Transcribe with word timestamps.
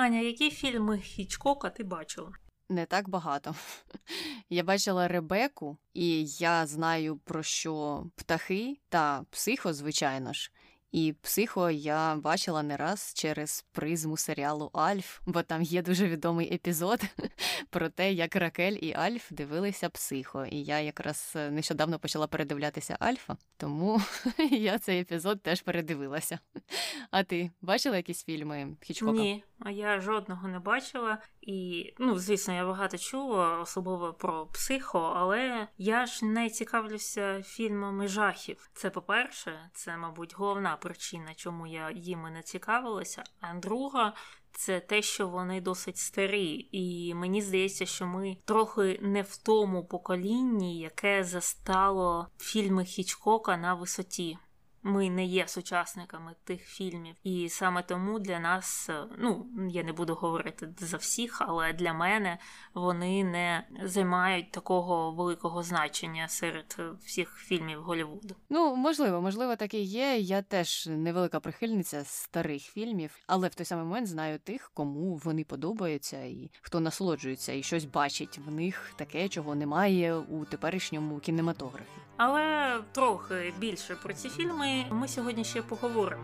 Аня, 0.00 0.20
які 0.20 0.50
фільми 0.50 0.98
Хічкока 0.98 1.70
ти 1.70 1.84
бачила? 1.84 2.32
Не 2.68 2.86
так 2.86 3.08
багато. 3.08 3.54
Я 4.50 4.62
бачила 4.62 5.08
Ребеку, 5.08 5.78
і 5.94 6.26
я 6.26 6.66
знаю 6.66 7.16
про 7.16 7.42
що 7.42 8.04
птахи 8.16 8.76
та 8.88 9.24
психо, 9.30 9.72
звичайно 9.72 10.32
ж. 10.32 10.52
І 10.92 11.14
психо 11.22 11.70
я 11.70 12.14
бачила 12.16 12.62
не 12.62 12.76
раз 12.76 13.12
через 13.16 13.64
призму 13.72 14.16
серіалу 14.16 14.70
Альф, 14.72 15.20
бо 15.26 15.42
там 15.42 15.62
є 15.62 15.82
дуже 15.82 16.08
відомий 16.08 16.54
епізод 16.54 17.00
про 17.70 17.88
те, 17.88 18.12
як 18.12 18.36
Ракель 18.36 18.78
і 18.80 18.92
Альф 18.92 19.32
дивилися 19.32 19.90
психо. 19.90 20.44
І 20.44 20.62
я 20.62 20.80
якраз 20.80 21.32
е, 21.36 21.50
нещодавно 21.50 21.98
почала 21.98 22.26
передивлятися 22.26 22.96
Альфа, 23.00 23.36
тому 23.56 24.00
я 24.50 24.78
цей 24.78 25.00
епізод 25.00 25.42
теж 25.42 25.62
передивилася. 25.62 26.38
А 27.10 27.22
ти 27.22 27.50
бачила 27.60 27.96
якісь 27.96 28.24
фільми 28.24 28.76
Хічкока? 28.80 29.12
Ні, 29.12 29.44
а 29.58 29.70
я 29.70 30.00
жодного 30.00 30.48
не 30.48 30.58
бачила. 30.58 31.18
І, 31.40 31.92
ну, 31.98 32.18
звісно, 32.18 32.54
я 32.54 32.66
багато 32.66 32.98
чула, 32.98 33.58
особливо 33.58 34.12
про 34.12 34.46
психо, 34.46 35.12
але 35.16 35.68
я 35.78 36.06
ж 36.06 36.24
не 36.24 36.50
цікавлюся 36.50 37.42
фільмами 37.42 38.08
жахів. 38.08 38.70
Це 38.74 38.90
по-перше, 38.90 39.70
це, 39.74 39.96
мабуть, 39.96 40.34
головна 40.36 40.76
причина, 40.76 41.34
чому 41.34 41.66
я 41.66 41.90
їми 41.90 42.30
не 42.30 42.42
цікавилася. 42.42 43.24
А 43.40 43.54
друга. 43.54 44.14
Це 44.52 44.80
те, 44.80 45.02
що 45.02 45.28
вони 45.28 45.60
досить 45.60 45.96
старі, 45.96 46.68
і 46.72 47.14
мені 47.14 47.42
здається, 47.42 47.86
що 47.86 48.06
ми 48.06 48.36
трохи 48.44 48.98
не 49.02 49.22
в 49.22 49.36
тому 49.36 49.84
поколінні, 49.84 50.78
яке 50.78 51.24
застало 51.24 52.28
фільми 52.38 52.84
Хічкока 52.84 53.56
на 53.56 53.74
висоті 53.74 54.38
ми 54.82 55.10
не 55.10 55.24
є 55.24 55.48
сучасниками 55.48 56.34
тих 56.44 56.62
фільмів, 56.62 57.14
і 57.24 57.48
саме 57.48 57.82
тому 57.82 58.18
для 58.18 58.40
нас, 58.40 58.90
е, 58.90 59.04
ну 59.18 59.46
я 59.70 59.82
не 59.82 59.92
буду 59.92 60.14
говорити 60.14 60.74
за 60.78 60.96
всіх, 60.96 61.38
але 61.40 61.72
для 61.72 61.92
мене 61.92 62.38
вони 62.74 63.24
не 63.24 63.66
займають 63.82 64.52
такого 64.52 65.12
великого 65.12 65.62
значення 65.62 66.28
серед 66.28 66.76
е, 66.78 66.90
всіх 67.04 67.36
фільмів 67.36 67.82
Голлівуду. 67.82 68.34
Ну 68.50 68.76
можливо, 68.76 69.20
можливо, 69.20 69.56
так 69.56 69.74
і 69.74 69.82
є. 69.82 70.18
Я 70.18 70.42
теж 70.42 70.86
невелика 70.86 71.40
прихильниця 71.40 72.04
старих 72.04 72.62
фільмів, 72.62 73.18
але 73.26 73.48
в 73.48 73.54
той 73.54 73.66
самий 73.66 73.84
момент 73.84 74.06
знаю 74.06 74.38
тих, 74.38 74.70
кому 74.74 75.20
вони 75.24 75.44
подобаються, 75.44 76.22
і 76.22 76.50
хто 76.60 76.80
насолоджується 76.80 77.52
і 77.52 77.62
щось 77.62 77.84
бачить 77.84 78.40
в 78.46 78.50
них 78.50 78.92
таке, 78.96 79.28
чого 79.28 79.54
немає 79.54 80.16
у 80.16 80.44
теперішньому 80.44 81.18
кінематографі. 81.18 82.09
Але 82.22 82.78
трохи 82.92 83.52
більше 83.58 83.96
про 84.02 84.14
ці 84.14 84.28
фільми 84.28 84.84
ми 84.90 85.08
сьогодні 85.08 85.44
ще 85.44 85.62
поговоримо. 85.62 86.22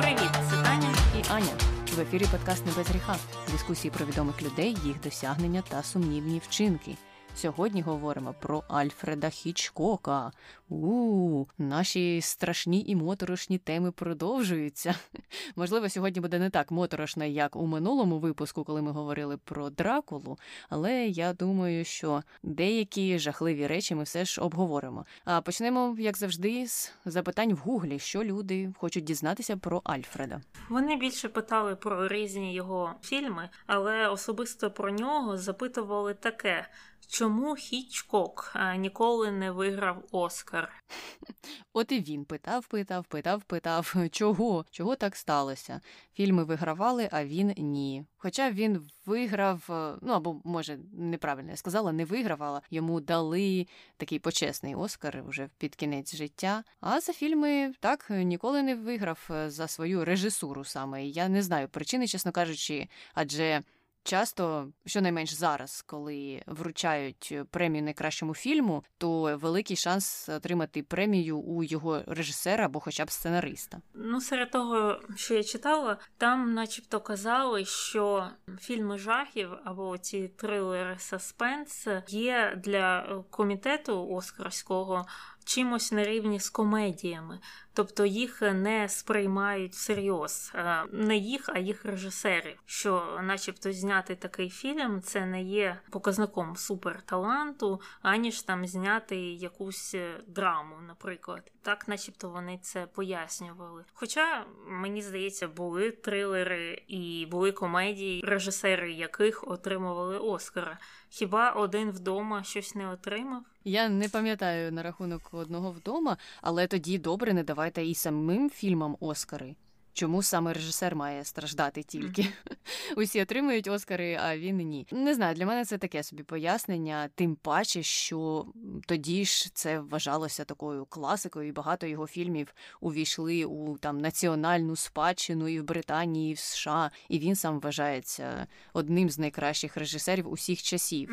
Привіт, 0.00 0.30
це 0.50 0.62
Таня 0.62 0.94
і 1.18 1.32
Аня. 1.32 1.52
В 1.96 2.00
ефірі 2.00 2.26
подкаст 2.30 2.66
«Не 2.66 2.72
без 2.72 2.88
гріха. 2.88 3.16
Дискусії 3.52 3.92
про 3.96 4.06
відомих 4.06 4.42
людей, 4.42 4.76
їх 4.84 5.00
досягнення 5.00 5.62
та 5.68 5.82
сумнівні 5.82 6.42
вчинки. 6.44 6.96
Сьогодні 7.34 7.82
говоримо 7.82 8.34
про 8.40 8.62
Альфреда 8.68 9.30
Хічкока. 9.30 10.32
У 10.68 11.44
наші 11.58 12.20
страшні 12.20 12.84
і 12.86 12.96
моторошні 12.96 13.58
теми 13.58 13.92
продовжуються. 13.92 14.94
Можливо, 15.56 15.88
сьогодні 15.88 16.20
буде 16.20 16.38
не 16.38 16.50
так 16.50 16.70
моторошно, 16.70 17.24
як 17.24 17.56
у 17.56 17.66
минулому 17.66 18.18
випуску, 18.18 18.64
коли 18.64 18.82
ми 18.82 18.90
говорили 18.90 19.36
про 19.36 19.70
Дракулу, 19.70 20.38
але 20.68 21.06
я 21.06 21.32
думаю, 21.32 21.84
що 21.84 22.22
деякі 22.42 23.18
жахливі 23.18 23.66
речі 23.66 23.94
ми 23.94 24.02
все 24.02 24.24
ж 24.24 24.40
обговоримо. 24.40 25.06
А 25.24 25.40
почнемо, 25.40 25.96
як 25.98 26.16
завжди, 26.16 26.66
з 26.66 26.92
запитань 27.04 27.54
в 27.54 27.56
Гуглі, 27.56 27.98
що 27.98 28.24
люди 28.24 28.72
хочуть 28.78 29.04
дізнатися 29.04 29.56
про 29.56 29.80
Альфреда. 29.84 30.40
Вони 30.68 30.96
більше 30.96 31.28
питали 31.28 31.76
про 31.76 32.08
різні 32.08 32.54
його 32.54 32.94
фільми, 33.02 33.48
але 33.66 34.08
особисто 34.08 34.70
про 34.70 34.90
нього 34.90 35.36
запитували 35.38 36.14
таке. 36.14 36.68
Чому 37.08 37.54
Хічкок 37.54 38.56
ніколи 38.76 39.30
не 39.30 39.50
виграв 39.50 40.04
Оскар? 40.12 40.82
От 41.72 41.92
і 41.92 42.00
він 42.00 42.24
питав, 42.24 42.66
питав, 42.66 43.04
питав, 43.04 43.42
питав, 43.42 43.94
чого? 44.10 44.66
Чого 44.70 44.96
так 44.96 45.16
сталося? 45.16 45.80
Фільми 46.14 46.44
вигравали, 46.44 47.08
а 47.12 47.24
він 47.24 47.54
ні. 47.56 48.04
Хоча 48.16 48.50
він 48.50 48.88
виграв, 49.06 49.66
е, 49.70 49.98
ну 50.02 50.12
або 50.12 50.40
може 50.44 50.78
неправильно 50.92 51.50
я 51.50 51.56
сказала, 51.56 51.92
не 51.92 52.04
виграв, 52.04 52.42
але 52.42 52.60
йому 52.70 53.00
дали 53.00 53.66
такий 53.96 54.18
почесний 54.18 54.74
Оскар 54.74 55.22
вже 55.26 55.48
під 55.58 55.74
кінець 55.74 56.16
життя. 56.16 56.64
А 56.80 57.00
за 57.00 57.12
фільми 57.12 57.72
так 57.80 58.06
ніколи 58.10 58.62
не 58.62 58.74
виграв 58.74 59.28
е, 59.30 59.50
за 59.50 59.68
свою 59.68 60.04
режисуру 60.04 60.64
саме. 60.64 61.06
Я 61.06 61.28
не 61.28 61.42
знаю 61.42 61.68
причини, 61.68 62.06
чесно 62.06 62.32
кажучи, 62.32 62.88
адже. 63.14 63.62
Часто, 64.04 64.68
щонайменш 64.86 65.32
зараз, 65.32 65.82
коли 65.82 66.42
вручають 66.46 67.28
е, 67.32 67.44
премію 67.44 67.84
найкращому 67.84 68.34
фільму, 68.34 68.84
то 68.98 69.36
великий 69.36 69.76
шанс 69.76 70.28
отримати 70.28 70.82
премію 70.82 71.38
у 71.38 71.62
його 71.62 72.02
режисера 72.06 72.66
або 72.66 72.80
хоча 72.80 73.04
б 73.04 73.10
сценариста. 73.10 73.80
Ну, 73.94 74.20
серед 74.20 74.50
того, 74.50 75.00
що 75.16 75.34
я 75.34 75.42
читала, 75.42 75.98
там, 76.18 76.54
начебто, 76.54 77.00
казали, 77.00 77.64
що 77.64 78.28
фільми 78.60 78.98
жахів 78.98 79.50
або 79.64 79.98
ці 79.98 80.28
трилери 80.28 80.96
Саспенс 80.98 81.86
є 82.08 82.60
для 82.64 83.22
комітету 83.30 84.08
Оскарського 84.08 85.06
чимось 85.44 85.92
на 85.92 86.04
рівні 86.04 86.40
з 86.40 86.50
комедіями, 86.50 87.38
тобто 87.72 88.04
їх 88.04 88.42
не 88.42 88.88
сприймають 88.88 89.72
всерйоз, 89.72 90.52
е, 90.54 90.84
не 90.92 91.16
їх, 91.16 91.48
а 91.48 91.58
їх 91.58 91.84
режисерів. 91.84 92.62
Що, 92.66 93.20
начебто, 93.22 93.72
зняти 93.72 94.14
такий 94.14 94.50
фільм 94.50 95.02
це 95.02 95.26
не 95.26 95.42
є 95.42 95.80
показником 95.90 96.56
суперталанту, 96.56 97.80
аніж 98.02 98.42
там 98.42 98.66
зняти 98.66 99.16
якусь 99.16 99.94
е, 99.94 100.20
драму, 100.26 100.76
наприклад. 100.86 101.52
Так, 101.62 101.88
начебто, 101.88 102.28
вони 102.28 102.58
це 102.62 102.86
пояснювали. 102.86 103.84
Хоча 103.92 104.46
мені 104.66 105.02
здається, 105.02 105.48
були 105.48 105.90
трилери 105.90 106.82
і 106.88 107.26
були 107.30 107.52
комедії, 107.52 108.22
режисери 108.26 108.92
яких 108.92 109.48
отримували 109.48 110.18
Оскара. 110.18 110.78
Хіба 111.14 111.50
один 111.50 111.90
вдома 111.90 112.42
щось 112.42 112.74
не 112.74 112.88
отримав? 112.88 113.42
Я 113.64 113.88
не 113.88 114.08
пам'ятаю 114.08 114.72
на 114.72 114.82
рахунок 114.82 115.22
одного 115.32 115.70
вдома, 115.70 116.16
але 116.42 116.66
тоді 116.66 116.98
добре 116.98 117.32
не 117.32 117.44
давайте 117.44 117.84
і 117.84 117.94
самим 117.94 118.50
фільмам 118.50 118.96
Оскари. 119.00 119.54
Чому 119.94 120.22
саме 120.22 120.52
режисер 120.52 120.96
має 120.96 121.24
страждати 121.24 121.82
тільки? 121.82 122.28
Усі 122.96 123.22
отримують 123.22 123.68
Оскари, 123.68 124.18
а 124.22 124.38
він 124.38 124.56
ні. 124.56 124.86
Не 124.92 125.14
знаю, 125.14 125.34
для 125.34 125.46
мене 125.46 125.64
це 125.64 125.78
таке 125.78 126.02
собі 126.02 126.22
пояснення, 126.22 127.10
тим 127.14 127.34
паче, 127.34 127.82
що 127.82 128.46
тоді 128.86 129.24
ж 129.24 129.54
це 129.54 129.80
вважалося 129.80 130.44
такою 130.44 130.84
класикою, 130.84 131.48
і 131.48 131.52
багато 131.52 131.86
його 131.86 132.06
фільмів 132.06 132.54
увійшли 132.80 133.44
у 133.44 133.78
там 133.78 133.98
національну 133.98 134.76
спадщину 134.76 135.48
і 135.48 135.60
в 135.60 135.64
Британії, 135.64 136.30
і 136.30 136.34
в 136.34 136.38
США, 136.38 136.90
і 137.08 137.18
він 137.18 137.36
сам 137.36 137.60
вважається 137.60 138.46
одним 138.72 139.10
з 139.10 139.18
найкращих 139.18 139.76
режисерів 139.76 140.32
усіх 140.32 140.62
часів. 140.62 141.10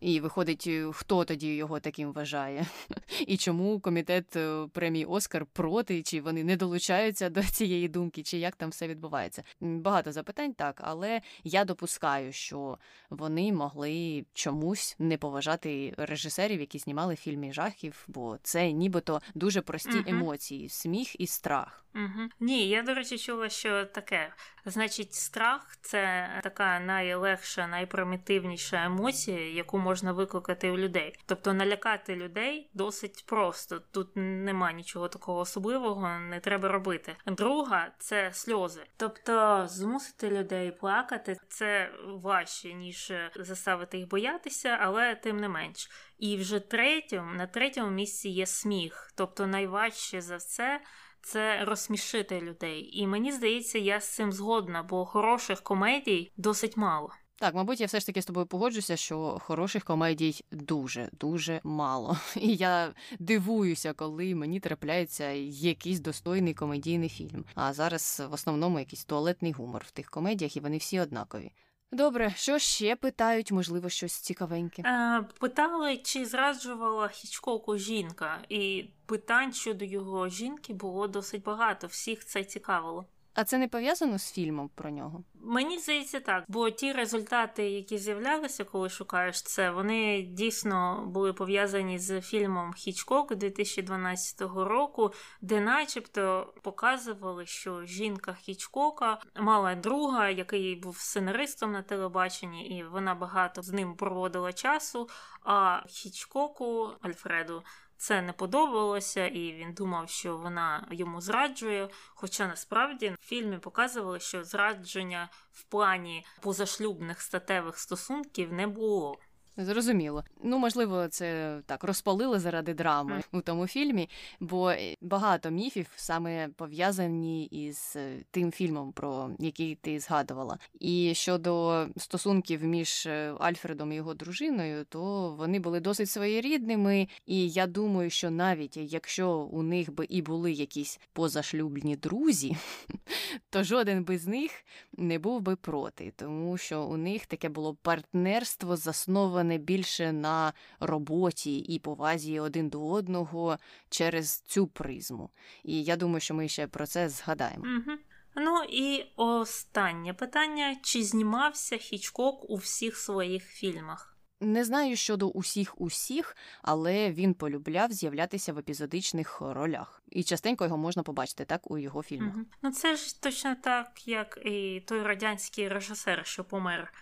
І 0.00 0.20
виходить, 0.20 0.70
хто 0.92 1.24
тоді 1.24 1.54
його 1.54 1.80
таким 1.80 2.12
вважає? 2.12 2.66
І 3.26 3.36
чому 3.36 3.80
комітет 3.80 4.36
е, 4.36 4.66
премії 4.72 5.04
Оскар 5.04 5.46
проти, 5.46 6.02
чи 6.02 6.20
вони 6.20 6.44
не 6.44 6.56
долучаються 6.56 7.30
до 7.30 7.42
цієї 7.42 7.88
думки? 7.88 8.17
Зйомки, 8.18 8.22
чи 8.22 8.38
як 8.38 8.56
там 8.56 8.70
все 8.70 8.88
відбувається. 8.88 9.42
Багато 9.60 10.12
запитань 10.12 10.54
так, 10.54 10.80
але 10.84 11.22
я 11.44 11.64
допускаю, 11.64 12.32
що 12.32 12.78
вони 13.10 13.52
могли 13.52 14.24
чомусь 14.34 14.96
не 14.98 15.18
поважати 15.18 15.94
режисерів, 15.96 16.60
які 16.60 16.78
знімали 16.78 17.16
фільми 17.16 17.52
жахів, 17.52 18.04
бо 18.08 18.38
це 18.42 18.72
нібито 18.72 19.20
дуже 19.34 19.60
прості 19.62 19.98
угу. 19.98 20.04
емоції, 20.06 20.68
сміх 20.68 21.20
і 21.20 21.26
страх. 21.26 21.84
Угу. 21.94 22.28
Ні, 22.40 22.68
я 22.68 22.82
до 22.82 22.94
речі, 22.94 23.18
чула, 23.18 23.48
що 23.48 23.84
таке. 23.84 24.32
Значить, 24.64 25.14
страх 25.14 25.76
це 25.80 26.30
така 26.42 26.80
найлегша, 26.80 27.66
найпримітивніша 27.66 28.84
емоція, 28.84 29.50
яку 29.50 29.78
можна 29.78 30.12
викликати 30.12 30.70
у 30.70 30.78
людей. 30.78 31.14
Тобто 31.26 31.52
налякати 31.52 32.16
людей 32.16 32.70
досить 32.74 33.24
просто. 33.26 33.80
Тут 33.90 34.08
нема 34.14 34.72
нічого 34.72 35.08
такого 35.08 35.38
особливого, 35.38 36.08
не 36.18 36.40
треба 36.40 36.68
робити. 36.68 37.16
Друга 37.26 37.90
це 37.98 38.30
сльози. 38.32 38.82
Тобто 38.96 39.64
змусити 39.68 40.30
людей 40.30 40.72
плакати 40.72 41.36
це 41.48 41.90
важче, 42.04 42.74
ніж 42.74 43.12
заставити 43.36 43.98
їх 43.98 44.08
боятися, 44.08 44.78
але 44.80 45.14
тим 45.14 45.36
не 45.36 45.48
менш. 45.48 45.90
І 46.18 46.36
вже 46.36 46.60
третьому, 46.60 47.34
на 47.34 47.46
третьому 47.46 47.90
місці 47.90 48.28
є 48.28 48.46
сміх. 48.46 49.12
Тобто 49.14 49.46
найважче 49.46 50.20
за 50.20 50.36
все 50.36 50.80
це 51.22 51.64
розсмішити 51.64 52.40
людей. 52.40 52.90
І 52.92 53.06
мені 53.06 53.32
здається, 53.32 53.78
я 53.78 54.00
з 54.00 54.14
цим 54.14 54.32
згодна, 54.32 54.82
бо 54.82 55.04
хороших 55.04 55.60
комедій 55.60 56.32
досить 56.36 56.76
мало. 56.76 57.10
Так, 57.40 57.54
мабуть, 57.54 57.80
я 57.80 57.86
все 57.86 58.00
ж 58.00 58.06
таки 58.06 58.22
з 58.22 58.26
тобою 58.26 58.46
погоджуся, 58.46 58.96
що 58.96 59.38
хороших 59.40 59.84
комедій 59.84 60.44
дуже 60.50 61.10
дуже 61.12 61.60
мало. 61.64 62.16
І 62.36 62.54
я 62.54 62.94
дивуюся, 63.18 63.92
коли 63.92 64.34
мені 64.34 64.60
трапляється 64.60 65.30
якийсь 65.30 66.00
достойний 66.00 66.54
комедійний 66.54 67.08
фільм. 67.08 67.44
А 67.54 67.72
зараз 67.72 68.22
в 68.30 68.32
основному 68.32 68.78
якийсь 68.78 69.04
туалетний 69.04 69.52
гумор 69.52 69.84
в 69.86 69.90
тих 69.90 70.10
комедіях, 70.10 70.56
і 70.56 70.60
вони 70.60 70.76
всі 70.76 71.00
однакові. 71.00 71.52
Добре, 71.92 72.32
що 72.36 72.58
ще 72.58 72.96
питають, 72.96 73.52
можливо, 73.52 73.88
щось 73.88 74.12
цікавеньке. 74.12 74.82
Е, 74.86 75.24
Питали, 75.40 75.96
чи 75.96 76.24
зраджувала 76.26 77.08
Хічкоку 77.08 77.76
жінка, 77.76 78.38
і 78.48 78.84
питань 79.06 79.52
щодо 79.52 79.84
його 79.84 80.28
жінки 80.28 80.74
було 80.74 81.08
досить 81.08 81.42
багато. 81.42 81.86
Всіх 81.86 82.24
це 82.24 82.44
цікавило. 82.44 83.06
А 83.38 83.44
це 83.44 83.58
не 83.58 83.68
пов'язано 83.68 84.18
з 84.18 84.32
фільмом 84.32 84.70
про 84.74 84.90
нього? 84.90 85.24
Мені 85.34 85.78
здається, 85.78 86.20
так, 86.20 86.44
бо 86.48 86.70
ті 86.70 86.92
результати, 86.92 87.70
які 87.70 87.98
з'являлися, 87.98 88.64
коли 88.64 88.88
шукаєш 88.88 89.42
це, 89.42 89.70
вони 89.70 90.22
дійсно 90.22 91.04
були 91.06 91.32
пов'язані 91.32 91.98
з 91.98 92.20
фільмом 92.20 92.72
Хічкок 92.72 93.34
2012 93.34 94.40
року, 94.40 95.12
де, 95.40 95.60
начебто, 95.60 96.52
показували, 96.62 97.46
що 97.46 97.84
жінка 97.84 98.34
Хічкока 98.34 99.20
мала 99.36 99.74
друга, 99.74 100.28
який 100.28 100.76
був 100.76 100.98
сценаристом 100.98 101.72
на 101.72 101.82
телебаченні, 101.82 102.78
і 102.78 102.84
вона 102.84 103.14
багато 103.14 103.62
з 103.62 103.72
ним 103.72 103.96
проводила 103.96 104.52
часу. 104.52 105.08
А 105.42 105.82
Хічкоку 105.86 106.90
Альфреду 107.00 107.62
це 107.98 108.22
не 108.22 108.32
подобалося, 108.32 109.26
і 109.26 109.52
він 109.52 109.72
думав, 109.72 110.08
що 110.08 110.36
вона 110.36 110.86
йому 110.90 111.20
зраджує. 111.20 111.88
Хоча 112.14 112.46
насправді 112.46 113.08
в 113.20 113.26
фільмі 113.26 113.58
показували, 113.58 114.20
що 114.20 114.44
зрадження 114.44 115.28
в 115.52 115.64
плані 115.64 116.26
позашлюбних 116.40 117.20
статевих 117.20 117.78
стосунків 117.78 118.52
не 118.52 118.66
було. 118.66 119.18
Зрозуміло. 119.58 120.24
Ну, 120.42 120.58
можливо, 120.58 121.08
це 121.08 121.58
так 121.66 121.84
розпалили 121.84 122.38
заради 122.38 122.74
драми 122.74 123.12
mm. 123.12 123.38
у 123.38 123.40
тому 123.40 123.66
фільмі, 123.66 124.08
бо 124.40 124.72
багато 125.00 125.50
міфів 125.50 125.86
саме 125.96 126.48
пов'язані 126.48 127.44
із 127.44 127.92
е, 127.96 128.16
тим 128.30 128.52
фільмом, 128.52 128.92
про 128.92 129.30
який 129.38 129.74
ти 129.74 130.00
згадувала. 130.00 130.58
І 130.80 131.12
щодо 131.14 131.86
стосунків 131.96 132.64
між 132.64 133.06
е, 133.06 133.34
Альфредом 133.38 133.92
і 133.92 133.94
його 133.94 134.14
дружиною, 134.14 134.84
то 134.88 135.30
вони 135.38 135.60
були 135.60 135.80
досить 135.80 136.10
своєрідними. 136.10 137.08
І 137.26 137.48
я 137.48 137.66
думаю, 137.66 138.10
що 138.10 138.30
навіть 138.30 138.76
якщо 138.76 139.30
у 139.30 139.62
них 139.62 139.94
би 139.94 140.06
і 140.08 140.22
були 140.22 140.52
якісь 140.52 141.00
позашлюбні 141.12 141.96
друзі, 141.96 142.56
то 143.50 143.64
жоден 143.64 144.04
би 144.04 144.18
з 144.18 144.26
них 144.26 144.50
не 144.96 145.18
був 145.18 145.40
би 145.40 145.56
проти, 145.56 146.12
тому 146.16 146.58
що 146.58 146.82
у 146.82 146.96
них 146.96 147.26
таке 147.26 147.48
було 147.48 147.74
партнерство 147.74 148.76
засноване 148.76 149.47
не 149.48 149.58
більше 149.58 150.12
на 150.12 150.52
роботі 150.80 151.58
і 151.58 151.78
повазі 151.78 152.40
один 152.40 152.68
до 152.68 152.88
одного 152.88 153.58
через 153.88 154.40
цю 154.40 154.66
призму. 154.66 155.30
І 155.64 155.84
я 155.84 155.96
думаю, 155.96 156.20
що 156.20 156.34
ми 156.34 156.48
ще 156.48 156.66
про 156.66 156.86
це 156.86 157.08
згадаємо. 157.08 157.64
Угу. 157.64 157.98
Ну 158.36 158.62
і 158.68 159.04
останнє 159.16 160.14
питання: 160.14 160.76
чи 160.82 161.02
знімався 161.02 161.76
Хічкок 161.76 162.50
у 162.50 162.56
всіх 162.56 162.96
своїх 162.96 163.44
фільмах? 163.44 164.18
Не 164.40 164.64
знаю 164.64 164.96
щодо 164.96 165.28
усіх 165.28 165.80
усіх, 165.80 166.36
але 166.62 167.12
він 167.12 167.34
полюбляв 167.34 167.92
з'являтися 167.92 168.52
в 168.52 168.58
епізодичних 168.58 169.40
ролях, 169.40 170.02
і 170.10 170.22
частенько 170.22 170.64
його 170.64 170.76
можна 170.76 171.02
побачити 171.02 171.44
так 171.44 171.70
у 171.70 171.78
його 171.78 172.02
фільмах. 172.02 172.34
Угу. 172.34 172.44
Ну 172.62 172.70
це 172.70 172.96
ж 172.96 173.22
точно 173.22 173.56
так, 173.62 174.08
як 174.08 174.38
і 174.44 174.82
той 174.86 175.02
радянський 175.02 175.68
режисер, 175.68 176.26
що 176.26 176.44
помер 176.44 176.92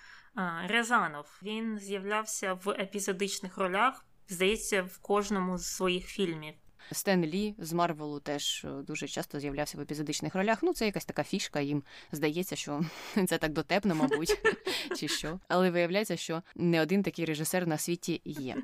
Рязанов. 0.68 1.40
Він 1.42 1.78
з'являвся 1.78 2.54
в 2.54 2.70
епізодичних 2.70 3.58
ролях, 3.58 4.06
здається, 4.28 4.82
в 4.82 4.98
кожному 4.98 5.58
з 5.58 5.66
своїх 5.66 6.06
фільмів. 6.06 6.54
Стен 6.92 7.24
Лі 7.24 7.54
з 7.58 7.72
Марвелу 7.72 8.20
теж 8.20 8.64
е, 8.64 8.68
дуже 8.68 9.08
часто 9.08 9.40
з'являвся 9.40 9.78
в 9.78 9.80
епізодичних 9.80 10.34
ролях. 10.34 10.62
Ну, 10.62 10.74
це 10.74 10.86
якась 10.86 11.04
така 11.04 11.22
фішка. 11.22 11.60
Їм 11.60 11.82
здається, 12.12 12.56
що 12.56 12.80
це 13.26 13.38
так 13.38 13.52
дотепно, 13.52 13.94
мабуть, 13.94 14.38
чи 14.96 15.08
що. 15.08 15.40
Але 15.48 15.70
виявляється, 15.70 16.16
що 16.16 16.42
не 16.54 16.82
один 16.82 17.02
такий 17.02 17.24
режисер 17.24 17.66
на 17.66 17.78
світі 17.78 18.20
є. 18.24 18.56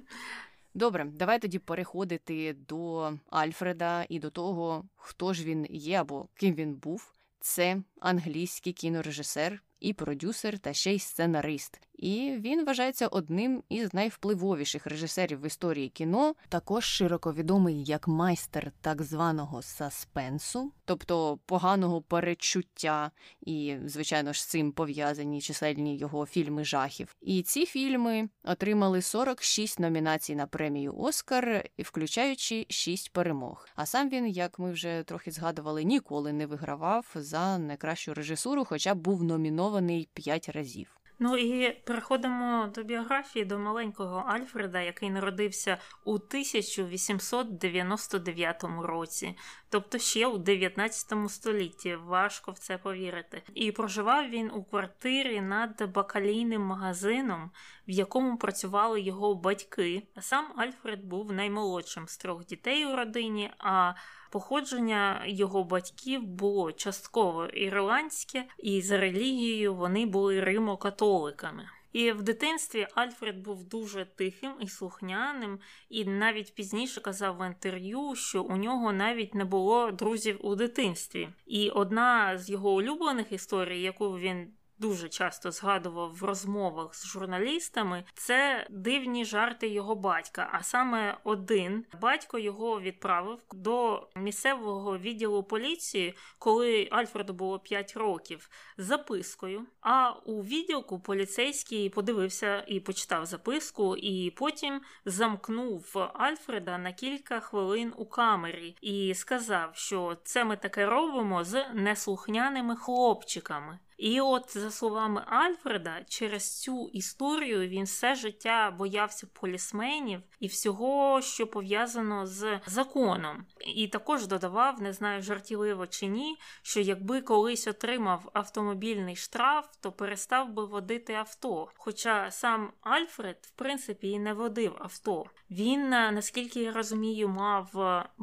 Добре, 0.74 1.04
давай 1.04 1.38
тоді 1.38 1.58
переходити 1.58 2.52
до 2.52 3.12
Альфреда 3.30 4.06
і 4.08 4.18
до 4.18 4.30
того, 4.30 4.84
хто 4.96 5.34
ж 5.34 5.44
він 5.44 5.66
є 5.70 6.00
або 6.00 6.28
ким 6.34 6.54
він 6.54 6.74
був. 6.74 7.12
Це 7.40 7.82
англійський 8.00 8.72
кінорежисер 8.72 9.62
і 9.82 9.92
продюсер, 9.92 10.58
та 10.58 10.72
ще 10.72 10.94
й 10.94 10.98
сценарист. 10.98 11.80
І 12.02 12.36
він 12.38 12.64
вважається 12.64 13.06
одним 13.06 13.62
із 13.68 13.94
найвпливовіших 13.94 14.86
режисерів 14.86 15.40
в 15.40 15.46
історії 15.46 15.88
кіно, 15.88 16.34
також 16.48 16.84
широко 16.84 17.32
відомий 17.32 17.84
як 17.84 18.08
майстер 18.08 18.72
так 18.80 19.02
званого 19.02 19.62
саспенсу, 19.62 20.72
тобто 20.84 21.38
поганого 21.46 22.02
перечуття, 22.02 23.10
і, 23.40 23.76
звичайно 23.86 24.32
ж, 24.32 24.42
з 24.42 24.46
цим 24.46 24.72
пов'язані 24.72 25.40
чисельні 25.40 25.96
його 25.96 26.26
фільми 26.26 26.64
жахів. 26.64 27.16
І 27.20 27.42
ці 27.42 27.66
фільми 27.66 28.28
отримали 28.44 29.02
46 29.02 29.80
номінацій 29.80 30.34
на 30.34 30.46
премію 30.46 30.94
Оскар, 30.96 31.64
включаючи 31.78 32.66
6 32.68 33.12
перемог. 33.12 33.68
А 33.74 33.86
сам 33.86 34.08
він, 34.08 34.26
як 34.26 34.58
ми 34.58 34.72
вже 34.72 35.02
трохи 35.06 35.30
згадували, 35.30 35.84
ніколи 35.84 36.32
не 36.32 36.46
вигравав 36.46 37.06
за 37.14 37.58
найкращу 37.58 38.14
режисуру, 38.14 38.64
хоча 38.64 38.94
був 38.94 39.24
номінований 39.24 39.71
5 40.14 40.48
разів. 40.48 41.02
Ну 41.24 41.36
і 41.36 41.72
переходимо 41.72 42.68
до 42.74 42.82
біографії 42.82 43.44
до 43.44 43.58
маленького 43.58 44.24
Альфреда, 44.26 44.80
який 44.80 45.10
народився 45.10 45.78
у 46.04 46.14
1899 46.14 48.64
році, 48.82 49.36
тобто 49.70 49.98
ще 49.98 50.26
у 50.26 50.38
19 50.38 51.14
столітті. 51.28 51.96
Важко 51.96 52.52
в 52.52 52.58
це 52.58 52.78
повірити. 52.78 53.42
І 53.54 53.72
проживав 53.72 54.30
він 54.30 54.50
у 54.50 54.64
квартирі 54.64 55.40
над 55.40 55.90
бакалійним 55.94 56.62
магазином, 56.62 57.50
в 57.88 57.90
якому 57.90 58.36
працювали 58.36 59.00
його 59.00 59.34
батьки. 59.34 60.02
Сам 60.20 60.46
Альфред 60.56 61.04
був 61.04 61.32
наймолодшим 61.32 62.08
з 62.08 62.16
трьох 62.16 62.46
дітей 62.46 62.86
у 62.86 62.96
родині. 62.96 63.50
а 63.58 63.94
Походження 64.32 65.22
його 65.26 65.64
батьків 65.64 66.22
було 66.22 66.72
частково 66.72 67.46
ірландське, 67.46 68.44
і 68.58 68.82
за 68.82 68.98
релігією 68.98 69.74
вони 69.74 70.06
були 70.06 70.40
римокатоликами. 70.40 71.68
І 71.92 72.12
в 72.12 72.22
дитинстві 72.22 72.86
Альфред 72.94 73.38
був 73.38 73.64
дуже 73.64 74.04
тихим 74.04 74.52
і 74.60 74.68
слухняним, 74.68 75.58
і 75.88 76.04
навіть 76.04 76.54
пізніше 76.54 77.00
казав 77.00 77.36
в 77.36 77.46
інтерв'ю, 77.46 78.14
що 78.14 78.42
у 78.42 78.56
нього 78.56 78.92
навіть 78.92 79.34
не 79.34 79.44
було 79.44 79.90
друзів 79.90 80.38
у 80.40 80.54
дитинстві. 80.54 81.28
І 81.46 81.70
одна 81.70 82.38
з 82.38 82.50
його 82.50 82.74
улюблених 82.74 83.32
історій, 83.32 83.82
яку 83.82 84.18
він 84.18 84.52
дуже 84.78 85.08
часто 85.08 85.50
згадував 85.50 86.14
в 86.14 86.22
розмовах 86.22 86.94
з 86.94 87.06
журналістами, 87.06 88.04
це 88.14 88.66
дивні 88.70 89.24
жарти 89.24 89.68
його 89.68 89.94
батька. 89.94 90.50
А 90.52 90.62
саме 90.62 91.18
один 91.24 91.84
батько 92.00 92.38
його 92.38 92.80
відправив 92.80 93.38
до 93.52 94.08
місцевого 94.16 94.98
відділу 94.98 95.42
поліції, 95.42 96.14
коли 96.38 96.88
Альфреду 96.90 97.32
було 97.32 97.58
5 97.58 97.96
років, 97.96 98.50
з 98.78 98.84
запискою. 98.84 99.66
А 99.80 100.10
у 100.10 100.42
відділку 100.42 101.00
поліцейський 101.00 101.88
подивився 101.88 102.64
і 102.66 102.80
почитав 102.80 103.26
записку, 103.26 103.96
і 103.96 104.30
потім 104.30 104.80
замкнув 105.04 106.10
Альфреда 106.14 106.78
на 106.78 106.92
кілька 106.92 107.40
хвилин 107.40 107.92
у 107.96 108.06
камері 108.06 108.76
і 108.80 109.14
сказав, 109.14 109.70
що 109.76 110.16
це 110.24 110.44
ми 110.44 110.56
таке 110.56 110.86
робимо 110.86 111.44
з 111.44 111.64
неслухняними 111.74 112.76
хлопчиками. 112.76 113.78
І 114.02 114.20
от, 114.20 114.58
за 114.58 114.70
словами 114.70 115.22
Альфреда, 115.26 116.04
через 116.08 116.60
цю 116.60 116.88
історію 116.88 117.68
він 117.68 117.84
все 117.84 118.14
життя 118.14 118.74
боявся 118.78 119.26
полісменів 119.32 120.20
і 120.40 120.46
всього, 120.46 121.20
що 121.22 121.46
пов'язано 121.46 122.26
з 122.26 122.60
законом. 122.66 123.46
І 123.60 123.88
також 123.88 124.26
додавав, 124.26 124.82
не 124.82 124.92
знаю, 124.92 125.22
жартівливо 125.22 125.86
чи 125.86 126.06
ні, 126.06 126.36
що 126.62 126.80
якби 126.80 127.20
колись 127.20 127.66
отримав 127.66 128.30
автомобільний 128.32 129.16
штраф, 129.16 129.66
то 129.80 129.92
перестав 129.92 130.52
би 130.52 130.64
водити 130.64 131.12
авто. 131.14 131.68
Хоча 131.76 132.30
сам 132.30 132.72
Альфред, 132.80 133.38
в 133.42 133.50
принципі, 133.50 134.08
і 134.08 134.18
не 134.18 134.34
водив 134.34 134.76
авто. 134.78 135.24
Він, 135.50 135.88
наскільки 135.88 136.62
я 136.62 136.72
розумію, 136.72 137.28
мав 137.28 137.70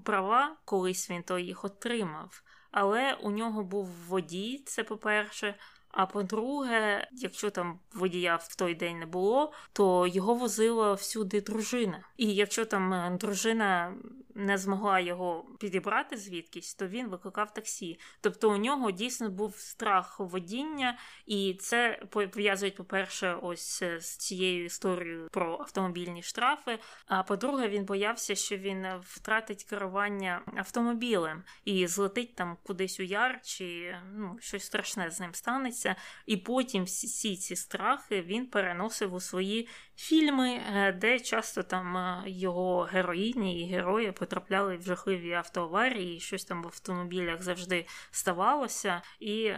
права, 0.06 0.56
колись 0.66 1.10
він 1.10 1.24
то 1.24 1.40
їх 1.40 1.66
отримав 1.66 2.44
але 2.72 3.14
у 3.14 3.32
нього 3.32 3.64
був 3.64 3.88
водій, 4.08 4.64
це 4.66 4.84
по-перше. 4.84 5.56
А 5.92 6.06
по-друге, 6.06 7.08
якщо 7.12 7.50
там 7.50 7.80
водія 7.94 8.36
в 8.36 8.56
той 8.56 8.76
день 8.76 9.00
не 9.00 9.06
було, 9.06 9.52
то 9.74 10.08
його 10.08 10.36
возила 10.36 10.94
всюди 10.94 11.42
дружина. 11.42 12.04
І 12.18 12.36
якщо 12.36 12.66
там 12.66 12.94
е, 12.94 13.18
дружина 13.20 13.94
не 14.39 14.58
змогла 14.58 15.00
його 15.00 15.46
підібрати 15.60 16.17
звідкись, 16.17 16.75
то 16.75 16.88
він 16.88 17.08
викликав 17.08 17.53
таксі. 17.53 18.00
Тобто 18.22 18.51
у 18.51 18.58
нього 18.58 18.91
дійсно 18.91 19.29
був 19.29 19.55
страх 19.55 20.19
водіння, 20.19 20.98
і 21.25 21.58
це 21.60 22.01
пов'язують, 22.10 22.75
по-перше, 22.75 23.34
ось 23.34 23.84
з 23.84 24.17
цією 24.17 24.65
історією 24.65 25.27
про 25.31 25.53
автомобільні 25.60 26.24
штрафи. 26.24 26.79
А 27.08 27.24
по-друге, 27.24 27.67
він 27.67 27.86
боявся, 27.86 28.36
що 28.36 28.58
він 28.58 28.88
втратить 29.01 29.63
керування 29.63 30.41
автомобілем 30.55 31.43
і 31.65 31.88
злетить 31.88 32.36
там 32.36 32.58
кудись 32.63 33.00
у 33.00 33.03
яр, 33.03 33.39
чи 33.43 33.96
ну, 34.13 34.38
щось 34.39 34.63
страшне 34.63 35.12
з 35.12 35.19
ним 35.19 35.34
станеться. 35.34 35.96
І 36.25 36.38
потім 36.38 36.84
всі 36.84 37.38
ці 37.38 37.55
страхи 37.55 38.22
він 38.22 38.46
переносив 38.46 39.13
у 39.13 39.19
свої 39.19 39.67
фільми, 40.00 40.50
е, 40.50 40.91
де 40.91 41.20
часто 41.20 41.63
там 41.63 41.98
е, 41.98 42.24
його 42.25 42.82
героїні 42.82 43.62
і 43.62 43.72
герої 43.72 44.12
потрапляли 44.12 44.77
в 44.77 44.82
жахливі 44.82 45.34
автоаварії, 45.34 46.18
і 46.18 46.20
щось 46.20 46.46
там 46.46 46.63
в 46.63 46.65
автомобілях 46.65 47.41
завжди 47.41 47.86
ставалося. 48.12 49.01
І 49.20 49.51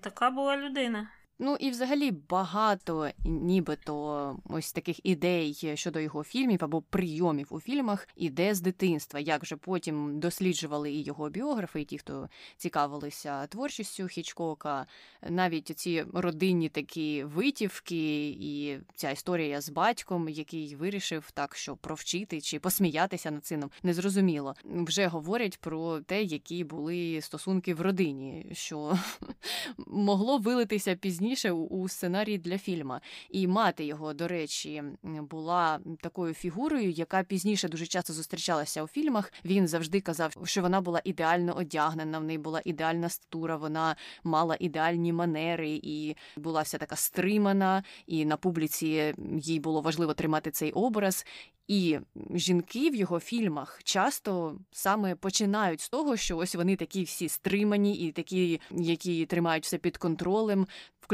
така 0.00 0.30
була 0.30 0.56
людина. 0.56 1.08
Ну 1.38 1.56
і 1.60 1.70
взагалі 1.70 2.10
багато 2.10 3.10
нібито 3.24 4.36
ось 4.44 4.72
таких 4.72 5.06
ідей 5.06 5.72
щодо 5.74 6.00
його 6.00 6.24
фільмів 6.24 6.58
або 6.64 6.82
прийомів 6.82 7.46
у 7.50 7.60
фільмах 7.60 8.08
іде 8.16 8.54
з 8.54 8.60
дитинства. 8.60 9.20
Як 9.20 9.42
вже 9.42 9.56
потім 9.56 10.20
досліджували 10.20 10.92
і 10.92 11.02
його 11.02 11.30
біографи, 11.30 11.80
і 11.80 11.84
ті, 11.84 11.98
хто 11.98 12.28
цікавилися 12.56 13.46
творчістю 13.46 14.06
Хічкока, 14.06 14.86
навіть 15.28 15.72
ці 15.78 16.04
родинні 16.14 16.68
такі 16.68 17.24
витівки, 17.24 18.28
і 18.28 18.78
ця 18.94 19.10
історія 19.10 19.60
з 19.60 19.68
батьком, 19.68 20.28
який 20.28 20.76
вирішив 20.76 21.30
так, 21.30 21.56
що 21.56 21.76
провчити 21.76 22.40
чи 22.40 22.58
посміятися 22.58 23.30
над 23.30 23.46
сином, 23.46 23.70
незрозуміло. 23.82 24.54
Вже 24.64 25.06
говорять 25.06 25.58
про 25.60 26.00
те, 26.00 26.22
які 26.22 26.64
були 26.64 27.20
стосунки 27.22 27.74
в 27.74 27.80
родині, 27.80 28.46
що 28.52 28.98
могло 29.86 30.38
вилитися 30.38 30.94
пізніше 30.94 31.25
пізніше 31.26 31.52
у 31.52 31.88
сценарії 31.88 32.38
для 32.38 32.58
фільму. 32.58 32.94
І 33.30 33.46
мати 33.46 33.84
його, 33.84 34.14
до 34.14 34.28
речі, 34.28 34.82
була 35.02 35.80
такою 36.00 36.34
фігурою, 36.34 36.90
яка 36.90 37.22
пізніше 37.22 37.68
дуже 37.68 37.86
часто 37.86 38.12
зустрічалася 38.12 38.82
у 38.82 38.86
фільмах. 38.86 39.32
Він 39.44 39.68
завжди 39.68 40.00
казав, 40.00 40.32
що 40.44 40.62
вона 40.62 40.80
була 40.80 41.00
ідеально 41.04 41.56
одягнена, 41.56 42.18
в 42.18 42.24
неї 42.24 42.38
була 42.38 42.62
ідеальна 42.64 43.08
статура, 43.08 43.56
вона 43.56 43.96
мала 44.24 44.56
ідеальні 44.60 45.12
манери 45.12 45.80
і 45.82 46.16
була 46.36 46.62
вся 46.62 46.78
така 46.78 46.96
стримана. 46.96 47.82
І 48.06 48.24
на 48.24 48.36
публіці 48.36 49.14
їй 49.38 49.60
було 49.60 49.80
важливо 49.80 50.14
тримати 50.14 50.50
цей 50.50 50.72
образ. 50.72 51.24
І 51.68 51.98
жінки 52.34 52.90
в 52.90 52.94
його 52.94 53.20
фільмах 53.20 53.80
часто 53.84 54.58
саме 54.72 55.14
починають 55.14 55.80
з 55.80 55.88
того, 55.88 56.16
що 56.16 56.36
ось 56.36 56.54
вони 56.54 56.76
такі 56.76 57.02
всі 57.02 57.28
стримані 57.28 57.96
і 57.96 58.12
такі, 58.12 58.60
які 58.70 59.26
тримають 59.26 59.64
все 59.64 59.78
під 59.78 59.96
контролем, 59.96 60.66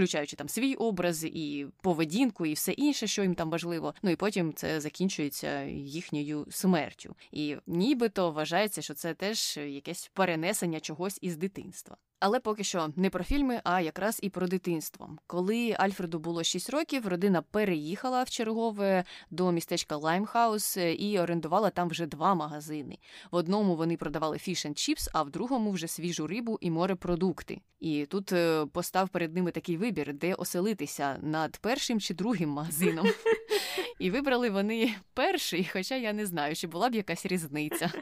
включаючи 0.03 0.37
там 0.37 0.49
свій 0.49 0.75
образ 0.75 1.25
і 1.25 1.67
поведінку, 1.83 2.47
і 2.47 2.53
все 2.53 2.73
інше, 2.73 3.07
що 3.07 3.23
їм 3.23 3.35
там 3.35 3.51
важливо. 3.51 3.95
Ну 4.03 4.11
і 4.11 4.17
потім 4.17 4.55
це 4.55 4.81
закінчується 4.81 5.63
їхньою 5.65 6.47
смертю. 6.51 7.17
І 7.33 7.57
нібито 7.67 8.31
вважається, 8.31 8.83
що 8.83 8.95
це 8.95 9.15
теж 9.15 9.57
якесь 9.57 10.11
перенесення 10.15 10.81
чогось 10.81 11.19
із 11.21 11.37
дитинства. 11.37 11.97
Але 12.25 12.41
поки 12.41 12.65
що 12.65 12.89
не 12.97 13.11
про 13.11 13.25
фільми, 13.25 13.61
а 13.65 13.81
якраз 13.81 14.19
і 14.23 14.29
про 14.29 14.47
дитинство. 14.47 15.11
Коли 15.27 15.77
Альфреду 15.79 16.19
було 16.19 16.43
6 16.43 16.71
років, 16.71 17.09
родина 17.09 17.43
переїхала 17.43 18.23
в 18.23 18.31
чергове 18.31 19.05
до 19.31 19.53
містечка 19.53 19.97
Лаймхаус 19.97 20.77
і 20.77 21.19
орендувала 21.19 21.71
там 21.71 21.89
вже 21.89 22.07
два 22.07 22.35
магазини. 22.35 22.99
В 23.31 23.37
одному 23.37 23.77
вони 23.77 23.97
продавали 23.97 24.39
fish 24.39 24.67
and 24.67 24.75
chips, 24.75 25.09
а 25.13 25.23
в 25.23 25.31
другому 25.31 25.71
вже 25.71 25.89
свіжу 25.89 26.27
рибу 26.27 26.59
і 26.61 26.71
морепродукти. 26.71 27.61
І 27.81 28.07
тут 28.07 28.33
е, 28.33 28.67
постав 28.73 29.09
перед 29.09 29.35
ними 29.35 29.51
такий 29.51 29.77
вибір, 29.77 30.13
де 30.13 30.35
оселитися 30.35 31.19
над 31.23 31.57
першим 31.57 32.01
чи 32.01 32.15
другим 32.15 32.51
магазином. 32.51 33.07
І 33.99 34.11
вибрали 34.11 34.51
вони 34.51 34.95
перший, 35.15 35.71
хоча 35.73 35.97
я 35.97 36.13
не 36.13 36.27
знаю, 36.27 36.57
чи 36.57 36.67
була 36.67 36.91
б 36.91 36.95
якась 36.95 37.27
різниця. 37.27 37.93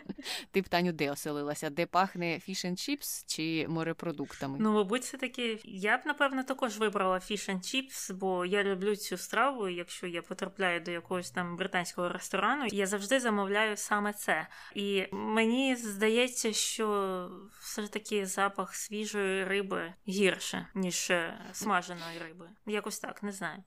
Ти 0.51 0.61
б 0.61 0.69
Таню, 0.69 0.93
де 0.93 1.11
оселилася, 1.11 1.71
де 1.71 1.87
пахне 1.87 2.41
fish 2.41 2.65
chips 2.77 3.25
чи 3.27 3.67
морепродуктами? 3.69 4.57
Ну, 4.61 4.73
мабуть, 4.73 5.03
все 5.03 5.17
таки 5.17 5.61
я 5.65 5.99
б 5.99 6.01
напевно 6.05 6.43
також 6.43 6.79
вибрала 6.79 7.21
fish 7.21 7.49
chips, 7.63 8.11
бо 8.11 8.47
я 8.47 8.65
люблю 8.65 8.97
цю 8.97 9.17
страву. 9.17 9.69
Якщо 9.69 10.07
я 10.07 10.23
потрапляю 10.23 10.81
до 10.81 10.91
якогось 10.91 11.31
там 11.31 11.57
британського 11.57 12.09
ресторану, 12.09 12.67
я 12.73 12.87
завжди 12.87 13.21
замовляю 13.21 13.77
саме 13.77 14.13
це. 14.13 14.47
І 14.75 15.07
мені 15.13 15.77
здається, 15.77 16.53
що 16.53 17.31
все 17.61 17.83
ж 17.83 17.93
таки 17.93 18.27
запах 18.27 18.75
свіжої 18.75 19.45
риби 19.45 19.95
гірше, 20.09 20.67
ніж 20.75 21.11
е, 21.11 21.41
смаженої 21.53 22.19
риби. 22.19 22.49
Якось 22.67 23.01
так, 23.01 23.23
не 23.23 23.33
знаю. 23.33 23.63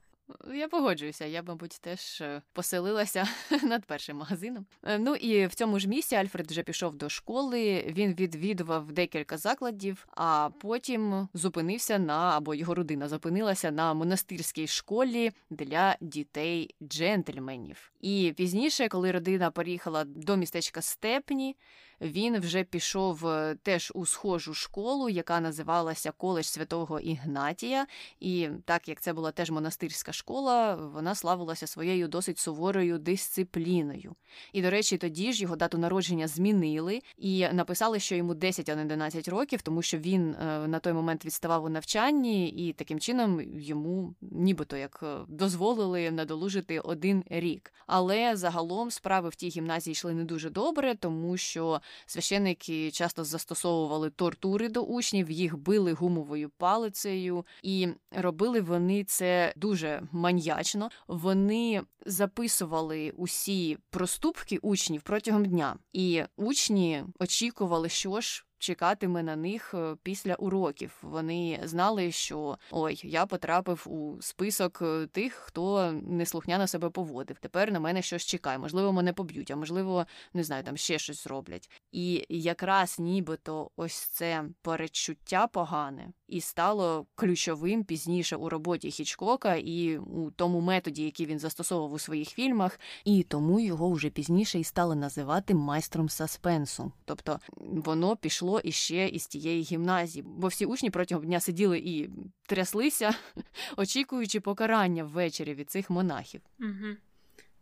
Я 0.54 0.68
погоджуюся, 0.68 1.24
я, 1.24 1.42
мабуть, 1.42 1.78
теж 1.80 2.20
е, 2.20 2.42
поселилася 2.52 3.28
над 3.62 3.84
першим 3.86 4.16
магазином. 4.16 4.66
Е, 4.82 4.98
ну 4.98 5.14
і 5.14 5.46
в 5.46 5.54
цьому 5.54 5.78
ж 5.78 5.88
місці 5.88 6.16
Альфред 6.16 6.50
вже 6.50 6.62
пішов 6.62 6.96
до 6.96 7.08
школи. 7.08 7.84
Він 7.88 8.14
відвідував 8.14 8.92
декілька 8.92 9.38
закладів, 9.38 10.06
а 10.10 10.50
потім 10.60 11.28
зупинився 11.34 11.98
на 11.98 12.36
або 12.36 12.54
його 12.54 12.74
родина 12.74 13.08
зупинилася 13.08 13.70
на 13.70 13.94
монастирській 13.94 14.66
школі 14.66 15.32
для 15.50 15.96
дітей 16.00 16.74
джентльменів. 16.82 17.92
І 18.00 18.34
пізніше, 18.36 18.88
коли 18.88 19.12
родина 19.12 19.50
переїхала 19.50 20.04
до 20.04 20.36
містечка 20.36 20.82
Степні 20.82 21.56
він 22.00 22.40
вже 22.40 22.64
пішов 22.64 23.26
е, 23.26 23.56
теж 23.62 23.92
у 23.94 24.06
схожу 24.06 24.54
школу, 24.54 25.08
яка 25.08 25.40
називалася 25.40 26.12
Коледж 26.12 26.46
Святого 26.46 27.00
Ігнатія. 27.00 27.86
І 28.20 28.48
так 28.64 28.88
як 28.88 29.00
це 29.00 29.12
була 29.12 29.30
теж 29.30 29.50
монастирська 29.50 30.12
школа, 30.12 30.74
вона 30.74 31.14
славилася 31.14 31.66
своєю 31.66 32.08
досить 32.08 32.38
суворою 32.38 32.98
дисципліною. 32.98 34.14
І, 34.52 34.62
до 34.62 34.70
речі, 34.70 34.98
тоді 34.98 35.32
ж 35.32 35.42
його 35.42 35.56
дату 35.56 35.78
народження 35.78 36.28
змінили 36.28 37.00
і 37.18 37.48
написали, 37.52 38.00
що 38.00 38.14
йому 38.14 38.34
10, 38.34 38.68
а 38.68 38.76
не 38.76 38.82
11 38.82 39.28
років, 39.28 39.62
тому 39.62 39.82
що 39.82 39.98
він 39.98 40.34
е, 40.34 40.68
на 40.68 40.78
той 40.78 40.92
момент 40.92 41.24
відставав 41.24 41.64
у 41.64 41.68
навчанні, 41.68 42.48
і 42.48 42.72
таким 42.72 43.00
чином 43.00 43.40
йому 43.54 44.14
нібито 44.20 44.76
як 44.76 45.00
е, 45.02 45.16
дозволили 45.28 46.10
надолужити 46.10 46.80
один 46.80 47.24
рік. 47.30 47.72
Але 47.86 48.36
загалом 48.36 48.90
справи 48.90 49.28
в 49.28 49.34
тій 49.34 49.48
гімназії 49.48 49.92
йшли 49.92 50.14
не 50.14 50.24
дуже 50.24 50.50
добре, 50.50 50.94
тому 50.94 51.36
що 51.36 51.80
священники 52.06 52.90
часто 52.90 53.24
застосовували 53.24 54.10
тортури 54.10 54.68
до 54.68 54.82
учнів, 54.82 55.30
їх 55.30 55.58
били 55.58 55.92
гумовою 55.92 56.50
палицею, 56.58 57.46
і 57.62 57.88
робили 58.10 58.60
вони 58.60 59.04
це 59.04 59.52
дуже 59.56 60.02
маньячно. 60.12 60.90
Вони 61.08 61.82
записували 62.06 63.12
усі 63.16 63.78
проступки 63.90 64.58
учнів 64.58 65.02
протягом 65.02 65.44
дня, 65.44 65.76
і 65.92 66.22
учні 66.36 67.04
очікували, 67.18 67.88
що 67.88 68.20
ж 68.20 68.44
чекатиме 68.64 69.22
на 69.22 69.36
них 69.36 69.74
е, 69.74 69.96
після 70.02 70.34
уроків. 70.34 70.98
Вони 71.02 71.60
знали, 71.64 72.12
що 72.12 72.58
ой, 72.70 73.00
я 73.04 73.26
потрапив 73.26 73.86
у 73.86 74.16
список 74.20 74.78
е, 74.82 75.06
тих, 75.06 75.32
хто 75.32 75.92
неслухняно 75.92 76.66
себе 76.66 76.90
поводив. 76.90 77.38
Тепер 77.40 77.72
на 77.72 77.80
мене 77.80 78.02
щось 78.02 78.24
чекає. 78.26 78.58
Можливо, 78.58 78.92
мене 78.92 79.12
поб'ють, 79.12 79.50
а 79.50 79.56
можливо, 79.56 80.06
не 80.34 80.44
знаю, 80.44 80.64
там 80.64 80.76
ще 80.76 80.98
щось 80.98 81.24
зроблять. 81.24 81.70
І 81.92 82.26
якраз 82.28 82.98
нібито 82.98 83.70
ось 83.76 83.96
це 83.96 84.44
перечуття 84.62 85.46
погане 85.46 86.12
і 86.34 86.40
стало 86.40 87.06
ключовим 87.14 87.84
пізніше 87.84 88.36
у 88.36 88.48
роботі 88.48 88.90
Хічкока 88.90 89.54
і 89.54 89.98
у 89.98 90.30
тому 90.30 90.60
методі, 90.60 91.04
який 91.04 91.26
він 91.26 91.38
застосовував 91.38 91.92
у 91.92 91.98
своїх 91.98 92.28
фільмах, 92.28 92.80
і 93.04 93.22
тому 93.22 93.60
його 93.60 93.90
вже 93.90 94.10
пізніше 94.10 94.58
і 94.58 94.64
стали 94.64 94.94
називати 94.94 95.54
майстром 95.54 96.08
саспенсу. 96.08 96.92
Тобто 97.04 97.40
воно 97.56 98.16
пішло 98.16 98.60
іще 98.64 99.08
із 99.08 99.26
тієї 99.26 99.62
гімназії, 99.62 100.24
бо 100.26 100.48
всі 100.48 100.66
учні 100.66 100.90
протягом 100.90 101.26
дня 101.26 101.40
сиділи 101.40 101.78
і 101.78 102.10
тряслися, 102.46 103.14
очікуючи 103.76 104.40
покарання 104.40 105.04
ввечері 105.04 105.54
від 105.54 105.70
цих 105.70 105.90
монахів. 105.90 106.40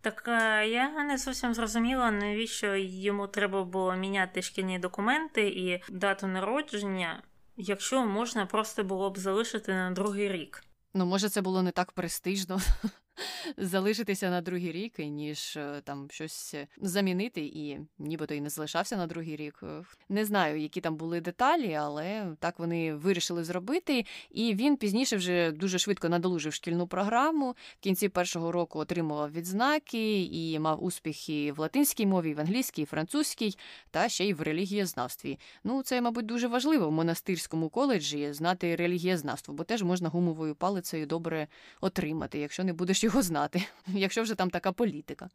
Так 0.00 0.24
е, 0.28 0.68
я 0.68 1.04
не 1.04 1.18
зовсім 1.18 1.54
зрозуміла, 1.54 2.10
навіщо 2.10 2.76
йому 2.76 3.26
треба 3.26 3.64
було 3.64 3.94
міняти 3.94 4.42
шкільні 4.42 4.78
документи 4.78 5.48
і 5.48 5.82
дату 5.88 6.26
народження 6.26 7.22
якщо 7.62 8.06
можна 8.06 8.46
просто 8.46 8.84
було 8.84 9.10
б 9.10 9.18
залишити 9.18 9.72
на 9.72 9.90
другий 9.90 10.32
рік. 10.32 10.64
Ну, 10.94 11.06
може, 11.06 11.28
це 11.28 11.40
було 11.40 11.62
не 11.62 11.70
так 11.70 11.92
престижно. 11.92 12.60
залишитися 13.56 14.30
на 14.30 14.40
другий 14.40 14.72
рік, 14.72 14.98
ніж 14.98 15.56
е, 15.56 15.80
там 15.84 16.08
щось 16.10 16.54
замінити, 16.80 17.40
і 17.40 17.78
нібито 17.98 18.34
і 18.34 18.40
не 18.40 18.50
залишався 18.50 18.96
на 18.96 19.06
другий 19.06 19.36
рік. 19.36 19.62
Не 20.08 20.24
знаю, 20.24 20.60
які 20.60 20.80
там 20.80 20.96
були 20.96 21.20
деталі, 21.20 21.74
але 21.74 22.36
так 22.38 22.58
вони 22.58 22.94
вирішили 22.94 23.44
зробити. 23.44 24.04
І 24.30 24.54
він 24.54 24.76
пізніше 24.76 25.16
вже 25.16 25.52
дуже 25.52 25.78
швидко 25.78 26.08
надолужив 26.08 26.54
шкільну 26.54 26.86
програму. 26.86 27.50
В 27.50 27.80
кінці 27.80 28.08
першого 28.08 28.52
року 28.52 28.78
отримував 28.78 29.32
відзнаки 29.32 30.22
і 30.22 30.58
мав 30.58 30.84
успіхи 30.84 31.52
в 31.52 31.58
латинській 31.58 32.06
мові, 32.06 32.34
в 32.34 32.40
англійській, 32.40 32.84
французькій 32.84 33.56
та 33.90 34.08
ще 34.08 34.24
й 34.24 34.34
в 34.34 34.42
релігієзнавстві. 34.42 35.38
Ну, 35.64 35.82
це, 35.82 36.00
мабуть, 36.00 36.26
дуже 36.26 36.48
важливо 36.48 36.88
в 36.88 36.92
монастирському 36.92 37.68
коледжі 37.68 38.32
знати 38.32 38.76
релігієзнавство, 38.76 39.54
бо 39.54 39.64
теж 39.64 39.82
можна 39.82 40.08
гумовою 40.08 40.54
палицею 40.54 41.06
добре 41.06 41.48
отримати, 41.80 42.38
якщо 42.38 42.64
не 42.64 42.72
будеш 42.72 43.04
його 43.04 43.11
знати, 43.20 43.64
якщо 43.86 44.22
вже 44.22 44.34
там 44.34 44.50
така 44.50 44.72
політика. 44.72 45.28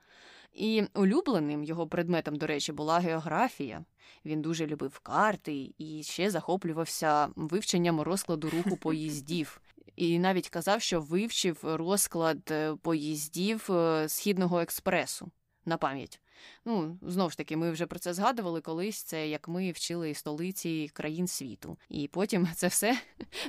І 0.54 0.84
улюбленим 0.96 1.64
його 1.64 1.88
предметом, 1.88 2.36
до 2.36 2.48
речі, 2.48 2.72
була 2.72 3.00
географія. 3.00 3.86
Він 4.26 4.42
дуже 4.42 4.68
любив 4.68 5.00
карти 5.00 5.74
і 5.78 6.04
ще 6.04 6.30
захоплювався 6.30 7.30
вивченням 7.36 8.02
розкладу 8.02 8.50
руху 8.50 8.78
поїздів. 8.82 9.62
І 9.96 10.20
навіть 10.20 10.50
казав, 10.50 10.82
що 10.82 11.02
вивчив 11.02 11.60
розклад 11.64 12.52
е, 12.52 12.76
поїздів 12.76 13.72
е, 13.72 14.10
східного 14.10 14.60
експресу 14.60 15.32
на 15.66 15.78
пам'ять. 15.78 16.22
Ну, 16.66 16.98
знову 17.02 17.30
ж 17.30 17.38
таки, 17.38 17.58
ми 17.58 17.72
вже 17.72 17.86
про 17.86 18.00
це 18.00 18.14
згадували 18.14 18.62
колись. 18.62 19.04
Це 19.04 19.28
як 19.28 19.48
ми 19.48 19.72
вчили 19.72 20.14
столиці 20.14 20.90
країн 20.94 21.28
світу. 21.28 21.78
І 21.90 22.08
потім 22.08 22.48
це 22.56 22.68
все 22.68 23.00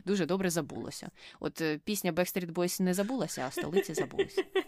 дуже 0.07 0.27
добре 0.27 0.51
забулося. 0.51 1.11
От 1.41 1.61
е, 1.61 1.81
пісня 1.85 2.13
Backstreet 2.13 2.53
Boys 2.53 2.83
не 2.83 2.95
забулася, 2.95 3.45
а 3.47 3.51
столиці 3.51 3.95
забулися. 3.95 4.45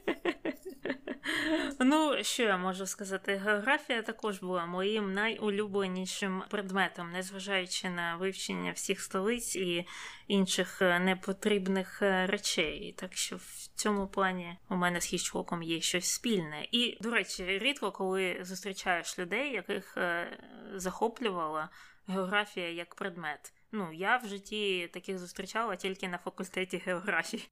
Ну, 1.83 2.25
що 2.25 2.43
я 2.43 2.57
можу 2.57 2.87
сказати? 2.87 3.37
Географія 3.37 4.03
також 4.03 4.39
була 4.39 4.67
моїм 4.67 5.13
найулюбленішим 5.13 6.43
предметом, 6.51 7.13
незважаючи 7.13 7.91
на 7.91 8.17
вивчення 8.17 8.73
всіх 8.73 9.01
столиць 9.01 9.57
і 9.57 9.87
інших 10.29 10.83
е, 10.83 10.99
непотрібних 10.99 12.03
е, 12.03 12.27
речей. 12.27 12.95
Так 12.99 13.17
що 13.17 13.37
в 13.37 13.69
цьому 13.75 14.09
плані 14.09 14.57
у 14.71 14.77
мене 14.77 15.01
з 15.01 15.05
Хічкоком 15.05 15.63
є 15.63 15.81
щось 15.81 16.05
спільне. 16.05 16.69
І, 16.73 16.99
до 17.01 17.11
речі, 17.11 17.59
рідко, 17.59 17.93
коли 17.93 18.39
зустрічаєш 18.43 19.19
людей, 19.19 19.53
яких 19.53 19.97
е, 19.97 20.39
захоплювала 20.75 21.69
географія 22.07 22.71
як 22.71 22.95
предмет. 22.95 23.53
Ну, 23.73 23.93
я 23.93 24.17
в 24.17 24.29
житті 24.29 24.91
таких 24.93 25.19
зустрічала 25.19 25.77
тільки 25.77 26.09
на 26.09 26.19
факультеті 26.19 26.83
географії. 26.87 27.49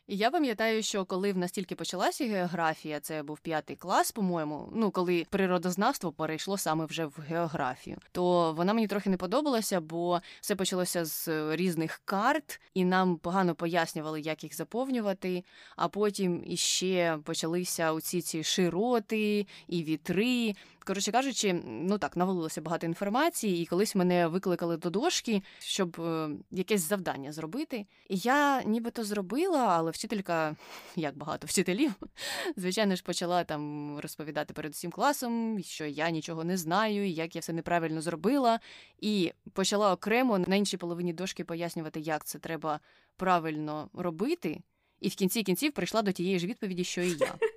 І 0.08 0.18
я 0.18 0.32
пам'ятаю, 0.32 0.84
що 0.84 1.06
коли 1.06 1.34
в 1.34 1.38
нас 1.38 1.52
тільки 1.52 1.76
почалася 1.76 2.26
географія, 2.26 3.00
це 3.00 3.24
був 3.24 3.40
п'ятий 3.40 3.76
клас, 3.76 4.12
по-моєму, 4.12 4.70
ну 4.76 4.92
коли 4.92 5.26
природознавство 5.30 6.12
перейшло 6.12 6.58
саме 6.58 6.86
вже 6.86 7.06
в 7.06 7.18
географію, 7.28 7.98
то 8.12 8.54
вона 8.54 8.74
мені 8.74 8.88
трохи 8.88 9.10
не 9.10 9.18
подобалася, 9.18 9.82
бо 9.82 10.22
все 10.42 10.56
почалося 10.56 11.06
з 11.06 11.28
різних 11.56 12.02
карт, 12.06 12.62
і 12.74 12.86
нам 12.86 13.18
погано 13.18 13.56
пояснювали, 13.56 14.22
як 14.22 14.44
їх 14.44 14.56
заповнювати. 14.56 15.44
А 15.76 15.88
потім 15.88 16.44
іще 16.48 17.20
почалися 17.24 17.92
оці 17.92 18.22
ці 18.22 18.44
широти 18.44 19.48
і 19.68 19.84
вітри. 19.84 20.56
Коротше 20.92 21.12
кажучи, 21.12 21.54
ну 21.66 21.98
так 21.98 22.18
навалилося 22.18 22.62
багато 22.62 22.86
інформації, 22.86 23.64
і 23.64 23.66
колись 23.66 23.96
мене 23.96 24.28
викликали 24.28 24.78
до 24.78 24.90
дошки, 24.90 25.44
щоб 25.60 26.02
е, 26.02 26.30
якесь 26.52 26.82
завдання 26.82 27.32
зробити. 27.32 27.86
І 28.10 28.18
я 28.18 28.64
нібито 28.64 29.04
зробила, 29.04 29.60
але 29.60 29.92
вчителька, 29.92 30.56
як 30.96 31.18
багато 31.18 31.48
вчителів, 31.48 31.94
звичайно 32.56 32.96
ж, 32.96 33.04
почала 33.04 33.44
там 33.44 33.98
розповідати 34.00 34.54
перед 34.54 34.72
усім 34.72 34.92
класом, 34.92 35.64
що 35.64 35.86
я 35.86 36.10
нічого 36.10 36.44
не 36.44 36.58
знаю, 36.58 37.10
як 37.10 37.36
я 37.36 37.42
все 37.42 37.54
неправильно 37.54 38.02
зробила, 38.02 38.60
і 39.00 39.32
почала 39.54 39.94
окремо 39.94 40.40
на 40.40 40.56
іншій 40.56 40.78
половині 40.78 41.14
дошки 41.14 41.44
пояснювати, 41.44 42.00
як 42.00 42.26
це 42.26 42.40
треба 42.40 42.80
правильно 43.18 43.90
робити. 43.94 44.62
І 45.00 45.10
в 45.10 45.16
кінці 45.16 45.44
кінців 45.44 45.72
прийшла 45.72 46.02
до 46.02 46.12
тієї 46.12 46.40
ж 46.40 46.48
відповіді, 46.48 46.84
що 46.84 47.02
і 47.02 47.10
я. 47.10 47.36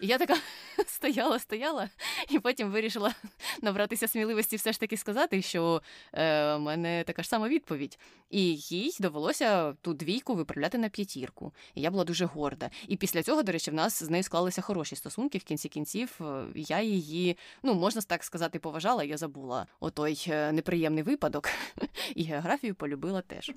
І 0.00 0.06
я 0.06 0.18
така 0.18 0.36
стояла, 0.86 1.38
стояла, 1.38 1.88
і 2.30 2.38
потім 2.38 2.70
вирішила 2.70 3.14
набратися 3.62 4.08
сміливості 4.08 4.56
все 4.56 4.72
ж 4.72 4.80
таки 4.80 4.96
сказати, 4.96 5.42
що 5.42 5.82
е, 6.12 6.54
в 6.54 6.58
мене 6.58 7.04
така 7.06 7.22
ж 7.22 7.28
сама 7.28 7.48
відповідь. 7.48 7.98
І 8.30 8.56
їй 8.56 8.96
довелося 9.00 9.72
ту 9.72 9.94
двійку 9.94 10.34
виправляти 10.34 10.78
на 10.78 10.88
п'ятірку. 10.88 11.52
І 11.74 11.80
я 11.80 11.90
була 11.90 12.04
дуже 12.04 12.24
горда. 12.24 12.70
І 12.88 12.96
після 12.96 13.22
цього, 13.22 13.42
до 13.42 13.52
речі, 13.52 13.70
в 13.70 13.74
нас 13.74 14.02
з 14.02 14.10
нею 14.10 14.22
склалися 14.22 14.62
хороші 14.62 14.96
стосунки. 14.96 15.38
В 15.38 15.44
кінці 15.44 15.68
кінців 15.68 16.18
е, 16.20 16.44
я 16.54 16.80
її, 16.80 17.38
ну 17.62 17.74
можна 17.74 18.02
так 18.02 18.24
сказати, 18.24 18.58
поважала. 18.58 19.04
Я 19.04 19.16
забула 19.16 19.66
отой 19.80 20.24
е, 20.28 20.52
неприємний 20.52 21.02
випадок, 21.02 21.48
і 22.14 22.24
географію 22.24 22.74
полюбила 22.74 23.20
теж. 23.22 23.52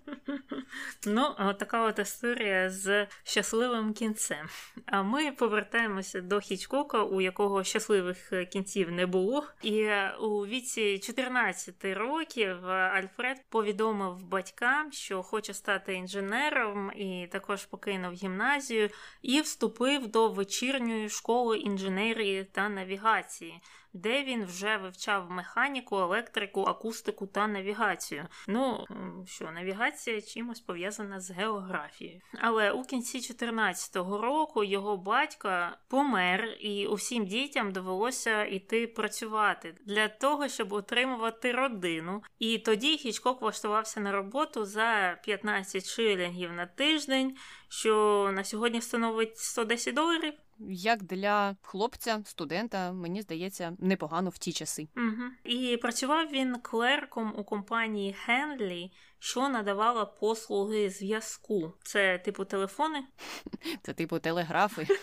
Ну, 1.05 1.35
така 1.59 1.85
от 1.85 1.99
історія 1.99 2.69
з 2.69 3.07
щасливим 3.23 3.93
кінцем. 3.93 4.47
А 4.85 5.03
ми 5.03 5.31
повертаємося 5.31 6.21
до 6.31 6.39
Хічкока, 6.39 7.03
у 7.03 7.21
якого 7.21 7.63
щасливих 7.63 8.33
е, 8.33 8.45
кінців 8.45 8.91
не 8.91 9.05
було. 9.05 9.43
І 9.61 9.81
е, 9.81 10.15
у 10.21 10.45
віці 10.45 10.99
14 10.99 11.85
років 11.85 12.69
е, 12.69 12.71
Альфред 12.71 13.37
повідомив 13.49 14.23
батькам, 14.23 14.91
що 14.91 15.23
хоче 15.23 15.53
стати 15.53 15.93
інженером, 15.93 16.91
і 16.95 17.27
також 17.31 17.65
покинув 17.65 18.13
гімназію 18.13 18.89
і 19.21 19.41
вступив 19.41 20.07
до 20.07 20.29
вечірньої 20.29 21.09
школи 21.09 21.57
інженерії 21.57 22.43
та 22.43 22.69
навігації 22.69 23.61
де 23.93 24.23
він 24.23 24.45
вже 24.45 24.77
вивчав 24.77 25.31
механіку, 25.31 25.97
електрику, 25.97 26.61
акустику 26.61 27.27
та 27.27 27.47
навігацію. 27.47 28.27
Ну 28.47 28.85
що, 29.25 29.51
навігація 29.51 30.21
чимось 30.21 30.59
пов'язана 30.59 31.19
з 31.19 31.31
географією. 31.31 32.21
Але 32.39 32.71
у 32.71 32.83
кінці 32.83 33.17
14-го 33.17 34.21
року 34.21 34.63
його 34.63 34.97
батько 34.97 35.67
помер, 35.87 36.57
і 36.59 36.87
усім 36.87 37.25
дітям 37.25 37.71
довелося 37.71 38.45
йти 38.45 38.87
працювати 38.87 39.75
для 39.85 40.07
того, 40.07 40.47
щоб 40.47 40.73
утримувати 40.73 41.51
родину. 41.51 42.23
І 42.39 42.57
тоді 42.57 42.97
Хічкок 42.97 43.41
влаштувався 43.41 43.99
на 43.99 44.11
роботу 44.11 44.65
за 44.65 45.17
15 45.23 45.85
шилінгів 45.85 46.53
на 46.53 46.65
тиждень, 46.65 47.37
що 47.69 48.29
на 48.33 48.43
сьогодні 48.43 48.81
становить 48.81 49.37
110 49.37 49.95
доларів 49.95 50.33
як 50.69 51.03
для 51.03 51.55
хлопця, 51.61 52.21
студента, 52.25 52.91
мені 52.91 53.21
здається, 53.21 53.75
непогано 53.79 54.29
в 54.29 54.37
ті 54.37 54.53
часи. 54.53 54.87
Угу. 54.97 55.23
І 55.43 55.77
працював 55.77 56.27
він 56.31 56.55
клерком 56.55 57.33
у 57.37 57.43
компанії 57.43 58.15
Henley, 58.27 58.91
що 59.19 59.49
надавала 59.49 60.05
послуги 60.05 60.89
зв'язку. 60.89 61.73
Це 61.83 62.17
типу 62.17 62.45
телефони? 62.45 63.03
Це 63.81 63.93
типу 63.93 64.19
телеграфи. 64.19 64.87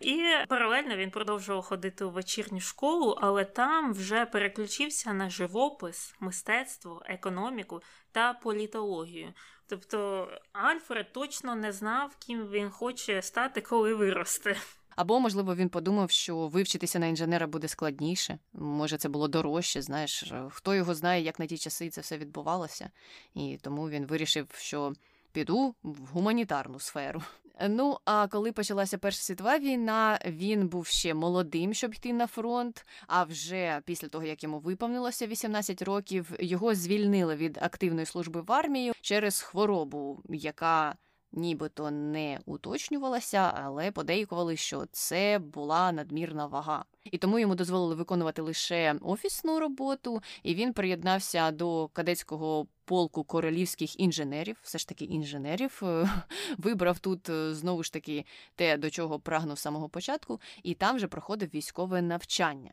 І 0.00 0.22
паралельно 0.48 0.96
він 0.96 1.10
продовжував 1.10 1.62
ходити 1.62 2.04
у 2.04 2.10
вечірню 2.10 2.60
школу, 2.60 3.18
але 3.20 3.44
там 3.44 3.92
вже 3.92 4.26
переключився 4.26 5.12
на 5.12 5.30
живопис, 5.30 6.14
мистецтво, 6.20 7.02
економіку 7.06 7.80
та 8.12 8.32
політологію. 8.32 9.32
Тобто 9.72 10.28
Альфред 10.52 11.12
точно 11.12 11.54
не 11.54 11.72
знав, 11.72 12.16
ким 12.18 12.48
він 12.50 12.70
хоче 12.70 13.22
стати, 13.22 13.60
коли 13.60 13.94
виросте. 13.94 14.56
Або, 14.96 15.20
можливо, 15.20 15.54
він 15.54 15.68
подумав, 15.68 16.10
що 16.10 16.48
вивчитися 16.48 16.98
на 16.98 17.06
інженера 17.06 17.46
буде 17.46 17.68
складніше. 17.68 18.38
Може, 18.52 18.98
це 18.98 19.08
було 19.08 19.28
дорожче. 19.28 19.82
Знаєш, 19.82 20.32
хто 20.50 20.74
його 20.74 20.94
знає, 20.94 21.22
як 21.22 21.38
на 21.38 21.46
ті 21.46 21.58
часи 21.58 21.90
це 21.90 22.00
все 22.00 22.18
відбувалося, 22.18 22.90
і 23.34 23.58
тому 23.62 23.88
він 23.88 24.06
вирішив, 24.06 24.48
що 24.54 24.92
піду 25.32 25.74
в 25.82 26.06
гуманітарну 26.06 26.80
сферу. 26.80 27.22
Ну, 27.68 27.98
а 28.04 28.26
коли 28.28 28.52
почалася 28.52 28.98
Перша 28.98 29.22
світова 29.22 29.58
війна, 29.58 30.18
він 30.26 30.68
був 30.68 30.86
ще 30.86 31.14
молодим, 31.14 31.74
щоб 31.74 31.94
йти 31.94 32.12
на 32.12 32.26
фронт. 32.26 32.86
А 33.06 33.24
вже 33.24 33.82
після 33.84 34.08
того, 34.08 34.24
як 34.24 34.42
йому 34.42 34.58
виповнилося 34.58 35.26
18 35.26 35.82
років, 35.82 36.32
його 36.40 36.74
звільнили 36.74 37.36
від 37.36 37.58
активної 37.62 38.06
служби 38.06 38.40
в 38.40 38.52
армію 38.52 38.92
через 39.00 39.40
хворобу, 39.40 40.22
яка 40.28 40.96
нібито 41.32 41.90
не 41.90 42.38
уточнювалася, 42.46 43.52
але 43.64 43.90
подейкували, 43.90 44.56
що 44.56 44.86
це 44.92 45.38
була 45.38 45.92
надмірна 45.92 46.46
вага. 46.46 46.84
І 47.04 47.18
тому 47.18 47.38
йому 47.38 47.54
дозволили 47.54 47.94
виконувати 47.94 48.42
лише 48.42 48.96
офісну 49.00 49.60
роботу, 49.60 50.22
і 50.42 50.54
він 50.54 50.72
приєднався 50.72 51.50
до 51.50 51.88
кадетського 51.92 52.66
полку 52.84 53.24
королівських 53.24 54.00
інженерів, 54.00 54.56
все 54.62 54.78
ж 54.78 54.88
таки 54.88 55.04
інженерів, 55.04 55.82
вибрав 56.58 56.98
тут 56.98 57.28
е, 57.28 57.54
знову 57.54 57.82
ж 57.82 57.92
таки 57.92 58.24
те, 58.54 58.76
до 58.76 58.90
чого 58.90 59.20
прагнув 59.20 59.58
з 59.58 59.60
самого 59.60 59.88
початку, 59.88 60.40
і 60.62 60.74
там 60.74 60.98
же 60.98 61.08
проходив 61.08 61.48
військове 61.54 62.02
навчання. 62.02 62.72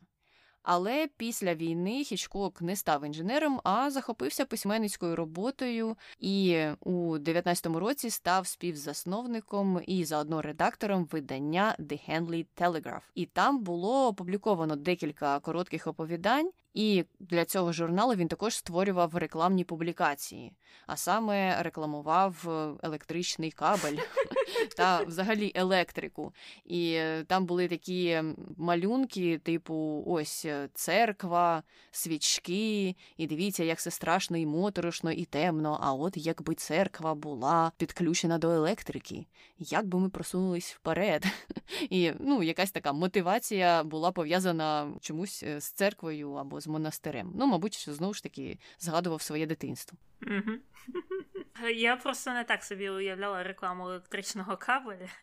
Але 0.63 1.07
після 1.17 1.55
війни 1.55 2.03
Хічкок 2.03 2.61
не 2.61 2.75
став 2.75 3.05
інженером, 3.05 3.61
а 3.63 3.91
захопився 3.91 4.45
письменницькою 4.45 5.15
роботою 5.15 5.95
і 6.19 6.65
у 6.79 7.17
19-му 7.17 7.79
році 7.79 8.09
став 8.09 8.47
співзасновником 8.47 9.81
і 9.87 10.05
заодно 10.05 10.41
редактором 10.41 11.05
видання 11.11 11.75
The 11.79 12.09
Henley 12.09 12.45
Telegraph. 12.57 13.01
І 13.15 13.25
там 13.25 13.59
було 13.59 14.07
опубліковано 14.07 14.75
декілька 14.75 15.39
коротких 15.39 15.87
оповідань. 15.87 16.51
І 16.73 17.05
для 17.19 17.45
цього 17.45 17.73
журналу 17.73 18.15
він 18.15 18.27
також 18.27 18.55
створював 18.55 19.15
рекламні 19.15 19.63
публікації, 19.63 20.53
а 20.87 20.97
саме 20.97 21.63
рекламував 21.63 22.47
електричний 22.83 23.51
кабель 23.51 23.97
та 24.77 25.03
взагалі 25.03 25.51
електрику. 25.55 26.33
І 26.65 27.01
там 27.27 27.45
були 27.45 27.67
такі 27.67 28.21
малюнки, 28.57 29.37
типу, 29.37 30.03
ось 30.07 30.45
церква, 30.73 31.63
свічки, 31.91 32.95
і 33.17 33.27
дивіться, 33.27 33.63
як 33.63 33.79
це 33.79 33.91
страшно 33.91 34.37
і 34.37 34.45
моторошно, 34.45 35.11
і 35.11 35.25
темно. 35.25 35.79
А 35.81 35.93
от 35.93 36.13
якби 36.17 36.55
церква 36.55 37.15
була 37.15 37.71
підключена 37.77 38.37
до 38.37 38.51
електрики, 38.51 39.27
як 39.57 39.87
би 39.87 39.99
ми 39.99 40.09
просунулись 40.09 40.73
вперед. 40.73 41.25
І 41.89 42.11
ну, 42.19 42.43
якась 42.43 42.71
така 42.71 42.93
мотивація 42.93 43.83
була 43.83 44.11
пов'язана 44.11 44.93
чомусь 45.01 45.43
з 45.43 45.63
церквою 45.63 46.33
або 46.33 46.61
з 46.61 46.67
монастирем. 46.67 47.31
Ну, 47.35 47.47
мабуть, 47.47 47.89
знову 47.89 48.13
ж 48.13 48.23
таки 48.23 48.59
згадував 48.79 49.21
своє 49.21 49.45
дитинство. 49.45 49.97
Я 51.75 51.95
просто 51.95 52.31
не 52.31 52.43
так 52.43 52.63
собі 52.63 52.89
уявляла 52.89 53.43
рекламу 53.43 53.99
електричного 54.39 54.57
кабеля. 54.57 55.09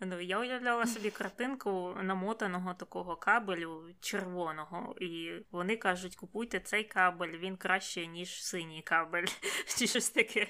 Ну, 0.00 0.20
Я 0.20 0.38
уявляла 0.38 0.86
собі 0.86 1.10
картинку 1.10 1.96
намотаного 2.02 2.74
такого 2.74 3.16
кабелю 3.16 3.90
червоного, 4.00 4.94
і 5.00 5.32
вони 5.50 5.76
кажуть, 5.76 6.16
купуйте 6.16 6.60
цей 6.60 6.84
кабель, 6.84 7.38
він 7.38 7.56
краще, 7.56 8.06
ніж 8.06 8.44
синій 8.44 8.82
кабель, 8.82 9.26
чи 9.78 9.86
щось 9.86 10.10
таке. 10.10 10.48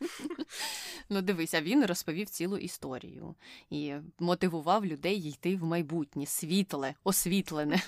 Ну, 1.10 1.22
дивися, 1.22 1.60
він 1.60 1.86
розповів 1.86 2.28
цілу 2.28 2.56
історію 2.56 3.34
і 3.70 3.94
мотивував 4.18 4.86
людей 4.86 5.28
йти 5.28 5.56
в 5.56 5.64
майбутнє, 5.64 6.26
світле, 6.26 6.94
освітлене. 7.04 7.80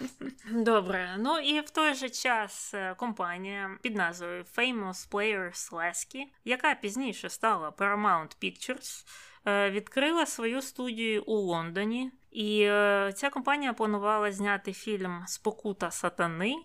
Добре, 0.51 1.17
ну 1.19 1.39
і 1.39 1.61
в 1.61 1.71
той 1.71 1.95
же 1.95 2.11
час 2.11 2.75
е, 2.75 2.95
компанія 2.95 3.79
під 3.83 3.97
назвою 3.97 4.45
Famous 4.57 5.11
Players 5.11 5.73
Lasky, 5.73 6.25
яка 6.45 6.75
пізніше 6.75 7.29
стала 7.29 7.71
Paramount 7.71 8.37
Pictures, 8.43 9.07
е, 9.45 9.71
відкрила 9.71 10.27
свою 10.27 10.63
студію 10.63 11.23
у 11.23 11.35
Лондоні. 11.35 12.11
І 12.31 12.63
е, 12.63 13.13
ця 13.17 13.31
компанія 13.31 13.73
планувала 13.73 14.33
зняти 14.33 14.73
фільм 14.73 15.25
Спокута 15.27 15.91
сатани. 15.91 16.57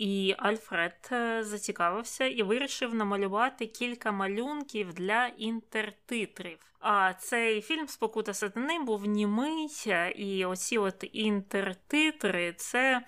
І 0.00 0.34
Альфред 0.38 1.08
е, 1.12 1.44
зацікавився 1.44 2.24
і 2.24 2.42
вирішив 2.42 2.94
намалювати 2.94 3.66
кілька 3.66 4.12
малюнків 4.12 4.92
для 4.92 5.26
інтертитрів. 5.26 6.58
А 6.78 7.12
цей 7.14 7.60
фільм 7.60 7.88
Спокута 7.88 8.34
сатани 8.34 8.78
був 8.78 9.06
німий, 9.06 9.68
е, 9.86 10.10
і 10.10 10.44
оці 10.44 10.78
от 10.78 11.04
інтертитри 11.12 12.52
це 12.52 13.02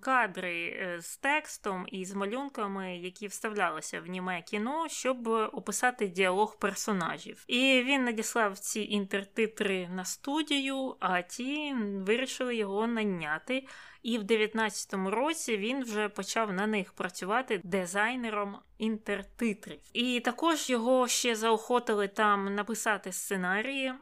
кадри 0.00 0.66
е, 0.66 1.00
з 1.00 1.16
текстом 1.16 1.86
і 1.88 2.04
з 2.04 2.14
малюнками, 2.14 2.96
які 2.96 3.26
вставлялися 3.26 4.00
в 4.00 4.06
німе 4.06 4.42
кіно, 4.42 4.88
щоб 4.88 5.28
описати 5.52 6.08
діалог 6.08 6.58
персонажів. 6.58 7.44
І 7.46 7.82
він 7.86 8.04
надіслав 8.04 8.58
ці 8.58 8.80
інтертитри 8.80 9.88
на 9.88 10.04
студію, 10.04 10.96
а 11.00 11.22
ті 11.22 11.74
вирішили 12.06 12.56
його 12.56 12.86
наняти. 12.86 13.66
І 14.02 14.18
в 14.18 14.22
19-му 14.22 15.10
році 15.10 15.56
він 15.56 15.84
вже 15.84 16.08
почав 16.08 16.52
на 16.52 16.66
них 16.66 16.92
працювати 16.92 17.60
дизайнером 17.64 18.56
інтертитрів. 18.78 19.80
І 19.92 20.20
також 20.20 20.70
його 20.70 21.08
ще 21.08 21.34
заохотили 21.34 22.08
там 22.08 22.54
написати 22.54 23.12
сценарії 23.12 23.92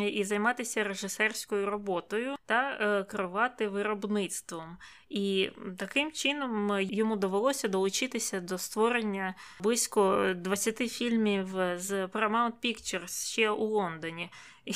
і 0.00 0.24
займатися 0.24 0.84
режисерською 0.84 1.66
роботою 1.66 2.36
та 2.46 2.70
е, 2.70 3.04
керувати 3.04 3.68
виробництвом. 3.68 4.78
І 5.08 5.50
таким 5.76 6.12
чином 6.12 6.78
йому 6.80 7.16
довелося 7.16 7.68
долучитися 7.68 8.40
до 8.40 8.58
створення 8.58 9.34
близько 9.60 10.32
20 10.36 10.76
фільмів 10.76 11.48
з 11.76 12.06
Paramount 12.06 12.52
Pictures 12.62 13.30
ще 13.30 13.50
у 13.50 13.64
Лондоні. 13.64 14.30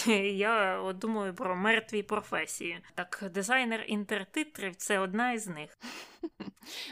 І 0.06 0.10
Я 0.36 0.80
от 0.80 0.98
думаю 0.98 1.34
про 1.34 1.56
мертві 1.56 2.02
професії. 2.02 2.78
Так, 2.94 3.24
дизайнер 3.34 3.84
інтертитрів 3.86 4.76
це 4.76 4.98
одна 4.98 5.32
із 5.32 5.46
них. 5.46 5.78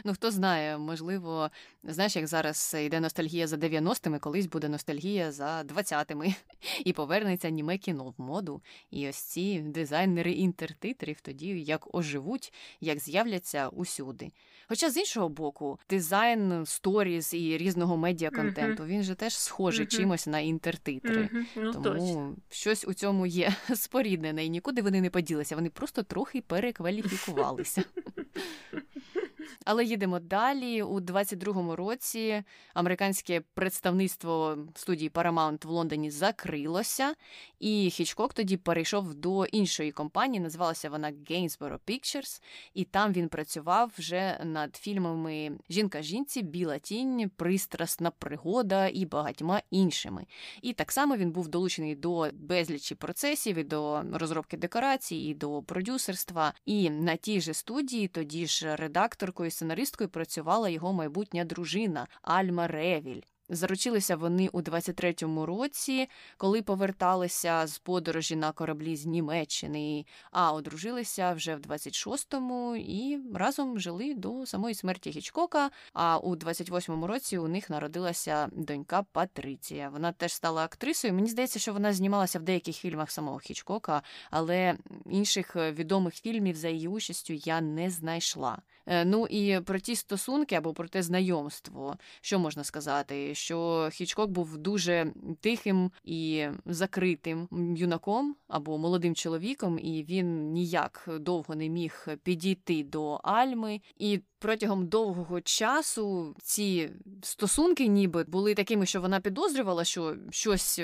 Ну, 0.05 0.15
хто 0.15 0.31
знає, 0.31 0.79
можливо, 0.79 1.51
знаєш, 1.85 2.17
як 2.17 2.27
зараз 2.27 2.77
йде 2.79 3.01
ностальгія 3.01 3.47
за 3.47 3.57
90-ми, 3.57 4.19
колись 4.19 4.47
буде 4.47 4.69
ностальгія 4.69 5.33
за 5.33 5.63
20-ми. 5.63 6.35
І 6.85 6.93
повернеться 6.93 7.51
німе 7.51 7.79
кіно 7.79 8.15
в 8.19 8.23
моду. 8.23 8.63
І 8.91 9.09
ось 9.09 9.17
ці 9.17 9.59
дизайнери 9.59 10.33
інтертитрів 10.33 11.21
тоді 11.21 11.49
як 11.49 11.95
оживуть, 11.95 12.53
як 12.81 12.99
з'являться 12.99 13.30
усюди. 13.69 14.33
Хоча 14.69 14.91
з 14.91 14.97
іншого 14.97 15.29
боку, 15.29 15.79
дизайн 15.91 16.67
сторіз 16.67 17.35
і 17.35 17.59
різного 17.59 17.97
медіаконтенту, 17.97 18.83
uh-huh. 18.83 18.87
він 18.87 19.03
же 19.03 19.15
теж 19.15 19.37
схожий 19.37 19.87
uh-huh. 19.87 19.97
чимось 19.97 20.27
на 20.27 20.39
інтертитри. 20.39 21.23
Uh-huh. 21.23 21.45
Ну, 21.57 21.73
Тому 21.73 21.85
точно. 21.85 22.37
щось 22.51 22.85
у 22.89 22.95
цьому 22.95 23.27
є 23.27 23.55
споріднене, 23.75 24.45
і 24.45 24.51
нікуди 24.51 24.83
вони 24.83 25.01
не 25.01 25.11
поділися. 25.11 25.55
Вони 25.55 25.71
просто 25.71 26.03
трохи 26.03 26.41
перекваліфікувалися. 26.41 27.85
Але 29.65 29.85
їдемо 29.85 30.19
далі. 30.19 30.83
У 30.83 31.01
22-му 31.01 31.77
році 31.77 32.43
американське 32.75 33.41
представництво 33.55 34.59
студії 34.75 35.11
Paramount 35.11 35.67
в 35.67 35.71
Лондоні 35.71 36.11
закрилося, 36.11 37.15
і 37.61 37.91
Хічкок 37.91 38.35
тоді 38.35 38.57
перейшов 38.57 39.15
до 39.15 39.45
іншої 39.47 39.93
компанії. 39.93 40.41
Називалася 40.41 40.91
вона 40.91 41.13
Gainsborough 41.13 41.79
Pictures, 41.87 42.43
і 42.75 42.85
там 42.85 43.13
він 43.13 43.29
працював 43.29 43.93
вже 43.99 44.41
над 44.45 44.77
фільмами 44.77 45.53
Жінка 45.71 46.03
жінці, 46.03 46.43
Біла 46.43 46.79
тінь, 46.79 47.31
Пристрасна 47.37 48.11
пригода 48.11 48.89
і 48.89 49.05
багатьма 49.05 49.63
іншими. 49.71 50.27
І 50.63 50.73
так 50.73 50.93
само 50.93 51.17
він 51.17 51.31
був 51.31 51.49
долучений 51.49 51.95
до 51.95 52.29
безлічі 52.33 52.95
процесів 52.95 53.57
і 53.57 53.65
до 53.65 54.03
розробки 54.13 54.57
декорацій, 54.57 55.17
і 55.17 55.35
до 55.35 55.63
продюсерства. 55.63 56.55
І 56.67 56.91
на 56.91 57.17
тій 57.17 57.41
же 57.41 57.55
студії 57.55 58.09
тоді 58.09 58.47
ж 58.47 58.77
редакторкою 58.77 59.40
і 59.45 59.51
сценаристкою 59.51 60.11
працювала 60.11 60.69
його 60.69 60.93
майбутня 60.93 61.45
дружина 61.45 62.07
Альма 62.23 62.67
Ревіль. 62.67 63.21
Заручилися 63.53 64.17
вони 64.17 64.49
у 64.53 64.61
23-му 64.63 65.47
році, 65.47 66.09
коли 66.37 66.63
поверталися 66.63 67.67
з 67.67 67.79
подорожі 67.79 68.37
на 68.37 68.53
кораблі 68.53 68.97
з 68.97 69.07
Німеччини, 69.07 70.07
а 70.31 70.53
одружилися 70.53 71.33
вже 71.33 71.57
в 71.57 71.61
26-му 71.61 72.77
і 72.77 73.19
разом 73.35 73.81
жили 73.81 74.15
до 74.15 74.47
самої 74.47 74.75
смерті 74.75 75.11
Гічкока. 75.11 75.71
А 75.93 76.19
у 76.19 76.37
28-му 76.37 77.07
році 77.07 77.39
у 77.39 77.49
них 77.49 77.71
народилася 77.71 78.49
донька 78.53 79.03
Патриція. 79.03 79.89
Вона 79.89 80.13
теж 80.13 80.33
стала 80.33 80.65
актрисою. 80.65 81.15
Мені 81.15 81.29
здається, 81.29 81.59
що 81.59 81.73
вона 81.73 81.93
знімалася 81.93 82.39
в 82.39 82.43
деяких 82.43 82.77
фільмах 82.77 83.11
самого 83.11 83.39
Хічкока, 83.39 84.03
але 84.31 84.77
інших 85.07 85.57
відомих 85.57 86.15
фільмів 86.15 86.57
за 86.57 86.69
її 86.69 86.89
участю 86.89 87.33
я 87.33 87.61
не 87.61 87.91
знайшла. 87.91 88.59
Е, 88.91 89.05
ну 89.05 89.27
і 89.27 89.61
про 89.61 89.79
ті 89.79 89.97
стосунки 89.97 90.55
або 90.55 90.73
про 90.73 90.89
те 90.89 91.03
знайомство, 91.03 91.97
що 92.21 92.39
можна 92.39 92.65
сказати, 92.65 93.35
що 93.35 93.89
Хічкок 93.93 94.31
був 94.31 94.59
дуже 94.59 95.13
тихим 95.41 95.91
і 96.05 96.47
закритим 96.67 97.49
юнаком 97.77 98.37
або 98.49 98.79
молодим 98.79 99.15
чоловіком, 99.15 99.79
і 99.79 100.05
він 100.09 100.53
ніяк 100.53 101.09
довго 101.21 101.55
не 101.55 101.69
міг 101.69 102.07
підійти 102.23 102.85
до 102.85 103.13
Альми. 103.13 103.81
І 103.97 104.21
протягом 104.41 104.87
довгого 104.87 105.41
часу 105.41 106.37
ці 106.43 106.91
стосунки, 107.23 107.87
ніби 107.87 108.25
були 108.25 108.55
такими, 108.55 108.87
що 108.87 109.01
вона 109.01 109.21
підозрювала, 109.21 109.85
що 109.85 110.17
щось 110.31 110.81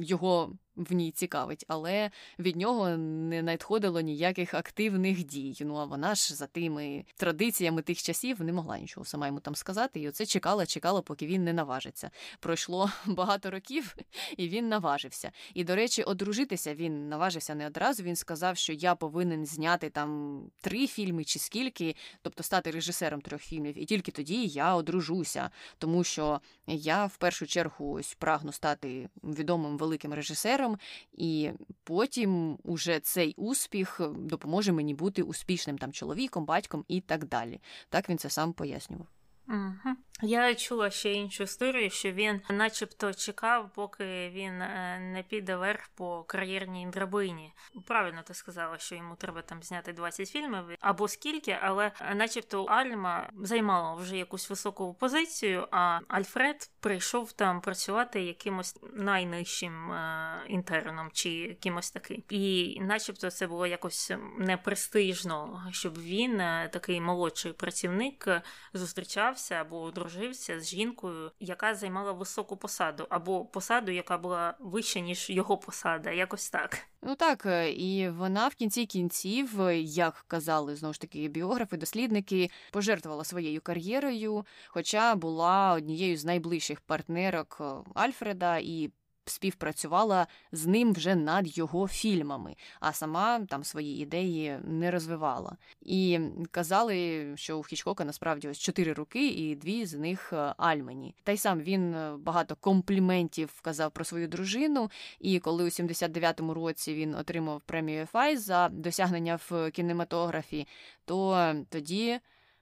його 0.00 0.52
в 0.78 0.92
ній 0.92 1.10
цікавить, 1.10 1.64
але 1.68 2.10
від 2.38 2.56
нього 2.56 2.88
не 2.96 3.42
надходило 3.42 4.00
ніяких 4.00 4.54
активних 4.54 5.24
дій. 5.24 5.56
Ну 5.60 5.76
а 5.76 5.84
вона 5.84 6.14
ж 6.14 6.34
за 6.34 6.46
тими 6.46 7.04
традиціями 7.16 7.82
тих 7.82 8.02
часів 8.02 8.40
не 8.40 8.52
могла 8.52 8.78
нічого 8.78 9.06
сама 9.06 9.26
йому 9.26 9.40
там 9.40 9.54
сказати. 9.54 10.00
І 10.00 10.08
оце 10.08 10.26
чекала, 10.26 10.66
чекала, 10.66 11.02
поки 11.02 11.26
він 11.26 11.44
не 11.44 11.52
наважиться. 11.52 12.10
Пройшло 12.40 12.90
багато 13.06 13.50
років, 13.50 13.96
і 14.36 14.48
він 14.48 14.68
наважився. 14.68 15.32
І, 15.54 15.64
до 15.64 15.76
речі, 15.76 16.02
одружитися 16.02 16.74
він 16.74 17.08
наважився 17.08 17.54
не 17.54 17.66
одразу. 17.66 18.02
Він 18.02 18.16
сказав, 18.16 18.56
що 18.56 18.72
я 18.72 18.94
повинен 18.94 19.46
зняти 19.46 19.90
там 19.90 20.40
три 20.60 20.86
фільми 20.86 21.24
чи 21.24 21.38
скільки, 21.38 21.96
тобто 22.22 22.42
стати 22.42 22.70
режисером 22.70 22.97
режисером 22.98 23.20
трьох 23.20 23.42
фільмів, 23.42 23.78
і 23.78 23.84
тільки 23.84 24.12
тоді 24.12 24.46
я 24.46 24.74
одружуся, 24.74 25.50
тому 25.78 26.04
що 26.04 26.40
я 26.66 27.06
в 27.06 27.16
першу 27.16 27.46
чергу 27.46 27.92
ось 27.92 28.14
прагну 28.14 28.52
стати 28.52 29.08
відомим 29.24 29.78
великим 29.78 30.14
режисером, 30.14 30.78
і 31.12 31.50
потім 31.84 32.58
уже 32.64 33.00
цей 33.00 33.34
успіх 33.36 34.00
допоможе 34.16 34.72
мені 34.72 34.94
бути 34.94 35.22
успішним 35.22 35.78
там 35.78 35.92
чоловіком, 35.92 36.44
батьком 36.44 36.84
і 36.88 37.00
так 37.00 37.24
далі. 37.24 37.60
Так 37.88 38.08
він 38.08 38.18
це 38.18 38.30
сам 38.30 38.52
пояснював. 38.52 39.06
Угу. 39.48 39.96
Я 40.22 40.54
чула 40.54 40.90
ще 40.90 41.12
іншу 41.12 41.42
історію, 41.42 41.90
що 41.90 42.12
він, 42.12 42.40
начебто, 42.50 43.14
чекав, 43.14 43.70
поки 43.74 44.30
він 44.30 44.62
е, 44.62 44.98
не 45.12 45.22
піде 45.22 45.56
вверх 45.56 45.88
по 45.88 46.24
кар'єрній 46.24 46.86
драбині. 46.86 47.52
Правильно 47.86 48.22
ти 48.22 48.34
сказала, 48.34 48.78
що 48.78 48.94
йому 48.94 49.14
треба 49.14 49.42
там 49.42 49.62
зняти 49.62 49.92
20 49.92 50.28
фільмів 50.28 50.64
або 50.80 51.08
скільки, 51.08 51.58
але, 51.62 51.92
е, 52.00 52.14
начебто, 52.14 52.64
Альма 52.64 53.30
займала 53.42 53.94
вже 53.94 54.16
якусь 54.16 54.50
високу 54.50 54.94
позицію, 54.94 55.68
а 55.70 56.00
Альфред 56.08 56.70
прийшов 56.80 57.32
там 57.32 57.60
працювати 57.60 58.22
якимось 58.22 58.76
найнижчим 58.92 59.92
е- 59.92 60.44
інтерном 60.48 61.10
чи 61.12 61.56
кимось 61.60 61.90
таким. 61.90 62.22
І, 62.28 62.78
начебто, 62.80 63.30
це 63.30 63.46
було 63.46 63.66
якось 63.66 64.12
непрестижно, 64.38 65.64
щоб 65.72 65.98
він, 65.98 66.38
такий 66.72 67.00
молодший 67.00 67.52
працівник, 67.52 68.28
зустрічався 68.72 69.54
або 69.54 69.90
одружився 70.08 70.60
з 70.60 70.68
жінкою, 70.68 71.30
яка 71.40 71.74
займала 71.74 72.12
високу 72.12 72.56
посаду, 72.56 73.06
або 73.08 73.44
посаду, 73.44 73.92
яка 73.92 74.18
була 74.18 74.54
вища, 74.60 75.00
ніж 75.00 75.30
його 75.30 75.58
посада, 75.58 76.10
якось 76.10 76.50
так. 76.50 76.78
Ну 77.02 77.14
так, 77.14 77.46
е, 77.46 77.70
і 77.72 78.08
вона 78.08 78.48
в 78.48 78.54
кінці 78.54 78.86
кінців, 78.86 79.62
е, 79.62 79.78
як 79.80 80.24
казали 80.28 80.76
знову 80.76 80.94
ж 80.94 81.00
таки 81.00 81.28
біографи, 81.28 81.76
дослідники, 81.76 82.50
пожертвувала 82.72 83.24
своєю 83.24 83.60
кар'єрою, 83.60 84.46
хоча 84.68 85.14
була 85.14 85.72
однією 85.72 86.16
з 86.16 86.24
найближчих 86.24 86.80
партнерок 86.80 87.58
е, 87.60 87.64
Альфреда 87.94 88.58
і 88.58 88.90
співпрацювала 89.28 90.26
з 90.52 90.66
ним 90.66 90.92
вже 90.92 91.14
над 91.14 91.58
його 91.58 91.88
фільмами, 91.88 92.56
а 92.80 92.92
сама 92.92 93.40
там 93.48 93.64
свої 93.64 94.02
ідеї 94.02 94.58
не 94.64 94.90
розвивала. 94.90 95.56
І 95.80 96.20
казали, 96.50 97.26
що 97.36 97.58
у 97.58 97.62
Хічкока 97.62 98.04
насправді 98.04 98.48
ось 98.48 98.58
чотири 98.58 98.92
руки, 98.92 99.28
і 99.28 99.56
дві 99.56 99.86
з 99.86 99.94
них 99.94 100.32
е, 100.32 100.54
Альмені. 100.56 101.14
Та 101.24 101.32
й 101.32 101.36
сам 101.36 101.60
він 101.60 101.94
е, 101.94 102.16
багато 102.18 102.56
компліментів 102.56 103.60
казав 103.62 103.90
про 103.90 104.04
свою 104.04 104.28
дружину. 104.28 104.90
І 105.20 105.38
коли 105.38 105.64
у 105.64 105.68
79-му 105.68 106.54
році 106.54 106.94
він 106.94 107.14
отримав 107.14 107.60
премію 107.60 108.06
Фай 108.06 108.36
за 108.36 108.68
досягнення 108.68 109.38
в 109.50 109.70
кінематографі, 109.70 110.66
то 111.04 111.54
тоді 111.68 112.20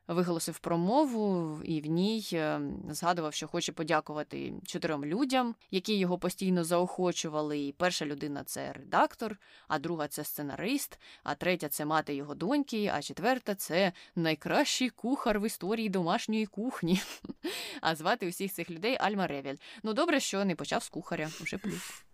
виголосив 0.08 0.58
промову 0.58 1.60
і 1.64 1.80
в 1.80 1.86
ній 1.86 2.28
е, 2.32 2.60
згадував, 2.90 3.34
що 3.34 3.48
хоче 3.48 3.72
подякувати 3.72 4.52
чотирьом 4.66 5.04
людям, 5.04 5.54
які 5.70 5.98
його 5.98 6.18
постійно 6.18 6.64
заохочували. 6.64 7.58
І 7.58 7.72
перша 7.72 8.06
людина 8.06 8.44
це 8.44 8.72
редактор, 8.72 9.38
а 9.68 9.78
друга 9.78 10.08
це 10.08 10.24
сценарист, 10.24 10.98
а 11.22 11.34
третя 11.34 11.68
це 11.68 11.84
мати 11.84 12.14
його 12.14 12.34
доньки, 12.34 12.90
а 12.94 13.02
четверта 13.02 13.54
це 13.54 13.92
найкращий 14.16 14.90
кухар 14.90 15.40
в 15.40 15.46
історії 15.46 15.88
домашньої 15.88 16.46
кухні. 16.46 17.00
А 17.80 17.96
звати 17.96 18.28
усіх 18.28 18.52
цих 18.52 18.70
людей 18.70 18.96
Альма 19.00 19.26
Ревель. 19.26 19.56
Ну 19.82 19.92
добре, 19.92 20.20
що 20.20 20.44
не 20.44 20.54
почав 20.54 20.82
з 20.82 20.88
кухаря, 20.88 21.30
вже 21.40 21.58
плюс. 21.58 22.05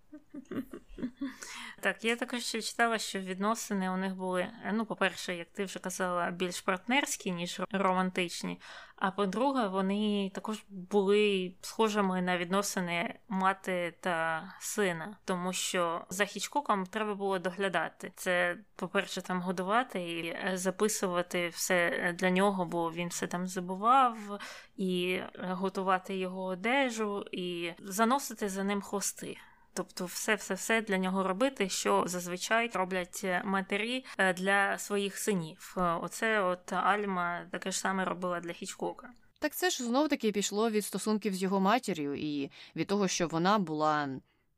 Так, 1.80 2.04
я 2.04 2.16
також 2.16 2.42
ще 2.42 2.62
читала, 2.62 2.98
що 2.98 3.18
відносини 3.18 3.90
у 3.90 3.96
них 3.96 4.16
були, 4.16 4.48
ну, 4.72 4.86
по-перше, 4.86 5.36
як 5.36 5.48
ти 5.48 5.64
вже 5.64 5.78
казала, 5.78 6.30
більш 6.30 6.60
партнерські, 6.60 7.30
ніж 7.30 7.60
романтичні. 7.72 8.60
А 8.96 9.10
по-друге, 9.10 9.68
вони 9.68 10.30
також 10.34 10.64
були 10.68 11.54
схожими 11.60 12.22
на 12.22 12.38
відносини 12.38 13.18
мати 13.28 13.94
та 14.00 14.48
сина, 14.60 15.16
тому 15.24 15.52
що 15.52 16.04
за 16.08 16.24
Хічкоком 16.24 16.86
треба 16.86 17.14
було 17.14 17.38
доглядати. 17.38 18.12
Це, 18.16 18.56
по-перше, 18.76 19.22
там 19.22 19.42
годувати 19.42 20.00
і 20.00 20.36
записувати 20.56 21.48
все 21.48 22.12
для 22.18 22.30
нього, 22.30 22.64
бо 22.64 22.92
він 22.92 23.08
все 23.08 23.26
там 23.26 23.46
забував, 23.46 24.40
і 24.76 25.20
готувати 25.38 26.16
його 26.16 26.44
одежу, 26.44 27.24
і 27.32 27.72
заносити 27.78 28.48
за 28.48 28.64
ним 28.64 28.80
хвости. 28.82 29.38
Тобто, 29.74 30.04
все, 30.04 30.34
все, 30.34 30.54
все 30.54 30.82
для 30.82 30.98
нього 30.98 31.22
робити, 31.22 31.68
що 31.68 32.04
зазвичай 32.06 32.70
роблять 32.74 33.20
е, 33.24 33.42
матері 33.44 34.04
е, 34.18 34.32
для 34.32 34.78
своїх 34.78 35.18
синів. 35.18 35.74
Е, 35.78 35.80
оце 35.80 36.40
от 36.40 36.72
Альма 36.72 37.46
таке 37.52 37.70
ж 37.70 37.78
саме 37.78 38.04
робила 38.04 38.40
для 38.40 38.52
Хічкока. 38.52 39.10
Так 39.38 39.54
це 39.54 39.70
ж 39.70 39.84
знов 39.84 40.08
таки 40.08 40.32
пішло 40.32 40.70
від 40.70 40.84
стосунків 40.84 41.34
з 41.34 41.42
його 41.42 41.60
матір'ю 41.60 42.14
і 42.14 42.50
від 42.76 42.86
того, 42.86 43.08
що 43.08 43.28
вона 43.28 43.58
була 43.58 44.08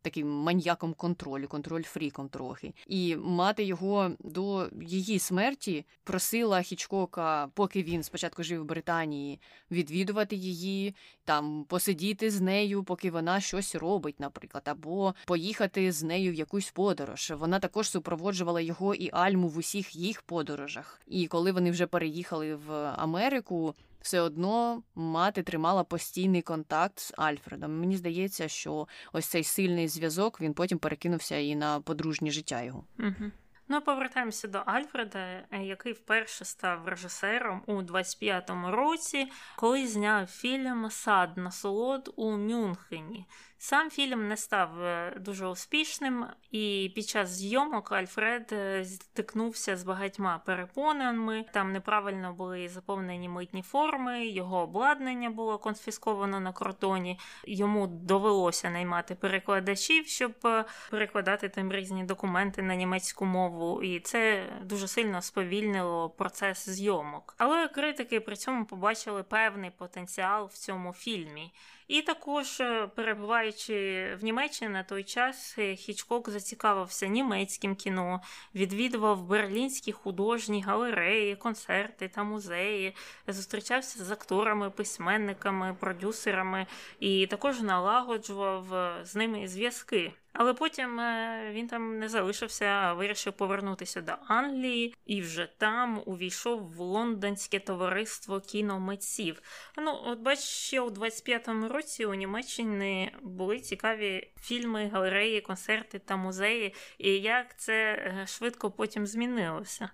таким 0.05 0.29
маньяком 0.29 0.95
контролю, 0.95 1.47
контроль-фріком 1.47 2.29
трохи. 2.29 2.75
І 2.87 3.17
мати 3.17 3.65
його 3.65 4.11
до 4.19 4.69
її 4.83 5.19
смерті 5.19 5.85
просила 6.05 6.63
Хічкока, 6.63 7.49
поки 7.55 7.83
він 7.83 8.03
спочатку 8.03 8.43
жив 8.43 8.63
в 8.63 8.65
Британії, 8.65 9.41
відвідувати 9.71 10.37
її, 10.37 10.95
там 11.25 11.65
посидіти 11.69 12.31
з 12.31 12.41
нею, 12.41 12.85
поки 12.85 13.11
вона 13.11 13.41
щось 13.41 13.75
робить, 13.75 14.21
наприклад, 14.21 14.63
або 14.67 15.15
поїхати 15.25 15.93
з 15.93 16.03
нею 16.03 16.33
в 16.33 16.35
якусь 16.35 16.71
подорож. 16.71 17.33
Вона 17.39 17.59
також 17.59 17.91
супроводжувала 17.91 18.61
його 18.61 18.95
і 18.95 19.11
Альму 19.13 19.49
в 19.49 19.59
усіх 19.59 19.97
їх 19.97 20.23
подорожах. 20.23 21.01
І 21.07 21.27
коли 21.27 21.53
вони 21.53 21.71
вже 21.71 21.87
переїхали 21.87 22.55
в 22.55 22.73
Америку 22.97 23.75
все 24.05 24.21
одно 24.21 24.83
мати 24.95 25.43
тримала 25.43 25.85
постійний 25.85 26.43
контакт 26.43 26.99
з 26.99 27.13
Альфредом. 27.17 27.81
Мені 27.81 27.97
здається, 27.97 28.49
що 28.49 28.89
ось 29.13 29.27
цей 29.27 29.45
сильний 29.45 29.89
зв'язок 29.89 30.41
він 30.41 30.55
потім 30.55 30.79
перекинувся 30.79 31.37
і 31.37 31.55
на 31.55 31.81
подружнє 31.81 32.31
життя 32.31 32.63
його. 32.63 32.85
Угу. 32.99 33.31
Ну, 33.69 33.81
повертаємося 33.81 34.49
до 34.49 34.59
Альфреда, 34.59 35.19
е, 35.19 35.63
який 35.63 35.93
вперше 35.93 36.45
став 36.45 36.89
режисером 36.89 37.63
у 37.67 37.73
25-му 37.73 38.71
році, 38.71 39.31
коли 39.57 39.87
зняв 39.87 40.27
фільм 40.27 40.91
Сад 40.91 41.37
на 41.37 41.51
солод 41.51 42.13
у 42.17 42.31
Мюнхені. 42.31 43.27
Сам 43.65 43.91
фільм 43.91 44.29
не 44.29 44.37
став 44.37 44.83
е, 44.83 45.17
дуже 45.21 45.47
успішним, 45.47 46.27
і 46.51 46.93
під 46.95 47.07
час 47.07 47.29
зйомок 47.29 47.93
Альфред 47.93 48.49
е, 48.53 48.85
стикнувся 48.85 49.77
з 49.77 49.85
багатьма 49.85 50.43
перепонами. 50.47 51.45
Там 51.53 51.73
неправильно 51.73 52.33
були 52.33 52.69
заповнені 52.69 53.29
митні 53.29 53.63
форми, 53.63 54.27
його 54.27 54.63
обладнання 54.63 55.31
було 55.31 55.59
конфісковано 55.59 56.41
на 56.41 56.53
кордоні. 56.53 57.19
Йому 57.45 57.87
довелося 57.87 58.71
наймати 58.71 59.15
перекладачів, 59.15 60.07
щоб 60.07 60.33
е, 60.45 60.65
перекладати 60.91 61.49
там 61.49 61.73
різні 61.73 62.05
документи 62.05 62.63
на 62.63 62.75
німецьку 62.75 63.25
мову, 63.25 63.83
і 63.83 64.01
це 64.01 64.47
дуже 64.63 64.89
сильно 64.89 65.23
сповільнило 65.23 66.11
процес 66.11 66.69
зйомок. 66.69 67.35
Але 67.39 67.69
критики 67.69 68.21
при 68.21 68.37
цьому 68.37 68.65
побачили 68.65 69.23
певний 69.23 69.71
потенціал 69.71 70.47
в 70.47 70.53
цьому 70.53 70.93
фільмі. 70.93 71.53
І 71.89 72.03
також, 72.03 72.61
е, 72.61 72.87
перебуваючи 72.95 73.75
в 74.21 74.25
Німеччині 74.25 74.71
на 74.71 74.83
той 74.83 75.05
час, 75.05 75.55
е, 75.59 75.77
Хічкок 75.77 76.29
зацікавився 76.29 77.07
німецьким 77.07 77.77
кіно, 77.77 78.21
відвідував 78.55 79.23
берлінські 79.23 79.93
художні 79.93 80.63
галереї, 80.63 81.37
концерти 81.37 82.09
та 82.09 82.25
музеї, 82.25 82.97
зустрічався 83.29 84.05
з 84.05 84.11
акторами, 84.11 84.71
письменниками, 84.71 85.77
продюсерами 85.81 86.67
і 87.01 87.27
також 87.27 87.61
налагоджував 87.61 88.75
е, 88.75 89.05
з 89.05 89.15
ними 89.15 89.49
зв'язки. 89.49 90.13
Але 90.35 90.55
потім 90.55 91.01
е, 91.01 91.51
він 91.53 91.67
там 91.67 91.99
не 91.99 92.09
залишився, 92.09 92.65
а 92.65 92.95
вирішив 92.95 93.33
повернутися 93.33 94.01
до 94.01 94.13
Англії 94.27 94.95
і 95.07 95.21
вже 95.21 95.49
там 95.59 96.03
увійшов 96.07 96.73
в 96.73 96.81
лондонське 96.81 97.59
товариство 97.59 98.41
кіномитців. 98.41 99.43
Ну, 99.77 99.99
от 100.07 100.19
бач, 100.21 100.39
ще 100.39 100.81
у 100.81 100.91
25-му 100.91 101.69
році 101.69 102.05
у 102.05 102.15
Німеччині 102.15 103.13
були 103.23 103.61
цікаві 103.61 104.31
фільми, 104.41 104.89
галереї, 104.89 105.41
концерти 105.41 105.99
та 105.99 106.17
музеї, 106.17 106.75
і 106.99 107.11
як 107.11 107.59
це 107.59 107.75
е, 107.75 108.27
швидко 108.27 108.71
потім 108.71 109.07
змінилося. 109.07 109.91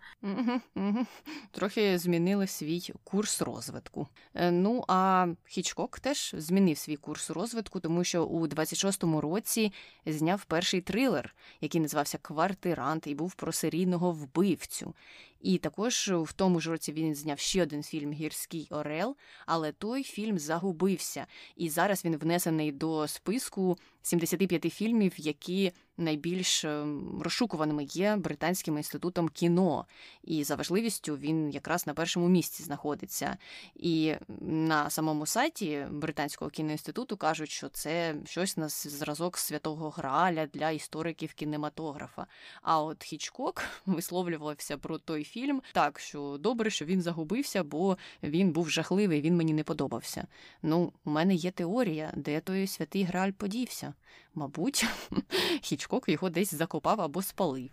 Трохи 1.51 1.99
змінили 1.99 2.47
свій 2.47 2.93
курс 3.05 3.43
розвитку. 3.43 4.09
Е, 4.35 4.51
ну 4.51 4.85
а 4.89 5.27
Хічкок 5.47 6.01
теж 6.01 6.35
змінив 6.39 6.79
свій 6.79 6.97
курс 6.97 7.31
розвитку, 7.31 7.81
тому 7.81 8.05
що 8.05 8.25
у 8.25 8.47
26-му 8.47 9.21
році 9.21 9.73
зняв 10.07 10.30
зняв 10.31 10.45
перший 10.45 10.81
трилер, 10.81 11.35
який 11.61 11.81
називався 11.81 12.19
Квартирант 12.19 13.07
і 13.07 13.15
був 13.15 13.35
про 13.35 13.53
серійного 13.53 14.13
вбивцю. 14.13 14.95
І 15.41 15.59
також 15.59 16.11
в 16.13 16.33
тому 16.33 16.61
ж 16.61 16.71
році 16.71 16.93
він 16.93 17.15
зняв 17.15 17.39
ще 17.39 17.63
один 17.63 17.83
фільм 17.83 18.13
Гірський 18.13 18.69
Орел, 18.71 19.17
але 19.47 19.73
той 19.73 20.03
фільм 20.03 20.39
загубився. 20.39 21.27
І 21.57 21.69
зараз 21.69 22.05
він 22.05 22.17
внесений 22.17 22.73
до 22.73 23.09
списку 23.09 23.79
75 24.03 24.73
фільмів, 24.73 25.13
які 25.17 25.73
найбільш 26.01 26.65
ем, 26.65 27.21
розшукуваними 27.25 27.85
є 27.85 28.17
британським 28.17 28.77
інститутом 28.77 29.29
кіно, 29.29 29.87
і 30.23 30.45
за 30.45 30.55
важливістю 30.55 31.17
він 31.17 31.51
якраз 31.51 31.87
на 31.87 31.95
першому 31.95 32.29
місці 32.29 32.63
знаходиться. 32.63 33.37
І 33.75 34.15
на 34.41 34.91
самому 34.91 35.27
сайті 35.27 35.87
британського 35.91 36.51
кіноінституту 36.51 37.17
кажуть, 37.17 37.51
що 37.51 37.69
це 37.69 38.15
щось 38.25 38.57
на 38.57 38.69
зразок 38.69 39.39
святого 39.39 39.91
Граля 39.91 40.47
для 40.47 40.71
істориків 40.71 41.35
кінематографа. 41.35 42.27
А 42.63 42.83
от 42.83 43.05
Хічкок 43.05 43.63
висловлювався 43.87 44.79
про 44.79 44.99
той 44.99 45.25
фільм 45.31 45.63
так, 45.73 46.01
що 46.01 46.37
добре, 46.41 46.71
що 46.71 46.85
він 46.85 47.03
загубився, 47.03 47.65
бо 47.65 47.97
він 48.23 48.53
був 48.53 48.71
жахливий, 48.71 49.21
він 49.21 49.37
мені 49.37 49.53
не 49.53 49.65
подобався. 49.65 50.27
Ну, 50.63 50.93
у 51.05 51.11
мене 51.11 51.35
є 51.35 51.51
теорія, 51.51 52.13
де 52.17 52.41
той 52.41 52.67
святий 52.67 53.03
Граль 53.03 53.31
подівся. 53.31 53.95
Мабуть, 54.35 54.87
Хічкок 55.63 56.09
його 56.09 56.31
десь 56.31 56.55
закопав 56.55 57.01
або 57.01 57.23
спалив. 57.23 57.71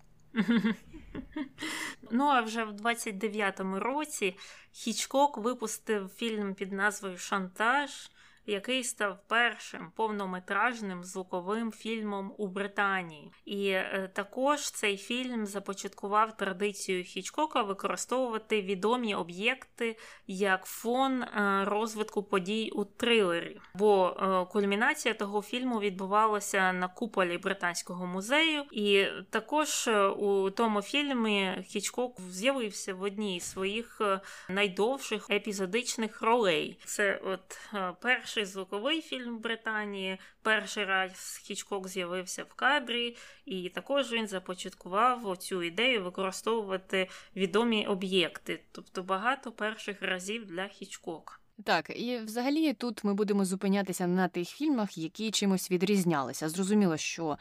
Ну, 2.12 2.24
а 2.24 2.42
вже 2.42 2.64
в 2.64 2.72
29-му 2.72 3.80
році 3.80 4.38
Хічкок 4.72 5.38
випустив 5.38 6.10
фільм 6.10 6.54
під 6.54 6.72
назвою 6.72 7.18
Шантаж 7.18 8.10
який 8.48 8.84
став 8.84 9.18
першим 9.28 9.92
повнометражним 9.96 11.04
звуковим 11.04 11.72
фільмом 11.72 12.34
у 12.38 12.48
Британії. 12.48 13.32
І 13.46 13.70
е, 13.70 14.10
також 14.14 14.72
цей 14.72 14.98
фільм 14.98 15.46
започаткував 15.46 16.38
традицію 16.38 17.04
Хічкока 17.04 17.62
використовувати 17.62 18.62
відомі 18.62 19.16
об'єкти 19.16 19.98
як 20.28 20.66
фон 20.66 21.24
е, 21.24 21.66
розвитку 21.66 22.24
подій 22.24 22.72
у 22.76 22.86
трилері. 22.86 23.60
Бо 23.76 24.10
е, 24.10 24.52
кульмінація 24.52 25.14
того 25.14 25.42
фільму 25.42 25.80
відбувалася 25.80 26.74
на 26.74 26.88
куполі 26.88 27.38
британського 27.38 28.06
музею, 28.06 28.64
і 28.72 29.06
також 29.30 29.90
у 30.18 30.50
тому 30.50 30.82
фільмі 30.82 31.64
Хічкок 31.68 32.22
з'явився 32.30 32.94
в 32.94 33.02
одній 33.02 33.40
з 33.40 33.52
своїх 33.52 34.02
найдовших 34.50 35.30
епізодичних 35.30 36.22
ролей. 36.22 36.80
Це 36.86 37.22
от 37.26 37.60
перший 38.02 38.37
перший 38.38 38.54
звуковий 38.54 39.02
фільм 39.02 39.38
в 39.38 39.40
Британії. 39.40 40.18
Перший 40.42 40.86
раз 40.86 41.42
Хічкок 41.44 41.88
з'явився 41.88 42.44
в 42.44 42.54
кадрі, 42.54 43.18
і 43.46 43.70
також 43.70 44.12
він 44.12 44.28
започаткував 44.28 45.28
оцю 45.28 45.64
ідею 45.64 46.04
використовувати 46.04 47.10
відомі 47.36 47.88
об'єкти, 47.88 48.64
тобто 48.72 49.04
багато 49.04 49.52
перших 49.52 50.02
разів 50.02 50.46
для 50.46 50.68
Хічкока. 50.68 51.38
Так, 51.64 51.90
і 51.96 52.18
взагалі 52.18 52.74
тут 52.74 53.04
ми 53.04 53.14
будемо 53.14 53.46
зупинятися 53.46 54.08
на 54.08 54.28
тих 54.28 54.50
фільмах, 54.50 54.98
які 54.98 55.32
чимось 55.32 55.72
відрізнялися. 55.72 56.50
Зрозуміло, 56.50 56.98
що 56.98 57.38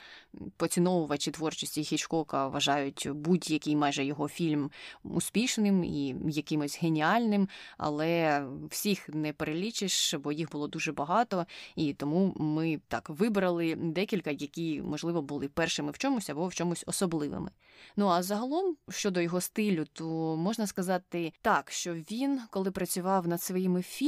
поціновувачі 0.57 1.31
творчості 1.31 1.85
Хічкока 1.85 2.49
вважають 2.49 3.09
будь-який 3.15 3.77
майже 3.77 4.05
його 4.05 4.29
фільм 4.29 4.71
успішним 5.05 5.85
і 5.85 6.17
якимось 6.29 6.79
геніальним, 6.83 7.49
але 7.79 8.43
всіх 8.71 9.09
не 9.09 9.33
перелічиш, 9.33 10.15
бо 10.15 10.33
їх 10.33 10.51
було 10.51 10.69
дуже 10.69 10.93
багато, 10.93 11.47
і 11.75 11.95
тому 11.95 12.35
ми 12.37 12.81
так 12.89 13.11
вибрали 13.11 13.75
декілька, 13.75 14.31
які, 14.31 14.83
можливо, 14.83 15.23
були 15.23 15.49
першими 15.49 15.91
в 15.91 15.99
чомусь 15.99 16.31
або 16.31 16.47
в 16.49 16.55
чомусь 16.55 16.85
особливими. 16.87 17.51
Ну 17.97 18.09
а 18.09 18.23
загалом 18.23 18.77
щодо 18.89 19.21
його 19.21 19.41
стилю, 19.41 19.85
то 19.93 20.37
можна 20.37 20.67
сказати 20.67 21.33
так, 21.43 21.71
що 21.71 21.95
він, 21.95 22.41
коли 22.51 22.71
працював 22.71 23.29
над 23.29 23.43
своїми 23.43 23.83
фільмами, 23.83 24.06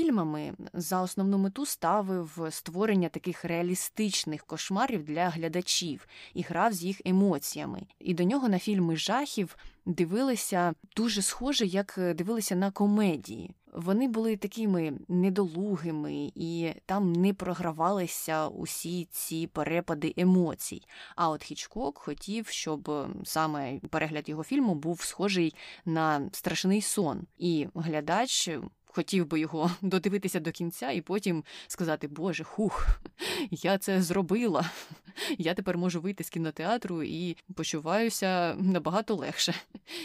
за 0.72 1.02
основну 1.02 1.38
мету 1.38 1.66
ставив 1.66 2.46
створення 2.50 3.08
таких 3.08 3.44
реалістичних 3.44 4.44
кошмарів 4.44 5.04
для 5.04 5.28
глядачів 5.28 6.06
і 6.34 6.42
грав 6.42 6.72
з 6.72 6.84
їх 6.84 7.00
емоціями. 7.04 7.82
І 7.98 8.14
до 8.14 8.24
нього 8.24 8.48
на 8.48 8.58
фільми 8.58 8.96
жахів 8.96 9.56
дивилися 9.86 10.74
дуже 10.96 11.22
схоже, 11.22 11.66
як 11.66 12.00
дивилися 12.14 12.56
на 12.56 12.70
комедії. 12.70 13.54
Вони 13.72 14.08
були 14.08 14.36
такими 14.36 14.92
недолугими, 15.08 16.32
і 16.34 16.72
там 16.86 17.12
не 17.12 17.34
програвалися 17.34 18.48
усі 18.48 19.08
ці 19.10 19.46
перепади 19.46 20.14
емоцій. 20.16 20.82
А 21.16 21.30
от 21.30 21.42
Хічкок 21.42 21.98
хотів, 21.98 22.46
щоб 22.46 23.08
саме 23.24 23.80
перегляд 23.90 24.28
його 24.28 24.44
фільму 24.44 24.74
був 24.74 25.00
схожий 25.00 25.54
на 25.84 26.28
страшний 26.32 26.82
сон, 26.82 27.26
і 27.38 27.66
глядач 27.74 28.50
хотів 28.98 29.26
би 29.26 29.40
його 29.40 29.70
додивитися 29.82 30.40
до 30.40 30.52
кінця 30.52 30.90
і 30.90 31.00
потім 31.00 31.44
сказати, 31.66 32.08
Боже, 32.08 32.44
хух, 32.44 32.86
я 33.50 33.78
це 33.78 34.02
зробила. 34.02 34.70
Я 35.38 35.54
тепер 35.54 35.78
можу 35.78 36.00
вийти 36.00 36.24
з 36.24 36.30
кінотеатру 36.30 37.02
і 37.02 37.36
почуваюся 37.54 38.54
набагато 38.54 39.14
легше. 39.14 39.54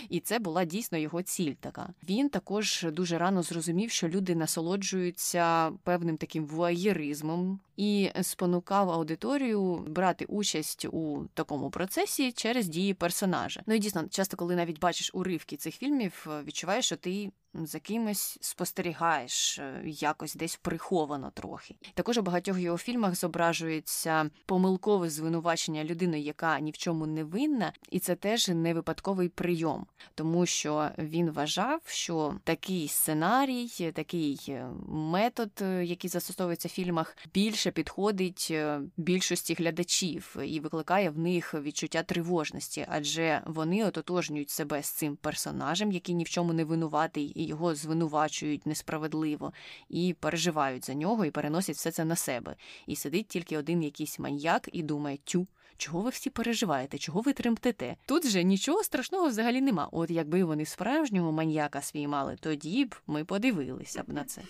І 0.10 0.20
це 0.20 0.40
була 0.40 0.66
дійсно 0.66 0.98
його 0.98 1.22
ціль 1.22 1.54
така. 1.54 1.90
Він 2.10 2.30
також 2.30 2.86
дуже 2.92 3.18
рано 3.18 3.44
зрозумів, 3.44 3.92
що 3.92 4.08
люди 4.08 4.36
насолоджуються 4.36 5.72
певним 5.84 6.18
таким 6.18 6.46
вуаєризмом 6.46 7.60
і 7.78 8.10
спонукав 8.22 8.90
аудиторію 8.90 9.86
брати 9.88 10.26
участь 10.26 10.86
у 10.86 11.26
такому 11.34 11.70
процесі 11.70 12.32
через 12.32 12.68
дії 12.68 12.94
персонажа. 12.94 13.62
Ну 13.66 13.74
і 13.74 13.80
дійсно, 13.80 14.04
часто, 14.10 14.38
коли 14.38 14.56
навіть 14.56 14.80
бачиш 14.80 15.12
уривки 15.14 15.58
цих 15.58 15.76
фільмів, 15.76 16.28
відчуваєш, 16.46 16.86
що 16.86 16.96
ти 16.96 17.32
за 17.54 17.80
кимось 17.80 18.38
спостерігаєш 18.42 19.60
е, 19.60 19.82
якось 19.86 20.36
десь 20.36 20.56
приховано 20.56 21.32
трохи. 21.34 21.76
Також 21.94 22.18
у 22.18 22.22
багатьох 22.22 22.60
його 22.60 22.78
фільмах 22.78 23.16
зображується 23.16 24.30
помилкове 24.46 25.10
звинувачення 25.10 25.84
людини, 25.84 26.20
яка 26.20 26.60
ні 26.60 26.72
в 26.72 26.78
чому 26.78 27.08
не 27.08 27.24
винна, 27.24 27.74
і 27.92 28.00
це 28.00 28.16
теж 28.16 28.50
не 28.50 28.74
випадковий 28.74 29.30
прийом, 29.30 29.86
тому 30.16 30.46
що 30.46 30.90
він 30.98 31.32
вважав, 31.32 31.82
що 31.86 32.36
такий 32.44 32.88
сценарій, 32.88 33.92
такий 33.94 34.40
е, 34.50 34.68
метод, 34.88 35.52
е, 35.62 35.86
який 35.86 36.10
застосовується 36.10 36.68
в 36.68 36.72
фільмах, 36.72 37.18
більше 37.34 37.72
підходить 37.72 38.54
більшості 38.98 39.54
глядачів 39.54 40.36
і 40.46 40.60
викликає 40.60 41.10
в 41.10 41.20
них 41.20 41.54
відчуття 41.54 42.04
тривожності, 42.04 42.86
адже 42.90 43.42
вони 43.46 43.86
ототожнюють 43.86 44.50
себе 44.50 44.84
з 44.84 44.90
цим 44.90 45.16
персонажем, 45.16 45.92
який 45.92 46.16
ні 46.16 46.24
в 46.24 46.30
чому 46.30 46.54
не 46.54 46.64
винуватий 46.64 47.43
його 47.46 47.76
звинувачують 47.76 48.66
несправедливо, 48.66 49.54
і 49.90 50.16
переживають 50.20 50.86
за 50.86 50.94
нього, 50.94 51.26
і 51.26 51.32
переносять 51.32 51.76
все 51.76 51.92
це 51.92 52.06
на 52.06 52.16
себе. 52.16 52.56
І 52.88 52.96
сидить 52.96 53.28
тільки 53.28 53.58
один 53.58 53.84
якийсь 53.84 54.20
маньяк 54.20 54.70
і 54.74 54.84
думає, 54.84 55.18
тю. 55.24 55.48
Чого 55.78 56.02
ви 56.02 56.10
всі 56.10 56.30
переживаєте, 56.30 56.98
чого 56.98 57.22
ви 57.22 57.34
тремтете? 57.34 57.96
Тут 58.06 58.28
же 58.28 58.44
нічого 58.44 58.84
страшного 58.84 59.28
взагалі 59.28 59.62
нема. 59.62 59.90
От 59.92 60.10
якби 60.10 60.44
вони 60.44 60.66
справжнього 60.66 61.32
маньяка 61.32 61.82
свій 61.82 62.08
мали, 62.08 62.38
тоді 62.40 62.86
б 62.86 62.96
ми 63.08 63.26
подивилися 63.26 64.04
б 64.04 64.10
на 64.10 64.24
це. 64.24 64.42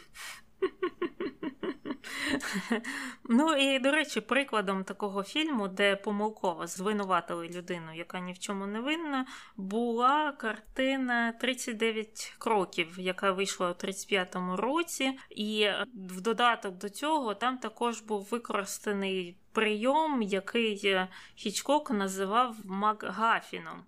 Ну 3.30 3.56
і 3.56 3.80
до 3.80 3.92
речі, 3.92 4.22
прикладом 4.22 4.84
такого 4.84 5.24
фільму, 5.24 5.68
де 5.68 5.96
помилково 5.96 6.68
звинуватили 6.68 7.48
людину, 7.48 7.96
яка 7.96 8.20
ні 8.20 8.34
в 8.34 8.40
чому 8.40 8.66
не 8.66 8.80
винна, 8.80 9.26
була 9.58 10.32
картина 10.32 11.34
«39 11.44 12.36
кроків, 12.38 12.96
яка 13.00 13.32
вийшла 13.32 13.70
у 13.70 13.74
35-му 13.74 14.56
році. 14.56 15.20
І 15.30 15.70
в 16.10 16.22
додаток 16.22 16.78
до 16.78 16.90
цього 16.90 17.34
там 17.34 17.58
також 17.58 18.02
був 18.02 18.28
використаний 18.32 19.38
прийом, 19.52 20.22
який 20.22 21.08
Хічкок 21.36 21.92
називав 21.92 22.56
Макгафіном. 22.64 23.84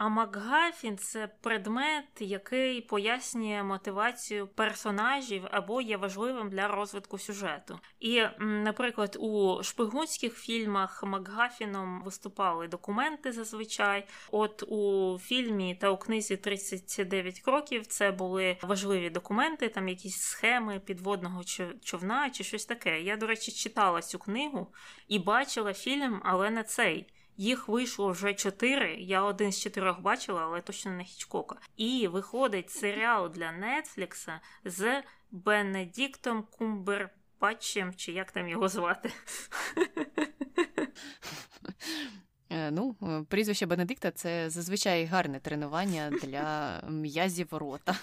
А 0.00 0.08
Макгафін 0.08 0.98
це 0.98 1.28
предмет, 1.40 2.04
який 2.20 2.80
пояснює 2.80 3.62
мотивацію 3.62 4.46
персонажів 4.46 5.46
або 5.50 5.80
є 5.80 5.96
важливим 5.96 6.50
для 6.50 6.68
розвитку 6.68 7.18
сюжету. 7.18 7.80
І, 8.00 8.24
наприклад, 8.38 9.16
у 9.20 9.62
шпигунських 9.62 10.34
фільмах 10.34 11.04
Макгафіном 11.04 12.02
виступали 12.04 12.68
документи 12.68 13.32
зазвичай. 13.32 14.06
От 14.30 14.62
у 14.62 15.18
фільмі 15.22 15.74
та 15.74 15.90
у 15.90 15.96
книзі 15.96 16.36
«39 16.36 17.40
кроків 17.40 17.86
це 17.86 18.10
були 18.10 18.56
важливі 18.62 19.10
документи, 19.10 19.68
там 19.68 19.88
якісь 19.88 20.20
схеми 20.20 20.80
підводного 20.80 21.42
човна 21.84 22.30
чи 22.30 22.44
щось 22.44 22.66
таке. 22.66 23.00
Я, 23.00 23.16
до 23.16 23.26
речі, 23.26 23.52
читала 23.52 24.02
цю 24.02 24.18
книгу 24.18 24.72
і 25.08 25.18
бачила 25.18 25.74
фільм, 25.74 26.20
але 26.24 26.50
не 26.50 26.62
цей. 26.62 27.06
Їх 27.40 27.68
вийшло 27.68 28.10
вже 28.10 28.34
чотири. 28.34 28.94
Я 28.94 29.22
один 29.22 29.52
з 29.52 29.60
чотирьох 29.60 30.00
бачила, 30.00 30.42
але 30.42 30.60
точно 30.60 30.90
не 30.90 31.04
Хічкока. 31.04 31.56
І 31.76 32.08
виходить 32.08 32.70
серіал 32.70 33.30
для 33.30 33.52
Нетфлікса 33.52 34.40
з 34.64 35.02
Бенедіктом 35.30 36.44
Кумберпатчем, 36.58 37.94
чи 37.94 38.12
як 38.12 38.32
там 38.32 38.48
його 38.48 38.68
звати. 38.68 39.12
Е, 42.50 42.70
ну, 42.70 42.96
е, 43.02 43.24
прізвище 43.28 43.66
Бенедикта 43.66 44.10
це 44.10 44.50
зазвичай 44.50 45.04
гарне 45.04 45.40
тренування 45.40 46.10
для 46.22 46.80
м'язів 46.88 47.48
рота. 47.50 47.96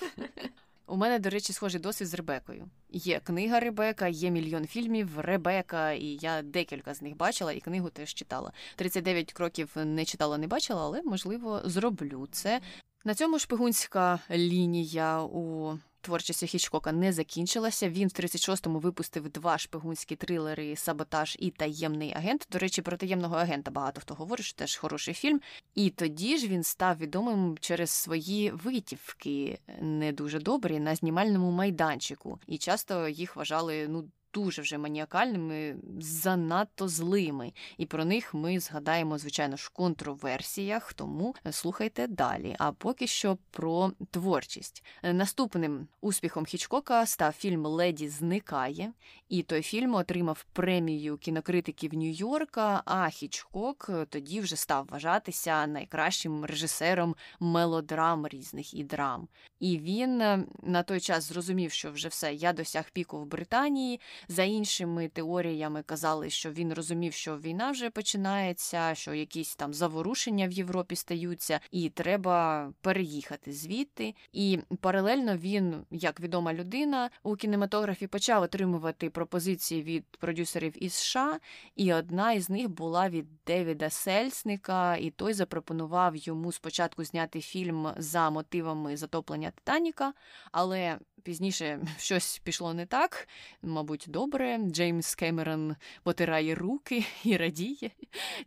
У 0.88 0.95
мене, 0.95 1.19
до 1.19 1.30
речі, 1.30 1.54
схожий 1.54 1.82
досвід 1.82 2.08
з 2.08 2.13
Ребекою. 2.13 2.69
Є 2.89 3.19
книга 3.19 3.60
Ребека, 3.60 4.08
є 4.08 4.32
мільйон 4.32 4.67
фільмів 4.67 5.19
Ребека, 5.19 5.91
і 5.91 6.06
я 6.06 6.41
декілька 6.41 6.93
з 6.93 7.02
них 7.02 7.17
бачила, 7.17 7.54
і 7.54 7.60
книгу 7.60 7.89
теж 7.89 8.13
читала. 8.13 8.52
39 8.76 9.34
кроків 9.34 9.71
не 9.76 10.06
читала, 10.06 10.38
не 10.38 10.48
бачила, 10.48 10.82
але 10.84 11.02
можливо 11.02 11.62
зроблю 11.65 12.28
це. 12.32 12.62
На 13.06 13.15
цьому 13.15 13.39
шпигунська 13.39 14.19
лінія 14.32 15.21
у 15.21 15.78
творчості 16.06 16.48
Хічкока 16.48 16.91
не 16.91 17.13
закінчилася. 17.13 17.89
Він 17.89 18.08
в 18.08 18.12
36-му 18.12 18.80
випустив 18.80 19.30
два 19.30 19.58
шпигунські 19.58 20.15
трилери 20.15 20.76
Саботаж 20.76 21.38
і 21.39 21.50
таємний 21.50 22.14
агент. 22.16 22.47
До 22.51 22.60
речі, 22.60 22.82
про 22.82 22.97
таємного 22.97 23.36
агента 23.36 23.72
багато 23.72 24.01
хто 24.01 24.14
говорить, 24.14 24.45
що 24.45 24.56
теж 24.56 24.76
хороший 24.76 25.14
фільм. 25.14 25.41
І 25.76 25.89
тоді 25.89 26.38
ж 26.38 26.47
він 26.47 26.64
став 26.64 26.97
відомим 26.97 27.58
через 27.60 27.89
свої 27.89 28.51
витівки, 28.51 29.60
не 29.82 30.12
дуже 30.12 30.39
добрі 30.39 30.80
на 30.80 30.95
знімальному 30.95 31.51
майданчику, 31.51 32.39
і 32.47 32.58
часто 32.58 33.08
їх 33.08 33.36
вважали 33.36 33.88
ну 33.88 34.06
дуже 34.36 34.62
вже 34.62 34.78
маніакальними, 34.78 35.76
занадто 36.00 36.88
злими. 36.88 37.54
І 37.78 37.86
про 37.86 38.06
них 38.06 38.34
ми 38.34 38.60
згадаємо, 38.60 39.18
звичайно 39.18 39.58
ж, 39.58 39.66
в 39.66 39.70
контроверсіях, 39.70 40.94
тому 40.94 41.36
слухайте 41.52 42.08
далі. 42.08 42.56
А 42.60 42.72
поки 42.72 43.08
що 43.08 43.38
про 43.52 43.92
творчість. 44.12 44.84
Наступним 45.04 45.88
успіхом 46.02 46.46
Хічкока 46.46 47.06
став 47.06 47.34
фільм 47.34 47.66
Леді 47.66 48.10
зникає, 48.10 48.94
і 49.30 49.44
той 49.44 49.62
фільм 49.62 49.96
отримав 49.96 50.46
премію 50.54 51.18
кінокритиків 51.18 51.94
Нью-Йорка. 51.94 52.82
А 52.86 53.10
Хічкок 53.10 53.90
тоді 54.10 54.40
вже 54.40 54.56
став 54.56 54.88
вважатися 54.90 55.68
найкращим 55.68 56.46
режисером 56.46 57.16
мелодрам 57.40 58.28
різних 58.28 58.74
і 58.74 58.84
драм. 58.84 59.28
І 59.60 59.78
він 59.78 60.18
на 60.64 60.84
той 60.84 61.00
час 61.00 61.24
зрозумів, 61.24 61.72
що 61.72 61.92
вже 61.92 62.08
все 62.08 62.34
я 62.34 62.54
досяг 62.54 62.92
піку 62.94 63.20
в 63.20 63.26
Британії. 63.26 64.00
За 64.28 64.43
іншими 64.43 65.07
теоріями 65.07 65.84
казали, 65.84 66.30
що 66.30 66.51
він 66.51 66.73
розумів, 66.73 67.13
що 67.13 67.38
війна 67.38 67.71
вже 67.71 67.89
починається, 67.89 68.95
що 68.95 69.13
якісь 69.13 69.55
там 69.55 69.73
заворушення 69.73 70.47
в 70.47 70.51
Європі 70.51 70.95
стаються, 70.95 71.59
і 71.71 71.89
треба 71.89 72.69
переїхати 72.82 73.53
звідти. 73.53 74.15
І 74.34 74.59
паралельно 74.82 75.38
він, 75.38 75.86
як 75.91 76.19
відома 76.19 76.53
людина, 76.53 77.09
у 77.23 77.36
кінематографі 77.36 78.07
почав 78.07 78.43
отримувати 78.43 79.09
пропозиції 79.09 79.84
від 79.84 80.05
продюсерів 80.05 80.84
із 80.84 80.93
США, 80.93 81.39
і 81.76 81.93
одна 81.93 82.34
із 82.34 82.49
них 82.49 82.69
була 82.69 83.09
від 83.09 83.26
Девіда 83.47 83.89
Сельсника, 83.89 84.95
і 84.95 85.09
той 85.09 85.34
запропонував 85.34 86.15
йому 86.15 86.51
спочатку 86.51 87.03
зняти 87.03 87.41
фільм 87.41 87.88
за 87.97 88.30
мотивами 88.30 88.97
затоплення 88.97 89.51
Титаніка, 89.51 90.13
але 90.51 90.99
пізніше 91.26 91.80
щось 91.97 92.41
пішло 92.43 92.73
не 92.73 92.86
так, 92.86 93.28
мабуть, 93.61 94.05
добре. 94.07 94.57
Джеймс 94.57 95.15
Кемерон 95.15 95.76
потирає 96.03 96.55
руки 96.55 97.05
і 97.23 97.38
радіє. 97.38 97.91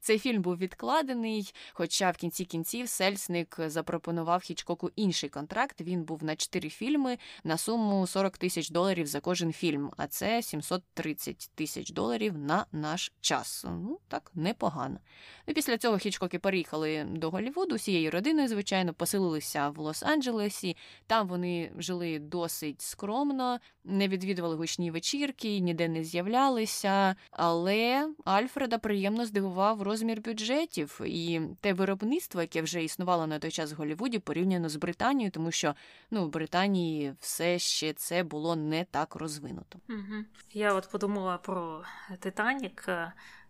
Цей 0.00 0.18
фільм 0.18 0.42
був 0.42 0.56
відкладений, 0.56 1.54
хоча 1.72 2.10
в 2.10 2.16
кінці 2.16 2.44
кінців 2.44 2.88
Сельсник 2.88 3.56
запропонував 3.66 4.40
Хічкоку 4.40 4.90
інший 4.96 5.28
контракт. 5.28 5.80
Він 5.80 6.04
був 6.04 6.24
на 6.24 6.36
чотири 6.36 6.68
фільми 6.68 7.18
на 7.44 7.56
суму 7.56 8.06
40 8.06 8.38
тисяч 8.38 8.70
доларів 8.70 9.06
за 9.06 9.20
кожен 9.20 9.52
фільм, 9.52 9.90
а 9.96 10.06
це 10.06 10.42
730 10.42 11.50
тисяч 11.54 11.90
доларів 11.90 12.38
на 12.38 12.66
наш 12.72 13.12
час. 13.20 13.64
Ну, 13.68 13.98
так, 14.08 14.30
непогано. 14.34 14.98
І 15.46 15.52
після 15.52 15.78
цього 15.78 15.98
Хічкоки 15.98 16.38
переїхали 16.38 17.04
до 17.04 17.30
Голлівуду 17.30 17.74
всією 17.74 18.10
родиною, 18.10 18.48
звичайно, 18.48 18.94
поселилися 18.94 19.68
в 19.68 19.78
Лос-Анджелесі. 19.78 20.76
Там 21.06 21.28
вони 21.28 21.72
жили 21.78 22.18
досить 22.18 22.67
скромно, 22.78 23.58
не 23.84 24.08
відвідували 24.08 24.56
гучні 24.56 24.90
вечірки, 24.90 25.58
ніде 25.58 25.88
не 25.88 26.04
з'являлися. 26.04 27.16
Але 27.30 28.08
Альфреда 28.24 28.78
приємно 28.78 29.26
здивував 29.26 29.82
розмір 29.82 30.20
бюджетів 30.20 31.00
і 31.06 31.40
те 31.60 31.72
виробництво, 31.72 32.40
яке 32.40 32.62
вже 32.62 32.84
існувало 32.84 33.26
на 33.26 33.38
той 33.38 33.50
час 33.50 33.72
в 33.72 33.76
Голлівуді, 33.76 34.18
порівняно 34.18 34.68
з 34.68 34.76
Британією, 34.76 35.30
тому 35.30 35.50
що 35.50 35.74
ну, 36.10 36.24
в 36.24 36.28
Британії 36.28 37.14
все 37.20 37.58
ще 37.58 37.92
це 37.92 38.22
було 38.22 38.56
не 38.56 38.84
так 38.84 39.14
розвинуто. 39.14 39.78
Угу. 39.88 40.24
Я 40.52 40.74
от 40.74 40.88
подумала 40.90 41.38
про 41.38 41.84
Титанік 42.20 42.88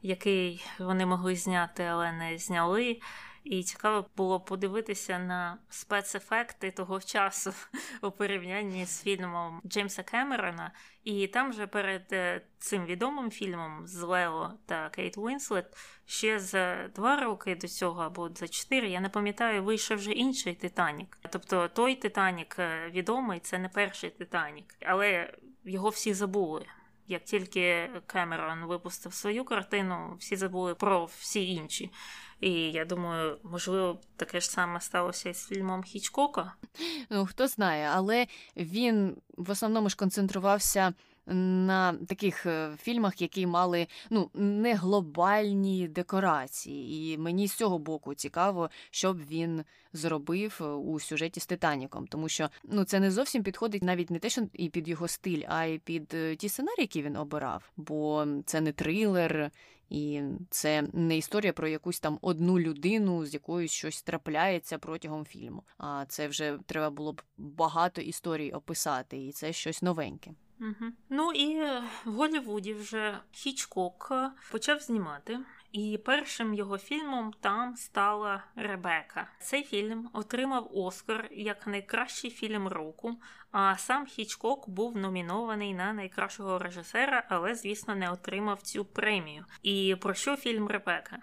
який 0.02 0.64
вони 0.78 1.06
могли 1.06 1.36
зняти, 1.36 1.82
але 1.82 2.12
не 2.12 2.38
зняли. 2.38 3.00
І 3.45 3.62
цікаво 3.62 4.07
було 4.16 4.41
подивитися 4.41 5.18
на 5.18 5.59
спецефекти 5.68 6.70
того 6.70 7.01
часу 7.01 7.53
у 8.03 8.11
порівнянні 8.11 8.86
з 8.86 9.03
фільмом 9.03 9.61
Джеймса 9.66 10.03
Кемерона. 10.03 10.72
І 11.05 11.26
там 11.26 11.53
же 11.53 11.66
перед 11.66 12.07
е, 12.12 12.41
цим 12.59 12.84
відомим 12.84 13.30
фільмом 13.30 13.86
з 13.86 14.03
Лео 14.03 14.53
та 14.66 14.89
Кейт 14.89 15.18
Уінслет 15.18 15.76
ще 16.07 16.39
за 16.39 16.89
два 16.95 17.20
роки 17.20 17.55
до 17.57 17.68
цього 17.68 18.03
або 18.03 18.30
за 18.34 18.49
чотири, 18.49 18.89
я 18.89 19.01
не 19.01 19.09
пам'ятаю, 19.09 19.64
вийшов 19.64 19.97
вже 19.97 20.12
інший 20.12 20.55
Титанік. 20.55 21.18
Тобто 21.30 21.68
той 21.68 21.95
Титанік 21.95 22.57
е, 22.59 22.91
відомий, 22.91 23.41
це 23.41 23.59
не 23.59 23.68
перший 23.68 24.11
Титанік, 24.11 24.74
але 24.86 25.34
його 25.64 25.89
всі 25.89 26.14
забули. 26.14 26.66
Як 27.07 27.24
тільки 27.24 27.91
Кемерон 28.07 28.64
випустив 28.64 29.14
свою 29.14 29.45
картину, 29.45 30.16
всі 30.18 30.36
забули 30.36 30.74
про 30.74 31.05
всі 31.05 31.55
інші. 31.55 31.91
І 32.41 32.51
я 32.53 32.84
думаю, 32.84 33.39
можливо, 33.43 33.99
таке 34.16 34.41
ж 34.41 34.51
саме 34.51 34.80
сталося 34.80 35.28
і 35.28 35.34
з 35.34 35.47
фільмом 35.47 35.82
Хічкока. 35.82 36.53
Ну 37.11 37.26
хто 37.26 37.49
знає, 37.49 37.91
але 37.95 38.26
він 38.57 39.16
в 39.36 39.51
основному 39.51 39.89
ж 39.89 39.97
концентрувався 39.97 40.95
на 41.34 41.92
таких 41.92 42.46
е, 42.46 42.70
фільмах, 42.82 43.22
які 43.22 43.46
мали 43.46 43.86
ну 44.10 44.30
не 44.34 44.74
глобальні 44.74 45.88
декорації. 45.88 47.12
І 47.12 47.18
мені 47.18 47.48
з 47.48 47.54
цього 47.54 47.78
боку 47.78 48.14
цікаво, 48.14 48.70
що 48.90 49.12
б 49.12 49.16
він 49.30 49.64
зробив 49.92 50.58
е, 50.60 50.64
у 50.64 51.00
сюжеті 51.00 51.40
з 51.40 51.46
Титаніком, 51.46 52.06
тому 52.06 52.28
що 52.28 52.48
ну 52.64 52.84
це 52.84 53.00
не 53.00 53.10
зовсім 53.10 53.42
підходить 53.42 53.82
навіть 53.82 54.10
не 54.10 54.18
те, 54.18 54.30
що 54.30 54.42
і 54.52 54.68
під 54.68 54.88
його 54.88 55.08
стиль, 55.08 55.42
а 55.48 55.64
й 55.64 55.78
під 55.78 56.14
е, 56.14 56.36
ті 56.36 56.48
сценарії, 56.48 56.82
які 56.82 57.02
він 57.02 57.16
обирав. 57.16 57.70
Бо 57.76 58.26
це 58.46 58.60
не 58.60 58.72
трилер. 58.72 59.50
І 59.90 60.22
це 60.50 60.88
не 60.92 61.16
історія 61.16 61.52
про 61.52 61.68
якусь 61.68 62.00
там 62.00 62.18
одну 62.22 62.60
людину, 62.60 63.26
з 63.26 63.34
якою 63.34 63.68
щось 63.68 64.02
трапляється 64.02 64.78
протягом 64.78 65.24
фільму. 65.24 65.62
А 65.78 66.04
це 66.08 66.28
вже 66.28 66.58
треба 66.66 66.90
було 66.90 67.12
б 67.12 67.22
багато 67.38 68.00
історій 68.00 68.50
описати, 68.50 69.26
і 69.26 69.32
це 69.32 69.52
щось 69.52 69.82
новеньке. 69.82 70.30
Угу. 70.61 70.92
Ну 71.09 71.32
і 71.32 71.62
в 72.04 72.11
Голлівуді 72.11 72.74
вже 72.74 73.18
Хічкок 73.32 74.12
почав 74.50 74.80
знімати. 74.80 75.38
І 75.72 75.98
першим 76.04 76.54
його 76.54 76.78
фільмом 76.78 77.32
там 77.40 77.76
стала 77.76 78.44
Ребека. 78.56 79.28
Цей 79.40 79.62
фільм 79.62 80.11
отримав 80.12 80.70
Оскар 80.74 81.28
як 81.30 81.66
найкращий 81.66 82.30
фільм 82.30 82.68
року. 82.68 83.16
А 83.50 83.76
сам 83.76 84.06
Хічкок 84.06 84.68
був 84.68 84.96
номінований 84.96 85.74
на 85.74 85.92
найкращого 85.92 86.59
режисера, 86.59 87.24
але, 87.28 87.54
звісно, 87.54 87.94
не 87.94 88.11
отримав 88.11 88.62
цю 88.62 88.84
премію. 88.84 89.44
І 89.62 89.96
про 90.00 90.14
що 90.14 90.36
фільм 90.36 90.68
Ребека? 90.68 91.18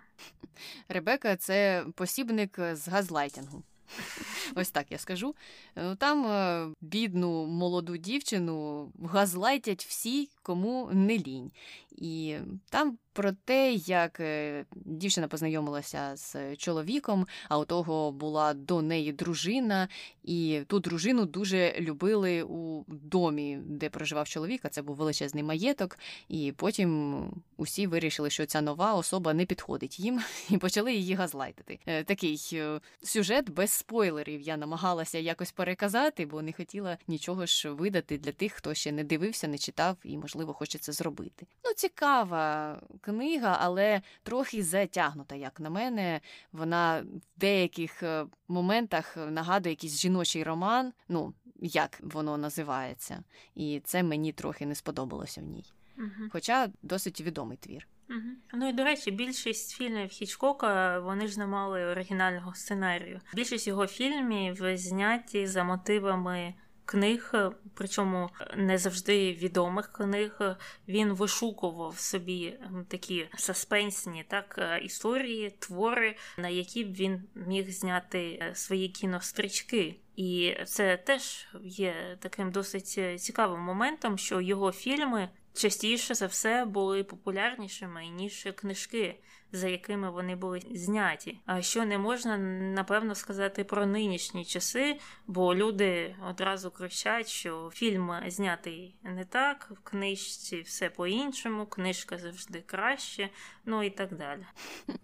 Ребека 0.89 1.35
це 1.35 1.85
посібник 1.95 2.59
з 2.73 2.87
газлайтінгу. 2.87 3.63
Ось 4.55 4.71
так 4.71 4.91
я 4.91 4.97
скажу. 4.97 5.35
Е, 5.75 5.95
там 5.95 6.25
е, 6.25 6.67
бідну 6.81 7.45
молоду 7.45 7.97
дівчину 7.97 8.91
газлайтять 9.03 9.85
всі, 9.85 10.29
кому 10.41 10.89
не 10.93 11.17
лінь. 11.17 11.51
І 11.91 12.37
там 12.69 12.97
про 13.15 13.31
те, 13.31 13.73
як 13.73 14.19
е, 14.19 14.65
дівчина 14.75 15.27
познайомилася 15.27 16.11
з 16.15 16.55
чоловіком, 16.55 17.27
а 17.49 17.57
у 17.57 17.65
того 17.65 18.11
була 18.11 18.53
до 18.53 18.81
неї 18.81 19.11
дружина, 19.11 19.87
і 20.23 20.61
ту 20.67 20.79
дружину 20.79 21.25
дуже 21.25 21.75
любили 21.79 22.43
у 22.43 22.83
домі, 22.87 23.59
де 23.65 23.89
проживав 23.89 24.27
чоловік, 24.27 24.61
а 24.63 24.69
це 24.69 24.81
був 24.81 24.95
величезний 24.95 25.43
маєток. 25.43 25.97
І 26.29 26.53
потім 26.57 27.15
усі 27.57 27.87
вирішили, 27.87 28.29
що 28.29 28.45
ця 28.45 28.61
нова 28.61 28.93
особа 28.93 29.33
не 29.33 29.45
підходить 29.45 29.99
їм, 29.99 30.21
і 30.49 30.57
почали 30.57 30.93
її 30.93 31.13
газлайтити. 31.13 31.79
Е, 31.85 32.03
такий 32.03 32.49
е, 32.53 32.79
сюжет 33.03 33.49
без 33.49 33.71
спойлерів 33.71 34.41
я 34.41 34.57
намагалася 34.57 35.17
якось 35.17 35.51
переказати, 35.51 36.25
бо 36.25 36.41
не 36.41 36.53
хотіла 36.53 36.97
нічого 37.07 37.45
ж 37.45 37.69
видати 37.69 38.17
для 38.17 38.31
тих, 38.31 38.53
хто 38.53 38.73
ще 38.73 38.91
не 38.91 39.03
дивився, 39.03 39.47
не 39.47 39.57
читав 39.57 39.97
і, 40.03 40.17
можливо, 40.17 40.53
хоче 40.53 40.77
це 40.77 40.91
зробити. 40.91 41.47
Ну, 41.65 41.73
цікава 41.73 42.75
книга, 43.05 43.57
але 43.61 44.01
трохи 44.23 44.63
затягнута, 44.63 45.35
як 45.35 45.59
на 45.59 45.69
мене. 45.69 46.21
Вона 46.51 47.01
в 47.01 47.39
деяких 47.39 48.03
е, 48.03 48.25
моментах 48.47 49.17
нагадує 49.17 49.71
якийсь 49.71 49.99
жіночий 49.99 50.43
роман, 50.43 50.93
ну 51.09 51.33
як 51.59 51.99
воно 52.03 52.37
називається, 52.37 53.23
і 53.55 53.81
це 53.83 54.03
мені 54.03 54.31
трохи 54.31 54.65
не 54.65 54.75
сподобалося 54.75 55.41
в 55.41 55.43
ній. 55.43 55.65
Угу. 55.97 56.29
Хоча 56.31 56.69
досить 56.83 57.21
відомий 57.21 57.57
твір. 57.57 57.87
Угу. 58.09 58.19
Ну 58.53 58.69
і 58.69 58.73
до 58.73 58.83
речі, 58.83 59.11
більшість 59.11 59.71
фільмів 59.71 60.09
Хічкока 60.09 60.99
вони 60.99 61.27
ж 61.27 61.39
не 61.39 61.47
мали 61.47 61.85
оригінального 61.85 62.53
сценарію. 62.53 63.21
Більшість 63.33 63.67
його 63.67 63.87
фільмів 63.87 64.77
зняті 64.77 65.47
за 65.47 65.63
мотивами 65.63 66.53
книг, 66.85 67.33
причому 67.73 68.29
не 68.57 68.77
завжди 68.77 69.33
відомих 69.33 69.91
книг. 69.91 70.41
Він 70.87 71.13
вишукував 71.13 71.99
собі 71.99 72.59
такі 72.87 73.27
саспенсні 73.37 74.25
так 74.27 74.79
історії, 74.83 75.55
твори, 75.59 76.15
на 76.37 76.49
які 76.49 76.83
б 76.83 76.93
він 76.93 77.23
міг 77.35 77.71
зняти 77.71 78.51
свої 78.53 78.89
кінострічки. 78.89 79.95
І 80.15 80.55
це 80.65 80.97
теж 80.97 81.47
є 81.63 82.17
таким 82.19 82.51
досить 82.51 83.21
цікавим 83.21 83.59
моментом, 83.61 84.17
що 84.17 84.41
його 84.41 84.71
фільми 84.71 85.29
частіше 85.53 86.13
за 86.13 86.25
все 86.25 86.65
були 86.65 87.03
популярнішими 87.03 88.05
ніж 88.05 88.47
книжки 88.55 89.19
за 89.55 89.67
якими 89.67 90.09
вони 90.11 90.35
були 90.35 90.61
зняті. 90.71 91.39
А 91.45 91.61
що 91.61 91.85
не 91.85 91.97
можна 91.97 92.37
напевно 92.37 93.15
сказати 93.15 93.63
про 93.63 93.85
нинішні 93.85 94.45
часи, 94.45 94.99
бо 95.27 95.55
люди 95.55 96.15
одразу 96.29 96.71
кричать, 96.71 97.27
що 97.27 97.71
фільм 97.73 98.11
знятий 98.27 98.95
не 99.03 99.25
так, 99.25 99.71
в 99.71 99.89
книжці 99.89 100.61
все 100.61 100.89
по-іншому, 100.89 101.65
книжка 101.65 102.17
завжди 102.17 102.61
краще, 102.61 103.29
ну 103.65 103.83
і 103.83 103.89
так 103.89 104.15
далі. 104.17 104.45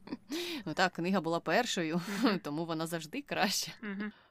Ну 0.65 0.73
так, 0.73 0.93
книга 0.93 1.21
була 1.21 1.39
першою, 1.39 2.01
тому 2.43 2.65
вона 2.65 2.87
завжди 2.87 3.21
краще. 3.21 3.71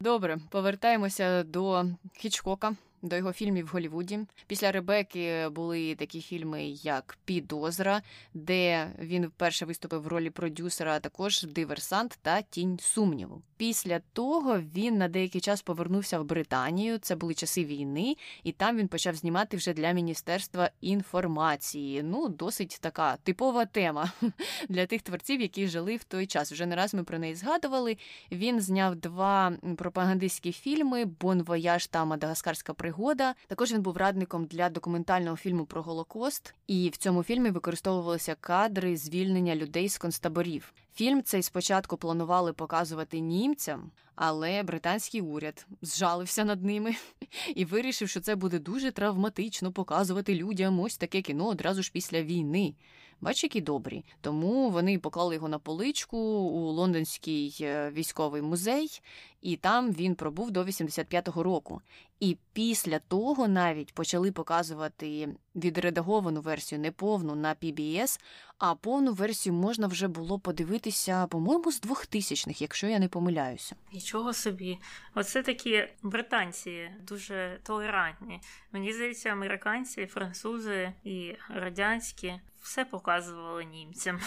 Добре, 0.01 0.39
повертаємося 0.51 1.43
до 1.43 1.85
Хічкока 2.13 2.77
до 3.03 3.17
його 3.17 3.33
фільмів 3.33 3.67
в 3.67 3.69
Голлівуді. 3.69 4.21
Після 4.47 4.73
Ребеки 4.73 5.49
були 5.49 5.95
такі 5.95 6.21
фільми, 6.21 6.65
як 6.65 7.19
Підозра, 7.25 8.03
де 8.35 8.93
він 8.99 9.27
вперше 9.27 9.65
виступив 9.65 10.03
в 10.03 10.07
ролі 10.07 10.31
продюсера, 10.31 10.95
а 10.95 11.01
також 11.01 11.43
Диверсант 11.43 12.19
та 12.23 12.43
Тінь 12.43 12.79
сумніву. 12.79 13.43
Після 13.61 14.01
того 14.13 14.61
він 14.61 14.99
на 14.99 15.09
деякий 15.09 15.41
час 15.41 15.63
повернувся 15.63 16.19
в 16.19 16.25
Британію. 16.25 16.99
Це 16.99 17.17
були 17.17 17.35
часи 17.35 17.65
війни, 17.65 18.17
і 18.45 18.53
там 18.53 18.77
він 18.77 18.89
почав 18.89 19.15
знімати 19.15 19.57
вже 19.57 19.73
для 19.73 19.93
міністерства 19.93 20.71
інформації. 20.81 22.03
Ну, 22.03 22.29
досить 22.29 22.79
така 22.81 23.17
типова 23.17 23.67
тема 23.67 24.13
для 24.69 24.87
тих 24.87 25.03
творців, 25.03 25.41
які 25.41 25.69
жили 25.69 25.97
в 25.97 26.05
той 26.05 26.27
час. 26.27 26.53
Вже 26.53 26.67
не 26.67 26.77
раз 26.77 26.95
ми 26.95 27.05
про 27.05 27.19
неї 27.19 27.35
згадували. 27.35 27.97
Він 28.33 28.61
зняв 28.61 28.97
два 28.97 29.53
пропагандистські 29.77 30.53
фільми 30.53 31.05
Бон 31.05 31.43
Вояж 31.43 31.87
та 31.87 32.05
Мадагаскарська 32.05 32.75
пригода. 32.75 33.35
Також 33.47 33.73
він 33.73 33.83
був 33.83 33.97
радником 33.97 34.45
для 34.45 34.71
документального 34.71 35.37
фільму 35.37 35.67
про 35.67 35.83
Голокост, 35.83 36.55
і 36.67 36.89
в 36.89 36.97
цьому 36.97 37.23
фільмі 37.23 37.51
використовувалися 37.51 38.35
кадри 38.35 38.97
звільнення 38.97 39.57
людей 39.57 39.89
з 39.89 39.99
концтаборів. 39.99 40.73
Фільм 41.01 41.23
цей 41.23 41.43
спочатку 41.43 41.97
планували 41.97 42.53
показувати 42.53 43.21
німцям, 43.21 43.91
але 44.15 44.63
британський 44.63 45.21
уряд 45.21 45.67
зжалився 45.83 46.45
над 46.45 46.65
ними 46.65 46.95
і 47.55 47.65
вирішив, 47.65 48.09
що 48.09 48.21
це 48.21 48.37
буде 48.37 48.59
дуже 48.59 48.91
травматично 48.91 49.73
показувати 49.73 50.35
людям 50.35 50.81
ось 50.81 50.97
таке 50.97 51.23
кіно 51.23 51.47
одразу 51.47 51.83
ж 51.83 51.91
після 51.93 52.23
війни. 52.23 52.75
Бач, 53.21 53.43
які 53.43 53.61
добрі. 53.61 54.05
Тому 54.21 54.71
вони 54.71 54.99
поклали 54.99 55.35
його 55.35 55.49
на 55.49 55.59
поличку 55.59 56.19
у 56.19 56.71
лондонський 56.71 57.57
е, 57.61 57.91
військовий 57.91 58.43
музей, 58.43 59.03
і 59.41 59.57
там 59.57 59.93
він 59.93 60.15
пробув 60.15 60.51
до 60.51 60.65
85-го 60.65 61.43
року. 61.43 61.83
І 62.21 62.37
після 62.53 62.99
того 62.99 63.49
навіть 63.49 63.95
почали 63.95 64.33
показувати 64.33 65.29
відредаговану 65.57 66.41
версію, 66.41 66.79
не 66.79 66.91
повну 66.91 67.35
на 67.35 67.55
PBS, 67.55 68.21
а 68.59 68.75
повну 68.75 69.13
версію 69.13 69.53
можна 69.53 69.87
вже 69.87 70.09
було 70.09 70.39
подивитися, 70.39 71.27
по-моєму, 71.27 71.73
з 71.73 71.83
2000-х, 71.83 72.61
якщо 72.61 72.87
я 72.87 72.99
не 72.99 73.09
помиляюся. 73.09 73.77
Нічого 73.93 74.33
собі, 74.33 74.79
оце 75.15 75.43
такі 75.43 75.89
британці 76.03 76.91
дуже 77.09 77.59
толерантні. 77.63 78.41
Мені 78.73 78.93
здається, 78.93 79.29
американці, 79.29 80.07
французи 80.07 80.93
і 81.05 81.35
радянські 81.49 82.41
все 82.63 82.85
показували 82.85 83.65
німцям. 83.65 84.21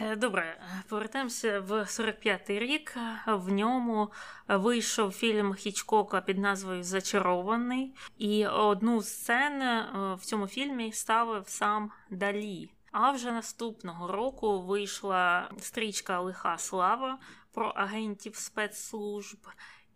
Е, 0.00 0.16
добре, 0.16 0.60
повертаємося 0.88 1.60
в 1.60 1.72
45-й 1.72 2.58
рік. 2.58 2.96
В 3.26 3.52
ньому 3.52 4.12
вийшов 4.48 5.12
фільм 5.12 5.54
Хічкока 5.54 6.20
під 6.20 6.38
назвою 6.38 6.82
Зачарований, 6.82 7.94
і 8.18 8.46
одну 8.46 9.00
з 9.00 9.08
сцен 9.08 9.62
е, 9.62 9.86
в 10.14 10.24
цьому 10.24 10.46
фільмі 10.46 10.92
ставив 10.92 11.48
сам 11.48 11.90
Далі. 12.10 12.70
А 12.92 13.10
вже 13.10 13.32
наступного 13.32 14.12
року 14.12 14.60
вийшла 14.60 15.50
стрічка 15.58 16.20
Лиха 16.20 16.58
Слава 16.58 17.18
про 17.52 17.68
агентів 17.68 18.36
спецслужб. 18.36 19.38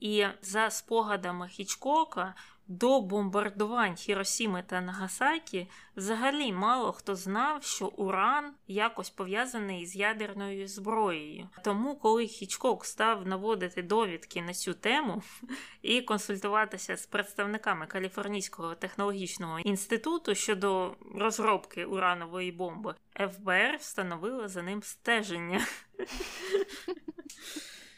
І 0.00 0.26
за 0.42 0.70
спогадами 0.70 1.48
Хічкока 1.48 2.34
до 2.68 3.00
бомбардувань 3.00 3.94
Хіросіми 3.94 4.64
та 4.66 4.80
Нагасакі 4.80 5.68
взагалі 5.96 6.52
мало 6.52 6.92
хто 6.92 7.14
знав, 7.14 7.62
що 7.62 7.86
Уран 7.86 8.52
якось 8.68 9.10
пов'язаний 9.10 9.86
з 9.86 9.96
ядерною 9.96 10.68
зброєю. 10.68 11.48
Тому, 11.64 11.96
коли 11.96 12.26
Хічкок 12.26 12.84
став 12.84 13.26
наводити 13.26 13.82
довідки 13.82 14.42
на 14.42 14.54
цю 14.54 14.74
тему 14.74 15.22
і 15.82 16.02
консультуватися 16.02 16.96
з 16.96 17.06
представниками 17.06 17.86
Каліфорнійського 17.86 18.74
технологічного 18.74 19.58
інституту 19.58 20.34
щодо 20.34 20.96
розробки 21.14 21.84
уранової 21.84 22.52
бомби, 22.52 22.94
ФБР 23.14 23.76
встановило 23.80 24.48
за 24.48 24.62
ним 24.62 24.82
стеження. 24.82 25.66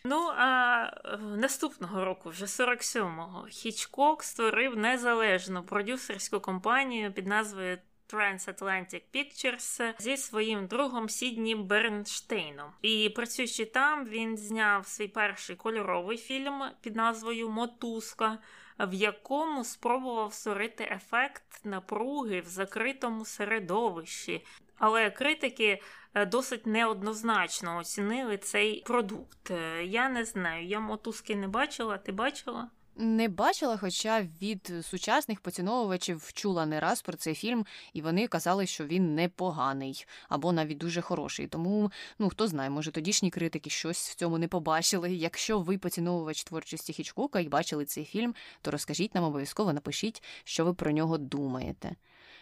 Ну, 0.07 0.31
а 0.37 0.91
е, 1.05 1.17
наступного 1.19 2.05
року, 2.05 2.31
вже 2.31 2.45
47-го, 2.45 3.47
Хічкок 3.51 4.23
створив 4.23 4.77
незалежну 4.77 5.63
продюсерську 5.63 6.41
компанію 6.41 7.13
під 7.13 7.27
назвою 7.27 7.79
Transatlantic 8.09 9.03
Pictures 9.15 9.95
зі 9.99 10.17
своїм 10.17 10.67
другом 10.67 11.09
Сідні 11.09 11.55
Бернштейном. 11.55 12.71
І 12.83 13.13
працюючи 13.17 13.65
там, 13.65 14.05
він 14.05 14.37
зняв 14.37 14.87
свій 14.87 15.09
перший 15.09 15.57
кольоровий 15.57 16.19
фільм 16.19 16.63
під 16.81 16.97
назвою 16.97 17.49
Мотузка, 17.49 18.39
в 18.79 18.95
якому 18.95 19.65
спробував 19.65 20.35
створити 20.35 20.89
ефект 20.91 21.65
напруги 21.65 22.41
в 22.41 22.47
закритому 22.47 23.25
середовищі. 23.25 24.45
Але 24.79 25.11
критики 25.11 25.81
Е, 26.15 26.27
досить 26.27 26.67
неоднозначно 26.67 27.79
оцінили 27.79 28.37
цей 28.37 28.83
продукт. 28.87 29.51
Е, 29.51 29.85
я 29.85 30.09
не 30.09 30.25
знаю, 30.25 30.67
я 30.67 30.81
мотузки 30.81 31.37
не 31.37 31.49
бачила, 31.49 31.99
ти 31.99 32.13
бачила? 32.13 32.71
Не 32.97 33.29
бачила, 33.29 33.77
хоча 33.77 34.23
від 34.43 34.73
сучасних 34.83 35.41
поціновувачів 35.41 36.33
чула 36.33 36.67
не 36.67 36.81
раз 36.81 37.03
про 37.03 37.17
цей 37.17 37.35
фільм, 37.35 37.67
і 37.93 38.03
вони 38.03 38.27
казали, 38.29 38.67
що 38.67 38.85
він 38.85 39.15
непоганий 39.15 40.07
або 40.29 40.53
навіть 40.53 40.79
дуже 40.79 41.01
хороший. 41.01 41.47
Тому 41.47 41.93
ну 42.19 42.29
хто 42.29 42.49
знає, 42.49 42.71
може 42.71 42.91
тодішні 42.91 43.31
критики 43.31 43.71
щось 43.71 44.11
в 44.11 44.15
цьому 44.15 44.39
не 44.39 44.49
побачили. 44.49 45.15
Якщо 45.15 45.61
ви 45.61 45.79
поціновувач 45.79 46.45
творчості 46.45 46.93
Хічкока 46.93 47.41
і 47.41 47.49
бачили 47.49 47.85
цей 47.85 48.05
фільм, 48.05 48.35
то 48.63 48.71
розкажіть 48.71 49.15
нам 49.15 49.25
обов'язково, 49.25 49.73
напишіть, 49.73 50.23
що 50.45 50.65
ви 50.65 50.75
про 50.75 50.91
нього 50.91 51.19
думаєте. 51.19 51.97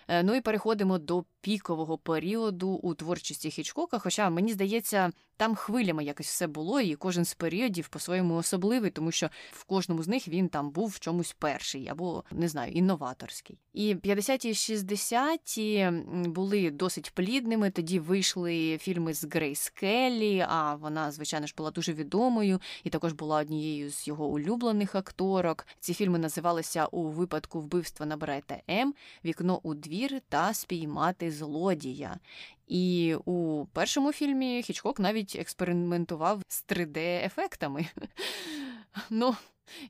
Е, 0.08 0.22
ну 0.22 0.34
і 0.34 0.40
переходимо 0.40 0.98
до 0.98 1.24
пікового 1.40 1.98
періоду 1.98 2.68
у 2.68 2.94
творчості 2.94 3.50
Хічкока. 3.50 3.98
Хоча 3.98 4.30
мені 4.30 4.52
здається, 4.52 5.10
там 5.36 5.54
хвилями 5.54 6.04
якось 6.04 6.26
все 6.26 6.46
було, 6.46 6.80
і 6.80 6.94
кожен 6.94 7.24
з 7.24 7.34
періодів 7.34 7.88
по-своєму 7.88 8.34
особливий, 8.34 8.90
тому 8.90 9.12
що 9.12 9.30
в 9.52 9.64
кожному 9.64 10.02
з 10.02 10.08
них 10.08 10.28
він 10.28 10.48
там 10.48 10.70
був 10.70 10.88
в 10.88 10.98
чомусь 10.98 11.36
перший 11.38 11.88
або 11.88 12.24
не 12.30 12.48
знаю, 12.48 12.72
інноваторський. 12.72 13.58
І 13.72 13.94
50-ті, 13.94 14.52
60-ті 14.52 15.90
були 16.26 16.70
досить 16.70 17.10
плідними. 17.14 17.70
Тоді 17.70 17.98
вийшли 17.98 18.78
фільми 18.78 19.14
з 19.14 19.24
Грейс 19.24 19.70
Келлі, 19.70 20.46
а 20.48 20.74
вона, 20.74 21.10
звичайно 21.10 21.46
ж, 21.46 21.54
була 21.56 21.70
дуже 21.70 21.92
відомою 21.92 22.60
і 22.84 22.90
також 22.90 23.12
була 23.12 23.40
однією 23.40 23.90
з 23.90 24.08
його 24.08 24.26
улюблених 24.26 24.94
акторок. 24.94 25.66
Ці 25.80 25.94
фільми 25.94 26.18
називалися 26.18 26.86
у 26.86 27.02
випадку 27.08 27.60
вбивства 27.60 28.06
на 28.06 28.16
Брайта 28.16 28.60
М, 28.70 28.94
Вікно 29.24 29.60
у 29.62 29.74
двір 29.74 30.20
та 30.28 30.54
Спіймати 30.54 31.30
злодія. 31.30 32.18
І 32.66 33.14
у 33.24 33.66
першому 33.72 34.12
фільмі 34.12 34.62
Хічкок 34.62 35.00
навіть 35.00 35.36
експериментував 35.36 36.42
з 36.48 36.64
3D-ефектами. 36.66 37.86
Ну, 39.10 39.36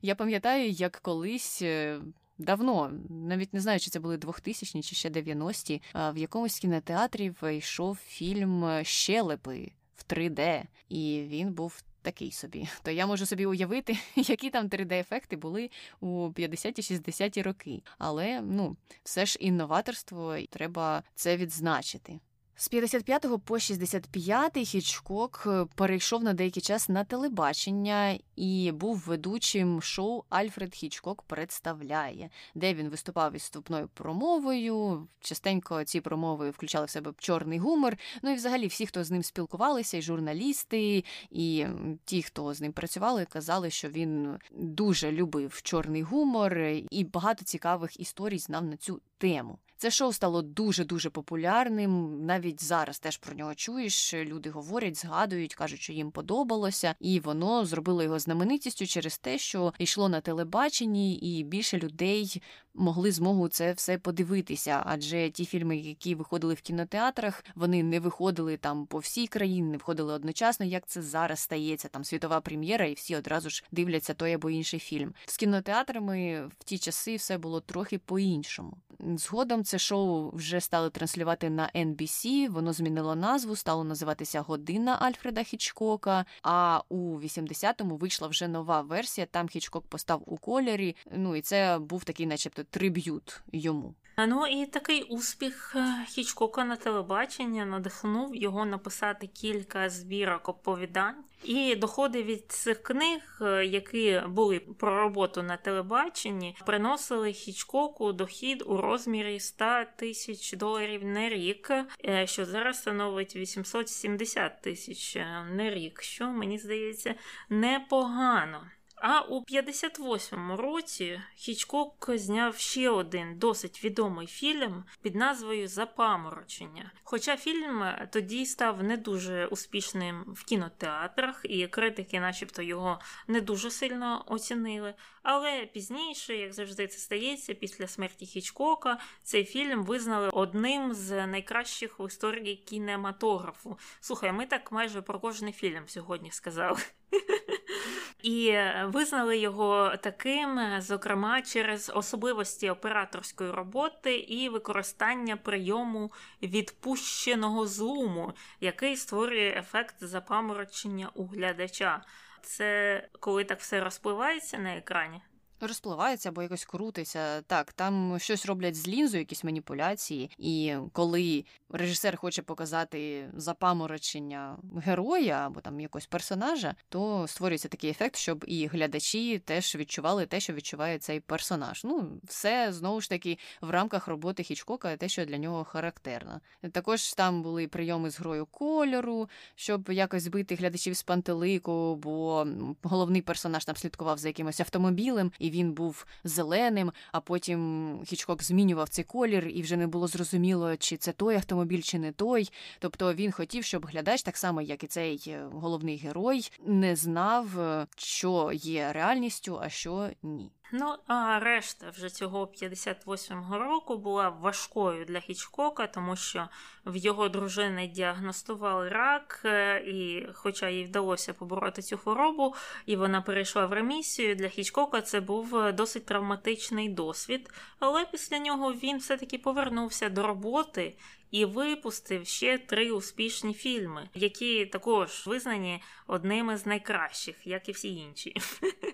я 0.01 0.15
пам'ятаю, 0.15 0.69
як 0.69 0.99
колись. 1.01 1.61
Е, 1.61 1.99
давно, 2.37 2.91
навіть 3.09 3.53
не 3.53 3.59
знаю, 3.59 3.79
чи 3.79 3.89
це 3.89 3.99
були 3.99 4.17
2000-ні 4.17 4.83
чи 4.83 4.95
ще 4.95 5.09
90-ті, 5.09 5.81
в 5.93 6.17
якомусь 6.17 6.59
кінотеатрі 6.59 7.33
вийшов 7.41 7.97
фільм 7.97 8.83
Щелепи 8.83 9.71
в 9.95 10.13
3D, 10.13 10.63
і 10.89 11.23
він 11.27 11.53
був 11.53 11.83
такий 12.01 12.31
собі. 12.31 12.67
То 12.83 12.91
я 12.91 13.07
можу 13.07 13.25
собі 13.25 13.45
уявити, 13.45 13.97
які 14.15 14.49
там 14.49 14.67
3D-ефекти 14.67 15.37
були 15.37 15.69
у 15.99 16.27
50-60-ті 16.29 17.41
роки. 17.41 17.83
Але 17.97 18.41
ну, 18.41 18.77
все 19.03 19.25
ж 19.25 19.37
інноваторство, 19.39 20.37
і 20.37 20.47
треба 20.47 21.03
це 21.15 21.37
відзначити. 21.37 22.19
З 22.55 22.67
55 22.67 23.25
по 23.45 23.59
65 23.59 24.57
Хічкок 24.57 25.43
е, 25.47 25.65
перейшов 25.75 26.23
на 26.23 26.33
деякий 26.33 26.61
час 26.61 26.89
на 26.89 27.03
телебачення 27.03 28.17
і 28.35 28.71
був 28.71 28.97
ведучим 28.97 29.81
шоу 29.81 30.23
Альфред 30.29 30.75
Хічкок 30.75 31.21
представляє, 31.21 32.29
де 32.55 32.73
він 32.73 32.89
виступав 32.89 33.35
із 33.35 33.41
вступною 33.41 33.89
промовою. 33.93 35.07
Частенько 35.19 35.83
ці 35.83 36.01
промови 36.01 36.49
включали 36.49 36.85
в 36.85 36.89
себе 36.89 37.13
чорний 37.17 37.59
гумор. 37.59 37.97
Ну 38.21 38.31
і 38.31 38.35
взагалі 38.35 38.67
всі, 38.67 38.85
хто 38.85 39.03
з 39.03 39.11
ним 39.11 39.23
спілкувалися, 39.23 39.97
і 39.97 40.01
журналісти, 40.01 41.03
і 41.29 41.65
ті, 42.05 42.23
хто 42.23 42.53
з 42.53 42.61
ним 42.61 42.73
працювали, 42.73 43.25
казали, 43.25 43.69
що 43.69 43.89
він 43.89 44.37
дуже 44.51 45.11
любив 45.11 45.61
чорний 45.61 46.01
гумор 46.01 46.57
і 46.91 47.03
багато 47.03 47.45
цікавих 47.45 47.99
історій 47.99 48.39
знав 48.39 48.63
на 48.63 48.77
цю 48.77 49.01
тему. 49.23 49.57
Це 49.77 49.91
шоу 49.91 50.13
стало 50.13 50.41
дуже 50.41 50.85
дуже 50.85 51.09
популярним. 51.09 52.25
Навіть 52.25 52.63
зараз 52.63 52.99
теж 52.99 53.17
про 53.17 53.35
нього 53.35 53.55
чуєш. 53.55 54.13
Люди 54.13 54.49
говорять, 54.49 54.97
згадують, 54.97 55.55
кажуть, 55.55 55.81
що 55.81 55.93
їм 55.93 56.11
подобалося, 56.11 56.95
і 56.99 57.19
воно 57.19 57.65
зробило 57.65 58.03
його 58.03 58.19
знаменитістю 58.19 58.85
через 58.85 59.17
те, 59.17 59.37
що 59.37 59.73
йшло 59.79 60.09
на 60.09 60.21
телебаченні, 60.21 61.15
і 61.15 61.43
більше 61.43 61.77
людей 61.77 62.41
могли 62.73 63.11
змогу 63.11 63.47
це 63.47 63.73
все 63.73 63.97
подивитися. 63.97 64.83
Адже 64.85 65.29
ті 65.29 65.45
фільми, 65.45 65.77
які 65.77 66.15
виходили 66.15 66.53
в 66.53 66.61
кінотеатрах, 66.61 67.45
вони 67.55 67.83
не 67.83 67.99
виходили 67.99 68.57
там 68.57 68.85
по 68.85 68.97
всій 68.97 69.27
країні, 69.27 69.61
не 69.61 69.77
виходили 69.77 70.13
одночасно, 70.13 70.65
як 70.65 70.87
це 70.87 71.01
зараз 71.01 71.39
стається. 71.39 71.87
Там 71.87 72.03
світова 72.03 72.41
прем'єра, 72.41 72.85
і 72.85 72.93
всі 72.93 73.15
одразу 73.15 73.49
ж 73.49 73.63
дивляться 73.71 74.13
той 74.13 74.33
або 74.33 74.49
інший 74.49 74.79
фільм. 74.79 75.13
З 75.25 75.37
кінотеатрами 75.37 76.49
в 76.59 76.63
ті 76.63 76.77
часи 76.77 77.15
все 77.15 77.37
було 77.37 77.61
трохи 77.61 77.97
по-іншому. 77.97 78.77
Згодом 79.17 79.63
це 79.63 79.79
шоу 79.79 80.31
вже 80.35 80.61
стали 80.61 80.89
транслювати 80.89 81.49
на 81.49 81.71
NBC, 81.75 82.49
Воно 82.49 82.73
змінило 82.73 83.15
назву, 83.15 83.55
стало 83.55 83.83
називатися 83.83 84.41
Година 84.41 84.97
Альфреда 85.01 85.43
Хічкока. 85.43 86.25
А 86.41 86.81
у 86.89 87.19
80-му 87.19 87.97
вийшла 87.97 88.27
вже 88.27 88.47
нова 88.47 88.81
версія. 88.81 89.27
Там 89.31 89.47
Хічкок 89.47 89.87
постав 89.87 90.23
у 90.25 90.37
кольорі. 90.37 90.95
Ну 91.15 91.35
і 91.35 91.41
це 91.41 91.79
був 91.79 92.03
такий, 92.03 92.25
начебто, 92.25 92.63
триб'ют 92.63 93.41
йому. 93.51 93.93
Ну 94.17 94.47
і 94.47 94.65
такий 94.65 95.03
успіх 95.03 95.75
е, 95.75 96.05
Хічкока 96.07 96.65
на 96.65 96.75
телебачення 96.75 97.65
надихнув 97.65 98.35
його 98.35 98.65
написати 98.65 99.27
кілька 99.27 99.89
збірок 99.89 100.49
оповідань. 100.49 101.23
І 101.43 101.75
доходи 101.75 102.23
від 102.23 102.51
цих 102.51 102.83
книг, 102.83 103.39
е, 103.41 103.65
які 103.65 104.21
були 104.27 104.59
про 104.59 104.97
роботу 104.97 105.43
на 105.43 105.57
телебаченні, 105.57 106.55
приносили 106.65 107.33
Хічкоку 107.33 108.13
дохід 108.13 108.63
у 108.65 108.77
розмірі 108.77 109.39
100 109.39 109.65
тисяч 109.95 110.53
доларів 110.53 111.05
на 111.05 111.29
рік, 111.29 111.71
е, 112.05 112.27
що 112.27 112.45
зараз 112.45 112.77
становить 112.77 113.35
870 113.35 114.61
тисяч 114.61 115.15
на 115.51 115.69
рік, 115.69 116.01
що 116.01 116.27
мені 116.27 116.59
здається 116.59 117.15
непогано. 117.49 118.61
А 119.05 119.21
у 119.21 119.41
58-му 119.41 120.57
році 120.57 121.21
Хічкок 121.35 122.09
зняв 122.13 122.57
ще 122.57 122.89
один 122.89 123.37
досить 123.39 123.83
відомий 123.83 124.27
фільм 124.27 124.83
під 125.01 125.15
назвою 125.15 125.67
Запаморочення. 125.67 126.91
Хоча 127.03 127.37
фільм 127.37 127.83
тоді 128.11 128.45
став 128.45 128.83
не 128.83 128.97
дуже 128.97 129.45
успішним 129.45 130.23
в 130.27 130.43
кінотеатрах, 130.43 131.41
і 131.43 131.67
критики, 131.67 132.19
начебто, 132.19 132.61
його 132.61 132.99
не 133.27 133.41
дуже 133.41 133.71
сильно 133.71 134.23
оцінили. 134.27 134.93
Але 135.23 135.65
пізніше, 135.65 136.35
як 136.35 136.53
завжди, 136.53 136.87
це 136.87 136.97
стається, 136.97 137.53
після 137.53 137.87
смерті 137.87 138.25
Хічкока 138.25 138.99
цей 139.23 139.45
фільм 139.45 139.83
визнали 139.83 140.29
одним 140.29 140.93
з 140.93 141.27
найкращих 141.27 141.99
в 141.99 142.07
історії 142.07 142.55
кінематографу. 142.55 143.77
Слухай, 143.99 144.31
ми 144.31 144.45
так 144.45 144.71
майже 144.71 145.01
про 145.01 145.19
кожний 145.19 145.53
фільм 145.53 145.87
сьогодні 145.87 146.31
сказали. 146.31 146.79
І 148.23 148.57
визнали 148.85 149.37
його 149.37 149.93
таким, 150.01 150.59
зокрема, 150.81 151.41
через 151.41 151.91
особливості 151.95 152.69
операторської 152.69 153.51
роботи 153.51 154.15
і 154.17 154.49
використання 154.49 155.37
прийому 155.37 156.11
відпущеного 156.41 157.67
зуму, 157.67 158.33
який 158.61 158.97
створює 158.97 159.53
ефект 159.57 159.95
запаморочення 160.01 161.09
у 161.13 161.25
глядача. 161.25 162.01
Це 162.43 163.01
коли 163.19 163.43
так 163.43 163.59
все 163.59 163.83
розпливається 163.83 164.57
на 164.57 164.75
екрані 164.75 165.21
розпливається 165.67 166.29
або 166.29 166.41
якось 166.41 166.65
крутиться. 166.65 167.41
Так, 167.41 167.73
там 167.73 168.19
щось 168.19 168.45
роблять 168.45 168.75
з 168.75 168.87
лінзою, 168.87 169.21
якісь 169.21 169.43
маніпуляції. 169.43 170.29
І 170.37 170.75
коли 170.93 171.45
режисер 171.69 172.17
хоче 172.17 172.41
показати 172.41 173.29
запаморочення 173.33 174.57
героя 174.75 175.45
або 175.45 175.61
там 175.61 175.79
якогось 175.79 176.05
персонажа, 176.05 176.75
то 176.89 177.27
створюється 177.27 177.67
такий 177.67 177.89
ефект, 177.89 178.15
щоб 178.15 178.45
і 178.47 178.67
глядачі 178.67 179.39
теж 179.39 179.75
відчували 179.75 180.25
те, 180.25 180.39
що 180.39 180.53
відчуває 180.53 180.99
цей 180.99 181.19
персонаж. 181.19 181.83
Ну, 181.83 182.19
все 182.23 182.73
знову 182.73 183.01
ж 183.01 183.09
таки 183.09 183.37
в 183.61 183.69
рамках 183.69 184.07
роботи 184.07 184.43
Хічкока, 184.43 184.97
те, 184.97 185.09
що 185.09 185.25
для 185.25 185.37
нього 185.37 185.63
характерно. 185.63 186.41
Також 186.71 187.13
там 187.13 187.43
були 187.43 187.67
прийоми 187.67 188.09
з 188.09 188.19
грою 188.19 188.45
кольору, 188.45 189.29
щоб 189.55 189.89
якось 189.89 190.23
збити 190.23 190.55
глядачів 190.55 190.93
з 190.93 191.03
пантелику, 191.03 191.95
бо 191.95 192.47
головний 192.83 193.21
персонаж 193.21 193.65
там 193.65 193.75
слідкував 193.75 194.17
за 194.17 194.27
якимось 194.27 194.59
автомобілем. 194.59 195.31
і 195.39 195.49
він 195.53 195.73
був 195.73 196.05
зеленим, 196.23 196.91
а 197.11 197.21
потім 197.21 197.99
Хічкок 198.05 198.43
змінював 198.43 198.89
цей 198.89 199.05
колір, 199.05 199.47
і 199.47 199.61
вже 199.61 199.77
не 199.77 199.87
було 199.87 200.07
зрозуміло, 200.07 200.77
чи 200.77 200.97
це 200.97 201.11
той 201.11 201.35
автомобіль, 201.35 201.81
чи 201.81 201.99
не 201.99 202.11
той. 202.11 202.49
Тобто 202.79 203.13
він 203.13 203.31
хотів, 203.31 203.63
щоб 203.63 203.85
глядач, 203.85 204.23
так 204.23 204.37
само 204.37 204.61
як 204.61 204.83
і 204.83 204.87
цей 204.87 205.23
е, 205.27 205.47
головний 205.51 205.97
герой, 205.97 206.51
не 206.65 206.95
знав, 206.95 207.59
е, 207.59 207.87
що 207.97 208.51
є 208.53 208.91
реальністю, 208.93 209.59
а 209.61 209.69
що 209.69 210.09
ні. 210.23 210.51
Ну, 210.75 210.95
а 211.07 211.39
решта 211.39 211.89
вже 211.89 212.09
цього 212.09 212.45
58-го 212.45 213.59
року 213.59 213.97
була 213.97 214.29
важкою 214.29 215.05
для 215.05 215.19
Хічкока, 215.19 215.87
тому 215.87 216.15
що 216.15 216.49
в 216.85 216.95
його 216.95 217.29
дружини 217.29 217.87
діагностували 217.87 218.89
рак, 218.89 219.41
е, 219.45 219.83
і, 219.87 220.27
хоча 220.33 220.69
їй 220.69 220.83
вдалося 220.83 221.33
побороти 221.33 221.81
цю 221.81 221.97
хворобу, 221.97 222.55
і 222.85 222.95
вона 222.95 223.21
перейшла 223.21 223.65
в 223.65 223.73
ремісію, 223.73 224.35
для 224.35 224.49
Хічкока 224.49 225.01
це 225.01 225.21
був 225.21 225.55
е, 225.55 225.71
досить 225.71 226.05
травматичний 226.05 226.89
досвід. 226.89 227.53
Але 227.79 228.05
після 228.05 228.37
нього 228.37 228.73
він 228.73 228.97
все-таки 228.97 229.37
повернувся 229.37 230.09
до 230.09 230.27
роботи 230.27 230.95
і 231.31 231.45
випустив 231.45 232.27
ще 232.27 232.57
три 232.57 232.91
успішні 232.91 233.53
фільми, 233.53 234.09
які 234.13 234.65
також 234.65 235.27
визнані 235.27 235.81
одними 236.07 236.57
з 236.57 236.65
найкращих, 236.65 237.47
як 237.47 237.69
і 237.69 237.71
всі 237.71 237.95
інші. 237.95 238.33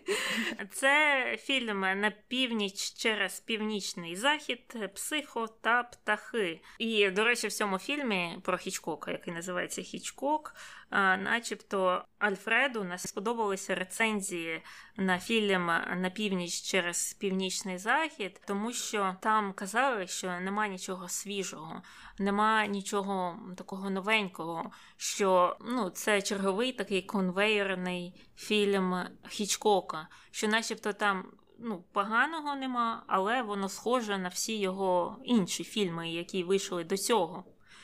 Це 0.71 1.37
фільм 1.39 1.79
на 1.79 2.13
північ 2.27 2.93
через 2.93 3.39
північний 3.39 4.15
захід, 4.15 4.77
психо 4.93 5.47
та 5.61 5.83
птахи. 5.83 6.61
І, 6.77 7.09
до 7.09 7.23
речі, 7.23 7.47
в 7.47 7.53
цьому 7.53 7.77
фільмі 7.77 8.37
про 8.43 8.57
Хічкока, 8.57 9.11
який 9.11 9.33
називається 9.33 9.81
Хічкок, 9.81 10.55
начебто 10.91 12.05
Альфреду 12.19 12.83
не 12.83 12.97
сподобалися 12.97 13.75
рецензії 13.75 14.63
на 14.97 15.19
фільм 15.19 15.65
на 15.97 16.11
північ 16.15 16.61
через 16.61 17.13
північний 17.13 17.77
захід, 17.77 18.41
тому 18.47 18.71
що 18.71 19.15
там 19.21 19.53
казали, 19.53 20.07
що 20.07 20.39
нема 20.39 20.67
нічого 20.67 21.09
свіжого, 21.09 21.81
нема 22.19 22.65
нічого 22.65 23.39
такого 23.57 23.89
новенького, 23.89 24.71
що 24.97 25.57
ну, 25.61 25.89
це 25.89 26.21
черговий 26.21 26.71
такий 26.71 27.01
конвейерний 27.01 28.21
фільм 28.35 28.95
Хічкока, 29.27 30.07
що, 30.31 30.47
начебто, 30.47 30.93
там. 30.93 31.31
Ну, 31.61 31.83
поганого 31.91 32.55
нема, 32.55 33.03
але 33.07 33.41
воно 33.41 33.69
схоже 33.69 34.17
на 34.17 34.29
всі 34.29 34.59
його 34.59 35.17
інші 35.23 35.63
фільми, 35.63 36.09
які 36.11 36.43
вийшли 36.43 36.83
до 36.83 36.97
цього. 36.97 37.43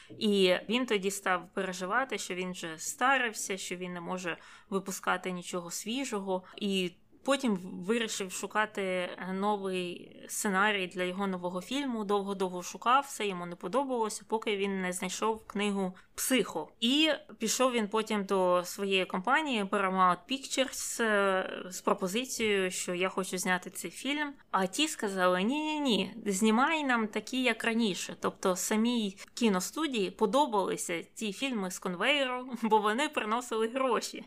І 0.09 0.55
він 0.69 0.85
тоді 0.85 1.11
став 1.11 1.49
переживати, 1.53 2.17
що 2.17 2.35
він 2.35 2.51
вже 2.51 2.77
старився, 2.77 3.57
що 3.57 3.75
він 3.75 3.93
не 3.93 4.01
може 4.01 4.37
випускати 4.69 5.31
нічого 5.31 5.71
свіжого. 5.71 6.43
І 6.55 6.91
Потім 7.25 7.55
вирішив 7.87 8.31
шукати 8.31 8.81
е, 8.81 9.33
новий 9.33 10.11
сценарій 10.27 10.87
для 10.87 11.03
його 11.03 11.27
нового 11.27 11.61
фільму. 11.61 12.03
Довго-довго 12.03 12.63
шукав, 12.63 13.05
все 13.07 13.27
йому 13.27 13.45
не 13.45 13.55
подобалося, 13.55 14.23
поки 14.27 14.57
він 14.57 14.81
не 14.81 14.93
знайшов 14.93 15.47
книгу 15.47 15.93
Психо. 16.15 16.71
І 16.79 17.09
пішов 17.39 17.71
він 17.71 17.87
потім 17.87 18.23
до 18.23 18.61
своєї 18.65 19.05
компанії 19.05 19.63
Paramount 19.63 20.17
Pictures 20.31 21.03
е, 21.03 21.63
з 21.69 21.81
пропозицією, 21.81 22.71
що 22.71 22.93
я 22.93 23.09
хочу 23.09 23.37
зняти 23.37 23.69
цей 23.69 23.91
фільм. 23.91 24.33
А 24.51 24.65
ті 24.65 24.87
сказали: 24.87 25.43
ні-ні 25.43 25.79
ні, 25.79 26.15
знімай 26.25 26.83
нам 26.83 27.07
такі, 27.07 27.43
як 27.43 27.63
раніше. 27.63 28.15
Тобто 28.19 28.55
самій 28.55 29.17
кіностудії 29.33 30.11
подобалися 30.11 31.03
ті 31.13 31.33
фільми 31.33 31.71
з 31.71 31.79
конвейеру, 31.79 32.49
бо 32.61 32.77
вони 32.77 33.09
приносили 33.09 33.67
гроші. 33.67 34.25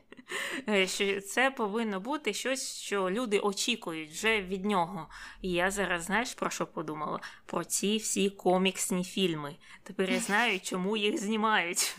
Е, 0.69 0.87
що 0.87 1.21
це 1.21 1.51
повинно 1.51 2.01
бути 2.01 2.33
щось, 2.33 2.81
що 2.89 3.11
люди 3.11 3.39
очікують 3.39 4.11
вже 4.11 4.43
від 4.43 4.65
нього. 4.65 5.09
І 5.43 5.51
я 5.51 5.71
зараз, 5.71 6.03
знаєш, 6.03 6.35
про 6.35 6.51
що 6.51 6.67
подумала? 6.67 7.21
Про 7.47 7.65
ці 7.65 7.97
всі 7.97 8.31
коміксні 8.31 9.05
фільми. 9.05 9.57
Тепер 9.83 10.11
я 10.11 10.21
знаю, 10.21 10.61
чому 10.61 10.97
їх 10.97 11.19
знімають. 11.19 11.97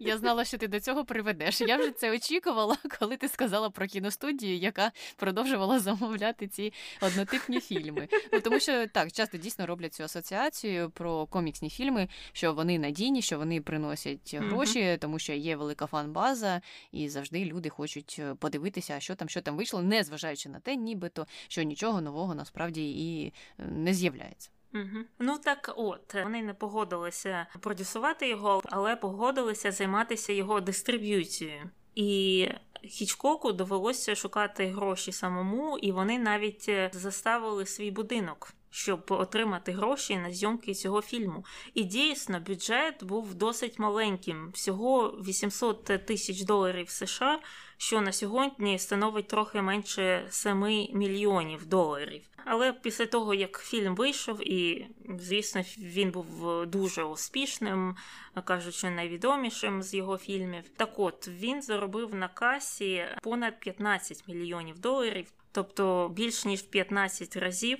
Я 0.00 0.18
знала, 0.18 0.44
що 0.44 0.58
ти 0.58 0.68
до 0.68 0.80
цього 0.80 1.04
приведеш. 1.04 1.60
Я 1.60 1.76
вже 1.76 1.90
це 1.90 2.14
очікувала, 2.14 2.76
коли 2.98 3.16
ти 3.16 3.28
сказала 3.28 3.70
про 3.70 3.86
кіностудію, 3.86 4.56
яка 4.56 4.92
продовжувала 5.16 5.78
замовляти 5.78 6.48
ці 6.48 6.72
однотипні 7.00 7.60
фільми. 7.60 8.08
Ну 8.32 8.40
тому 8.40 8.60
що 8.60 8.86
так 8.86 9.12
часто 9.12 9.38
дійсно 9.38 9.66
роблять 9.66 9.94
цю 9.94 10.04
асоціацію 10.04 10.90
про 10.90 11.26
коміксні 11.26 11.70
фільми, 11.70 12.08
що 12.32 12.54
вони 12.54 12.78
надійні, 12.78 13.22
що 13.22 13.38
вони 13.38 13.60
приносять 13.60 14.34
гроші, 14.34 14.80
mm-hmm. 14.80 14.98
тому 14.98 15.18
що 15.18 15.32
є 15.32 15.56
велика 15.56 15.86
фан-база, 15.86 16.60
і 16.92 17.08
завжди 17.08 17.44
люди 17.44 17.68
хочуть 17.68 18.16
е, 18.18 18.34
подивитися, 18.34 19.00
що 19.00 19.14
там, 19.14 19.28
що 19.28 19.40
там 19.40 19.56
вийшло, 19.56 19.82
не 19.82 20.04
зважаючи 20.04 20.48
на 20.48 20.60
те, 20.60 20.76
нібито 20.76 21.26
що 21.48 21.62
нічого 21.62 22.00
нового 22.00 22.34
насправді 22.34 22.90
і 22.90 23.32
е, 23.58 23.64
не 23.66 23.94
з'являється. 23.94 24.50
Угу. 24.74 25.04
Ну 25.18 25.38
так 25.38 25.74
от 25.76 26.14
вони 26.14 26.42
не 26.42 26.54
погодилися 26.54 27.46
продюсувати 27.60 28.28
його, 28.28 28.62
але 28.64 28.96
погодилися 28.96 29.72
займатися 29.72 30.32
його 30.32 30.60
дистриб'юцією. 30.60 31.70
І 31.94 32.48
Хічкоку 32.84 33.52
довелося 33.52 34.14
шукати 34.14 34.66
гроші 34.66 35.12
самому, 35.12 35.78
і 35.78 35.92
вони 35.92 36.18
навіть 36.18 36.66
е, 36.68 36.90
заставили 36.92 37.66
свій 37.66 37.90
будинок. 37.90 38.52
Щоб 38.70 39.04
отримати 39.08 39.72
гроші 39.72 40.16
на 40.16 40.32
зйомки 40.32 40.74
цього 40.74 41.02
фільму. 41.02 41.44
І 41.74 41.84
дійсно, 41.84 42.40
бюджет 42.40 43.04
був 43.04 43.34
досить 43.34 43.78
маленьким, 43.78 44.50
всього 44.54 45.08
800 45.08 45.84
тисяч 45.84 46.42
доларів 46.42 46.90
США, 46.90 47.38
що 47.78 48.00
на 48.00 48.12
сьогодні 48.12 48.78
становить 48.78 49.28
трохи 49.28 49.62
менше 49.62 50.26
7 50.30 50.58
мільйонів 50.92 51.66
доларів. 51.66 52.22
Але 52.44 52.72
після 52.72 53.06
того, 53.06 53.34
як 53.34 53.58
фільм 53.58 53.94
вийшов, 53.94 54.48
і 54.48 54.86
звісно, 55.18 55.62
він 55.78 56.10
був 56.10 56.66
дуже 56.66 57.02
успішним, 57.02 57.96
кажучи, 58.44 58.90
найвідомішим 58.90 59.82
з 59.82 59.94
його 59.94 60.18
фільмів. 60.18 60.68
Так 60.76 60.98
от 60.98 61.28
він 61.28 61.62
заробив 61.62 62.14
на 62.14 62.28
касі 62.28 63.04
понад 63.22 63.60
15 63.60 64.28
мільйонів 64.28 64.78
доларів. 64.78 65.32
Тобто 65.52 66.08
більш 66.08 66.44
ніж 66.44 66.60
в 66.60 66.66
15 66.66 67.36
разів 67.36 67.78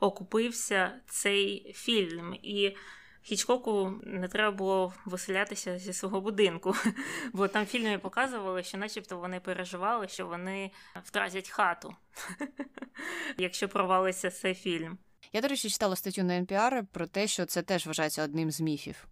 окупився 0.00 1.00
цей 1.06 1.72
фільм. 1.74 2.34
І 2.42 2.76
Хічкоку 3.26 3.92
не 4.02 4.28
треба 4.28 4.56
було 4.56 4.92
виселятися 5.04 5.78
зі 5.78 5.92
свого 5.92 6.20
будинку, 6.20 6.74
бо 7.32 7.48
там 7.48 7.64
в 7.64 7.66
фільмі 7.66 7.98
показували, 7.98 8.62
що, 8.62 8.78
начебто, 8.78 9.18
вони 9.18 9.40
переживали, 9.40 10.08
що 10.08 10.26
вони 10.26 10.70
втратять 11.04 11.48
хату, 11.48 11.96
якщо 13.38 13.68
провалиться 13.68 14.30
цей 14.30 14.54
фільм. 14.54 14.98
Я, 15.32 15.40
до 15.40 15.48
речі, 15.48 15.70
читала 15.70 15.96
статтю 15.96 16.22
на 16.22 16.40
NPR 16.40 16.86
про 16.92 17.06
те, 17.06 17.26
що 17.26 17.46
це 17.46 17.62
теж 17.62 17.86
вважається 17.86 18.24
одним 18.24 18.50
з 18.50 18.60
міфів 18.60 19.06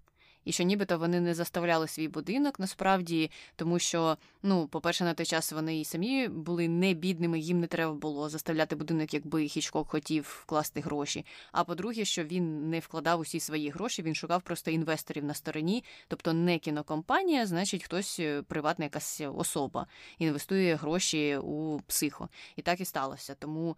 і 0.45 0.53
що 0.53 0.64
нібито 0.64 0.99
вони 0.99 1.20
не 1.20 1.34
заставляли 1.34 1.88
свій 1.88 2.09
будинок 2.09 2.61
насправді, 2.61 3.30
тому 3.57 3.78
що, 3.78 4.16
ну, 4.43 4.68
по-перше, 4.68 5.05
на 5.05 5.14
той 5.14 5.26
час 5.26 5.53
вони 5.53 5.80
і 5.80 5.84
самі 5.84 6.28
були 6.28 6.68
не 6.68 6.95
бідними, 6.95 7.38
їм 7.38 7.61
не 7.61 7.66
треба 7.66 7.93
було 7.93 8.28
заставляти 8.28 8.76
будинок, 8.76 9.14
якби 9.14 9.49
Хічкок 9.49 9.88
хотів 9.88 10.43
вкласти 10.43 10.80
гроші. 10.80 11.26
А 11.53 11.64
по-друге, 11.64 12.05
що 12.05 12.24
він 12.24 12.70
не 12.70 12.78
вкладав 12.78 13.20
усі 13.20 13.40
свої 13.40 13.70
гроші, 13.70 14.03
він 14.03 14.14
шукав 14.14 14.43
просто 14.43 14.70
інвесторів 14.70 15.24
на 15.24 15.34
стороні, 15.34 15.84
тобто 16.09 16.32
не 16.32 16.59
кінокомпанія, 16.59 17.47
значить, 17.47 17.84
хтось 17.84 18.20
е, 18.20 18.43
приватна 18.43 18.84
якась 18.84 19.22
особа 19.34 19.86
інвестує 20.18 20.74
гроші 20.74 21.36
у 21.36 21.80
психо. 21.86 22.28
І 22.57 22.62
так 22.62 22.80
і 22.80 22.84
сталося. 22.84 23.34
Тому 23.34 23.76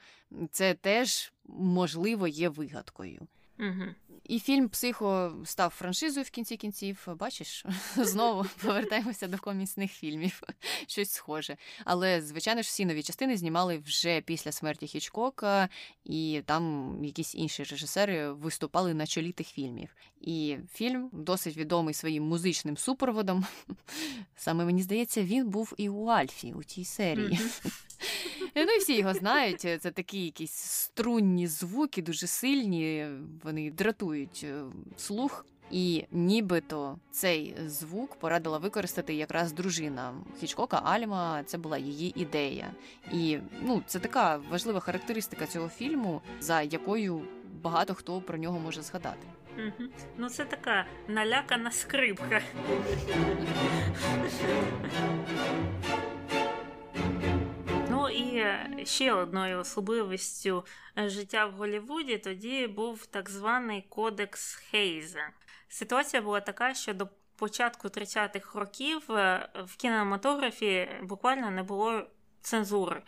це 0.50 0.74
теж 0.74 1.32
можливо 1.48 2.28
є 2.28 2.48
вигадкою. 2.48 3.26
Угу. 3.58 3.84
І 4.24 4.40
фільм 4.40 4.68
Психо 4.68 5.36
став 5.44 5.70
франшизою 5.70 6.24
в 6.24 6.30
кінці 6.30 6.56
кінців. 6.56 7.08
Бачиш, 7.18 7.64
знову 7.96 8.46
повертаємося 8.62 9.28
до 9.28 9.38
комісних 9.38 9.92
фільмів, 9.92 10.42
щось 10.86 11.10
схоже. 11.10 11.56
Але, 11.84 12.22
звичайно 12.22 12.62
ж, 12.62 12.66
всі 12.66 12.84
нові 12.84 13.02
частини 13.02 13.36
знімали 13.36 13.78
вже 13.78 14.20
після 14.20 14.52
смерті 14.52 14.86
Хічкока, 14.86 15.68
і 16.04 16.42
там 16.46 16.94
якісь 17.04 17.34
інші 17.34 17.62
режисери 17.62 18.32
виступали 18.32 18.94
на 18.94 19.06
чолі 19.06 19.32
тих 19.32 19.48
фільмів. 19.48 19.88
І 20.20 20.56
фільм 20.72 21.10
досить 21.12 21.56
відомий 21.56 21.94
своїм 21.94 22.24
музичним 22.24 22.76
супроводом. 22.76 23.46
Саме 24.36 24.64
мені 24.64 24.82
здається, 24.82 25.22
він 25.22 25.48
був 25.48 25.74
і 25.76 25.88
у 25.88 26.06
Альфі 26.06 26.52
у 26.52 26.62
тій 26.62 26.84
серії. 26.84 27.38
Ну 28.56 28.62
і 28.62 28.78
всі 28.78 28.96
його 28.96 29.14
знають. 29.14 29.60
Це 29.60 29.78
такі 29.78 30.24
якісь 30.24 30.52
струнні 30.52 31.46
звуки, 31.46 32.02
дуже 32.02 32.26
сильні. 32.26 33.06
Вони 33.42 33.70
дратують 33.70 34.03
е, 34.12 34.26
слух. 34.96 35.46
І 35.70 36.05
нібито 36.12 36.98
цей 37.11 37.57
звук 37.66 38.16
порадила 38.16 38.59
використати 38.59 39.14
якраз 39.14 39.52
дружина 39.52 40.14
Хічкока 40.40 40.76
Альма. 40.84 41.42
Це 41.46 41.59
була 41.59 41.78
її 41.78 42.20
ідея. 42.20 42.70
І 43.12 43.38
ну, 43.62 43.82
це 43.86 43.98
така 43.98 44.36
важлива 44.36 44.80
характеристика 44.80 45.46
цього 45.46 45.68
фільму, 45.68 46.20
за 46.40 46.62
якою 46.62 47.22
багато 47.62 47.94
хто 47.94 48.20
про 48.20 48.38
нього 48.38 48.59
може 48.59 48.82
згадати. 48.82 49.26
Угу. 49.59 49.88
Ну, 50.18 50.28
це 50.28 50.44
така 50.44 50.86
налякана 51.09 51.70
скрипка. 51.70 52.40
І 58.09 58.46
ще 58.84 59.12
одною 59.12 59.59
особливістю 59.59 60.64
життя 60.96 61.46
в 61.46 61.52
Голлівуді 61.52 62.18
тоді 62.18 62.66
був 62.66 63.07
так 63.07 63.30
званий 63.30 63.86
Кодекс 63.88 64.55
Хейза. 64.55 65.30
Ситуація 65.68 66.22
була 66.22 66.40
така, 66.40 66.74
що 66.74 66.94
до 66.94 67.09
початку 67.36 67.88
30-х 67.88 68.59
років 68.59 69.12
е, 69.12 69.48
в 69.64 69.76
кінематографі 69.76 70.88
буквально 71.02 71.50
не 71.50 71.62
було 71.62 72.02
цензури. 72.40 73.02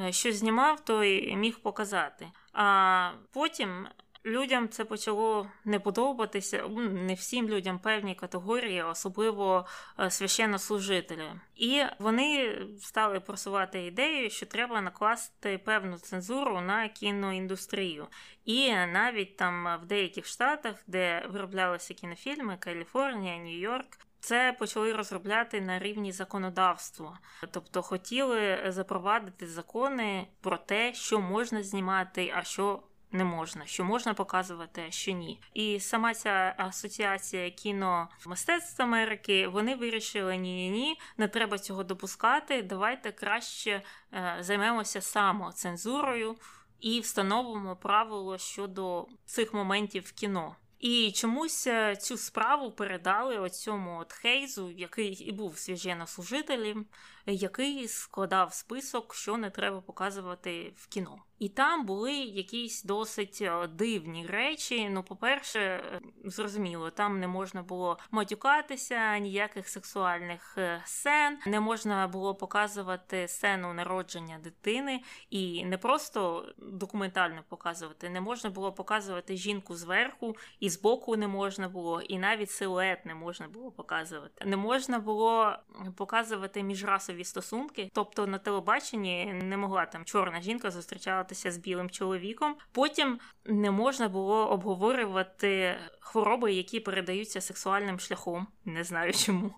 Е, 0.00 0.12
що 0.12 0.32
знімав, 0.32 0.84
той 0.84 1.36
міг 1.36 1.58
показати. 1.58 2.28
А 2.52 3.10
потім 3.32 3.86
Людям 4.26 4.68
це 4.68 4.84
почало 4.84 5.50
не 5.64 5.80
подобатися, 5.80 6.68
не 6.90 7.14
всім 7.14 7.48
людям 7.48 7.78
певні 7.78 8.14
категорії, 8.14 8.82
особливо 8.82 9.66
е, 10.00 10.10
священнослужителі. 10.10 11.30
І 11.56 11.82
вони 11.98 12.58
стали 12.80 13.20
просувати 13.20 13.86
ідею, 13.86 14.30
що 14.30 14.46
треба 14.46 14.80
накласти 14.80 15.58
певну 15.58 15.98
цензуру 15.98 16.60
на 16.60 16.88
кіноіндустрію. 16.88 18.06
І 18.44 18.74
навіть 18.74 19.36
там 19.36 19.78
в 19.82 19.86
деяких 19.86 20.26
штатах, 20.26 20.76
де 20.86 21.26
вироблялися 21.30 21.94
кінофільми, 21.94 22.56
Каліфорнія, 22.56 23.36
Нью-Йорк. 23.36 23.98
Це 24.22 24.56
почали 24.58 24.92
розробляти 24.92 25.60
на 25.60 25.78
рівні 25.78 26.12
законодавства, 26.12 27.18
тобто 27.50 27.82
хотіли 27.82 28.64
запровадити 28.66 29.46
закони 29.46 30.26
про 30.40 30.56
те, 30.56 30.94
що 30.94 31.20
можна 31.20 31.62
знімати, 31.62 32.32
а 32.36 32.42
що 32.42 32.82
не 33.12 33.24
можна, 33.24 33.66
що 33.66 33.84
можна 33.84 34.14
показувати, 34.14 34.84
а 34.88 34.90
що 34.90 35.12
ні. 35.12 35.40
І 35.54 35.80
сама 35.80 36.14
ця 36.14 36.54
асоціація 36.58 37.50
кіномистецтв 37.50 38.82
Америки 38.82 39.48
вони 39.48 39.74
вирішили 39.74 40.36
ні, 40.36 40.70
ні, 40.70 40.98
не 41.16 41.28
треба 41.28 41.58
цього 41.58 41.84
допускати. 41.84 42.62
Давайте 42.62 43.12
краще 43.12 43.82
е, 44.12 44.36
займемося 44.40 45.00
самоцензурою 45.00 46.36
і 46.80 47.00
встановимо 47.00 47.76
правило 47.76 48.38
щодо 48.38 49.06
цих 49.24 49.54
моментів 49.54 50.02
в 50.06 50.12
кіно. 50.12 50.56
І 50.80 51.12
чомусь 51.12 51.66
е, 51.66 51.96
цю 51.96 52.16
справу 52.16 52.70
передали 52.70 53.38
оцьому 53.38 53.98
от 53.98 54.12
Хейзу, 54.12 54.70
який 54.70 55.12
і 55.12 55.32
був 55.32 55.58
священнослужителем, 55.58 56.86
який 57.26 57.88
складав 57.88 58.52
список, 58.54 59.14
що 59.14 59.36
не 59.36 59.50
треба 59.50 59.80
показувати 59.80 60.72
в 60.76 60.86
кіно. 60.86 61.22
І 61.40 61.48
там 61.48 61.86
були 61.86 62.12
якісь 62.12 62.82
досить 62.82 63.38
е, 63.42 63.66
дивні 63.66 64.26
речі. 64.26 64.88
Ну, 64.90 65.02
по-перше, 65.02 65.60
е, 65.60 66.00
зрозуміло, 66.24 66.90
там 66.90 67.20
не 67.20 67.28
можна 67.28 67.62
було 67.62 67.98
матюкатися, 68.10 69.18
ніяких 69.18 69.68
сексуальних 69.68 70.54
е, 70.58 70.82
сцен, 70.84 71.38
не 71.46 71.60
можна 71.60 72.08
було 72.08 72.34
показувати 72.34 73.28
сцену 73.28 73.72
народження 73.72 74.38
дитини, 74.38 75.02
і 75.30 75.64
не 75.64 75.78
просто 75.78 76.44
документально 76.58 77.42
показувати, 77.48 78.10
не 78.10 78.20
можна 78.20 78.50
було 78.50 78.72
показувати 78.72 79.36
жінку 79.36 79.76
зверху, 79.76 80.36
і 80.60 80.70
збоку 80.70 81.16
не 81.16 81.28
можна 81.28 81.68
було, 81.68 82.02
і 82.02 82.18
навіть 82.18 82.50
силует 82.50 83.06
не 83.06 83.14
можна 83.14 83.48
було 83.48 83.70
показувати. 83.70 84.44
Не 84.44 84.56
можна 84.56 84.98
було 84.98 85.56
показувати 85.96 86.62
міжрасові 86.62 87.09
расові 87.10 87.24
стосунки. 87.24 87.90
Тобто 87.94 88.26
на 88.26 88.38
телебаченні 88.38 89.32
не 89.42 89.56
могла 89.56 89.86
там 89.86 90.04
чорна 90.04 90.42
жінка 90.42 90.70
зустрічатися 90.70 91.52
з 91.52 91.56
білим 91.56 91.90
чоловіком. 91.90 92.56
Потім 92.72 93.20
не 93.44 93.70
можна 93.70 94.08
було 94.08 94.50
обговорювати 94.50 95.76
хвороби, 96.00 96.52
які 96.52 96.80
передаються 96.80 97.40
сексуальним 97.40 98.00
шляхом. 98.00 98.46
Не 98.64 98.84
знаю 98.84 99.12
чому. 99.12 99.54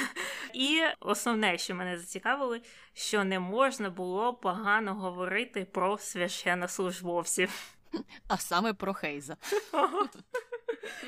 І 0.54 0.80
основне, 1.00 1.58
що 1.58 1.74
мене 1.74 1.98
зацікавило, 1.98 2.58
що 2.92 3.24
не 3.24 3.40
можна 3.40 3.90
було 3.90 4.34
погано 4.34 4.94
говорити 4.94 5.64
про 5.64 5.98
священнослужбовців. 5.98 7.76
А 8.28 8.36
саме 8.36 8.72
про 8.72 8.94
Хейза. 8.94 9.36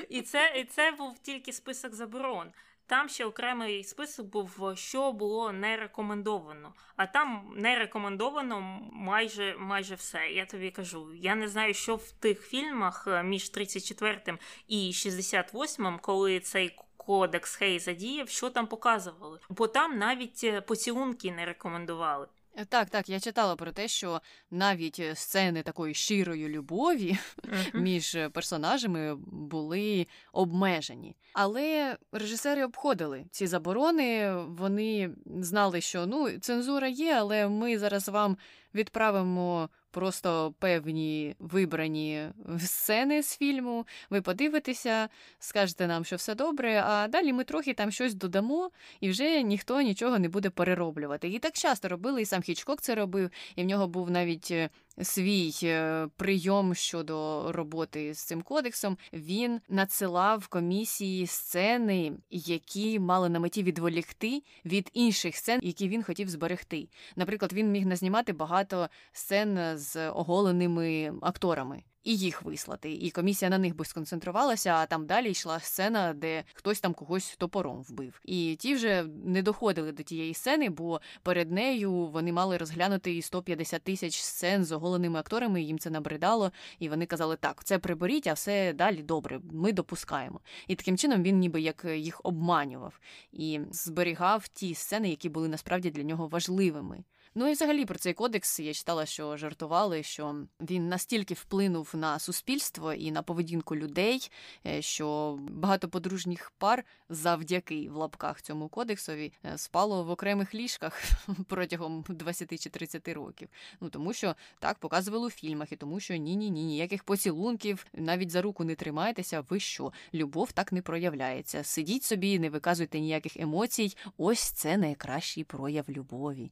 І 0.09 0.21
це, 0.21 0.53
І 0.55 0.63
це 0.63 0.91
був 0.91 1.19
тільки 1.19 1.53
список 1.53 1.93
заборон. 1.93 2.51
Там 2.89 3.09
ще 3.09 3.25
окремий 3.25 3.83
список 3.83 4.27
був, 4.27 4.71
що 4.75 5.11
було 5.11 5.51
не 5.51 5.77
рекомендовано. 5.77 6.73
А 6.95 7.05
там 7.05 7.53
не 7.55 7.79
рекомендовано 7.79 8.79
майже 8.91 9.55
майже 9.59 9.95
все. 9.95 10.27
Я 10.27 10.45
тобі 10.45 10.71
кажу. 10.71 11.13
Я 11.13 11.35
не 11.35 11.47
знаю, 11.47 11.73
що 11.73 11.95
в 11.95 12.11
тих 12.11 12.41
фільмах 12.41 13.07
е, 13.07 13.23
між 13.23 13.49
34 13.49 14.37
і 14.67 14.93
68, 14.93 15.99
коли 16.01 16.39
цей 16.39 16.75
кодекс 16.97 17.55
Хей 17.55 17.79
задіяв, 17.79 18.29
що 18.29 18.49
там 18.49 18.67
показували. 18.67 19.39
Бо 19.49 19.67
там 19.67 19.97
навіть 19.97 20.43
е, 20.43 20.61
поцілунки 20.61 21.31
не 21.31 21.45
рекомендували. 21.45 22.27
Е, 22.59 22.65
так, 22.65 22.89
так, 22.89 23.09
я 23.09 23.19
читала 23.19 23.55
про 23.55 23.71
те, 23.71 23.87
що 23.87 24.21
навіть 24.51 24.99
е, 24.99 25.15
сцени 25.15 25.63
такої 25.63 25.93
щирої 25.93 26.49
любові 26.49 27.17
uh-huh. 27.37 27.79
між 27.79 28.17
персонажами 28.33 29.15
були 29.31 30.07
обмежені. 30.33 31.15
Але 31.33 31.97
режисери 32.11 32.65
обходили 32.65 33.25
ці 33.31 33.47
заборони. 33.47 34.33
Вони 34.35 35.09
знали, 35.25 35.81
що 35.81 36.05
ну 36.05 36.39
цензура 36.39 36.87
є, 36.87 37.13
але 37.13 37.47
ми 37.47 37.79
зараз 37.79 38.09
вам 38.09 38.37
відправимо 38.75 39.69
просто 39.91 40.53
певні 40.59 41.35
вибрані 41.39 42.29
сцени 42.59 43.23
з 43.23 43.37
фільму. 43.37 43.87
Ви 44.09 44.21
подивитеся, 44.21 45.09
скажете 45.39 45.87
нам, 45.87 46.05
що 46.05 46.15
все 46.15 46.35
добре, 46.35 46.83
а 46.85 47.07
далі 47.07 47.33
ми 47.33 47.43
трохи 47.43 47.73
там 47.73 47.91
щось 47.91 48.13
додамо, 48.13 48.71
і 48.99 49.09
вже 49.09 49.43
ніхто 49.43 49.81
нічого 49.81 50.19
не 50.19 50.29
буде 50.29 50.49
перероблювати. 50.49 51.27
І 51.27 51.39
так 51.39 51.53
часто 51.53 51.87
робили, 51.89 52.21
і 52.21 52.25
сам 52.25 52.41
Хічкок 52.41 52.81
це 52.81 52.95
робив, 52.95 53.29
і 53.55 53.63
в 53.63 53.65
нього 53.65 53.87
був 53.87 54.11
навіть 54.11 54.51
е, 54.51 54.69
свій 55.01 55.53
е, 55.63 56.07
прийом 56.17 56.75
щодо 56.75 57.45
роботи 57.51 58.13
з 58.13 58.23
цим 58.23 58.41
кодексом, 58.41 58.97
він 59.13 59.61
надсилав 59.69 60.47
комісії 60.47 61.27
сцени, 61.27 62.13
які 62.29 62.99
мали 62.99 63.29
на 63.29 63.39
меті 63.39 63.63
відволікти 63.63 64.43
від 64.65 64.89
інших 64.93 65.35
сцен, 65.35 65.59
які 65.63 65.89
він 65.89 66.03
хотів 66.03 66.29
зберегти. 66.29 66.87
Наприклад, 67.15 67.53
він 67.53 67.71
міг 67.71 67.85
назнімати 67.85 68.33
багато 68.33 68.89
сцен 69.11 69.77
з 69.77 70.09
оголеними 70.09 71.13
акторами 71.21 71.83
і 72.03 72.17
їх 72.17 72.41
вислати. 72.41 72.93
І 72.93 73.11
комісія 73.11 73.49
на 73.49 73.57
них 73.57 73.75
би 73.75 73.85
сконцентрувалася, 73.85 74.73
а 74.73 74.85
там 74.85 75.05
далі 75.05 75.31
йшла 75.31 75.59
сцена, 75.59 76.13
де 76.13 76.43
хтось 76.53 76.79
там 76.79 76.93
когось 76.93 77.35
топором 77.37 77.81
вбив. 77.81 78.21
І 78.25 78.55
ті 78.59 78.75
вже 78.75 79.03
не 79.25 79.41
доходили 79.41 79.91
до 79.91 80.03
тієї 80.03 80.33
сцени, 80.33 80.69
бо 80.69 81.01
перед 81.23 81.51
нею 81.51 81.91
вони 81.93 82.31
мали 82.31 82.57
розглянути 82.57 83.21
150 83.21 83.83
тисяч 83.83 84.21
сцен 84.21 84.65
з 84.65 84.71
оголеними 84.71 85.19
акторами. 85.19 85.61
Їм 85.61 85.79
це 85.79 85.89
набридало, 85.89 86.51
і 86.79 86.89
вони 86.89 87.05
казали: 87.05 87.35
так, 87.35 87.63
це 87.63 87.79
приберіть, 87.79 88.27
а 88.27 88.33
все 88.33 88.73
далі 88.73 89.03
добре. 89.03 89.39
Ми 89.51 89.71
допускаємо. 89.71 90.39
І 90.67 90.75
таким 90.75 90.97
чином 90.97 91.23
він 91.23 91.39
ніби 91.39 91.61
як 91.61 91.85
їх 91.95 92.21
обманював 92.23 92.99
і 93.31 93.59
зберігав 93.71 94.47
ті 94.47 94.75
сцени, 94.75 95.09
які 95.09 95.29
були 95.29 95.47
насправді 95.47 95.91
для 95.91 96.03
нього 96.03 96.27
важливими. 96.27 97.03
Ну 97.35 97.47
і 97.47 97.51
взагалі 97.51 97.85
про 97.85 97.97
цей 97.97 98.13
кодекс 98.13 98.59
я 98.59 98.73
читала, 98.73 99.05
що 99.05 99.37
жартували, 99.37 100.03
що 100.03 100.35
він 100.61 100.89
настільки 100.89 101.33
вплинув 101.33 101.91
на 101.93 102.19
суспільство 102.19 102.93
і 102.93 103.11
на 103.11 103.21
поведінку 103.21 103.75
людей, 103.75 104.31
е, 104.65 104.81
що 104.81 105.37
багато 105.41 105.89
подружніх 105.89 106.51
пар 106.57 106.85
завдяки 107.09 107.89
в 107.89 107.95
лапках 107.95 108.41
цьому 108.41 108.67
кодексові 108.69 109.33
е, 109.45 109.57
спало 109.57 110.03
в 110.03 110.09
окремих 110.09 110.55
ліжках 110.55 111.03
протягом 111.47 112.05
20 112.09 112.61
чи 112.63 112.69
30 112.69 113.07
років. 113.07 113.49
Ну 113.81 113.89
тому 113.89 114.13
що 114.13 114.35
так 114.59 114.79
показували 114.79 115.27
у 115.27 115.29
фільмах, 115.29 115.71
і 115.71 115.75
тому 115.75 115.99
що 115.99 116.15
ні, 116.15 116.35
ні, 116.35 116.49
ні, 116.49 116.63
ніяких 116.63 117.03
поцілунків, 117.03 117.85
навіть 117.93 118.31
за 118.31 118.41
руку 118.41 118.63
не 118.63 118.75
тримайтеся. 118.75 119.41
Ви 119.49 119.59
що? 119.59 119.93
Любов 120.13 120.51
так 120.51 120.71
не 120.71 120.81
проявляється. 120.81 121.63
Сидіть 121.63 122.03
собі, 122.03 122.39
не 122.39 122.49
виказуйте 122.49 122.99
ніяких 122.99 123.37
емоцій. 123.37 123.97
Ось 124.17 124.51
це 124.51 124.77
найкращий 124.77 125.43
прояв 125.43 125.85
любові. 125.89 126.51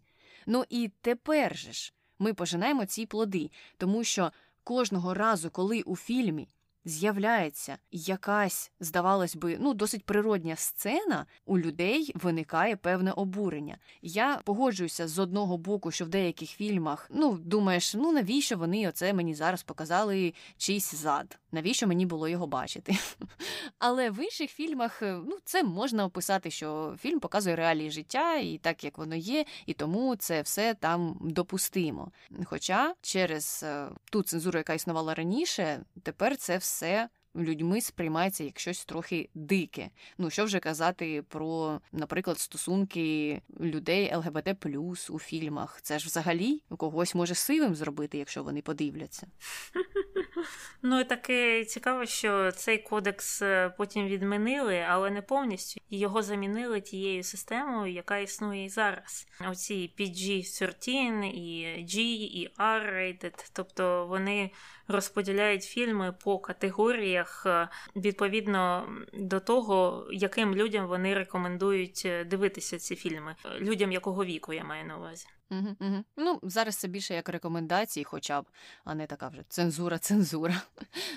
Ну 0.49 0.63
і 0.69 0.91
тепер 1.01 1.57
же 1.57 1.73
ж 1.73 1.93
ми 2.19 2.33
пожинаємо 2.33 2.85
ці 2.85 3.05
плоди, 3.05 3.51
тому 3.77 4.03
що 4.03 4.31
кожного 4.63 5.13
разу, 5.13 5.49
коли 5.49 5.81
у 5.81 5.95
фільмі 5.95 6.47
з'являється 6.85 7.77
якась, 7.91 8.71
здавалось 8.79 9.35
би, 9.35 9.57
ну 9.59 9.73
досить 9.73 10.05
природня 10.05 10.55
сцена, 10.55 11.25
у 11.45 11.59
людей 11.59 12.11
виникає 12.15 12.75
певне 12.75 13.11
обурення. 13.11 13.77
Я 14.01 14.41
погоджуюся 14.45 15.07
з 15.07 15.19
одного 15.19 15.57
боку, 15.57 15.91
що 15.91 16.05
в 16.05 16.09
деяких 16.09 16.49
фільмах 16.49 17.09
ну 17.13 17.37
думаєш, 17.37 17.93
ну 17.95 18.11
навіщо 18.11 18.57
вони 18.57 18.89
оце 18.89 19.13
мені 19.13 19.35
зараз 19.35 19.63
показали 19.63 20.33
чийсь 20.57 20.95
зад? 20.95 21.39
Навіщо 21.51 21.87
мені 21.87 22.05
було 22.05 22.27
його 22.27 22.47
бачити? 22.47 22.97
Але 23.79 24.09
в 24.09 24.23
інших 24.23 24.51
фільмах 24.51 25.01
ну 25.01 25.37
це 25.45 25.63
можна 25.63 26.05
описати, 26.05 26.51
що 26.51 26.95
фільм 26.99 27.19
показує 27.19 27.55
реалії 27.55 27.91
життя 27.91 28.35
і 28.35 28.57
так 28.57 28.83
як 28.83 28.97
воно 28.97 29.15
є, 29.15 29.45
і 29.65 29.73
тому 29.73 30.15
це 30.15 30.41
все 30.41 30.73
там 30.73 31.17
допустимо. 31.21 32.11
Хоча 32.45 32.95
через 33.01 33.63
е, 33.63 33.87
ту 34.11 34.23
цензуру, 34.23 34.57
яка 34.57 34.73
існувала 34.73 35.15
раніше, 35.15 35.83
тепер 36.03 36.37
це 36.37 36.57
все 36.57 37.09
людьми 37.37 37.81
сприймається 37.81 38.43
як 38.43 38.59
щось 38.59 38.85
трохи 38.85 39.29
дике. 39.33 39.89
Ну 40.17 40.29
що 40.29 40.45
вже 40.45 40.59
казати 40.59 41.23
про, 41.27 41.81
наприклад, 41.91 42.39
стосунки 42.39 43.41
людей 43.59 44.15
ЛГБТ 44.15 44.65
у 45.09 45.19
фільмах. 45.19 45.79
Це 45.81 45.99
ж 45.99 46.07
взагалі 46.07 46.61
когось 46.77 47.15
може 47.15 47.35
сивим 47.35 47.75
зробити, 47.75 48.17
якщо 48.17 48.43
вони 48.43 48.61
подивляться. 48.61 49.27
Ну 50.81 50.99
і 50.99 51.03
таке 51.03 51.65
цікаво, 51.65 52.05
що 52.05 52.51
цей 52.51 52.77
кодекс 52.77 53.41
е, 53.41 53.73
потім 53.77 54.07
відмінили, 54.07 54.85
але 54.89 55.09
не 55.09 55.21
повністю. 55.21 55.81
Його 55.89 56.21
замінили 56.21 56.81
тією 56.81 57.23
системою, 57.23 57.93
яка 57.93 58.17
існує 58.17 58.65
і 58.65 58.69
зараз. 58.69 59.27
Оці 59.49 59.93
PG-13, 59.99 61.23
і 61.23 61.65
G, 61.85 61.99
і 62.11 62.49
R-rated, 62.59 63.49
тобто 63.53 64.05
вони 64.05 64.51
розподіляють 64.87 65.63
фільми 65.63 66.13
по 66.23 66.39
категоріях 66.39 67.43
е, 67.45 67.69
відповідно 67.95 68.89
до 69.13 69.39
того, 69.39 70.07
яким 70.11 70.55
людям 70.55 70.87
вони 70.87 71.13
рекомендують 71.13 72.01
е, 72.05 72.23
дивитися 72.23 72.79
ці 72.79 72.95
фільми, 72.95 73.35
людям 73.59 73.91
якого 73.91 74.25
віку 74.25 74.53
я 74.53 74.63
маю 74.63 74.85
на 74.85 74.97
увазі. 74.97 75.27
Угу, 75.51 75.75
угу. 75.79 76.03
Ну, 76.17 76.39
зараз 76.43 76.75
це 76.75 76.87
більше 76.87 77.13
як 77.13 77.29
рекомендації, 77.29 78.03
хоча 78.03 78.41
б, 78.41 78.45
а 78.83 78.95
не 78.95 79.07
така 79.07 79.27
вже 79.27 79.43
цензура, 79.49 79.97
цензура. 79.97 80.61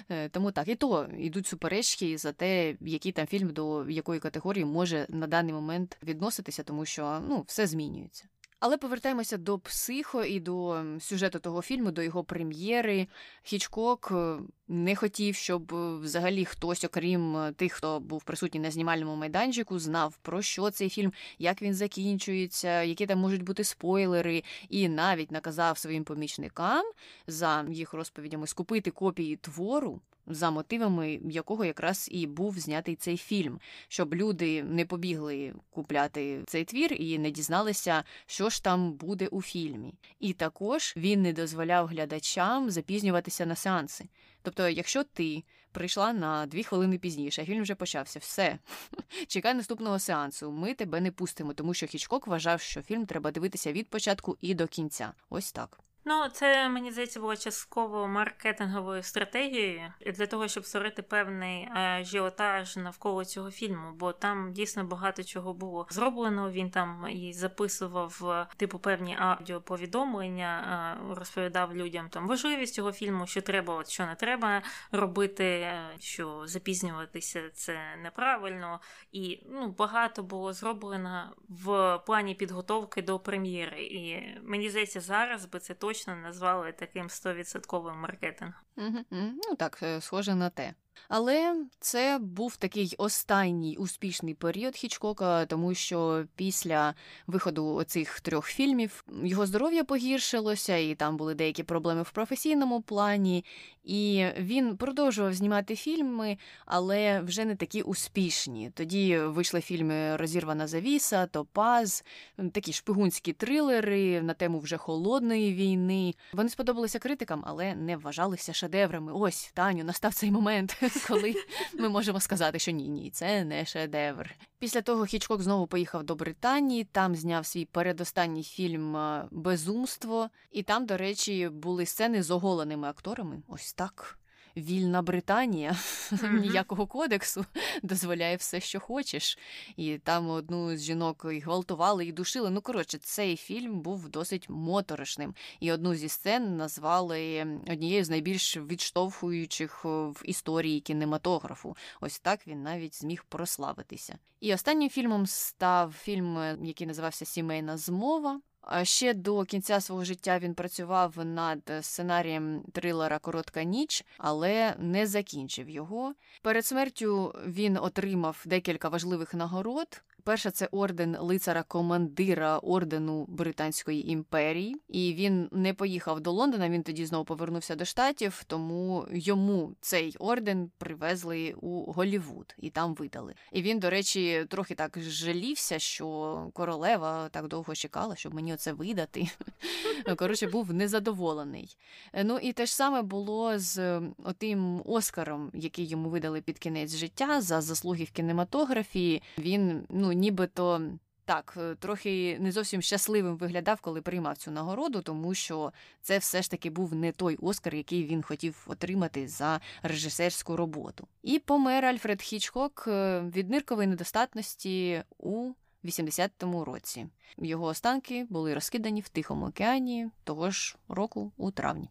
Е, 0.08 0.28
тому 0.28 0.52
так, 0.52 0.68
і 0.68 0.74
то 0.74 1.08
йдуть 1.18 1.46
суперечки 1.46 2.18
за 2.18 2.32
те, 2.32 2.76
який 2.80 3.12
там 3.12 3.26
фільм 3.26 3.48
до 3.48 3.90
якої 3.90 4.20
категорії 4.20 4.64
може 4.64 5.06
на 5.08 5.26
даний 5.26 5.52
момент 5.52 5.98
відноситися, 6.02 6.62
тому 6.62 6.84
що 6.84 7.22
ну, 7.28 7.44
все 7.46 7.66
змінюється. 7.66 8.24
Але 8.60 8.76
повертаємося 8.76 9.36
до 9.36 9.58
психо 9.58 10.24
і 10.24 10.40
до 10.40 10.84
сюжету 11.00 11.38
того 11.38 11.62
фільму, 11.62 11.90
до 11.90 12.02
його 12.02 12.24
прем'єри. 12.24 13.06
Хічкок 13.42 14.08
е, 14.12 14.38
не 14.68 14.96
хотів, 14.96 15.34
щоб 15.34 15.74
е, 15.74 15.96
взагалі 15.96 16.44
хтось, 16.44 16.84
окрім 16.84 17.36
е, 17.36 17.52
тих, 17.52 17.72
хто 17.72 18.00
був 18.00 18.24
присутній 18.24 18.60
на 18.60 18.70
знімальному 18.70 19.16
майданчику, 19.16 19.78
знав 19.78 20.16
про 20.22 20.42
що 20.42 20.70
цей 20.70 20.88
фільм, 20.88 21.12
як 21.38 21.62
він 21.62 21.74
закінчується, 21.74 22.82
які 22.82 23.06
там 23.06 23.18
можуть 23.18 23.42
бути 23.42 23.64
спойлери, 23.64 24.42
і 24.68 24.88
навіть 24.88 25.30
наказав 25.30 25.78
своїм 25.78 26.04
помічникам 26.04 26.84
за 27.26 27.66
їх 27.70 27.92
розповідями 27.92 28.46
скупити 28.46 28.90
копії 28.90 29.36
твору 29.36 30.00
за 30.30 30.50
мотивами 30.50 31.20
якого 31.24 31.64
якраз 31.64 32.08
і 32.12 32.26
був 32.26 32.58
знятий 32.58 32.96
цей 32.96 33.16
фільм, 33.16 33.60
щоб 33.88 34.14
люди 34.14 34.62
не 34.62 34.84
побігли 34.84 35.54
купляти 35.70 36.42
цей 36.46 36.64
твір 36.64 36.92
і 36.92 37.18
не 37.18 37.30
дізналися, 37.30 38.04
що 38.26 38.50
ж 38.50 38.64
там 38.64 38.92
буде 38.92 39.26
у 39.26 39.42
фільмі. 39.42 39.94
І 40.20 40.32
також 40.32 40.94
він 40.96 41.22
не 41.22 41.32
дозволяв 41.32 41.86
глядачам 41.86 42.70
запізнюватися 42.70 43.46
на 43.46 43.56
сеанси. 43.56 44.04
Тобто, 44.42 44.68
якщо 44.68 45.04
ти 45.04 45.44
прийшла 45.72 46.12
на 46.12 46.46
дві 46.46 46.64
хвилини 46.64 46.98
пізніше, 46.98 47.42
а 47.42 47.44
фільм 47.44 47.62
вже 47.62 47.74
почався, 47.74 48.18
все, 48.18 48.58
чекай 49.26 49.54
наступного 49.54 49.98
сеансу, 49.98 50.50
ми 50.52 50.74
тебе 50.74 51.00
не 51.00 51.10
пустимо, 51.10 51.54
тому 51.54 51.74
що 51.74 51.86
Хічкок 51.86 52.26
вважав, 52.26 52.60
що 52.60 52.82
фільм 52.82 53.06
треба 53.06 53.30
дивитися 53.30 53.72
від 53.72 53.88
початку 53.88 54.36
і 54.40 54.54
до 54.54 54.66
кінця. 54.66 55.12
Ось 55.30 55.52
так. 55.52 55.80
Ну, 56.04 56.28
це 56.32 56.68
мені 56.68 56.92
здається 56.92 57.20
було 57.20 57.36
частково 57.36 58.08
маркетинговою 58.08 59.02
стратегією 59.02 59.92
для 60.14 60.26
того, 60.26 60.48
щоб 60.48 60.66
створити 60.66 61.02
певний 61.02 61.68
ажіотаж 61.74 62.76
навколо 62.76 63.24
цього 63.24 63.50
фільму, 63.50 63.92
бо 63.94 64.12
там 64.12 64.52
дійсно 64.52 64.84
багато 64.84 65.24
чого 65.24 65.54
було 65.54 65.86
зроблено. 65.90 66.50
Він 66.50 66.70
там 66.70 67.06
і 67.10 67.32
записував 67.32 68.46
типу 68.56 68.78
певні 68.78 69.16
аудіоповідомлення, 69.20 70.98
розповідав 71.10 71.74
людям 71.76 72.08
там 72.08 72.28
важливість 72.28 72.74
цього 72.74 72.92
фільму, 72.92 73.26
що 73.26 73.42
треба, 73.42 73.74
от 73.74 73.88
що 73.88 74.06
не 74.06 74.14
треба 74.14 74.62
робити, 74.92 75.72
що 75.98 76.42
запізнюватися 76.46 77.50
це 77.54 77.78
неправильно, 78.02 78.80
і 79.12 79.42
ну 79.50 79.74
багато 79.78 80.22
було 80.22 80.52
зроблено 80.52 81.32
в 81.48 81.98
плані 82.06 82.34
підготовки 82.34 83.02
до 83.02 83.18
прем'єри. 83.18 83.82
І 83.82 84.22
мені 84.42 84.70
здається, 84.70 85.00
зараз 85.00 85.46
би 85.46 85.58
це 85.58 85.74
точно 85.74 85.89
точно 85.90 86.16
назвали 86.16 86.72
таким 86.72 87.06
100% 87.06 87.94
маркетингом. 87.94 88.54
Угу. 88.76 89.04
Ну 89.10 89.56
так, 89.58 89.82
е, 89.82 90.00
схоже 90.00 90.34
на 90.34 90.50
те. 90.50 90.74
Але 91.08 91.56
це 91.80 92.18
був 92.20 92.56
такий 92.56 92.94
останній 92.98 93.76
успішний 93.76 94.34
період 94.34 94.76
Хічкока, 94.76 95.46
тому 95.46 95.74
що 95.74 96.24
після 96.36 96.94
виходу 97.26 97.74
оцих 97.74 98.20
трьох 98.20 98.46
фільмів 98.46 99.04
його 99.22 99.46
здоров'я 99.46 99.84
погіршилося, 99.84 100.76
і 100.76 100.94
там 100.94 101.16
були 101.16 101.34
деякі 101.34 101.62
проблеми 101.62 102.02
в 102.02 102.10
професійному 102.10 102.82
плані. 102.82 103.44
І 103.84 104.26
він 104.38 104.76
продовжував 104.76 105.34
знімати 105.34 105.76
фільми, 105.76 106.38
але 106.66 107.20
вже 107.20 107.44
не 107.44 107.56
такі 107.56 107.82
успішні. 107.82 108.70
Тоді 108.74 109.18
вийшли 109.18 109.60
фільми 109.60 110.16
Розірвана 110.16 110.66
завіса, 110.66 111.26
Топаз, 111.26 112.04
такі 112.52 112.72
шпигунські 112.72 113.32
трилери 113.32 114.22
на 114.22 114.34
тему 114.34 114.58
вже 114.58 114.76
холодної 114.76 115.54
війни. 115.54 116.14
Вони 116.32 116.48
сподобалися 116.48 116.98
критикам, 116.98 117.42
але 117.46 117.74
не 117.74 117.96
вважалися 117.96 118.52
шедеврами. 118.52 119.12
Ось 119.12 119.50
Таню, 119.54 119.84
настав 119.84 120.14
цей 120.14 120.30
момент. 120.30 120.82
коли 121.08 121.34
ми 121.78 121.88
можемо 121.88 122.20
сказати, 122.20 122.58
що 122.58 122.70
ні, 122.70 122.88
ні, 122.88 123.10
це 123.10 123.44
не 123.44 123.66
шедевр. 123.66 124.30
Після 124.58 124.82
того 124.82 125.04
Хічкок 125.04 125.42
знову 125.42 125.66
поїхав 125.66 126.02
до 126.04 126.14
Британії, 126.14 126.84
там 126.84 127.14
зняв 127.14 127.46
свій 127.46 127.64
передостанній 127.64 128.44
фільм 128.44 128.96
Безумство, 129.30 130.30
і 130.50 130.62
там, 130.62 130.86
до 130.86 130.96
речі, 130.96 131.48
були 131.48 131.86
сцени 131.86 132.22
з 132.22 132.30
оголеними 132.30 132.88
акторами. 132.88 133.42
Ось 133.48 133.72
так 133.72 134.18
вільна 134.56 135.02
Британія, 135.02 135.76
ніякого 136.32 136.86
кодексу, 136.86 137.44
дозволяє 137.82 138.36
все, 138.36 138.60
що 138.60 138.80
хочеш. 138.80 139.38
І 139.76 139.98
там 139.98 140.30
одну 140.30 140.76
з 140.76 140.82
жінок 140.82 141.26
і 141.32 141.40
гвалтували 141.40 142.06
і 142.06 142.12
душили. 142.12 142.50
Ну, 142.50 142.60
коротше, 142.60 142.98
цей 142.98 143.36
фільм 143.36 143.80
був 143.80 144.08
досить 144.08 144.48
моторошним. 144.48 145.34
І 145.60 145.72
одну 145.72 145.94
зі 145.94 146.08
сцен 146.08 146.56
назвали 146.56 147.46
однією 147.68 148.04
з 148.04 148.10
найбільш 148.10 148.56
відштовхуючих 148.56 149.84
в 149.84 150.22
історії 150.24 150.80
кінематографу. 150.80 151.76
Ось 152.00 152.18
так 152.18 152.46
він 152.46 152.62
навіть 152.62 152.94
зміг 153.00 153.24
прославитися. 153.28 154.18
І 154.40 154.54
останнім 154.54 154.90
фільмом 154.90 155.26
став 155.26 155.92
фільм, 155.92 156.56
який 156.62 156.86
називався 156.86 157.24
Сімейна 157.24 157.76
змова. 157.76 158.40
Ще 158.82 159.14
до 159.14 159.44
кінця 159.44 159.80
свого 159.80 160.04
життя 160.04 160.38
він 160.38 160.54
працював 160.54 161.24
над 161.24 161.72
сценарієм 161.80 162.62
трилера 162.72 163.18
Коротка 163.18 163.62
ніч, 163.62 164.04
але 164.18 164.74
не 164.78 165.06
закінчив 165.06 165.70
його. 165.70 166.14
Перед 166.42 166.66
смертю 166.66 167.34
він 167.46 167.76
отримав 167.76 168.42
декілька 168.46 168.88
важливих 168.88 169.34
нагород. 169.34 170.02
Перша 170.30 170.50
це 170.50 170.68
орден 170.72 171.16
лицара 171.20 171.62
командира 171.62 172.58
ордену 172.58 173.26
Британської 173.28 174.10
імперії, 174.10 174.76
і 174.88 175.14
він 175.14 175.48
не 175.52 175.74
поїхав 175.74 176.20
до 176.20 176.32
Лондона. 176.32 176.68
Він 176.68 176.82
тоді 176.82 177.06
знову 177.06 177.24
повернувся 177.24 177.74
до 177.74 177.84
штатів, 177.84 178.44
тому 178.46 179.06
йому 179.12 179.74
цей 179.80 180.16
орден 180.18 180.70
привезли 180.78 181.54
у 181.60 181.92
Голівуд 181.92 182.54
і 182.58 182.70
там 182.70 182.94
видали. 182.94 183.34
І 183.52 183.62
він, 183.62 183.78
до 183.78 183.90
речі, 183.90 184.46
трохи 184.48 184.74
так 184.74 184.98
жалівся, 185.00 185.78
що 185.78 186.50
королева 186.52 187.28
так 187.28 187.48
довго 187.48 187.74
чекала, 187.74 188.16
щоб 188.16 188.34
мені 188.34 188.54
оце 188.54 188.72
видати. 188.72 189.28
Коротше, 190.16 190.46
був 190.46 190.72
незадоволений. 190.72 191.76
Ну 192.24 192.38
і 192.38 192.52
те 192.52 192.66
ж 192.66 192.76
саме 192.76 193.02
було 193.02 193.58
з 193.58 194.00
отим 194.24 194.82
Оскаром, 194.84 195.50
який 195.54 195.86
йому 195.86 196.08
видали 196.08 196.40
під 196.40 196.58
кінець 196.58 196.96
життя 196.96 197.40
за 197.40 197.60
заслуги 197.60 198.04
в 198.04 198.10
кінематографії. 198.10 199.22
Він 199.38 199.86
ну 199.88 200.19
нібито. 200.20 200.82
Так, 201.24 201.54
е, 201.60 201.74
трохи 201.74 202.38
не 202.40 202.52
зовсім 202.52 202.82
щасливим 202.82 203.36
виглядав, 203.36 203.80
коли 203.80 204.02
приймав 204.02 204.36
цю 204.36 204.50
нагороду, 204.50 205.02
тому 205.02 205.34
що 205.34 205.72
це 206.02 206.18
все 206.18 206.42
ж 206.42 206.50
таки 206.50 206.70
був 206.70 206.94
не 206.94 207.12
той 207.12 207.36
Оскар, 207.36 207.74
який 207.74 208.04
він 208.04 208.22
хотів 208.22 208.64
отримати 208.66 209.28
за 209.28 209.60
режисерську 209.82 210.56
роботу. 210.56 211.08
І 211.22 211.38
помер 211.38 211.84
Альфред 211.84 212.22
Хічкок 212.22 212.84
е, 212.86 213.20
від 213.20 213.50
ниркової 213.50 213.88
недостатності 213.88 215.02
у 215.18 215.52
80-му 215.84 216.64
році. 216.64 217.06
Його 217.38 217.66
останки 217.66 218.26
були 218.30 218.54
розкидані 218.54 219.00
в 219.00 219.08
Тихому 219.08 219.46
океані 219.46 220.08
того 220.24 220.50
ж 220.50 220.76
року 220.88 221.32
у 221.36 221.50
травні. 221.50 221.88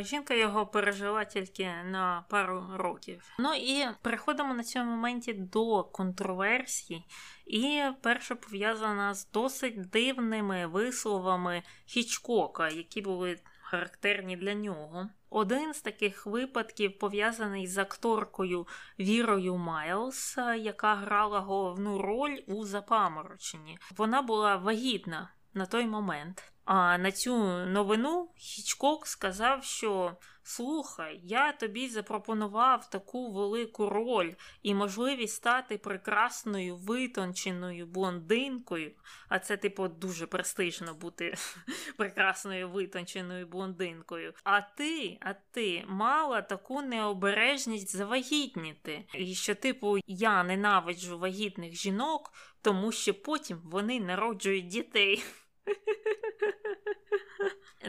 Жінка 0.00 0.34
його 0.34 0.66
пережила 0.66 1.24
тільки 1.24 1.72
на 1.84 2.24
пару 2.28 2.64
років. 2.74 3.22
Ну 3.38 3.54
і 3.54 3.86
переходимо 4.02 4.54
на 4.54 4.64
цьому 4.64 4.90
моменті 4.90 5.32
до 5.32 5.84
контроверсій, 5.84 7.04
і 7.46 7.82
перша 8.02 8.34
пов'язана 8.34 9.14
з 9.14 9.30
досить 9.30 9.90
дивними 9.90 10.66
висловами 10.66 11.62
Хічкока, 11.86 12.68
які 12.68 13.00
були 13.00 13.38
характерні 13.60 14.36
для 14.36 14.54
нього. 14.54 15.08
Один 15.30 15.74
з 15.74 15.80
таких 15.80 16.26
випадків 16.26 16.98
пов'язаний 16.98 17.66
з 17.66 17.78
акторкою 17.78 18.66
Вірою 18.98 19.56
Майлз, 19.56 20.36
яка 20.58 20.94
грала 20.94 21.40
головну 21.40 21.98
роль 22.02 22.38
у 22.46 22.64
запамороченні. 22.64 23.78
Вона 23.96 24.22
була 24.22 24.56
вагітна 24.56 25.30
на 25.54 25.66
той 25.66 25.86
момент. 25.86 26.52
А 26.64 26.98
на 26.98 27.12
цю 27.12 27.36
новину 27.66 28.28
Хічкок 28.36 29.06
сказав, 29.06 29.64
що 29.64 30.16
слухай, 30.42 31.20
я 31.24 31.52
тобі 31.52 31.88
запропонував 31.88 32.90
таку 32.90 33.32
велику 33.32 33.88
роль 33.88 34.32
і 34.62 34.74
можливість 34.74 35.34
стати 35.34 35.78
прекрасною 35.78 36.76
витонченою 36.76 37.86
блондинкою. 37.86 38.92
А 39.28 39.38
це, 39.38 39.56
типу, 39.56 39.88
дуже 39.88 40.26
престижно 40.26 40.94
бути 40.94 41.34
прекрасною 41.96 42.68
витонченою 42.68 43.46
блондинкою. 43.46 44.34
А 44.44 44.60
ти, 44.60 45.18
а 45.20 45.34
ти 45.50 45.84
мала 45.88 46.42
таку 46.42 46.82
необережність 46.82 47.96
завагітніти. 47.96 49.04
І 49.14 49.34
що, 49.34 49.54
типу, 49.54 49.98
я 50.06 50.42
ненавиджу 50.42 51.18
вагітних 51.18 51.74
жінок, 51.74 52.32
тому 52.62 52.92
що 52.92 53.14
потім 53.14 53.60
вони 53.64 54.00
народжують 54.00 54.66
дітей. 54.66 55.24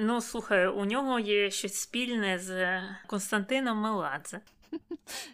Ну, 0.02 0.22
слухай, 0.22 0.68
у 0.68 0.86
нього 0.86 1.20
є 1.20 1.52
щось 1.52 1.76
спільне 1.76 2.40
з 2.40 2.82
Константином 3.08 3.78
Меладзе. 3.78 4.42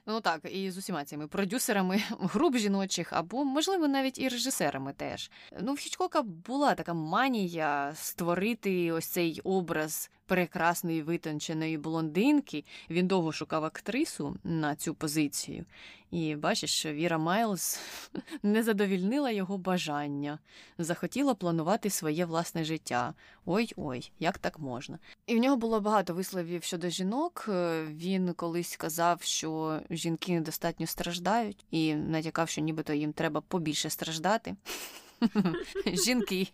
Ну 0.06 0.22
так, 0.22 0.42
і 0.52 0.72
з 0.72 0.78
усіма 0.78 1.06
цими 1.06 1.28
продюсерами 1.28 2.04
груп 2.20 2.58
жіночих, 2.58 3.14
або, 3.14 3.44
можливо, 3.44 3.88
навіть 3.88 4.20
і 4.20 4.30
режисерами 4.30 4.94
теж. 4.94 5.32
Ну, 5.60 5.74
в 5.74 5.78
Хічкока 5.78 6.22
була 6.22 6.76
така 6.76 6.94
манія 6.94 7.92
створити 7.96 8.92
ось 8.92 9.08
цей 9.08 9.42
образ 9.44 10.10
прекрасної 10.26 11.02
витонченої 11.02 11.78
блондинки. 11.78 12.64
Він 12.90 13.08
довго 13.08 13.32
шукав 13.32 13.66
актрису 13.66 14.38
на 14.44 14.76
цю 14.76 14.94
позицію. 14.94 15.66
І 16.12 16.36
бачиш, 16.36 16.72
що 16.72 16.94
Віра 16.94 17.18
Майлз 17.18 17.80
не 18.44 18.64
задовільнила 18.64 19.32
його 19.32 19.58
бажання, 19.58 20.40
захотіла 20.78 21.34
планувати 21.36 21.90
своє 21.90 22.26
власне 22.26 22.64
життя. 22.64 23.14
Ой-ой, 23.46 24.12
як 24.20 24.38
так 24.38 24.60
можна? 24.60 25.00
І 25.28 25.36
в 25.36 25.40
нього 25.40 25.58
було 25.58 25.82
багато 25.82 26.14
висловів 26.14 26.64
щодо 26.64 26.90
жінок. 26.90 27.46
Е, 27.50 27.86
він 27.86 28.34
колись 28.34 28.76
казав, 28.76 29.22
що 29.22 29.80
жінки 29.90 30.32
недостатньо 30.32 30.88
страждають, 30.88 31.66
і 31.72 31.96
натякав, 31.96 32.50
що 32.50 32.62
нібито 32.62 32.94
їм 32.94 33.14
треба 33.14 33.42
побільше 33.42 33.90
страждати. 33.90 34.56
Жінки 36.06 36.48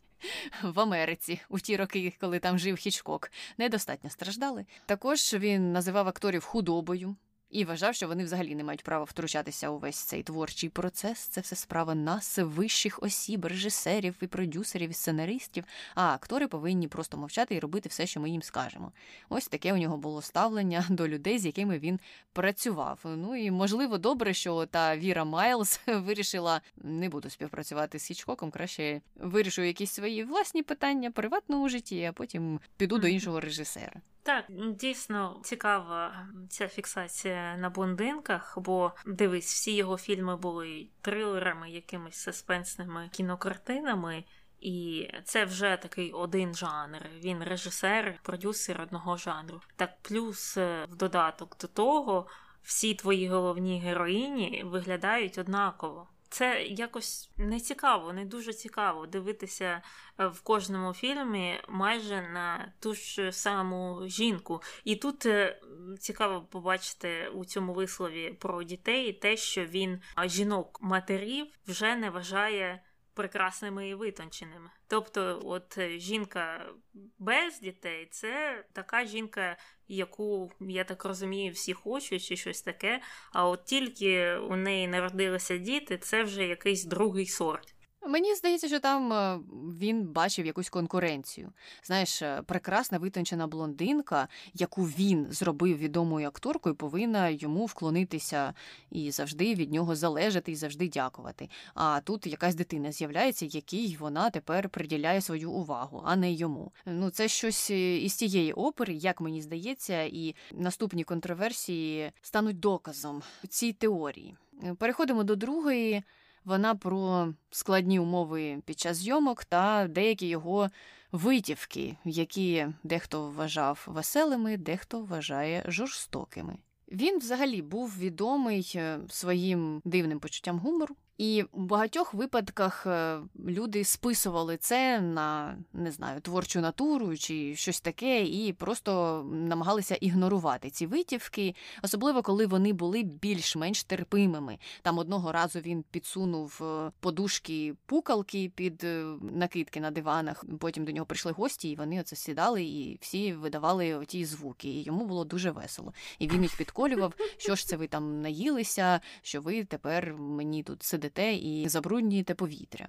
в 0.64 0.80
Америці 0.80 1.40
у 1.50 1.60
ті 1.60 1.78
роки, 1.78 2.14
коли 2.20 2.40
там 2.40 2.60
жив 2.60 2.76
Хічкок, 2.76 3.32
недостатньо 3.58 4.10
страждали. 4.10 4.66
Також 4.86 5.34
він 5.34 5.72
називав 5.72 6.08
акторів 6.08 6.44
худобою. 6.44 7.16
І 7.52 7.66
вважав, 7.66 7.96
що 7.96 8.08
вони 8.08 8.24
взагалі 8.24 8.56
не 8.56 8.64
мають 8.64 8.84
права 8.84 9.04
втручатися 9.04 9.70
у 9.70 9.78
весь 9.78 9.96
цей 9.96 10.24
творчий 10.24 10.70
процес. 10.70 11.20
Це 11.20 11.42
все 11.42 11.56
справа 11.56 11.96
нас, 11.96 12.40
вищих 12.42 13.04
осіб, 13.04 13.46
режисерів 13.46 14.16
і 14.22 14.28
продюсерів, 14.28 14.90
і 14.90 14.94
сценаристів. 14.94 15.64
А 15.96 16.14
актори 16.14 16.48
повинні 16.48 16.88
просто 16.88 17.18
мовчати 17.18 17.56
і 17.56 17.60
робити 17.60 17.90
все, 17.90 18.08
що 18.08 18.20
ми 18.20 18.30
їм 18.30 18.42
скажемо. 18.42 18.92
Ось 19.30 19.48
таке 19.48 19.74
у 19.74 19.78
нього 19.78 19.98
було 19.98 20.22
ставлення 20.22 20.86
до 20.90 21.08
людей, 21.08 21.40
з 21.40 21.46
якими 21.46 21.80
він 21.80 22.00
працював. 22.34 23.00
Ну 23.04 23.36
і 23.36 23.52
можливо, 23.52 23.98
добре, 23.98 24.34
що 24.34 24.66
та 24.66 24.98
Віра 24.98 25.26
Майлз 25.26 25.80
вирішила 25.88 26.62
не 26.78 27.10
буду 27.10 27.30
співпрацювати 27.30 28.00
з 28.00 28.06
Хічкоком, 28.06 28.52
краще 28.52 29.02
вирішу 29.16 29.62
якісь 29.62 29.92
свої 29.92 30.24
власні 30.24 30.64
питання 30.64 31.12
приватного 31.12 31.70
житті, 31.70 32.06
а 32.10 32.14
потім 32.14 32.60
піду 32.78 32.98
до 32.98 33.08
іншого 33.08 33.40
режисера. 33.40 34.02
Так, 34.24 34.46
дійсно 34.76 35.42
цікава 35.44 36.28
ця 36.50 36.68
фіксація 36.68 37.58
на 37.58 37.70
блондинках, 37.70 38.58
бо 38.58 38.92
дивись, 39.06 39.54
всі 39.54 39.76
його 39.76 39.98
фільми 39.98 40.38
були 40.38 40.88
трилерами, 41.02 41.72
якимись 41.72 42.16
суспенсними 42.16 43.10
кінокартинами. 43.12 44.24
І 44.60 45.10
це 45.24 45.46
вже 45.46 45.78
такий 45.82 46.12
один 46.12 46.56
жанр. 46.56 47.00
Він 47.24 47.44
режисер, 47.44 48.20
продюсер 48.24 48.82
одного 48.82 49.18
жанру. 49.18 49.62
Так, 49.76 49.90
плюс 50.02 50.58
е, 50.58 50.88
в 50.92 50.96
додаток 50.96 51.58
до 51.62 51.68
того, 51.68 52.28
всі 52.64 52.94
твої 52.94 53.30
головні 53.30 53.82
героїні 53.82 54.64
виглядають 54.66 55.38
однаково. 55.38 56.08
Це 56.32 56.64
якось 56.64 57.30
не 57.38 57.60
цікаво, 57.60 58.14
не 58.14 58.26
дуже 58.26 58.54
цікаво 58.54 59.06
дивитися 59.06 59.82
е, 60.20 60.28
в 60.28 60.42
кожному 60.42 60.94
фільмі 60.94 61.62
майже 61.70 62.22
на 62.22 62.74
ту 62.80 62.94
ж 62.94 63.32
саму 63.32 64.02
жінку. 64.08 64.62
І 64.84 64.96
тут 64.96 65.26
е, 65.26 65.62
цікаво 66.00 66.42
побачити 66.42 67.28
у 67.28 67.46
цьому 67.46 67.74
вислові 67.74 68.38
про 68.40 68.64
дітей 68.64 69.14
те, 69.14 69.38
що 69.38 69.66
він 69.66 70.02
жінок-матерів 70.26 71.48
вже 71.68 71.96
не 71.96 72.10
вважає 72.10 72.84
прекрасними 73.14 73.90
і 73.90 73.96
витонченими. 73.96 74.70
Тобто, 74.88 75.42
от 75.44 75.78
е, 75.78 76.00
жінка 76.00 76.74
без 77.20 77.60
дітей 77.60 78.08
це 78.12 78.66
така 78.74 79.06
жінка, 79.06 79.58
яку, 79.88 80.52
я 80.60 80.84
так 80.84 81.06
розумію, 81.06 81.52
всі 81.52 81.74
хочуть 81.74 82.24
чи 82.24 82.36
щось 82.36 82.62
таке. 82.62 83.02
А 83.34 83.48
от 83.48 83.66
тільки 83.66 84.36
у 84.36 84.56
неї 84.56 84.88
народилися 84.88 85.58
діти, 85.58 85.98
це 85.98 86.24
вже 86.24 86.48
якийсь 86.48 86.86
другий 86.86 87.26
сорт. 87.26 87.76
Мені 88.08 88.36
здається, 88.36 88.68
що 88.68 88.80
там 88.80 89.14
е, 89.14 89.40
він 89.80 90.04
бачив 90.04 90.46
якусь 90.46 90.70
конкуренцію. 90.70 91.52
Знаєш, 91.84 92.22
е, 92.22 92.42
прекрасна 92.46 92.98
витончена 92.98 93.48
блондинка, 93.48 94.28
яку 94.54 94.84
він 94.84 95.28
зробив 95.30 95.78
відомою 95.78 96.28
акторкою, 96.28 96.76
повинна 96.76 97.30
йому 97.30 97.66
вклонитися 97.66 98.54
і 98.92 99.12
завжди 99.12 99.56
від 99.56 99.72
нього 99.72 99.96
залежати 99.96 100.52
і 100.52 100.56
завжди 100.56 100.90
дякувати. 100.90 101.50
А 101.74 102.00
тут 102.04 102.28
якась 102.28 102.56
дитина 102.56 102.92
з'являється, 102.92 103.46
якій 103.46 103.98
вона 104.00 104.30
тепер 104.30 104.70
приділяє 104.70 105.22
свою 105.22 105.52
увагу, 105.52 106.02
а 106.06 106.16
не 106.16 106.32
йому. 106.32 106.72
Ну 106.86 107.10
це 107.10 107.28
щось 107.28 107.72
е, 107.72 107.98
із 107.98 108.16
тієї 108.16 108.54
опери, 108.54 108.94
як 108.94 109.22
мені 109.22 109.42
здається, 109.42 110.04
і 110.04 110.36
наступні 110.52 111.04
контроверсії 111.04 112.12
стануть 112.22 112.60
доказом 112.60 113.22
цій 113.50 113.74
теорії. 113.74 114.36
Переходимо 114.78 115.24
до 115.24 115.36
другої. 115.36 116.04
Вона 116.46 116.76
про 116.76 117.34
складні 117.52 118.00
умови 118.00 118.62
під 118.66 118.80
час 118.80 118.98
зйомок 118.98 119.46
та 119.46 119.88
деякі 119.88 120.28
його 120.28 120.70
витівки, 121.12 121.98
які 122.06 122.68
дехто 122.84 123.30
вважав 123.30 123.84
веселими, 123.88 124.58
дехто 124.58 125.02
вважає 125.02 125.64
жорстокими. 125.68 126.58
Він 126.92 127.20
взагалі 127.20 127.62
був 127.62 127.98
відомий 128.00 128.72
е, 128.76 129.00
своїм 129.10 129.82
дивним 129.86 130.20
почуттям 130.20 130.60
гумору. 130.60 130.96
І 131.18 131.44
в 131.52 131.64
багатьох 131.66 132.14
випадках 132.14 132.88
е, 132.88 133.20
люди 133.48 133.84
списували 133.84 134.58
це 134.58 135.02
на 135.02 135.58
не 135.74 135.92
знаю 135.92 136.22
творчу 136.22 136.62
натуру 136.62 137.18
чи 137.18 137.56
щось 137.56 137.82
таке, 137.82 138.24
і 138.24 138.54
просто 138.54 139.24
намагалися 139.32 139.96
ігнорувати 139.96 140.70
ці 140.70 140.86
витівки, 140.86 141.56
особливо 141.84 142.22
коли 142.22 142.46
вони 142.46 142.74
були 142.74 143.04
більш-менш 143.04 143.84
терпимими. 143.84 144.58
Там 144.82 144.98
одного 144.98 145.32
разу 145.32 145.60
він 145.60 145.84
підсунув 145.92 146.60
е, 146.64 146.92
подушки 147.00 147.76
пукалки 147.86 148.52
під 148.56 148.84
е, 148.84 149.06
накидки 149.22 149.80
на 149.80 149.92
диванах. 149.92 150.46
Потім 150.60 150.86
до 150.86 150.92
нього 150.92 151.06
прийшли 151.06 151.32
гості, 151.32 151.70
і 151.70 151.76
вони 151.76 152.00
оце 152.00 152.16
сідали 152.16 152.64
і 152.64 152.98
всі 153.02 153.34
видавали 153.34 154.06
ті 154.06 154.26
звуки. 154.26 154.70
І 154.70 154.84
йому 154.84 155.06
було 155.06 155.26
дуже 155.26 155.52
весело. 155.52 155.94
І 156.20 156.28
він 156.28 156.44
їх 156.44 156.58
підколював, 156.58 157.14
що 157.38 157.56
ж 157.56 157.68
це 157.68 157.78
ви 157.78 157.88
там 157.88 158.22
наїлися, 158.22 159.00
що 159.22 159.42
ви 159.42 159.64
тепер 159.64 160.16
мені 160.18 160.64
тут 160.64 160.84
сидите 160.84 161.11
сидите 161.12 161.34
і 161.34 161.70
забруднюєте 161.70 162.36
повітря. 162.36 162.88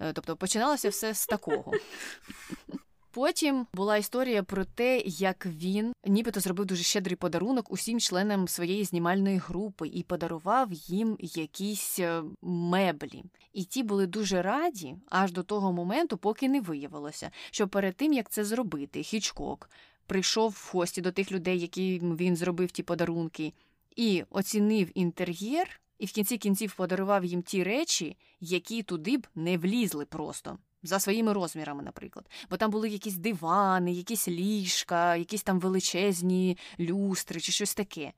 Е, 0.00 0.12
тобто 0.12 0.36
починалося 0.36 0.88
все 0.88 1.14
з 1.14 1.26
такого. 1.26 1.72
Потім 3.12 3.66
була 3.74 3.96
історія 3.96 4.42
про 4.42 4.64
те, 4.64 5.02
як 5.04 5.46
він 5.46 5.92
нібито 6.06 6.40
зробив 6.40 6.66
дуже 6.66 6.82
щедрий 6.82 7.16
подарунок 7.16 7.72
усім 7.72 8.00
членам 8.00 8.48
своєї 8.48 8.84
знімальної 8.84 9.36
групи 9.36 9.88
і 9.88 10.02
подарував 10.02 10.72
їм 10.72 11.16
якісь 11.20 11.98
е, 11.98 12.22
меблі. 12.42 13.24
І 13.52 13.64
ті 13.64 13.82
були 13.82 14.06
дуже 14.06 14.42
раді 14.42 14.96
аж 15.08 15.32
до 15.32 15.42
того 15.42 15.72
моменту, 15.72 16.16
поки 16.16 16.48
не 16.48 16.60
виявилося, 16.60 17.30
що 17.50 17.68
перед 17.68 17.96
тим 17.96 18.12
як 18.12 18.30
це 18.30 18.44
зробити, 18.44 19.02
Хічкок 19.02 19.70
прийшов 20.06 20.50
в 20.50 20.70
гості 20.72 21.00
до 21.00 21.12
тих 21.12 21.32
людей, 21.32 21.60
яким 21.60 22.16
він 22.16 22.36
зробив 22.36 22.70
ті 22.70 22.82
подарунки, 22.82 23.52
і 23.96 24.24
оцінив 24.30 24.90
інтер'єр 24.94 25.80
і 26.00 26.06
в 26.06 26.12
кінці 26.12 26.38
кінців 26.38 26.74
подарував 26.74 27.24
їм 27.24 27.42
ті 27.42 27.62
речі, 27.62 28.16
які 28.40 28.82
туди 28.82 29.16
б 29.16 29.26
не 29.34 29.58
влізли 29.58 30.04
просто. 30.04 30.58
За 30.82 31.00
своїми 31.00 31.32
розмірами, 31.32 31.82
наприклад. 31.82 32.30
Бо 32.50 32.56
там 32.56 32.70
були 32.70 32.88
якісь 32.88 33.14
дивани, 33.14 33.92
якісь 33.92 34.28
ліжка, 34.28 35.16
якісь 35.16 35.42
там 35.42 35.60
величезні 35.60 36.58
люстри 36.80 37.40
чи 37.40 37.52
щось 37.52 37.74
таке. 37.74 38.12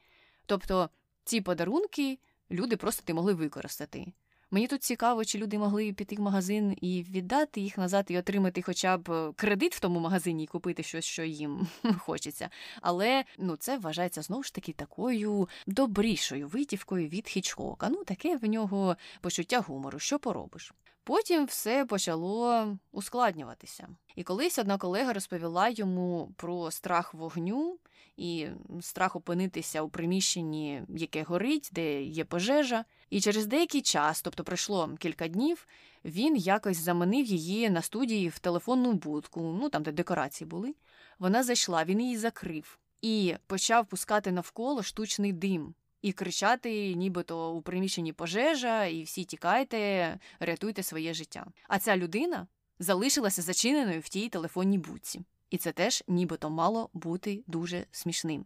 Тобто 0.47 0.91
ці 1.25 1.41
подарунки 1.41 2.19
люди 2.51 2.77
просто 2.77 3.03
ти 3.05 3.15
могли 3.15 3.35
використати. 3.35 4.13
Мені 4.55 4.67
тут 4.67 4.83
цікаво, 4.83 5.25
чи 5.25 5.39
люди 5.39 5.59
могли 5.59 5.93
піти 5.93 6.17
в 6.17 6.21
магазин 6.21 6.77
і 6.81 7.03
віддати 7.03 7.61
їх 7.61 7.79
назад, 7.79 8.07
і 8.09 8.19
отримати 8.19 8.63
хоча 8.63 8.97
б 8.97 9.11
е, 9.11 9.33
кредит 9.37 9.75
в 9.75 9.81
тому 9.81 10.01
магазині 10.01 10.45
і 10.45 10.47
купити 10.47 10.83
щось, 10.83 11.05
що 11.05 11.23
їм 11.25 11.69
хочеться. 11.99 12.51
Але 12.81 13.25
ну 13.39 13.57
це 13.57 13.79
вважається 13.79 14.23
знову 14.23 14.43
ж 14.43 14.55
таки 14.55 14.73
такою 14.73 15.49
добрішою 15.67 16.49
витівкою 16.49 17.09
від 17.09 17.29
Хічкока. 17.29 17.89
Ну 17.89 18.05
таке 18.05 18.37
в 18.37 18.45
нього 18.45 18.97
почуття 19.21 19.61
гумору. 19.61 19.99
Що 19.99 20.19
поробиш? 20.19 20.75
Потім 21.05 21.47
все 21.47 21.85
почало 21.85 22.67
ускладнюватися. 22.93 23.89
І 24.17 24.23
колись 24.23 24.59
одна 24.59 24.79
колега 24.79 25.13
розповіла 25.13 25.69
йому 25.69 26.33
про 26.37 26.71
страх 26.71 27.15
вогню 27.15 27.79
і 28.17 28.47
страх 28.81 29.17
опинитися 29.17 29.83
у 29.83 29.89
приміщенні, 29.89 30.83
яке 30.89 31.23
горить, 31.23 31.71
де 31.73 32.03
є 32.03 32.25
пожежа. 32.25 32.85
І 33.11 33.21
через 33.21 33.47
деякий 33.47 33.83
час, 33.83 34.23
тобто 34.23 34.45
пройшло 34.45 34.91
кілька 34.99 35.29
днів, 35.29 35.67
він 36.05 36.37
якось 36.37 36.77
заманив 36.77 37.27
її 37.27 37.71
на 37.71 37.83
студії 37.83 38.29
в 38.29 38.39
телефонну 38.39 38.93
будку, 38.93 39.41
ну 39.61 39.69
там, 39.69 39.83
де 39.83 39.93
декорації 39.93 40.49
були. 40.49 40.75
Вона 41.19 41.43
зайшла, 41.43 41.85
він 41.85 42.01
її 42.01 42.17
закрив 42.17 42.79
і 43.03 43.35
почав 43.47 43.87
пускати 43.87 44.33
навколо 44.33 44.83
штучний 44.83 45.33
дим. 45.33 45.75
І 46.03 46.13
кричати, 46.13 46.95
нібито 46.95 47.53
у 47.53 47.63
приміщенні 47.63 48.13
пожежа, 48.13 48.85
і 48.85 49.03
всі 49.03 49.25
тікайте, 49.25 50.19
рятуйте 50.41 50.83
своє 50.83 51.15
життя. 51.15 51.47
А 51.69 51.79
ця 51.79 51.97
людина 51.97 52.47
залишилася 52.79 53.43
зачиненою 53.43 54.01
в 54.01 54.09
тій 54.09 54.29
телефонній 54.29 54.79
будці. 54.79 55.21
І 55.53 55.59
це 55.59 55.73
теж 55.73 56.05
нібито 56.09 56.51
мало 56.51 56.91
бути 56.93 57.45
дуже 57.47 57.87
смішним. 57.91 58.45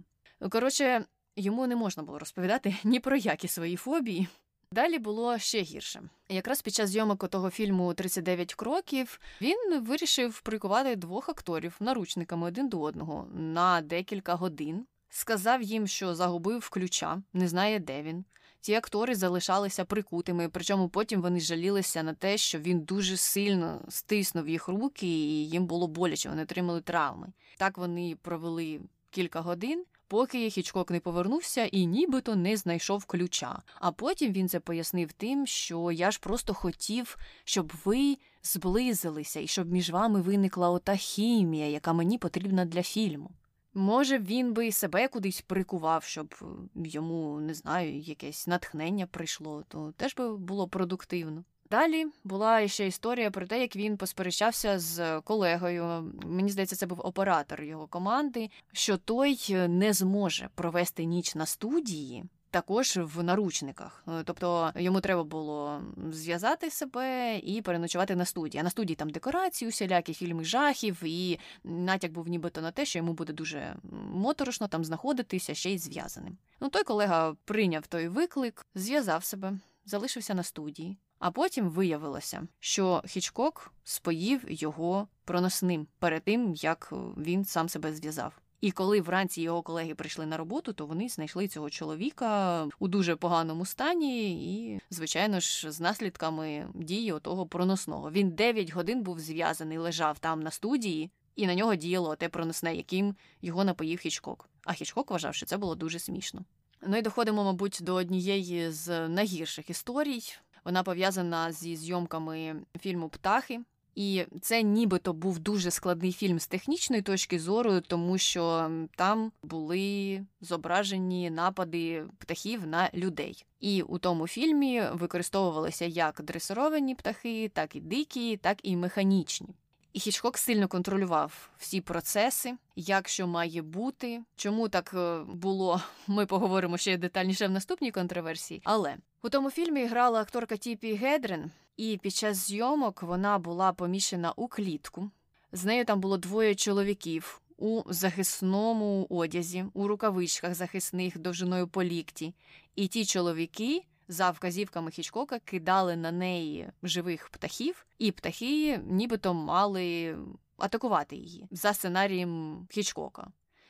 Коротше, 0.51 1.05
йому 1.37 1.67
не 1.67 1.77
можна 1.77 2.03
було 2.03 2.19
розповідати 2.19 2.77
ні 2.85 3.01
про 3.01 3.17
які 3.17 3.49
свої 3.49 3.77
фобії. 3.77 4.29
Далі 4.73 4.99
було 4.99 5.39
ще 5.39 5.63
гірше. 5.63 6.03
Якраз 6.29 6.63
під 6.63 6.75
час 6.75 6.91
зйомок 6.91 7.29
того 7.29 7.51
фільму 7.51 7.93
«39 7.93 8.55
кроків 8.55 9.21
він 9.41 9.81
вирішив 9.81 10.41
прикувати 10.41 10.97
двох 10.97 11.29
акторів 11.29 11.77
наручниками 11.81 12.47
один 12.47 12.69
до 12.69 12.81
одного 12.81 13.29
на 13.35 13.81
декілька 13.81 14.35
годин. 14.35 14.87
Сказав 15.09 15.63
їм, 15.63 15.87
що 15.87 16.15
загубив 16.15 16.71
ключа, 16.71 17.23
не 17.33 17.49
знає, 17.49 17.79
де 17.79 18.03
він. 18.03 18.25
Ті 18.67 18.75
актори 18.75 19.15
залишалися 19.15 19.85
прикутими, 19.85 20.49
причому 20.49 20.89
потім 20.89 21.23
вони 21.23 21.41
жалілися 21.41 22.03
на 22.03 22.15
те, 22.15 22.37
що 22.37 22.59
він 22.59 22.81
дуже 22.81 23.17
сильно 23.17 23.81
стиснув 23.89 24.49
їх 24.49 24.69
руки, 24.69 25.07
і 25.07 25.49
їм 25.49 25.67
було 25.67 25.89
боляче, 25.89 26.29
вони 26.29 26.43
отримали 26.43 26.81
травми. 26.81 27.33
Так 27.57 27.79
вони 27.79 28.17
провели 28.23 28.81
кілька 29.11 29.41
годин, 29.41 29.85
поки 30.09 30.51
Хічкок 30.51 30.91
не 30.91 31.01
повернувся 31.01 31.65
і 31.65 31.87
нібито 31.87 32.37
не 32.37 32.57
знайшов 32.57 33.05
ключа. 33.05 33.63
А 33.75 33.93
потім 33.93 34.33
він 34.33 34.49
це 34.49 34.61
пояснив 34.61 35.13
тим, 35.13 35.47
що 35.47 35.93
я 35.93 36.11
ж 36.11 36.21
просто 36.21 36.55
хотів, 36.55 37.17
щоб 37.45 37.73
ви 37.85 38.17
зблизилися 38.43 39.41
і 39.41 39.47
щоб 39.47 39.73
між 39.73 39.91
вами 39.91 40.21
виникла 40.21 40.71
ота 40.71 40.97
хімія, 40.97 41.69
яка 41.69 41.93
мені 41.93 42.19
потрібна 42.19 42.65
для 42.65 42.83
фільму. 42.83 43.31
Може, 43.77 44.19
він 44.19 44.53
би 44.53 44.73
себе 44.73 45.09
кудись 45.09 45.41
прикував, 45.41 46.05
щоб 46.05 46.35
йому 46.75 47.41
не 47.41 47.55
знаю, 47.55 47.99
якесь 47.99 48.47
натхнення 48.47 49.07
прийшло, 49.07 49.65
то 49.69 49.93
теж 49.97 50.15
би 50.15 50.37
було 50.37 50.69
продуктивно. 50.69 51.45
Далі 51.71 52.07
була 52.25 52.69
ще 52.69 52.87
історія 52.87 53.31
про 53.31 53.47
те, 53.47 53.61
як 53.61 53.77
він 53.77 53.97
посперечався 53.97 54.79
з 54.79 55.21
колегою. 55.21 56.13
Мені 56.27 56.51
здається, 56.51 56.77
це 56.77 56.87
був 56.87 57.01
оператор 57.05 57.63
його 57.63 57.87
команди, 57.87 58.51
що 58.73 58.97
той 58.97 59.39
не 59.69 59.93
зможе 59.93 60.49
провести 60.55 61.05
ніч 61.05 61.35
на 61.35 61.47
студії. 61.47 62.25
Також 62.51 62.97
в 62.97 63.23
наручниках, 63.23 64.05
тобто 64.25 64.73
йому 64.77 65.01
треба 65.01 65.25
було 65.25 65.83
зв'язати 66.13 66.71
себе 66.71 67.39
і 67.39 67.63
переночувати 67.63 68.17
на 68.17 68.25
студії. 68.25 68.61
А 68.61 68.65
на 68.65 68.71
студії 68.71 68.97
там 68.97 69.11
декорації, 69.11 69.69
усілякі 69.69 70.15
фільми 70.15 70.45
жахів, 70.45 71.05
і 71.05 71.39
натяк 71.65 72.13
був 72.13 72.29
нібито 72.29 72.61
на 72.61 72.71
те, 72.71 72.85
що 72.85 72.99
йому 72.99 73.13
буде 73.13 73.33
дуже 73.33 73.77
моторошно 74.13 74.69
там 74.69 74.85
знаходитися 74.85 75.55
ще 75.55 75.71
й 75.71 75.79
зв'язаним. 75.79 76.39
Ну 76.61 76.69
той 76.69 76.85
колега 76.85 77.37
прийняв 77.45 77.87
той 77.87 78.09
виклик, 78.09 78.67
зв'язав 78.75 79.25
себе, 79.25 79.59
залишився 79.85 80.35
на 80.35 80.43
студії. 80.43 80.97
А 81.19 81.31
потім 81.31 81.69
виявилося, 81.69 82.47
що 82.61 83.03
Хічкок 83.07 83.73
споїв 83.85 84.45
його 84.49 85.09
проносним 85.25 85.87
перед 85.99 86.25
тим, 86.25 86.55
як 86.55 86.93
він 87.17 87.45
сам 87.45 87.69
себе 87.69 87.95
зв'язав. 87.95 88.33
І 88.67 88.71
коли 88.71 89.01
вранці 89.01 89.43
його 89.43 89.63
колеги 89.63 89.95
прийшли 89.95 90.27
на 90.27 90.37
роботу, 90.37 90.73
то 90.73 90.87
вони 90.87 91.09
знайшли 91.09 91.49
цього 91.49 91.71
чоловіка 91.71 92.69
у 92.79 92.89
дуже 92.89 93.17
поганому 93.17 93.67
стані, 93.67 94.33
і, 94.55 94.81
звичайно 94.91 95.41
ж, 95.41 95.73
з 95.73 95.81
наслідками 95.81 96.69
дії 96.75 97.13
отого 97.13 97.47
проносного. 97.47 98.11
Він 98.11 98.31
9 98.31 98.73
годин 98.73 99.03
був 99.03 99.21
зв'язаний, 99.21 99.79
лежав 99.79 100.19
там 100.19 100.41
на 100.41 100.51
студії, 100.51 101.11
і 101.37 101.47
на 101.47 101.55
нього 101.55 101.75
діяло 101.75 102.17
те 102.17 102.29
проносне, 102.29 102.77
яким 102.77 103.17
його 103.43 103.65
напоїв 103.65 103.99
Хічкок. 103.99 104.49
А 104.65 104.73
Хічкок 104.73 105.11
вважав, 105.11 105.35
що 105.35 105.47
це 105.47 105.57
було 105.57 105.75
дуже 105.75 105.99
смішно. 105.99 106.45
Ну 106.87 106.97
і 106.97 107.03
доходимо, 107.03 107.45
мабуть, 107.45 107.79
до 107.83 107.95
однієї 107.95 108.71
з 108.71 109.09
найгірших 109.09 109.71
історій. 109.71 110.23
Вона 110.65 110.83
пов'язана 110.83 111.53
зі 111.53 111.77
зйомками 111.77 112.57
фільму 112.81 113.09
Птахи. 113.09 113.61
І 113.97 114.25
це 114.41 114.63
нібито 114.63 115.13
був 115.13 115.39
дуже 115.39 115.71
складний 115.71 116.13
фільм 116.13 116.39
з 116.39 116.47
технічної 116.47 117.03
точки 117.03 117.39
зору, 117.39 117.81
тому 117.81 118.19
що 118.19 118.71
там 118.97 119.33
були 119.43 120.25
зображені 120.41 121.31
напади 121.31 122.05
птахів 122.19 122.67
на 122.67 122.91
людей. 122.95 123.45
І 123.61 123.83
у 123.83 123.99
тому 123.99 124.27
фільмі 124.27 124.83
використовувалися 124.93 125.85
як 125.85 126.23
дресировані 126.23 126.95
птахи, 126.95 127.51
так 127.55 127.77
і 127.77 127.81
дикі, 127.81 128.37
так 128.37 128.59
і 128.63 128.77
механічні. 128.77 129.49
І 129.93 130.01
Хічкок 130.01 130.39
сильно 130.39 130.69
контролював 130.69 131.51
всі 131.59 131.81
процеси, 131.81 132.55
як 132.77 133.09
що 133.09 133.27
має 133.27 133.63
бути. 133.63 134.23
Чому 134.37 134.69
так 134.69 134.95
е, 134.95 135.21
було? 135.29 135.81
Ми 136.07 136.27
поговоримо 136.27 136.79
ще 136.79 136.97
детальніше 136.97 137.47
в 137.47 137.51
наступній 137.51 137.91
контроверсії. 137.91 138.61
Але 138.65 138.97
у 139.23 139.29
тому 139.29 139.51
фільмі 139.51 139.87
грала 139.87 140.21
акторка 140.21 140.57
Тіпі 140.57 140.95
Гедрен, 140.95 141.51
і 141.77 141.99
під 142.03 142.15
час 142.15 142.37
зйомок 142.37 143.03
вона 143.03 143.39
була 143.39 143.73
поміщена 143.73 144.33
у 144.37 144.49
клітку. 144.49 145.11
З 145.53 145.65
нею 145.65 145.85
там 145.85 146.01
було 146.01 146.17
двоє 146.17 146.55
чоловіків 146.55 147.41
у 147.57 147.83
захисному 147.87 149.07
одязі, 149.11 149.65
у 149.75 149.89
рукавичках 149.89 150.55
захисних 150.55 151.19
довжиною 151.19 151.69
по 151.69 151.85
лікті. 151.85 152.35
І 152.77 152.89
ті 152.89 153.05
чоловіки 153.05 153.83
за 154.09 154.31
вказівками 154.31 154.91
Хічкока 154.91 155.39
кидали 155.39 155.97
на 155.97 156.13
неї 156.13 156.69
живих 156.83 157.29
птахів, 157.29 157.87
і 157.99 158.13
птахи 158.13 158.81
нібито 158.87 159.35
мали 159.35 160.17
атакувати 160.59 161.17
її 161.17 161.47
за 161.51 161.75
сценарієм 161.75 162.67
Хічкока. 162.71 163.29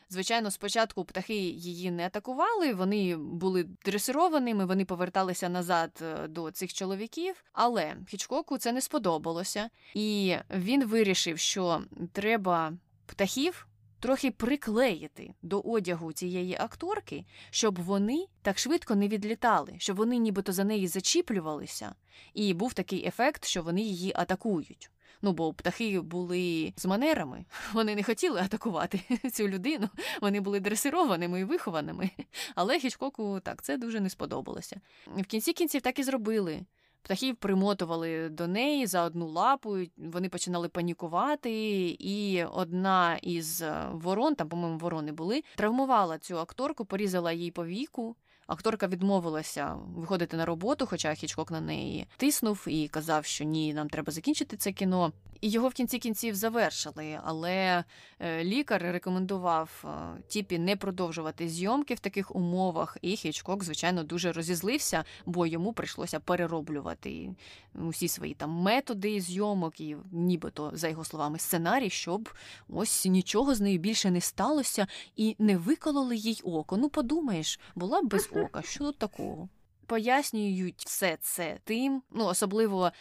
Звичайно, 0.08 0.50
спочатку 0.50 1.04
птахи 1.04 1.34
її 1.34 1.90
не 1.90 2.06
атакували, 2.06 2.74
вони 2.74 3.16
були 3.16 3.64
дресированими, 3.84 4.64
вони 4.64 4.84
поверталися 4.84 5.48
назад 5.48 6.02
е, 6.02 6.28
до 6.28 6.50
цих 6.50 6.72
чоловіків, 6.72 7.44
але 7.52 7.96
Хічкоку 8.08 8.58
це 8.58 8.72
не 8.72 8.80
сподобалося, 8.80 9.70
і 9.94 10.36
він 10.50 10.84
вирішив, 10.84 11.38
що 11.38 11.82
треба 12.12 12.72
птахів 13.06 13.66
трохи 14.00 14.30
приклеїти 14.30 15.34
до 15.42 15.60
одягу 15.60 16.12
цієї 16.12 16.56
акторки, 16.60 17.24
щоб 17.50 17.82
вони 17.82 18.26
так 18.42 18.58
швидко 18.58 18.94
не 18.94 19.08
відлітали, 19.08 19.74
щоб 19.78 19.96
вони 19.96 20.16
нібито 20.16 20.52
за 20.52 20.64
неї 20.64 20.88
зачіплювалися, 20.88 21.94
і 22.34 22.54
був 22.54 22.74
такий 22.74 23.06
ефект, 23.06 23.44
що 23.44 23.62
вони 23.62 23.82
її 23.82 24.12
атакують. 24.16 24.90
Ну, 25.22 25.32
бо 25.32 25.54
птахи 25.54 26.00
були 26.00 26.72
з 26.76 26.86
манерами, 26.86 27.44
вони 27.72 27.94
не 27.94 28.02
хотіли 28.02 28.40
атакувати 28.40 29.00
цю 29.32 29.48
людину, 29.48 29.88
вони 30.20 30.40
були 30.40 30.60
дресированими 30.60 31.40
і 31.40 31.44
вихованими. 31.44 32.10
Але 32.54 32.78
Хічкоку 32.78 33.40
так 33.40 33.62
це 33.62 33.76
дуже 33.76 34.00
не 34.00 34.10
сподобалося. 34.10 34.80
В 35.06 35.24
кінці 35.24 35.52
кінців 35.52 35.80
так 35.80 35.98
і 35.98 36.02
зробили. 36.02 36.64
Птахів 37.06 37.36
примотували 37.36 38.28
до 38.28 38.46
неї 38.46 38.86
за 38.86 39.04
одну 39.04 39.28
лапу, 39.28 39.78
вони 39.96 40.28
починали 40.28 40.68
панікувати, 40.68 41.50
і 41.98 42.44
одна 42.44 43.18
із 43.22 43.62
е, 43.62 43.88
ворон, 43.92 44.34
там, 44.34 44.48
по-моєму, 44.48 44.78
ворони 44.78 45.12
були, 45.12 45.42
травмувала 45.56 46.18
цю 46.18 46.38
акторку, 46.38 46.84
порізала 46.84 47.32
їй 47.32 47.50
повіку. 47.50 48.16
Акторка 48.46 48.86
відмовилася 48.86 49.76
виходити 49.96 50.36
на 50.36 50.44
роботу, 50.44 50.86
хоча 50.86 51.14
Хічкок 51.14 51.50
на 51.50 51.60
неї 51.60 52.06
тиснув 52.16 52.64
і 52.68 52.88
казав, 52.88 53.24
що 53.24 53.44
ні, 53.44 53.74
нам 53.74 53.88
треба 53.88 54.12
закінчити 54.12 54.56
це 54.56 54.72
кіно. 54.72 55.12
І 55.40 55.50
його 55.50 55.68
в 55.68 55.72
кінці 55.72 55.98
кінців 55.98 56.34
завершили. 56.34 57.18
Але 57.24 57.84
е, 58.20 58.44
лікар 58.44 58.82
рекомендував 58.82 59.84
е, 59.84 59.88
Тіпі 60.28 60.58
не 60.58 60.76
продовжувати 60.76 61.48
зйомки 61.48 61.94
в 61.94 62.00
таких 62.00 62.36
умовах. 62.36 62.96
І 63.02 63.16
Хічкок, 63.16 63.64
звичайно, 63.64 64.04
дуже 64.04 64.32
розізлився, 64.32 65.04
бо 65.26 65.46
йому 65.46 65.72
прийшлося 65.72 66.20
перероблювати 66.20 67.30
усі 67.74 68.08
свої 68.08 68.34
там 68.34 68.50
методи 68.50 69.20
зйомок, 69.20 69.80
і 69.80 69.96
нібито, 70.12 70.70
за 70.74 70.88
його 70.88 71.04
словами, 71.04 71.38
сценарій, 71.38 71.90
щоб 71.90 72.28
ось 72.68 73.06
нічого 73.06 73.54
з 73.54 73.60
нею 73.60 73.78
більше 73.78 74.10
не 74.10 74.20
сталося 74.20 74.86
і 75.16 75.36
не 75.38 75.56
викололи 75.56 76.16
їй 76.16 76.40
око. 76.44 76.76
Ну, 76.76 76.88
подумаєш, 76.88 77.60
була 77.74 78.02
б 78.02 78.04
без 78.04 78.26
ока, 78.44 78.62
що 78.62 78.78
тут 78.78 78.98
такого? 78.98 79.48
Пояснюють 79.86 80.84
все 80.86 81.18
це 81.20 81.58
тим, 81.64 82.02
ну 82.10 82.24
особливо 82.24 82.92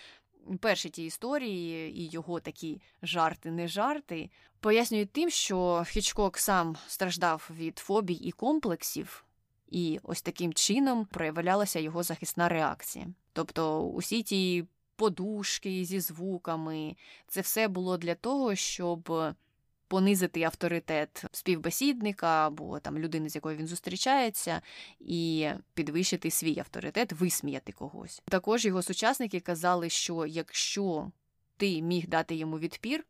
перші 0.60 0.90
ті 0.90 1.06
історії 1.06 2.00
і 2.00 2.10
його 2.10 2.40
такі 2.40 2.82
жарти, 3.04 3.52
не 3.52 3.68
жарти, 3.68 4.30
пояснюють 4.60 5.12
тим, 5.12 5.30
що 5.30 5.84
Хічкок 5.88 6.38
сам 6.38 6.76
страждав 6.88 7.50
від 7.58 7.80
фобій 7.80 8.14
і 8.14 8.32
комплексів, 8.32 9.26
і 9.68 10.00
ось 10.04 10.22
таким 10.22 10.54
чином 10.54 11.06
проявлялася 11.06 11.80
його 11.80 12.04
захисна 12.04 12.50
реакція. 12.50 13.08
Тобто 13.34 13.82
усі 13.82 14.24
ті 14.24 14.66
подушки 14.96 15.86
зі 15.86 16.00
звуками, 16.00 16.96
це 17.28 17.42
все 17.42 17.68
було 17.68 17.98
для 17.98 18.16
того, 18.16 18.56
щоб 18.56 19.14
понизити 19.88 20.44
авторитет 20.44 21.24
співбесідника 21.32 22.48
або 22.48 22.80
там 22.80 22.98
людини, 22.98 23.30
з 23.30 23.36
якою 23.36 23.58
він 23.58 23.68
зустрічається, 23.68 24.62
і 25.00 25.50
підвищити 25.74 26.32
свій 26.32 26.60
авторитет, 26.60 27.14
висміяти 27.14 27.72
когось. 27.72 28.22
Також 28.26 28.66
його 28.66 28.82
сучасники 28.82 29.40
казали, 29.40 29.90
що 29.90 30.26
якщо 30.26 31.12
ти 31.58 31.82
міг 31.82 32.08
дати 32.08 32.36
йому 32.36 32.60
відпір, 32.60 33.06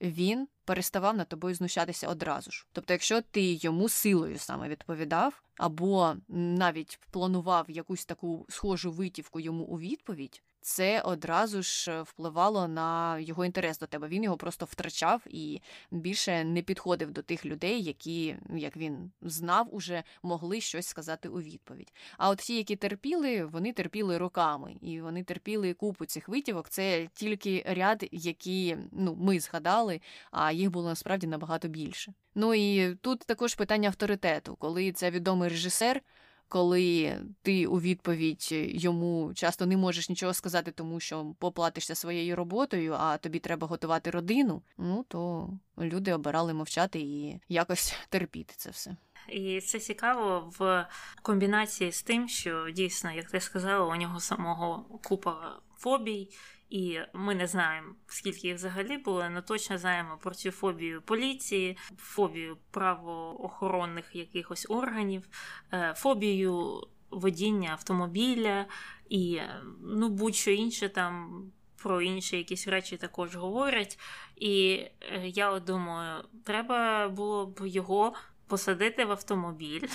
він 0.00 0.48
переставав 0.64 1.16
над 1.16 1.28
тобою 1.28 1.54
знущатися 1.54 2.08
одразу 2.08 2.50
ж. 2.50 2.66
Тобто, 2.72 2.92
якщо 2.92 3.20
ти 3.20 3.52
йому 3.52 3.88
силою 3.88 4.38
саме 4.38 4.68
відповідав, 4.68 5.42
або 5.56 6.14
навіть 6.28 6.98
планував 7.10 7.70
якусь 7.70 8.04
таку 8.04 8.46
схожу 8.48 8.92
витівку 8.92 9.40
йому 9.40 9.64
у 9.64 9.78
відповідь, 9.78 10.42
це 10.64 11.00
одразу 11.00 11.62
ж 11.62 12.02
впливало 12.02 12.68
на 12.68 13.18
його 13.18 13.44
інтерес 13.44 13.78
до 13.78 13.86
тебе. 13.86 14.08
Він 14.08 14.24
його 14.24 14.36
просто 14.36 14.66
втрачав 14.66 15.22
і 15.26 15.62
більше 15.90 16.44
не 16.44 16.62
підходив 16.62 17.10
до 17.10 17.22
тих 17.22 17.46
людей, 17.46 17.82
які, 17.82 18.36
як 18.56 18.76
він 18.76 19.12
знав, 19.22 19.74
уже 19.74 20.02
могли 20.22 20.60
щось 20.60 20.86
сказати 20.86 21.28
у 21.28 21.40
відповідь. 21.40 21.92
А 22.18 22.30
от 22.30 22.38
ті, 22.38 22.56
які 22.56 22.76
терпіли, 22.76 23.44
вони 23.44 23.72
терпіли 23.72 24.18
роками, 24.18 24.76
і 24.80 25.00
вони 25.00 25.24
терпіли 25.24 25.74
купу 25.74 26.04
цих 26.04 26.28
витівок. 26.28 26.68
Це 26.68 27.08
тільки 27.14 27.64
ряд, 27.66 28.08
які 28.12 28.76
ну 28.92 29.16
ми 29.20 29.40
згадали, 29.40 30.00
а 30.30 30.52
їх 30.52 30.70
було 30.70 30.88
насправді 30.88 31.26
набагато 31.26 31.68
більше. 31.68 32.14
Ну 32.34 32.54
і 32.54 32.94
тут 32.94 33.20
також 33.20 33.54
питання 33.54 33.88
авторитету, 33.88 34.56
коли 34.56 34.92
це 34.92 35.10
відомий 35.10 35.48
режисер 35.48 36.02
коли 36.48 37.18
ти 37.42 37.66
у 37.66 37.80
відповідь 37.80 38.48
йому 38.68 39.32
часто 39.34 39.66
не 39.66 39.76
можеш 39.76 40.08
нічого 40.08 40.34
сказати, 40.34 40.70
тому 40.70 41.00
що 41.00 41.34
поплатишся 41.38 41.94
своєю 41.94 42.36
роботою, 42.36 42.94
а 42.98 43.16
тобі 43.16 43.38
треба 43.38 43.66
готувати 43.66 44.10
родину, 44.10 44.62
ну 44.78 45.04
то 45.08 45.50
люди 45.78 46.12
обирали 46.12 46.54
мовчати 46.54 47.00
і 47.00 47.40
якось 47.48 47.94
терпіти 48.08 48.54
це 48.56 48.70
все. 48.70 48.96
І 49.28 49.60
це 49.60 49.78
цікаво 49.78 50.52
в 50.58 50.86
комбінації 51.22 51.92
з 51.92 52.02
тим, 52.02 52.28
що 52.28 52.70
дійсно, 52.70 53.12
як 53.12 53.30
ти 53.30 53.40
сказала, 53.40 53.86
у 53.86 53.96
нього 53.96 54.20
самого 54.20 55.00
купа 55.02 55.60
фобій. 55.76 56.28
І 56.74 57.00
ми 57.12 57.34
не 57.34 57.46
знаємо, 57.46 57.94
скільки 58.06 58.48
їх 58.48 58.56
взагалі 58.56 58.98
було, 58.98 59.20
але 59.20 59.42
точно 59.42 59.78
знаємо 59.78 60.18
про 60.22 60.34
цю 60.34 60.50
фобію 60.50 61.02
поліції, 61.02 61.76
фобію 61.98 62.56
правоохоронних 62.70 64.16
якихось 64.16 64.66
органів, 64.68 65.28
е, 65.72 65.94
фобію 65.96 66.82
водіння 67.10 67.70
автомобіля 67.70 68.66
і 69.08 69.40
ну, 69.80 70.08
будь-що 70.08 70.50
інше 70.50 70.88
там. 70.88 71.42
Про 71.82 72.02
інші 72.02 72.36
якісь 72.36 72.68
речі 72.68 72.96
також 72.96 73.36
говорять. 73.36 73.98
І 74.36 74.84
е, 75.00 75.28
я 75.28 75.60
думаю, 75.60 76.24
треба 76.44 77.08
було 77.08 77.46
б 77.46 77.60
його 77.66 78.14
посадити 78.46 79.04
в 79.04 79.10
автомобіль 79.10 79.88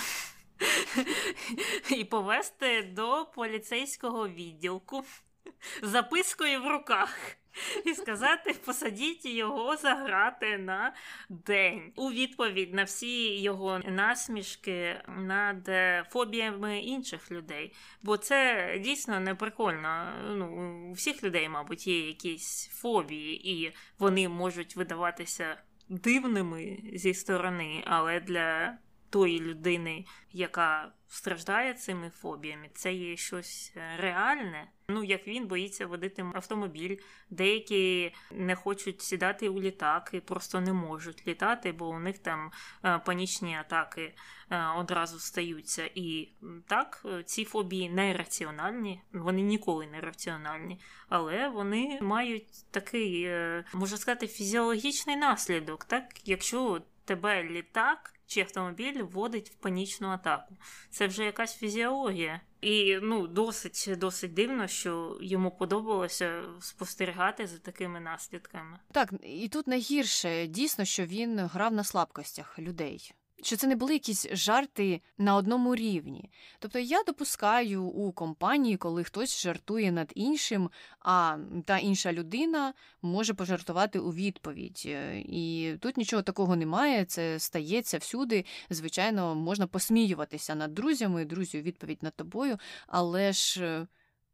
і 1.98 2.04
повезти 2.04 2.84
до 2.84 3.28
поліцейського 3.36 4.28
відділку 4.28 5.04
запискою 5.82 6.62
в 6.62 6.68
руках. 6.68 7.40
І 7.86 7.94
сказати, 7.94 8.56
посадіть 8.66 9.26
його 9.26 9.78
заграти 9.78 10.58
на 10.58 10.94
день 11.30 11.92
у 11.96 12.12
відповідь 12.12 12.74
на 12.74 12.84
всі 12.84 13.42
його 13.42 13.80
насмішки 13.80 15.02
над 15.08 15.70
фобіями 16.10 16.80
інших 16.80 17.32
людей. 17.32 17.74
Бо 18.02 18.18
це 18.18 18.70
дійсно 18.84 19.20
не 19.20 19.36
прикольно. 19.36 20.14
Ну, 20.30 20.48
у 20.90 20.94
всіх 20.94 21.24
людей, 21.24 21.50
мабуть, 21.50 21.88
є 21.88 22.08
якісь 22.08 22.68
фобії, 22.68 23.52
і 23.52 23.74
вони 24.00 24.30
можуть 24.30 24.76
видаватися 24.76 25.58
дивними 25.90 26.78
зі 26.94 27.14
сторони, 27.14 27.84
але 27.86 28.20
для 28.20 28.78
тої 29.10 29.40
людини, 29.40 30.06
яка 30.32 30.92
страждає 31.10 31.74
цими 31.74 32.10
фобіями, 32.10 32.70
це 32.74 32.94
є 32.94 33.18
щось 33.18 33.74
е, 33.78 33.98
реальне. 33.98 34.68
Ну, 34.88 35.04
як 35.04 35.28
він 35.28 35.48
боїться 35.48 35.88
водити 35.88 36.26
автомобіль, 36.34 36.98
деякі 37.30 38.14
не 38.32 38.56
хочуть 38.56 39.02
сідати 39.02 39.50
у 39.50 39.62
літак 39.62 40.10
і 40.14 40.20
просто 40.20 40.62
не 40.62 40.74
можуть 40.74 41.28
літати, 41.28 41.72
бо 41.72 41.90
у 41.90 42.00
них 42.00 42.18
там 42.18 42.52
е, 42.86 43.00
панічні 43.06 43.56
атаки 43.56 44.14
е, 44.50 44.66
одразу 44.78 45.20
стаються. 45.20 45.90
І 45.96 46.30
так, 46.68 47.06
ці 47.26 47.46
фобії 47.46 47.90
не 47.90 48.14
раціональні, 48.14 49.02
вони 49.14 49.42
ніколи 49.42 49.88
не 49.88 50.02
раціональні, 50.02 50.80
але 51.10 51.50
вони 51.50 52.00
мають 52.02 52.72
такий, 52.72 53.30
можна 53.74 53.98
сказати, 53.98 54.28
фізіологічний 54.28 55.16
наслідок, 55.16 55.86
так, 55.86 56.04
якщо 56.26 56.82
тебе 57.10 57.44
літак 57.44 58.14
чи 58.28 58.42
автомобіль 58.42 59.02
вводить 59.02 59.50
в 59.50 59.54
панічну 59.54 60.08
атаку. 60.08 60.58
Це 60.90 61.08
вже 61.08 61.26
якась 61.26 61.58
фізіологія. 61.58 62.42
І 62.62 63.00
ну, 63.02 63.28
досить 63.28 64.00
досить 64.00 64.34
дивно, 64.34 64.68
що 64.68 65.18
йому 65.22 65.52
подобалося 65.52 66.44
спостерігати 66.62 67.48
за 67.48 67.58
такими 67.58 68.00
наслідками. 68.00 68.80
Так, 68.92 69.14
і 69.24 69.50
тут 69.50 69.68
найгірше 69.68 70.48
дійсно, 70.48 70.86
що 70.86 71.06
він 71.06 71.40
грав 71.40 71.74
на 71.74 71.84
слабкостях 71.84 72.60
людей 72.60 73.14
що 73.42 73.58
це 73.58 73.68
не 73.68 73.76
були 73.76 73.94
якісь 73.94 74.28
жарти 74.32 75.02
на 75.18 75.36
одному 75.36 75.76
рівні. 75.76 76.30
Тобто 76.60 76.80
я 76.80 77.04
допускаю 77.04 77.84
у 77.84 78.12
компанії, 78.12 78.78
коли 78.78 79.04
хтось 79.04 79.42
жартує 79.42 79.92
над 79.92 80.12
іншим, 80.16 80.70
а 81.00 81.38
та 81.66 81.78
інша 81.78 82.14
людина 82.14 82.74
може 83.02 83.34
пожартувати 83.34 84.00
у 84.00 84.14
відповідь. 84.14 84.84
Е, 84.86 85.20
і 85.20 85.76
тут 85.82 85.98
нічого 85.98 86.22
такого 86.22 86.56
немає, 86.56 87.06
це 87.06 87.40
стається 87.40 87.98
всюди. 87.98 88.46
Звичайно, 88.70 89.36
можна 89.36 89.68
посміюватися 89.68 90.56
над 90.56 90.74
друзями, 90.74 91.26
друзі 91.26 91.60
у 91.60 91.62
відповідь 91.62 92.04
над 92.04 92.16
тобою, 92.16 92.58
але 92.88 93.34
ж. 93.34 93.88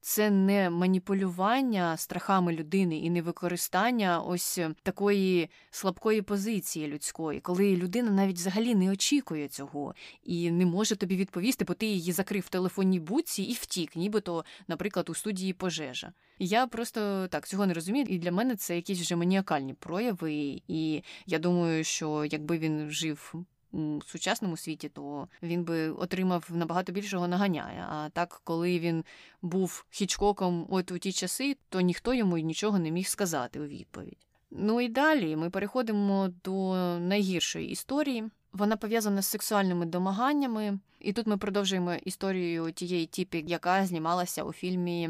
Це 0.07 0.30
не 0.30 0.69
маніпулювання 0.69 1.98
страхами 1.98 2.53
людини 2.53 2.99
і 2.99 3.10
не 3.10 3.22
використання 3.22 4.22
ось 4.22 4.57
е, 4.57 4.72
такої 4.84 5.49
слабкої 5.72 6.22
позиції 6.22 6.88
людської, 6.88 7.40
коли 7.40 7.76
людина 7.76 8.11
навіть 8.11 8.36
взагалі 8.36 8.76
не 8.76 8.91
очікує 8.91 9.48
цього 9.48 9.95
і 10.23 10.52
не 10.52 10.65
може 10.65 10.95
тобі 10.95 11.15
відповісти, 11.15 11.65
бо 11.65 11.73
ти 11.73 11.86
її 11.86 12.11
закрив 12.11 12.44
в 12.44 12.49
телефонній 12.49 12.99
будці 12.99 13.44
і 13.44 13.53
втік, 13.53 13.95
нібито, 13.95 14.45
наприклад, 14.68 15.10
у 15.10 15.15
студії 15.15 15.53
пожежа. 15.53 16.14
Я 16.40 16.68
просто 16.68 17.27
так 17.27 17.48
цього 17.48 17.65
не 17.65 17.73
розумію, 17.73 18.06
і 18.10 18.18
для 18.18 18.32
мене 18.32 18.56
це 18.56 18.76
якісь 18.76 18.99
вже 18.99 19.15
маніакальні 19.15 19.73
прояви. 19.73 20.61
І 20.68 21.03
я 21.26 21.40
думаю, 21.40 21.84
що 21.84 22.26
якби 22.26 22.57
він 22.57 22.91
жив 22.91 23.34
у 23.72 24.02
сучасному 24.06 24.58
світі, 24.58 24.90
то 24.90 25.28
він 25.44 25.64
би 25.64 25.90
отримав 25.90 26.48
набагато 26.50 26.92
більшого 26.92 27.28
наганяя. 27.28 27.88
А 27.90 28.10
так, 28.10 28.42
коли 28.44 28.80
він 28.80 29.04
був 29.42 29.86
хічкоком 29.90 30.68
от 30.70 30.92
у 30.92 30.98
ті 30.98 31.12
часи, 31.12 31.58
то 31.70 31.82
ніхто 31.82 32.14
йому 32.14 32.38
нічого 32.38 32.80
не 32.80 32.92
міг 32.92 33.08
сказати 33.08 33.60
у 33.60 33.66
відповідь. 33.66 34.28
Ну 34.52 34.82
і 34.82 34.90
далі 34.90 35.36
ми 35.36 35.50
переходимо 35.50 36.30
до 36.44 36.76
найгіршої 37.00 37.70
історії. 37.70 38.24
Вона 38.54 38.78
пов'язана 38.78 39.22
з 39.22 39.28
сексуальними 39.28 39.86
домаганнями, 39.86 40.80
і 41.00 41.14
тут 41.14 41.28
ми 41.28 41.38
продовжуємо 41.38 41.94
історію 41.94 42.72
тієї 42.72 43.06
тіпі, 43.06 43.44
яка 43.48 43.86
знімалася 43.86 44.44
у 44.44 44.54
фільмі 44.54 45.10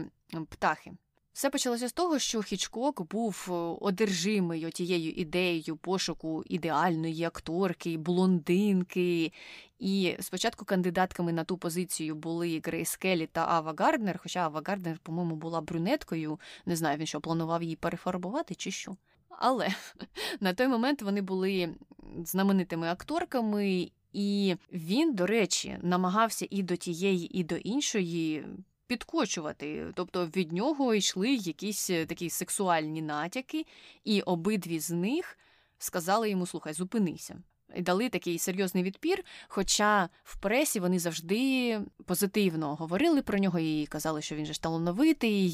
Птахи. 0.49 0.91
Все 1.35 1.49
почалося 1.49 1.87
з 1.87 1.93
того, 1.93 2.19
що 2.19 2.41
Хічкок 2.41 3.01
був 3.01 3.47
е, 3.49 3.51
одержимий 3.81 4.71
тією 4.71 5.11
ідеєю 5.11 5.75
пошуку 5.75 6.43
ідеальної 6.47 7.23
акторки, 7.23 7.97
блондинки. 7.97 9.31
І 9.79 10.15
спочатку 10.19 10.65
кандидатками 10.65 11.33
на 11.33 11.43
ту 11.43 11.57
позицію 11.57 12.15
були 12.15 12.61
Грейс 12.65 12.95
Келлі 12.95 13.27
та 13.27 13.45
Ава 13.47 13.73
Гарднер, 13.77 14.19
хоча 14.23 14.39
Ава 14.39 14.61
Гарднер, 14.65 14.97
по-моєму, 15.03 15.35
була 15.35 15.61
брюнеткою. 15.61 16.39
Не 16.65 16.75
знаю, 16.75 16.97
він 16.97 17.05
що 17.05 17.21
планував 17.21 17.63
її 17.63 17.75
перефарбувати 17.75 18.55
чи 18.55 18.71
що. 18.71 18.95
Але 19.29 19.69
на 20.39 20.53
той 20.53 20.67
момент 20.67 21.01
вони 21.01 21.21
були 21.21 21.75
знаменитими 22.23 22.87
акторками, 22.87 23.91
і 24.13 24.55
він, 24.71 25.15
до 25.15 25.25
речі, 25.25 25.77
намагався 25.81 26.47
і 26.49 26.63
до 26.63 26.75
тієї, 26.75 27.39
і 27.39 27.43
до 27.43 27.55
іншої 27.55 28.45
підкочувати. 28.87 29.91
Тобто 29.95 30.25
від 30.25 30.51
нього 30.51 30.95
йшли 30.95 31.33
якісь 31.33 31.89
е, 31.89 32.05
такі 32.05 32.29
сексуальні 32.29 33.01
натяки, 33.01 33.65
і 34.03 34.21
обидві 34.21 34.79
з 34.79 34.91
них 34.91 35.37
сказали 35.77 36.29
йому: 36.29 36.45
слухай, 36.45 36.73
зупинися. 36.73 37.37
І 37.75 37.81
дали 37.81 38.09
такий 38.09 38.39
серйозний 38.39 38.83
відпір. 38.83 39.23
Хоча 39.47 40.09
в 40.23 40.37
пресі 40.37 40.79
вони 40.79 40.99
завжди 40.99 41.79
позитивно 42.05 42.75
говорили 42.75 43.21
про 43.21 43.39
нього 43.39 43.59
і 43.59 43.85
казали, 43.85 44.21
що 44.21 44.35
він 44.35 44.45
же 44.45 44.53
ж 44.53 44.61
талановитий, 44.61 45.47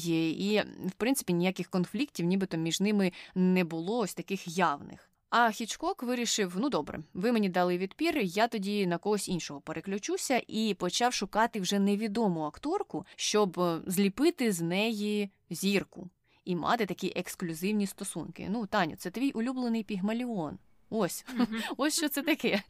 і, 0.52 0.62
в 0.86 0.92
принципі, 0.96 1.32
ніяких 1.32 1.68
конфліктів, 1.68 2.26
нібито 2.26 2.56
між 2.56 2.80
ними 2.80 3.12
не 3.34 3.64
було 3.64 3.98
ось 3.98 4.14
таких 4.14 4.58
явних. 4.58 5.11
А 5.32 5.50
Хічкок 5.50 6.02
вирішив: 6.02 6.54
ну 6.56 6.68
добре, 6.68 7.00
ви 7.14 7.32
мені 7.32 7.48
дали 7.48 7.78
відпір, 7.78 8.18
я 8.18 8.48
тоді 8.48 8.86
на 8.86 8.98
когось 8.98 9.28
іншого 9.28 9.60
переключуся 9.60 10.42
і 10.46 10.74
почав 10.74 11.14
шукати 11.14 11.60
вже 11.60 11.78
невідому 11.78 12.42
акторку, 12.42 13.06
щоб 13.16 13.60
е, 13.60 13.80
зліпити 13.86 14.52
з 14.52 14.60
неї 14.60 15.30
зірку 15.50 16.10
і 16.44 16.56
мати 16.56 16.86
такі 16.86 17.12
ексклюзивні 17.16 17.86
стосунки. 17.86 18.48
Ну, 18.50 18.66
Таню, 18.66 18.96
це 18.96 19.10
твій 19.10 19.30
улюблений 19.30 19.82
пігмаліон. 19.82 20.58
Ось, 20.90 21.24
ось 21.76 21.96
що 21.96 22.08
це 22.08 22.22
таке. 22.22 22.62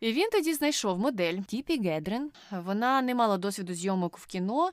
І 0.00 0.12
він 0.12 0.30
тоді 0.32 0.54
знайшов 0.54 0.98
модель 0.98 1.38
Тіпі 1.38 1.82
Гедрен. 1.82 2.30
Вона 2.50 3.02
не 3.02 3.14
мала 3.14 3.36
досвіду 3.36 3.74
зйомок 3.74 4.18
в 4.18 4.26
кіно, 4.26 4.70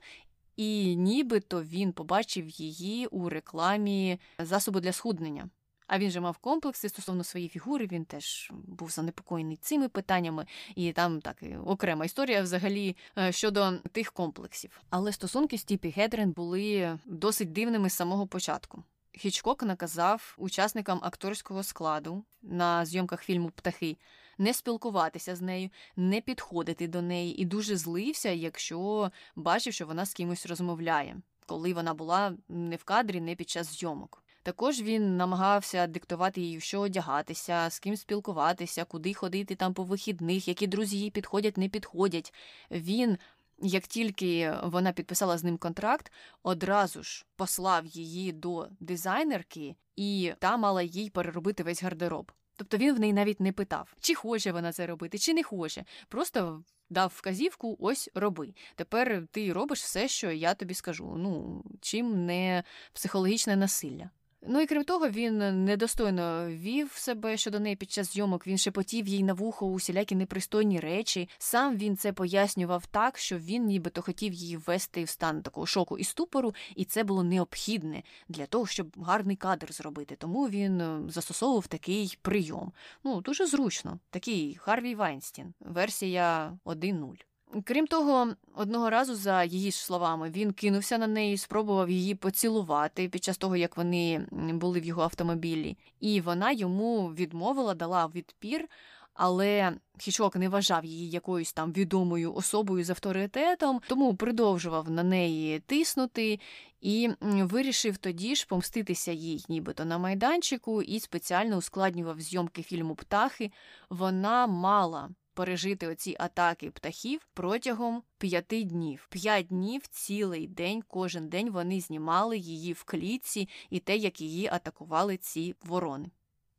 і 0.55 0.95
нібито 0.95 1.63
він 1.63 1.91
побачив 1.91 2.49
її 2.49 3.07
у 3.07 3.29
рекламі 3.29 4.19
засобу 4.39 4.79
для 4.79 4.91
схуднення. 4.91 5.49
А 5.87 5.99
він 5.99 6.11
же 6.11 6.19
мав 6.19 6.37
комплекси 6.37 6.89
стосовно 6.89 7.23
своєї 7.23 7.49
фігури, 7.49 7.87
він 7.91 8.05
теж 8.05 8.51
був 8.51 8.89
занепокоєний 8.89 9.57
цими 9.57 9.89
питаннями, 9.89 10.45
і 10.75 10.91
там 10.91 11.21
так 11.21 11.43
окрема 11.65 12.05
історія 12.05 12.41
взагалі 12.41 12.95
е, 13.17 13.31
щодо 13.31 13.71
тих 13.91 14.11
комплексів. 14.11 14.81
Але 14.89 15.11
стосунки 15.11 15.57
з 15.57 15.63
Тіпі 15.63 15.89
Гедрен 15.89 16.31
були 16.31 16.99
досить 17.05 17.51
дивними 17.51 17.89
з 17.89 17.93
самого 17.93 18.27
початку. 18.27 18.83
Хічкок 19.11 19.63
наказав 19.63 20.35
учасникам 20.37 20.99
акторського 21.03 21.63
складу 21.63 22.23
на 22.41 22.85
зйомках 22.85 23.23
фільму 23.23 23.49
Птахи 23.49 23.97
не 24.37 24.53
спілкуватися 24.53 25.35
з 25.35 25.41
нею, 25.41 25.69
не 25.95 26.21
підходити 26.21 26.87
до 26.87 27.01
неї, 27.01 27.41
і 27.41 27.45
дуже 27.45 27.77
злився, 27.77 28.29
якщо 28.29 29.11
бачив, 29.35 29.73
що 29.73 29.85
вона 29.85 30.05
з 30.05 30.13
кимось 30.13 30.45
розмовляє, 30.45 31.17
коли 31.45 31.73
вона 31.73 31.93
була 31.93 32.33
не 32.49 32.75
в 32.75 32.83
кадрі, 32.83 33.21
не 33.21 33.35
під 33.35 33.49
час 33.49 33.79
зйомок. 33.79 34.23
Також 34.47 34.81
він 34.81 35.17
намагався 35.17 35.87
диктувати 35.87 36.41
їй, 36.41 36.59
що 36.59 36.79
одягатися, 36.79 37.69
з 37.69 37.79
ким 37.79 37.97
спілкуватися, 37.97 38.85
куди 38.85 39.13
ходити 39.13 39.55
там 39.55 39.73
по 39.73 39.83
вихідних, 39.83 40.47
які 40.47 40.67
друзі 40.67 40.99
їй 40.99 41.11
підходять, 41.11 41.57
не 41.57 41.69
підходять. 41.69 42.33
Він, 42.71 43.17
як 43.61 43.87
тільки 43.87 44.53
вона 44.63 44.91
підписала 44.91 45.37
з 45.37 45.43
ним 45.43 45.57
контракт, 45.57 46.11
одразу 46.43 47.03
ж 47.03 47.25
послав 47.35 47.85
її 47.85 48.31
до 48.31 48.67
дизайнерки, 48.79 49.75
і 49.95 50.33
та 50.39 50.57
мала 50.57 50.81
їй 50.81 51.09
переробити 51.09 51.63
весь 51.63 51.83
гардероб. 51.83 52.31
Тобто 52.55 52.77
він 52.77 52.95
в 52.95 52.99
неї 52.99 53.13
навіть 53.13 53.39
не 53.39 53.51
питав, 53.51 53.95
чи 53.99 54.15
хоче 54.15 54.51
вона 54.51 54.71
це 54.71 54.87
робити, 54.87 55.17
чи 55.17 55.33
не 55.33 55.43
хоче. 55.43 55.85
Просто 56.07 56.63
дав 56.89 57.13
вказівку, 57.15 57.77
ось 57.79 58.09
роби. 58.15 58.53
Тепер 58.75 59.27
ти 59.31 59.53
робиш 59.53 59.81
все, 59.81 60.07
що 60.07 60.31
я 60.31 60.53
тобі 60.53 60.73
скажу. 60.73 61.15
Ну, 61.17 61.63
чим 61.81 62.25
не 62.25 62.63
психологічне 62.93 63.55
насилля. 63.55 64.09
Ну 64.41 64.61
і 64.61 64.65
крім 64.65 64.83
того, 64.83 65.09
він 65.09 65.65
недостойно 65.65 66.47
вів 66.49 66.91
себе 66.91 67.37
щодо 67.37 67.59
неї 67.59 67.75
під 67.75 67.91
час 67.91 68.13
зйомок. 68.13 68.47
Він 68.47 68.57
шепотів 68.57 69.07
їй 69.07 69.23
на 69.23 69.33
вухо 69.33 69.67
усілякі 69.67 70.15
непристойні 70.15 70.79
речі. 70.79 71.29
Сам 71.37 71.77
він 71.77 71.97
це 71.97 72.13
пояснював 72.13 72.85
так, 72.85 73.17
що 73.17 73.37
він 73.37 73.65
нібито 73.65 74.01
хотів 74.01 74.33
її 74.33 74.57
ввести 74.57 75.03
в 75.03 75.09
стан 75.09 75.41
такого 75.41 75.65
шоку 75.65 75.97
і 75.97 76.03
ступору, 76.03 76.53
і 76.75 76.85
це 76.85 77.03
було 77.03 77.23
необхідне 77.23 78.03
для 78.29 78.45
того, 78.45 78.67
щоб 78.67 78.95
гарний 78.97 79.35
кадр 79.35 79.73
зробити. 79.73 80.15
Тому 80.15 80.49
він 80.49 80.81
е, 80.81 81.01
застосовував 81.09 81.67
такий 81.67 82.17
прийом. 82.21 82.73
Ну 83.03 83.21
дуже 83.21 83.47
зручно, 83.47 83.99
такий 84.09 84.55
Харвій 84.55 84.95
Вайнстін, 84.95 85.53
версія 85.59 86.57
1.0. 86.65 87.26
Крім 87.63 87.87
того, 87.87 88.27
одного 88.55 88.89
разу, 88.89 89.15
за 89.15 89.43
її 89.43 89.71
ж 89.71 89.85
словами, 89.85 90.29
він 90.29 90.53
кинувся 90.53 90.97
на 90.97 91.07
неї, 91.07 91.37
спробував 91.37 91.89
її 91.89 92.15
поцілувати 92.15 93.09
під 93.09 93.23
час 93.23 93.37
того, 93.37 93.55
як 93.55 93.77
вони 93.77 94.27
були 94.31 94.79
в 94.79 94.85
його 94.85 95.01
автомобілі, 95.01 95.77
і 95.99 96.21
вона 96.21 96.51
йому 96.51 97.07
відмовила, 97.07 97.73
дала 97.73 98.07
відпір. 98.15 98.69
Але 99.13 99.73
Хічок 99.99 100.35
не 100.35 100.49
вважав 100.49 100.85
її 100.85 101.09
якоюсь 101.09 101.53
там 101.53 101.71
відомою 101.71 102.33
особою 102.33 102.83
з 102.83 102.89
авторитетом, 102.89 103.81
тому 103.87 104.15
продовжував 104.15 104.89
на 104.89 105.03
неї 105.03 105.59
тиснути 105.59 106.39
і 106.81 107.09
вирішив 107.21 107.97
тоді 107.97 108.35
ж 108.35 108.47
помститися 108.47 109.11
їй, 109.11 109.45
нібито 109.49 109.85
на 109.85 109.97
майданчику, 109.97 110.81
і 110.81 110.99
спеціально 110.99 111.57
ускладнював 111.57 112.21
зйомки 112.21 112.63
фільму 112.63 112.95
Птахи. 112.95 113.51
Вона 113.89 114.47
мала 114.47 115.09
пережити 115.37 115.87
оці 115.87 116.15
атаки 116.19 116.71
птахів 116.71 117.27
протягом 117.33 118.03
п'яти 118.17 118.63
днів. 118.63 119.07
П'ять 119.09 119.47
днів 119.47 119.87
цілий 119.87 120.47
день, 120.47 120.83
кожен 120.87 121.29
день 121.29 121.49
вони 121.49 121.81
знімали 121.81 122.37
її 122.37 122.73
в 122.73 122.83
клітці 122.83 123.49
і 123.69 123.79
те, 123.79 123.97
як 123.97 124.21
її 124.21 124.47
атакували 124.47 125.17
ці 125.17 125.55
ворони. 125.61 126.11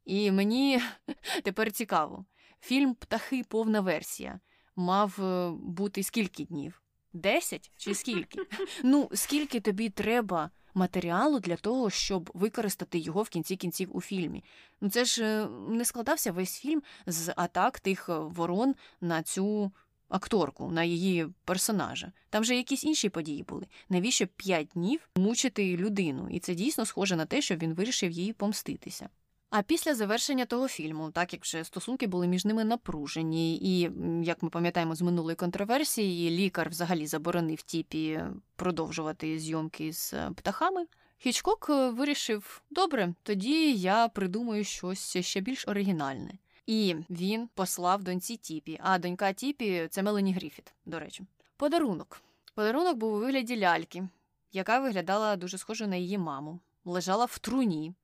І 0.05 0.31
мені 0.31 0.81
тепер 1.45 1.73
цікаво, 1.73 2.25
фільм 2.61 2.95
Птахи 2.95 3.45
повна 3.49 3.81
версія 3.81 4.41
мав 4.77 5.21
е, 5.21 5.51
бути 5.51 6.03
скільки 6.03 6.45
днів? 6.45 6.83
Десять 7.13 7.71
чи 7.77 7.95
скільки? 7.95 8.39
Ну, 8.85 9.11
скільки 9.15 9.61
тобі 9.61 9.91
треба 9.91 10.51
матеріалу 10.79 11.41
для 11.41 11.57
того, 11.57 11.91
щоб 11.91 12.31
використати 12.35 12.99
його 12.99 13.23
в 13.23 13.29
кінці 13.29 13.57
кінців 13.57 13.97
у 13.97 14.01
фільмі. 14.01 14.45
Ну 14.81 14.91
це 14.91 15.05
ж 15.05 15.25
е, 15.25 15.49
не 15.69 15.85
складався 15.85 16.33
весь 16.33 16.59
фільм 16.59 16.83
з 17.07 17.33
атак 17.37 17.81
тих 17.81 18.09
е, 18.09 18.19
ворон 18.19 18.75
на 19.01 19.23
цю 19.23 19.73
акторку, 20.09 20.71
на 20.71 20.85
її 20.85 21.27
персонажа. 21.45 22.13
Там 22.31 22.45
же 22.45 22.57
якісь 22.57 22.85
інші 22.85 23.09
події 23.09 23.43
були. 23.43 23.67
Навіщо 23.89 24.27
п'ять 24.27 24.69
днів 24.75 25.09
мучити 25.17 25.77
людину? 25.77 26.29
І 26.31 26.41
це 26.41 26.55
дійсно 26.55 26.87
схоже 26.87 27.17
на 27.17 27.27
те, 27.27 27.43
що 27.43 27.57
він 27.57 27.75
вирішив 27.75 28.11
її 28.11 28.33
помститися. 28.33 29.09
А 29.51 29.63
після 29.63 29.95
завершення 29.95 30.45
того 30.47 30.69
фільму, 30.69 31.11
так 31.11 31.33
як 31.33 31.43
вже 31.43 31.65
стосунки 31.65 32.07
були 32.07 32.27
між 32.27 32.45
ними 32.45 32.65
напружені, 32.65 33.57
і 33.57 33.91
як 34.25 34.43
ми 34.43 34.51
пам'ятаємо 34.51 34.95
з 34.95 35.03
минулої 35.03 35.37
контроверсії, 35.37 36.31
лікар 36.31 36.69
взагалі 36.69 37.07
заборонив 37.07 37.63
тіпі 37.63 38.21
продовжувати 38.57 39.39
зйомки 39.39 39.93
з 39.93 40.15
е, 40.15 40.31
птахами. 40.37 40.87
Хічкок 41.19 41.67
е, 41.71 41.91
вирішив: 41.91 42.63
добре, 42.71 43.15
тоді 43.23 43.73
я 43.73 44.09
придумаю 44.09 44.65
щось 44.65 45.17
ще 45.17 45.41
більш 45.41 45.69
оригінальне. 45.69 46.33
І 46.67 46.97
він 47.11 47.49
послав 47.55 48.03
доньці 48.03 48.37
Тіпі. 48.37 48.79
А 48.83 48.99
донька 48.99 49.33
Тіпі 49.33 49.87
це 49.91 50.03
Мелані 50.03 50.33
Гріфіт, 50.33 50.73
до 50.87 50.99
речі. 50.99 51.25
Подарунок. 51.57 52.21
Подарунок 52.55 52.97
був 52.97 53.13
у 53.13 53.19
вигляді 53.19 53.59
ляльки, 53.59 54.09
яка 54.53 54.79
виглядала 54.81 55.37
дуже 55.37 55.59
схожо 55.59 55.87
на 55.87 55.97
її 55.97 56.19
маму, 56.19 56.61
лежала 56.85 57.25
в 57.25 57.39
труні 57.39 57.95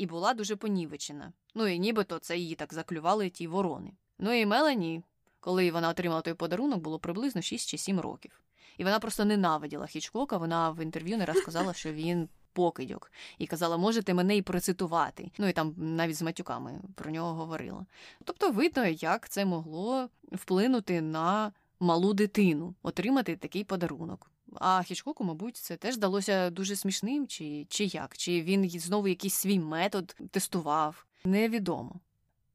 і 0.00 0.06
була 0.06 0.34
дуже 0.34 0.56
понівечена. 0.56 1.32
Ну 1.54 1.66
і 1.66 1.78
нібито 1.78 2.18
це 2.18 2.38
її 2.38 2.54
так 2.54 2.74
заклювали 2.74 3.30
ті 3.30 3.46
ворони. 3.46 3.92
Ну 4.18 4.32
і 4.32 4.46
Мелані, 4.46 5.02
коли 5.40 5.70
вона 5.70 5.88
отримала 5.88 6.20
той 6.20 6.34
подарунок, 6.34 6.80
було 6.80 6.98
приблизно 6.98 7.42
6 7.42 7.68
чи 7.68 7.78
7 7.78 8.00
років. 8.00 8.40
І 8.78 8.84
вона 8.84 8.98
просто 8.98 9.24
ненавиділа 9.24 9.86
Хічкока. 9.86 10.36
Вона 10.36 10.70
в 10.70 10.82
інтерв'ю 10.82 11.18
не 11.18 11.24
раз 11.24 11.36
сказала, 11.36 11.72
що 11.72 11.92
він 11.92 12.28
покидьок, 12.52 13.12
і 13.38 13.46
казала, 13.46 13.76
можете 13.76 14.14
мене 14.14 14.36
і 14.36 14.42
процитувати. 14.42 15.30
Ну 15.38 15.48
і 15.48 15.52
там 15.52 15.74
навіть 15.76 16.16
з 16.16 16.22
матюками 16.22 16.80
про 16.94 17.10
нього 17.10 17.34
говорила. 17.34 17.86
Тобто, 18.24 18.50
видно, 18.50 18.86
як 18.86 19.28
це 19.28 19.44
могло 19.44 20.08
вплинути 20.32 21.00
на 21.00 21.52
малу 21.80 22.14
дитину, 22.14 22.74
отримати 22.82 23.36
такий 23.36 23.64
подарунок. 23.64 24.30
А 24.54 24.82
Хічкоку, 24.82 25.24
мабуть, 25.24 25.56
це 25.56 25.76
теж 25.76 25.94
здалося 25.94 26.50
дуже 26.50 26.76
смішним, 26.76 27.26
чи 27.26 27.66
чи 27.68 27.84
як, 27.84 28.16
чи 28.16 28.42
він 28.42 28.70
знову 28.70 29.08
якийсь 29.08 29.34
свій 29.34 29.58
метод 29.58 30.16
тестував, 30.30 31.06
невідомо. 31.24 32.00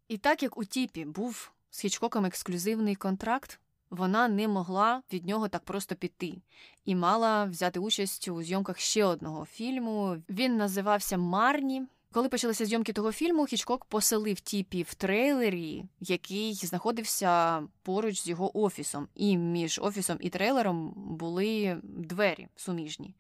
І 0.08 0.18
так 0.18 0.44
як 0.44 0.58
у 0.58 0.66
Тіпі 0.66 1.06
був 1.06 1.52
з 1.70 1.80
Хічкоком 1.80 2.26
ексклюзивний 2.26 2.96
контракт, 2.96 3.60
вона 3.90 4.28
не 4.28 4.48
могла 4.48 5.02
від 5.14 5.26
нього 5.26 5.48
так 5.48 5.64
просто 5.64 5.96
піти 5.96 6.34
і 6.86 6.96
мала 6.96 7.46
взяти 7.46 7.80
участь 7.80 8.28
у 8.28 8.44
зйомках 8.44 8.80
ще 8.80 9.06
одного 9.06 9.46
фільму. 9.46 10.18
Він 10.30 10.58
називався 10.58 11.18
Марні. 11.18 11.84
Коли 12.16 12.30
почалися 12.30 12.66
зйомки 12.66 12.94
того 12.94 13.12
фільму, 13.12 13.46
Хічкок 13.46 13.86
поселив 13.86 14.40
Тіпі 14.40 14.84
в 14.84 14.94
трейлері, 14.94 15.84
який 16.00 16.54
знаходився 16.54 17.64
поруч 17.84 18.22
з 18.22 18.28
його 18.28 18.60
офісом. 18.60 19.08
І 19.16 19.38
між 19.38 19.80
офісом 19.80 20.18
і 20.20 20.30
трейлером 20.30 20.94
були 20.96 21.78
двері 21.84 22.48
суміжні. 22.56 23.16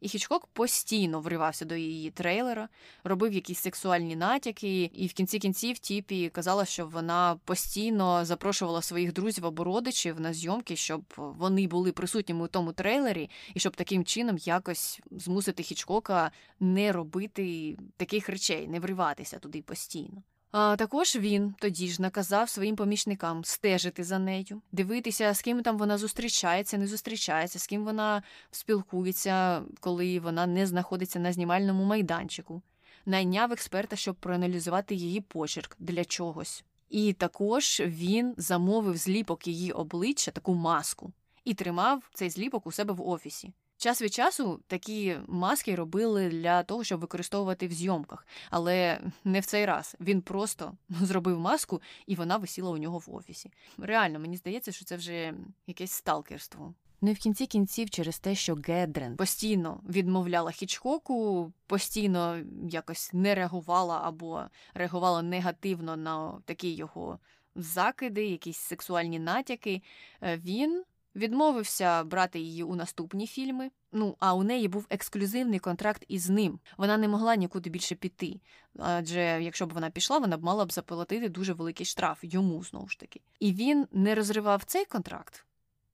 І 0.00 0.08
Хічкок 0.08 0.46
постійно 0.46 1.20
вривався 1.20 1.64
до 1.64 1.76
її 1.76 2.10
трейлера, 2.10 2.68
робив 3.04 3.32
якісь 3.32 3.58
сексуальні 3.58 4.16
натяки, 4.16 4.90
і 4.94 5.06
в 5.06 5.12
кінці 5.12 5.38
кінців 5.38 5.78
Тіпі 5.78 6.28
казала, 6.28 6.64
що 6.64 6.86
вона 6.86 7.36
постійно 7.44 8.24
запрошувала 8.24 8.82
своїх 8.82 9.12
друзів 9.12 9.46
або 9.46 9.64
родичів 9.64 10.20
на 10.20 10.32
зйомки, 10.32 10.76
щоб 10.76 11.02
вони 11.16 11.66
були 11.66 11.92
присутніми 11.92 12.44
у 12.44 12.48
тому 12.48 12.72
трейлері, 12.72 13.30
і 13.54 13.60
щоб 13.60 13.76
таким 13.76 14.04
чином 14.04 14.38
якось 14.38 15.00
змусити 15.10 15.62
Хічкока 15.62 16.30
не 16.60 16.92
робити 16.92 17.76
таких 17.96 18.28
речей, 18.28 18.68
не 18.68 18.80
вриватися 18.80 19.38
туди 19.38 19.62
постійно. 19.62 20.22
А 20.50 20.76
також 20.76 21.16
він 21.16 21.54
тоді 21.58 21.88
ж 21.88 22.02
наказав 22.02 22.48
своїм 22.48 22.76
помічникам 22.76 23.44
стежити 23.44 24.04
за 24.04 24.18
нею, 24.18 24.62
дивитися, 24.72 25.34
з 25.34 25.42
ким 25.42 25.62
там 25.62 25.78
вона 25.78 25.98
зустрічається, 25.98 26.78
не 26.78 26.86
зустрічається, 26.86 27.58
з 27.58 27.66
ким 27.66 27.84
вона 27.84 28.22
спілкується, 28.50 29.62
коли 29.80 30.20
вона 30.20 30.46
не 30.46 30.66
знаходиться 30.66 31.18
на 31.18 31.32
знімальному 31.32 31.84
майданчику, 31.84 32.62
найняв 33.06 33.52
експерта, 33.52 33.96
щоб 33.96 34.16
проаналізувати 34.16 34.94
її 34.94 35.20
почерк 35.20 35.76
для 35.78 36.04
чогось. 36.04 36.64
І 36.90 37.12
також 37.12 37.82
він 37.86 38.34
замовив 38.36 38.96
зліпок 38.96 39.46
її 39.46 39.72
обличчя, 39.72 40.30
таку 40.30 40.54
маску, 40.54 41.12
і 41.44 41.54
тримав 41.54 42.10
цей 42.14 42.30
зліпок 42.30 42.66
у 42.66 42.72
себе 42.72 42.94
в 42.94 43.08
офісі. 43.08 43.52
Час 43.78 44.02
від 44.02 44.14
часу 44.14 44.60
такі 44.66 45.16
маски 45.28 45.74
робили 45.74 46.28
для 46.28 46.62
того, 46.62 46.84
щоб 46.84 47.00
використовувати 47.00 47.66
в 47.66 47.72
зйомках, 47.72 48.26
але 48.50 49.00
не 49.24 49.40
в 49.40 49.46
цей 49.46 49.66
раз. 49.66 49.96
Він 50.00 50.20
просто 50.20 50.72
зробив 51.02 51.40
маску, 51.40 51.82
і 52.06 52.14
вона 52.14 52.36
висіла 52.36 52.70
у 52.70 52.78
нього 52.78 52.98
в 52.98 53.14
офісі. 53.14 53.50
Реально, 53.78 54.18
мені 54.18 54.36
здається, 54.36 54.72
що 54.72 54.84
це 54.84 54.96
вже 54.96 55.34
якесь 55.66 55.92
сталкерство. 55.92 56.74
Ну 57.00 57.10
і 57.10 57.12
в 57.12 57.18
кінці 57.18 57.46
кінців 57.46 57.90
через 57.90 58.18
те, 58.18 58.34
що 58.34 58.54
Гедрен 58.54 59.16
постійно 59.16 59.80
відмовляла 59.88 60.50
Хічкоку, 60.50 61.52
постійно 61.66 62.38
якось 62.68 63.12
не 63.12 63.34
реагувала 63.34 64.00
або 64.04 64.42
реагувала 64.74 65.22
негативно 65.22 65.96
на 65.96 66.40
такі 66.44 66.74
його 66.74 67.18
закиди, 67.54 68.26
якісь 68.26 68.58
сексуальні 68.58 69.18
натяки. 69.18 69.82
Е, 70.22 70.36
він 70.36 70.84
Відмовився 71.18 72.04
брати 72.04 72.38
її 72.38 72.62
у 72.62 72.74
наступні 72.74 73.26
фільми. 73.26 73.70
Ну 73.92 74.16
а 74.20 74.34
у 74.34 74.42
неї 74.42 74.68
був 74.68 74.86
ексклюзивний 74.90 75.58
контракт 75.58 76.04
із 76.08 76.30
ним. 76.30 76.58
Вона 76.76 76.96
не 76.96 77.08
могла 77.08 77.36
нікуди 77.36 77.70
більше 77.70 77.94
піти. 77.94 78.40
Адже 78.78 79.20
якщо 79.20 79.66
б 79.66 79.72
вона 79.72 79.90
пішла, 79.90 80.18
вона 80.18 80.36
б 80.36 80.44
мала 80.44 80.64
б 80.64 80.72
заплатити 80.72 81.28
дуже 81.28 81.52
великий 81.52 81.86
штраф 81.86 82.18
йому 82.22 82.64
знову 82.64 82.88
ж 82.88 82.98
таки. 82.98 83.20
І 83.40 83.52
він 83.52 83.86
не 83.92 84.14
розривав 84.14 84.64
цей 84.64 84.84
контракт, 84.84 85.46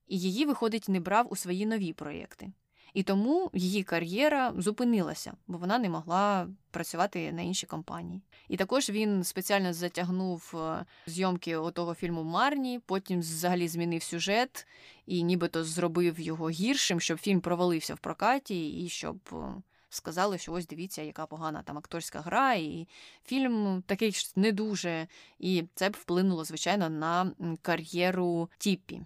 і 0.06 0.18
її, 0.18 0.46
виходить, 0.46 0.88
не 0.88 1.00
брав 1.00 1.32
у 1.32 1.36
свої 1.36 1.66
нові 1.66 1.92
проєкти. 1.92 2.52
І 2.94 3.02
тому 3.02 3.50
її 3.54 3.82
кар'єра 3.82 4.52
зупинилася, 4.58 5.32
бо 5.46 5.58
вона 5.58 5.78
не 5.78 5.88
могла 5.88 6.48
працювати 6.70 7.32
на 7.32 7.42
іншій 7.42 7.66
компанії. 7.66 8.20
І 8.48 8.56
також 8.56 8.90
він 8.90 9.24
спеціально 9.24 9.72
затягнув 9.72 10.54
е, 10.54 10.84
зйомки 11.06 11.58
того 11.74 11.94
фільму 11.94 12.22
Марні, 12.22 12.80
потім 12.86 13.20
взагалі 13.20 13.68
змінив 13.68 14.02
сюжет 14.02 14.66
і 15.06 15.22
нібито 15.22 15.64
зробив 15.64 16.20
його 16.20 16.50
гіршим, 16.50 17.00
щоб 17.00 17.18
фільм 17.18 17.40
провалився 17.40 17.94
в 17.94 17.98
прокаті 17.98 18.84
і 18.84 18.88
щоб 18.88 19.18
е, 19.32 19.36
сказали, 19.88 20.38
що 20.38 20.52
ось 20.52 20.66
дивіться, 20.66 21.02
яка 21.02 21.26
погана 21.26 21.62
там 21.62 21.78
акторська 21.78 22.20
гра, 22.20 22.54
і 22.54 22.88
фільм 23.24 23.82
такий 23.86 24.12
ж 24.12 24.32
не 24.36 24.52
дуже. 24.52 25.06
І 25.38 25.64
це 25.74 25.90
б 25.90 25.96
вплинуло, 26.00 26.44
звичайно, 26.44 26.90
на 26.90 27.32
кар'єру 27.62 28.50
Тіппі. 28.58 29.02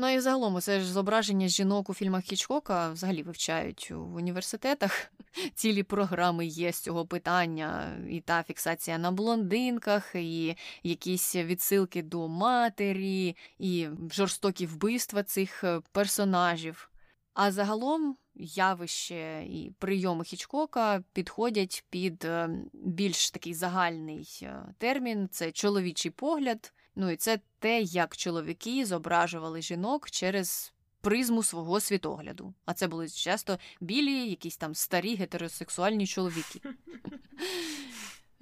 Ну 0.00 0.08
і 0.08 0.20
загалом 0.20 0.60
це 0.60 0.80
ж 0.80 0.92
зображення 0.92 1.48
жінок 1.48 1.90
у 1.90 1.94
фільмах 1.94 2.24
Хічкока 2.24 2.90
взагалі 2.90 3.22
вивчають 3.22 3.90
в 3.90 4.14
університетах. 4.14 5.12
Цілі 5.54 5.82
програми 5.82 6.46
є 6.46 6.72
з 6.72 6.80
цього 6.80 7.06
питання, 7.06 7.98
і 8.10 8.20
та 8.20 8.42
фіксація 8.42 8.98
на 8.98 9.10
блондинках, 9.10 10.14
і 10.14 10.56
якісь 10.82 11.36
відсилки 11.36 12.02
до 12.02 12.28
матері, 12.28 13.36
і 13.58 13.88
жорстокі 14.12 14.66
вбивства 14.66 15.22
цих 15.22 15.64
е, 15.64 15.80
персонажів. 15.92 16.90
А 17.34 17.52
загалом 17.52 18.16
явище 18.34 19.44
і 19.46 19.72
прийоми 19.78 20.24
Хічкока 20.24 21.02
підходять 21.12 21.84
під 21.90 22.24
е, 22.24 22.50
більш 22.72 23.30
такий 23.30 23.54
загальний 23.54 24.40
е, 24.42 24.62
термін 24.78 25.28
це 25.32 25.52
чоловічий 25.52 26.10
погляд. 26.10 26.72
Ну 26.96 27.10
і 27.10 27.16
це 27.16 27.40
те, 27.58 27.80
як 27.80 28.16
чоловіки 28.16 28.86
зображували 28.86 29.62
жінок 29.62 30.10
через 30.10 30.72
призму 31.00 31.42
свого 31.42 31.80
світогляду. 31.80 32.54
А 32.66 32.74
це 32.74 32.88
були 32.88 33.08
часто 33.08 33.58
білі, 33.80 34.30
якісь 34.30 34.56
там 34.56 34.74
старі 34.74 35.14
гетеросексуальні 35.14 36.06
чоловіки. 36.06 36.60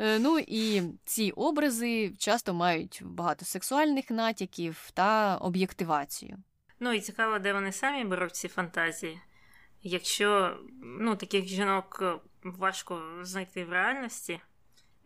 Е, 0.01 0.19
ну 0.19 0.39
і 0.39 0.83
ці 1.05 1.31
образи 1.31 2.13
часто 2.19 2.55
мають 2.55 3.01
багато 3.05 3.45
сексуальних 3.45 4.11
натяків 4.11 4.91
та 4.95 5.37
об'єктивацію. 5.37 6.39
Ну 6.81 6.93
і 6.93 7.01
цікаво, 7.01 7.39
де 7.39 7.53
вони 7.53 7.73
самі 7.73 8.05
беруть 8.05 8.37
ці 8.37 8.49
фантазії. 8.49 9.21
Якщо 9.83 10.59
ну, 10.83 11.17
таких 11.17 11.47
жінок 11.47 12.03
важко 12.43 13.03
знайти 13.23 13.65
в 13.65 13.71
реальності, 13.71 14.41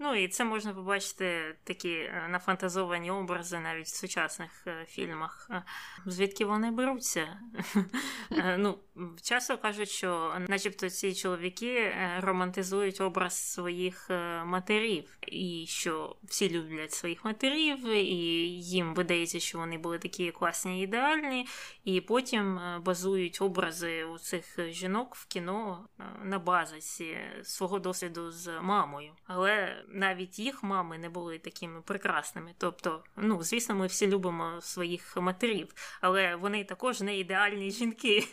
Ну 0.03 0.15
і 0.15 0.29
це 0.29 0.45
можна 0.45 0.75
побачити 0.75 1.57
такі 1.65 1.91
е, 1.91 2.27
нафантазовані 2.31 3.11
образи 3.11 3.59
навіть 3.59 3.87
в 3.87 3.97
сучасних 3.97 4.67
е, 4.67 4.85
фільмах. 4.89 5.49
Е, 5.51 5.63
звідки 6.07 6.45
вони 6.45 6.71
беруться? 6.71 7.41
Ну, 8.59 8.79
Часто 9.23 9.59
кажуть, 9.59 9.89
що 9.89 10.35
начебто 10.49 10.91
ці 10.91 11.15
чоловіки 11.15 11.95
романтизують 12.21 13.01
образ 13.01 13.53
своїх 13.53 14.11
матерів, 14.45 15.05
і 15.27 15.65
що 15.69 16.17
всі 16.25 16.51
люблять 16.51 16.93
своїх 16.93 17.25
матерів, 17.25 17.89
і 17.89 18.17
їм 18.61 18.95
видається, 18.95 19.41
що 19.41 19.59
вони 19.59 19.79
були 19.79 19.99
такі 19.99 20.31
класні 20.31 20.83
ідеальні, 20.83 21.49
і 21.85 22.01
потім 22.01 22.61
базують 22.85 23.43
образи 23.43 24.05
у 24.05 24.19
цих 24.19 24.59
жінок 24.71 25.15
в 25.15 25.27
кіно 25.27 25.89
на 26.25 26.39
базисі 26.39 27.17
свого 27.43 27.79
досвіду 27.79 28.31
з 28.31 28.61
мамою. 28.61 29.13
Але 29.27 29.85
навіть 29.93 30.39
їх 30.39 30.63
мами 30.63 30.99
не 30.99 31.09
були 31.09 31.39
такими 31.39 31.83
прекрасними. 31.83 32.55
Тобто, 32.59 33.05
ну 33.17 33.43
звісно, 33.43 33.75
ми 33.75 33.87
всі 33.87 34.07
любимо 34.07 34.61
своїх 34.61 35.17
матерів, 35.17 35.75
але 36.01 36.37
вони 36.37 36.65
також 36.65 37.01
не 37.01 37.19
ідеальні 37.19 37.71
жінки. 37.71 38.25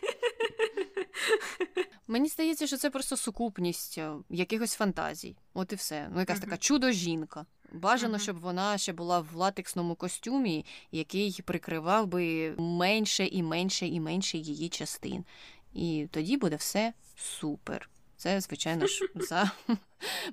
Мені 2.08 2.30
здається, 2.30 2.68
що 2.68 2.78
це 2.78 2.90
просто 2.90 3.18
сукупність 3.18 3.98
е, 3.98 4.12
якихось 4.30 4.76
фантазій. 4.76 5.36
От 5.54 5.74
і 5.74 5.76
все. 5.76 6.10
Ну, 6.14 6.20
якась 6.20 6.40
така 6.40 6.58
чудо-жінка. 6.58 7.46
Бажано, 7.72 8.18
uh-huh. 8.18 8.22
щоб 8.22 8.40
вона 8.40 8.78
ще 8.78 8.94
була 8.94 9.20
в 9.20 9.36
латексному 9.36 9.96
костюмі, 9.96 10.66
який 10.92 11.40
прикривав 11.46 12.08
би 12.08 12.56
менше 12.58 13.26
і 13.26 13.44
менше 13.44 13.88
і 13.88 14.00
менше 14.00 14.38
її 14.38 14.70
частин. 14.70 15.26
І 15.74 16.08
тоді 16.12 16.38
буде 16.38 16.56
все 16.56 16.94
супер. 17.16 17.90
Це, 18.20 18.42
звичайно 18.42 18.88
ж, 18.88 19.10
за 19.16 19.52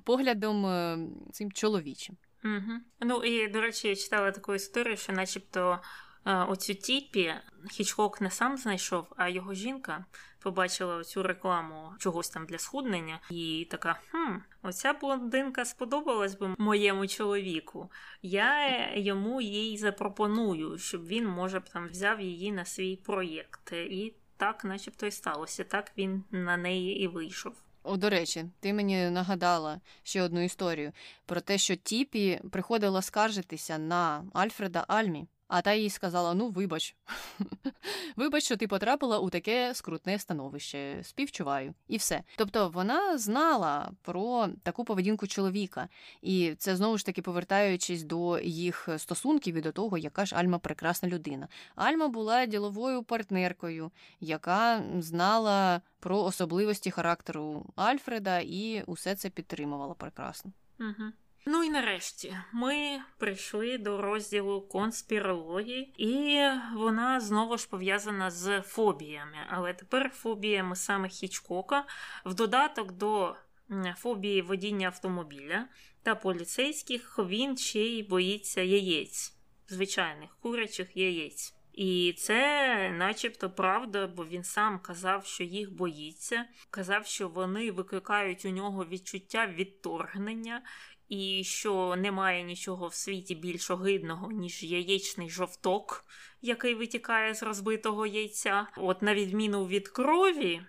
поглядом 0.03 0.65
е, 0.65 0.99
цим 1.31 1.51
чоловічим. 1.51 2.17
Угу. 2.43 2.79
Ну 2.99 3.23
і 3.23 3.47
до 3.47 3.61
речі, 3.61 3.87
я 3.87 3.95
читала 3.95 4.31
таку 4.31 4.55
історію, 4.55 4.97
що, 4.97 5.13
начебто, 5.13 5.79
е, 6.25 6.35
оцю 6.35 6.73
тіпі 6.73 7.33
Хічкок 7.71 8.21
не 8.21 8.31
сам 8.31 8.57
знайшов, 8.57 9.07
а 9.17 9.29
його 9.29 9.53
жінка 9.53 10.05
побачила 10.39 11.03
цю 11.03 11.23
рекламу 11.23 11.91
чогось 11.99 12.29
там 12.29 12.45
для 12.45 12.57
схуднення, 12.57 13.19
і 13.31 13.67
така: 13.71 13.99
хм, 14.11 14.37
оця 14.61 14.93
блондинка 14.93 15.65
сподобалась 15.65 16.35
би 16.35 16.55
моєму 16.57 17.07
чоловіку. 17.07 17.91
Я 18.21 18.77
йому 18.95 19.41
їй 19.41 19.77
запропоную, 19.77 20.77
щоб 20.77 21.05
він, 21.05 21.27
може 21.27 21.59
б 21.59 21.69
там 21.69 21.87
взяв 21.87 22.21
її 22.21 22.51
на 22.51 22.65
свій 22.65 22.95
проєкт. 22.95 23.71
І 23.71 24.13
так, 24.37 24.65
начебто, 24.65 25.05
і 25.05 25.11
сталося. 25.11 25.63
Так 25.63 25.91
він 25.97 26.23
на 26.31 26.57
неї 26.57 26.99
і 26.99 27.07
вийшов. 27.07 27.55
О, 27.87 27.97
до 27.97 28.09
речі, 28.09 28.45
ти 28.59 28.73
мені 28.73 29.09
нагадала 29.09 29.81
ще 30.03 30.21
одну 30.21 30.41
історію 30.41 30.91
про 31.25 31.41
те, 31.41 31.57
що 31.57 31.75
Тіпі 31.75 32.41
приходила 32.51 33.01
скаржитися 33.01 33.77
на 33.77 34.25
Альфреда 34.33 34.85
Альмі. 34.87 35.27
А 35.47 35.61
та 35.61 35.73
їй 35.73 35.89
сказала: 35.89 36.33
ну, 36.33 36.49
вибач, 36.49 36.95
вибач, 38.15 38.43
що 38.43 38.57
ти 38.57 38.67
потрапила 38.67 39.19
у 39.19 39.29
таке 39.29 39.73
скрутне 39.75 40.19
становище, 40.19 40.99
співчуваю, 41.03 41.73
і 41.87 41.97
все. 41.97 42.23
Тобто 42.37 42.69
вона 42.69 43.17
знала 43.17 43.91
про 44.01 44.47
таку 44.63 44.85
поведінку 44.85 45.27
чоловіка, 45.27 45.89
і 46.21 46.55
це 46.57 46.75
знову 46.75 46.97
ж 46.97 47.05
таки 47.05 47.21
повертаючись 47.21 48.03
до 48.03 48.39
їх 48.39 48.89
стосунків 48.97 49.55
і 49.55 49.61
до 49.61 49.71
того, 49.71 49.97
яка 49.97 50.25
ж 50.25 50.35
Альма 50.35 50.59
прекрасна 50.59 51.09
людина. 51.09 51.47
Альма 51.75 52.07
була 52.07 52.45
діловою 52.45 53.03
партнеркою, 53.03 53.91
яка 54.19 54.83
знала 54.99 55.81
про 55.99 56.23
особливості 56.23 56.91
характеру 56.91 57.65
Альфреда, 57.75 58.39
і 58.39 58.83
усе 58.87 59.15
це 59.15 59.29
підтримувала 59.29 59.93
прекрасно. 59.93 60.51
Угу. 60.79 61.11
Ну 61.49 61.63
і 61.63 61.69
нарешті 61.69 62.37
ми 62.51 62.99
прийшли 63.17 63.77
до 63.77 64.01
розділу 64.01 64.61
конспірології, 64.61 65.93
і 65.97 66.41
вона 66.75 67.19
знову 67.19 67.57
ж 67.57 67.69
пов'язана 67.69 68.31
з 68.31 68.61
фобіями. 68.61 69.37
Але 69.49 69.73
тепер 69.73 70.09
фобіями 70.09 70.75
саме 70.75 71.09
Хічкока, 71.09 71.85
в 72.25 72.33
додаток 72.33 72.91
до 72.91 73.35
фобії 73.97 74.41
водіння 74.41 74.87
автомобіля 74.87 75.67
та 76.03 76.15
поліцейських 76.15 77.19
він 77.19 77.57
ще 77.57 77.79
й 77.79 78.03
боїться 78.03 78.61
яєць, 78.61 79.33
звичайних 79.67 80.37
курячих 80.41 80.97
яєць. 80.97 81.53
І 81.73 82.15
це, 82.17 82.91
начебто, 82.97 83.49
правда, 83.49 84.07
бо 84.07 84.25
він 84.25 84.43
сам 84.43 84.79
казав, 84.79 85.25
що 85.25 85.43
їх 85.43 85.71
боїться, 85.71 86.45
казав, 86.69 87.05
що 87.05 87.29
вони 87.29 87.71
викликають 87.71 88.45
у 88.45 88.49
нього 88.49 88.85
відчуття 88.85 89.47
відторгнення, 89.47 90.61
і 91.09 91.43
що 91.43 91.95
немає 91.95 92.43
нічого 92.43 92.87
в 92.87 92.93
світі 92.93 93.35
більш 93.35 93.71
огидного, 93.71 94.31
ніж 94.31 94.63
яєчний 94.63 95.29
жовток, 95.29 96.05
який 96.41 96.75
витікає 96.75 97.33
з 97.33 97.43
розбитого 97.43 98.05
яйця. 98.05 98.67
От, 98.77 99.01
на 99.01 99.13
відміну 99.13 99.67
від 99.67 99.87
крові, 99.87 100.61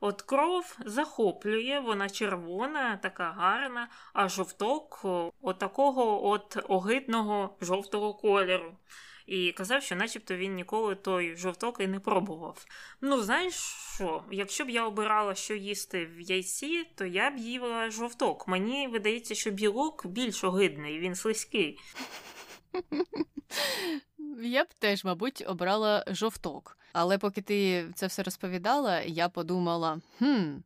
от 0.00 0.22
кров 0.22 0.78
захоплює, 0.84 1.80
вона 1.80 2.08
червона, 2.08 2.96
така 2.96 3.30
гарна, 3.30 3.88
а 4.12 4.28
жовток 4.28 5.00
от 5.40 5.58
такого 5.58 6.28
от 6.28 6.56
огидного 6.68 7.56
жовтого 7.60 8.14
кольору 8.14 8.76
і 9.26 9.52
казав, 9.52 9.82
що 9.82 9.96
начебто 9.96 10.36
він 10.36 10.54
ніколи 10.54 10.94
той 10.94 11.36
жовток 11.36 11.80
і 11.80 11.86
не 11.86 12.00
пробував. 12.00 12.66
Ну, 13.00 13.22
знаєш 13.22 13.54
що? 13.94 14.24
Якщо 14.30 14.64
б 14.64 14.70
я 14.70 14.86
обирала, 14.86 15.34
що 15.34 15.54
їсти 15.54 16.06
в 16.06 16.20
яйці, 16.20 16.84
то 16.94 17.06
я 17.06 17.30
б 17.30 17.36
їла 17.36 17.90
жовток. 17.90 18.48
Мені 18.48 18.88
видається, 18.88 19.34
що 19.34 19.50
білок 19.50 20.06
більш 20.06 20.44
огидний, 20.44 20.98
він 20.98 21.14
слизький. 21.14 21.78
Я 24.42 24.64
б 24.64 24.68
теж, 24.78 25.04
мабуть, 25.04 25.44
обрала 25.46 26.04
жовток. 26.08 26.78
Але 26.92 27.18
поки 27.18 27.42
ти 27.42 27.86
це 27.94 28.06
все 28.06 28.22
розповідала, 28.22 29.00
я 29.00 29.28
подумала: 29.28 30.00
хм, 30.18 30.56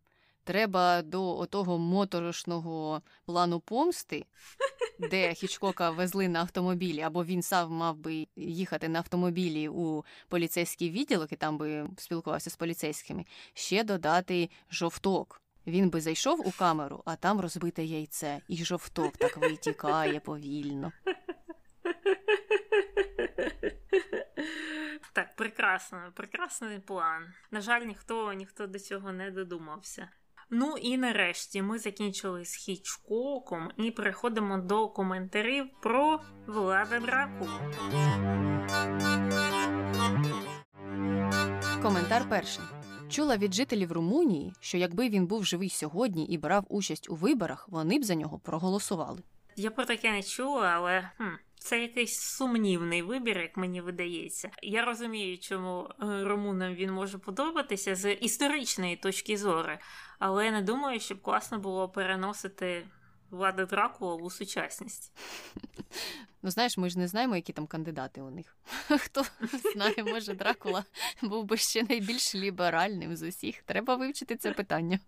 треба 0.45 1.03
до 1.03 1.39
отого 1.39 1.79
моторошного 1.79 3.03
плану 3.27 3.61
помсти, 3.61 4.27
де 4.99 5.35
Хічкока 5.41 5.91
везли 5.91 6.29
на 6.29 6.41
автомобілі, 6.41 7.01
або 7.01 7.25
він 7.25 7.43
сам 7.43 7.73
мав 7.73 7.97
би 7.97 8.27
їхати 8.37 8.89
на 8.89 8.99
автомобілі 8.99 9.69
у 9.69 10.05
поліцейський 10.29 10.91
відділок 10.91 11.33
і 11.33 11.37
там 11.37 11.59
би 11.59 11.89
спілкувався 11.97 12.51
з 12.51 12.57
поліцейськими, 12.57 13.25
ще 13.55 13.85
додати 13.85 14.51
жовток. 14.71 15.43
Він 15.67 15.91
би 15.91 16.01
зайшов 16.01 16.49
у 16.49 16.51
камеру, 16.51 17.03
а 17.05 17.17
там 17.17 17.41
розбите 17.41 17.85
яйце, 17.85 18.41
і 18.49 18.65
жовток 18.65 19.17
так 19.17 19.37
витікає 19.37 20.21
повільно. 20.21 20.93
Так, 25.13 25.37
прекрасно, 25.37 26.13
прекрасний 26.15 26.79
план. 26.79 27.33
На 27.51 27.61
жаль, 27.61 27.81
ніхто 27.81 28.33
ніхто 28.33 28.67
до 28.67 28.79
цього 28.79 29.13
не 29.13 29.31
додумався. 29.31 30.09
Ну 30.53 30.77
і 30.83 30.97
нарешті 30.97 31.63
ми 31.63 31.79
закінчили 31.79 32.45
з 32.45 32.55
Хічкоком 32.55 33.71
і 33.77 33.91
переходимо 33.91 34.59
до 34.59 34.89
коментарів 34.89 35.67
про 35.83 36.21
Влада 36.47 37.01
Драку. 37.01 37.47
Коментар 41.83 42.29
перший. 42.29 42.65
Чула 43.09 43.37
від 43.37 43.55
жителів 43.55 43.93
Румунії, 43.93 44.53
що 44.61 44.79
якби 44.79 45.09
він 45.09 45.27
був 45.27 45.45
живий 45.45 45.71
сьогодні 45.71 46.27
і 46.27 46.39
брав 46.39 46.65
участь 46.69 47.11
у 47.11 47.15
виборах, 47.15 47.69
вони 47.69 47.99
б 47.99 48.05
за 48.05 48.15
нього 48.15 48.39
проголосували. 48.39 49.23
Я 49.57 49.71
про 49.71 49.85
таке 49.85 50.13
не 50.13 50.23
чула, 50.23 50.67
але 50.67 51.11
хм, 51.17 51.25
це 51.61 51.83
якийсь 51.83 52.21
сумнівний 52.21 53.03
вибір, 53.03 53.39
як 53.39 53.57
мені 53.57 53.81
видається. 53.81 54.51
Я 54.63 54.85
розумію, 54.85 55.39
чому 55.39 55.89
е, 56.03 56.25
румунам 56.25 56.75
він 56.75 56.93
може 56.93 57.19
подобатися 57.19 57.95
з 57.95 58.13
історичної 58.13 58.97
точки 58.97 59.37
зору, 59.37 59.73
але 60.19 60.45
я 60.45 60.51
не 60.51 60.63
думаю, 60.63 61.01
щоб 61.01 61.23
класно 61.23 61.59
було 61.59 61.89
переносити 61.89 62.87
влади 63.31 63.67
Дракула 63.67 64.15
у 64.15 64.31
сучасність. 64.31 65.13
Ну, 66.43 66.51
знаєш, 66.51 66.79
ми 66.79 66.91
ж 66.91 66.99
не 66.99 67.09
знаємо, 67.09 67.37
які 67.37 67.53
там 67.53 67.67
кандидати 67.67 68.21
у 68.21 68.31
них. 68.31 68.57
Хто 68.89 69.25
знає, 69.73 70.05
може, 70.05 70.35
Дракула 70.35 70.85
був 71.23 71.45
би 71.45 71.57
ще 71.57 71.83
найбільш 71.83 72.35
ліберальним 72.35 73.17
з 73.17 73.23
усіх. 73.23 73.63
Треба 73.63 73.97
вивчити 73.97 74.37
це 74.37 74.53
питання. 74.53 74.99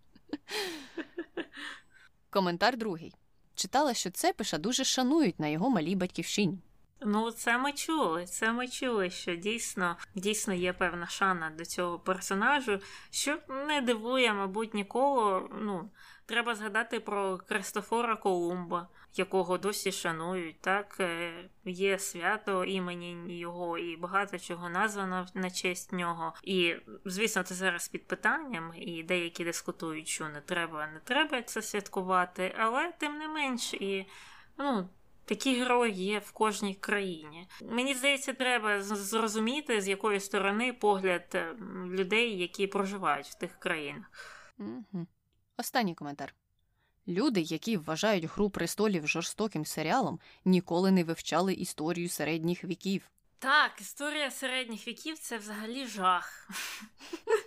Коментар 2.30 2.76
другий. 2.76 3.14
Читала, 3.54 3.94
що 3.94 4.10
Цепиша 4.10 4.58
дуже 4.58 4.84
шанують 4.84 5.40
на 5.40 5.48
його 5.48 5.70
малій 5.70 5.96
батьківщині. 5.96 6.58
Ну, 7.04 7.30
це 7.30 7.58
ми 7.58 7.72
чули. 7.72 8.26
Це 8.26 8.52
ми 8.52 8.68
чули, 8.68 9.10
що 9.10 9.34
дійсно 9.36 9.96
дійсно 10.14 10.54
є 10.54 10.72
певна 10.72 11.06
шана 11.06 11.50
до 11.58 11.64
цього 11.64 11.98
персонажу, 11.98 12.78
що 13.10 13.38
не 13.68 13.80
дивує, 13.80 14.32
мабуть, 14.32 14.74
нікого. 14.74 15.48
Ну, 15.62 15.90
треба 16.27 16.55
згадати 16.55 17.01
про 17.01 17.39
Кристофора 17.39 18.16
Колумба, 18.16 18.89
якого 19.15 19.59
досі 19.59 19.93
шанують. 19.93 20.61
Так, 20.61 20.97
е, 21.01 21.32
є 21.65 21.99
свято 21.99 22.65
імені 22.65 23.39
його, 23.39 23.78
і 23.78 23.97
багато 23.97 24.39
чого 24.39 24.69
названо 24.69 25.27
на 25.35 25.51
честь 25.51 25.93
нього. 25.93 26.35
І, 26.43 26.74
звісно, 27.05 27.43
це 27.43 27.55
зараз 27.55 27.89
під 27.89 28.07
питанням, 28.07 28.73
і 28.77 29.03
деякі 29.03 29.44
дискутують, 29.44 30.09
що 30.09 30.28
не 30.28 30.40
треба, 30.40 30.86
не 30.86 31.01
треба 31.01 31.43
це 31.43 31.62
святкувати, 31.62 32.55
але 32.59 32.93
тим 32.99 33.19
не 33.19 33.28
менш 33.28 33.74
і. 33.74 34.07
Ну, 34.59 34.89
Такі 35.24 35.55
герої 35.55 35.93
є 35.93 36.19
в 36.19 36.32
кожній 36.32 36.74
країні. 36.74 37.49
Мені 37.62 37.94
здається, 37.94 38.32
треба 38.32 38.82
зрозуміти, 38.82 39.81
з 39.81 39.89
якої 39.89 40.20
сторони 40.20 40.73
погляд 40.73 41.31
е, 41.35 41.55
людей, 41.86 42.39
які 42.39 42.66
проживають 42.66 43.27
в 43.27 43.39
тих 43.39 43.59
країнах. 43.59 44.11
Останній 45.62 45.94
коментар. 45.94 46.34
Люди, 47.09 47.40
які 47.40 47.76
вважають 47.76 48.24
Гру 48.24 48.51
престолів 48.51 49.09
жорстоким 49.09 49.66
серіалом, 49.66 50.20
ніколи 50.44 50.90
не 50.90 51.05
вивчали 51.05 51.55
історію 51.55 52.09
середніх 52.09 52.64
віків. 52.64 53.10
Так, 53.39 53.80
історія 53.80 54.30
середніх 54.30 54.89
віків 54.89 55.18
це 55.18 55.39
взагалі 55.39 55.86
жах. 55.86 56.48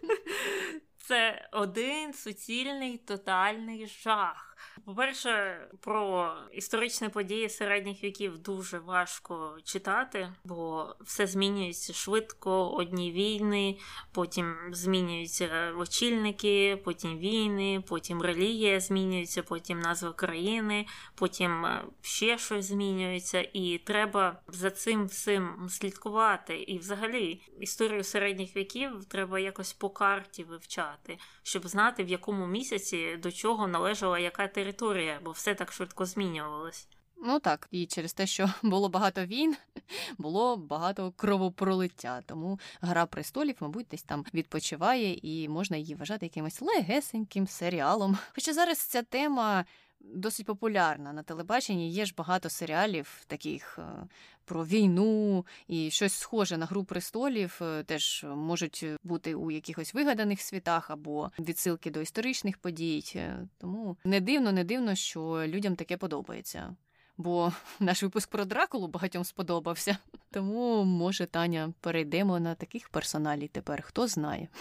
Це 0.98 1.50
один 1.52 2.14
суцільний 2.14 2.98
тотальний 2.98 3.88
жах. 3.88 4.55
По-перше, 4.86 5.62
про 5.80 6.34
історичні 6.54 7.10
події 7.10 7.50
середніх 7.50 8.04
віків 8.04 8.38
дуже 8.38 8.80
важко 8.80 9.58
читати, 9.64 10.34
бо 10.44 10.88
все 11.02 11.28
змінюється 11.28 11.94
швидко. 11.94 12.70
Одні 12.70 13.12
війни, 13.12 13.78
потім 14.12 14.56
змінюються 14.72 15.74
очільники, 15.78 16.82
потім 16.84 17.18
війни, 17.18 17.84
потім 17.88 18.22
релігія 18.22 18.80
змінюється, 18.80 19.44
потім 19.44 19.80
назва 19.80 20.14
країни, 20.14 20.86
потім 21.16 21.66
е, 21.66 21.84
ще 22.02 22.38
щось 22.38 22.66
змінюється, 22.66 23.48
і 23.54 23.78
треба 23.78 24.42
за 24.48 24.72
цим 24.72 25.06
всім 25.06 25.68
слідкувати. 25.70 26.58
І, 26.58 26.78
взагалі, 26.78 27.42
історію 27.60 28.04
середніх 28.04 28.56
віків 28.56 29.06
треба 29.06 29.40
якось 29.40 29.74
по 29.74 29.90
карті 29.90 30.44
вивчати, 30.44 31.18
щоб 31.44 31.68
знати, 31.68 32.04
в 32.04 32.10
якому 32.10 32.48
місяці 32.48 33.18
до 33.18 33.32
чого 33.32 33.68
належала 33.68 34.20
яка 34.20 34.48
територія, 34.56 35.20
бо 35.24 35.32
все 35.32 35.56
так 35.56 35.72
швидко 35.72 36.06
змінювалось. 36.06 36.88
Ну 37.18 37.40
так, 37.40 37.68
і 37.72 37.86
через 37.86 38.14
те, 38.14 38.28
що 38.28 38.50
було 38.64 38.90
багато 38.90 39.26
війн, 39.26 39.56
було 40.18 40.58
багато 40.58 41.14
кровопролиття. 41.16 42.22
Тому 42.26 42.60
Гра 42.82 43.06
престолів, 43.06 43.56
мабуть, 43.60 43.88
десь 43.92 44.04
там 44.04 44.26
відпочиває, 44.34 45.20
і 45.22 45.50
можна 45.50 45.78
її 45.78 45.96
вважати 45.96 46.26
якимось 46.26 46.62
легесеньким 46.62 47.48
серіалом. 47.48 48.18
Хоча 48.36 48.54
зараз 48.54 48.78
ця 48.78 49.04
тема 49.04 49.66
досить 50.14 50.46
популярна 50.46 51.14
на 51.14 51.24
телебаченні. 51.24 51.92
Є 51.92 52.06
ж 52.06 52.14
багато 52.18 52.50
серіалів 52.50 53.24
таких 53.28 53.80
е, 53.80 54.08
про 54.46 54.66
війну 54.66 55.46
і 55.68 55.90
щось 55.92 56.14
схоже 56.14 56.58
на 56.58 56.66
гру 56.66 56.84
престолів, 56.84 57.60
е, 57.62 57.84
теж 57.84 58.26
можуть 58.36 58.86
бути 59.04 59.36
у 59.36 59.52
якихось 59.52 59.94
вигаданих 59.94 60.42
світах 60.42 60.92
або 60.92 61.32
відсилки 61.40 61.92
до 61.92 62.02
історичних 62.02 62.58
подій. 62.58 63.04
Е, 63.16 63.48
тому 63.58 63.98
не 64.04 64.22
дивно, 64.22 64.52
не 64.52 64.64
дивно, 64.64 64.96
що 64.96 65.44
людям 65.48 65.76
таке 65.76 65.98
подобається. 65.98 66.76
Бо 67.18 67.54
наш 67.80 68.04
випуск 68.04 68.30
про 68.30 68.46
Дракулу 68.46 68.88
багатьом 68.88 69.24
сподобався. 69.24 69.98
Тому, 70.32 70.84
може, 70.84 71.26
Таня, 71.26 71.74
перейдемо 71.80 72.40
на 72.40 72.56
таких 72.56 72.90
персоналів 72.90 73.50
тепер, 73.50 73.82
хто 73.82 74.08
знає. 74.08 74.48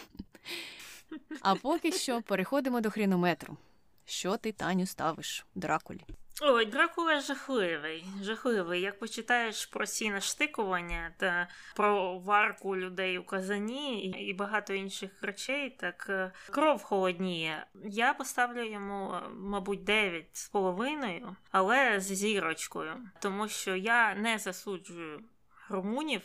А 1.41 1.55
поки 1.55 1.93
що 1.93 2.23
переходимо 2.23 2.81
до 2.81 2.91
хрінометру. 2.91 3.57
Що 4.05 4.37
ти, 4.37 4.53
Таню, 4.53 4.87
ставиш 4.87 5.47
Дракулі? 5.55 6.05
Ой, 6.43 6.67
Дракула 6.67 7.21
жахливий, 7.21 8.05
жахливий. 8.23 8.81
Як 8.81 8.99
почитаєш 8.99 9.67
про 9.67 9.87
ці 9.87 10.11
наштикування 10.11 11.15
та 11.17 11.49
про 11.77 12.19
варку 12.19 12.77
людей 12.77 13.19
у 13.19 13.25
казані 13.25 14.07
і 14.07 14.35
багато 14.35 14.75
інших 14.75 15.11
речей, 15.23 15.71
так 15.71 16.07
е, 16.09 16.33
кров 16.51 16.83
холодніє. 16.83 17.67
Я 17.85 18.15
поставлю 18.15 18.65
йому, 18.71 19.13
е, 19.15 19.29
мабуть, 19.29 19.85
9 19.85 20.27
з 20.33 20.49
половиною, 20.49 21.37
але 21.51 22.01
з 22.01 22.05
зірочкою, 22.05 22.93
тому 23.21 23.49
що 23.49 23.77
я 23.77 24.15
не 24.15 24.39
засуджую 24.39 25.25
румунів, 25.69 26.23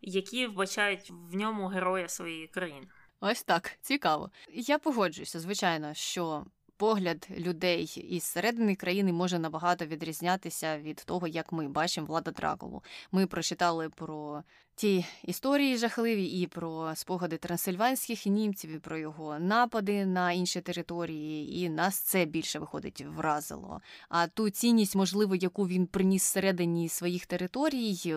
які 0.00 0.46
вбачають 0.46 1.10
в 1.10 1.36
ньому 1.36 1.66
героя 1.66 2.08
своєї 2.08 2.48
країни. 2.48 2.86
Ось 3.20 3.42
так 3.42 3.78
цікаво. 3.80 4.30
Я 4.48 4.78
погоджуюся, 4.78 5.40
звичайно, 5.40 5.94
що 5.94 6.46
погляд 6.82 7.28
людей 7.38 8.04
із 8.10 8.22
середини 8.22 8.74
країни 8.74 9.12
може 9.12 9.38
набагато 9.38 9.86
відрізнятися 9.86 10.78
від 10.78 10.96
того, 10.96 11.26
як 11.26 11.52
ми 11.52 11.68
бачимо 11.68 12.06
влада 12.06 12.30
Дракулу. 12.30 12.82
Ми 13.12 13.26
прочитали 13.26 13.88
про 13.88 14.42
ті 14.74 15.04
історії 15.24 15.76
жахливі 15.76 16.24
і 16.26 16.46
про 16.46 16.94
спогади 16.94 17.36
трансильванських 17.36 18.26
німців, 18.26 18.70
і 18.70 18.78
про 18.78 18.98
його 18.98 19.38
напади 19.38 20.06
на 20.06 20.32
інші 20.32 20.60
території, 20.60 21.60
і 21.60 21.68
нас 21.68 22.00
це 22.00 22.24
більше 22.24 22.58
виходить 22.58 23.04
вразило. 23.16 23.80
А 24.08 24.26
ту 24.26 24.50
цінність, 24.50 24.96
можливо, 24.96 25.34
яку 25.34 25.66
він 25.66 25.86
приніс 25.86 26.22
всередині 26.22 26.88
своїх 26.88 27.26
територій. 27.26 28.16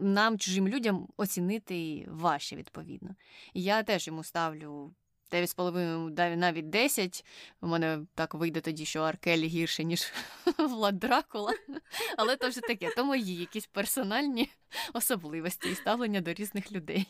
Нам, 0.00 0.38
чужим 0.38 0.68
людям, 0.68 1.08
оцінити 1.16 2.08
важче, 2.10 2.56
відповідно. 2.56 3.14
І 3.54 3.62
Я 3.62 3.82
теж 3.82 4.06
йому 4.06 4.24
ставлю 4.24 4.94
9,5 5.32 6.36
навіть 6.36 6.70
10. 6.70 7.24
У 7.60 7.66
мене 7.66 8.06
так 8.14 8.34
вийде 8.34 8.60
тоді, 8.60 8.84
що 8.84 9.00
Аркелі 9.00 9.46
гірше, 9.46 9.84
ніж 9.84 10.12
Влад 10.58 10.98
Дракула. 10.98 11.52
Але 12.16 12.36
то 12.36 12.48
вже 12.48 12.60
таке, 12.60 12.90
то 12.96 13.04
мої 13.04 13.36
якісь 13.36 13.66
персональні 13.66 14.48
особливості 14.92 15.70
і 15.70 15.74
ставлення 15.74 16.20
до 16.20 16.32
різних 16.32 16.72
людей. 16.72 17.06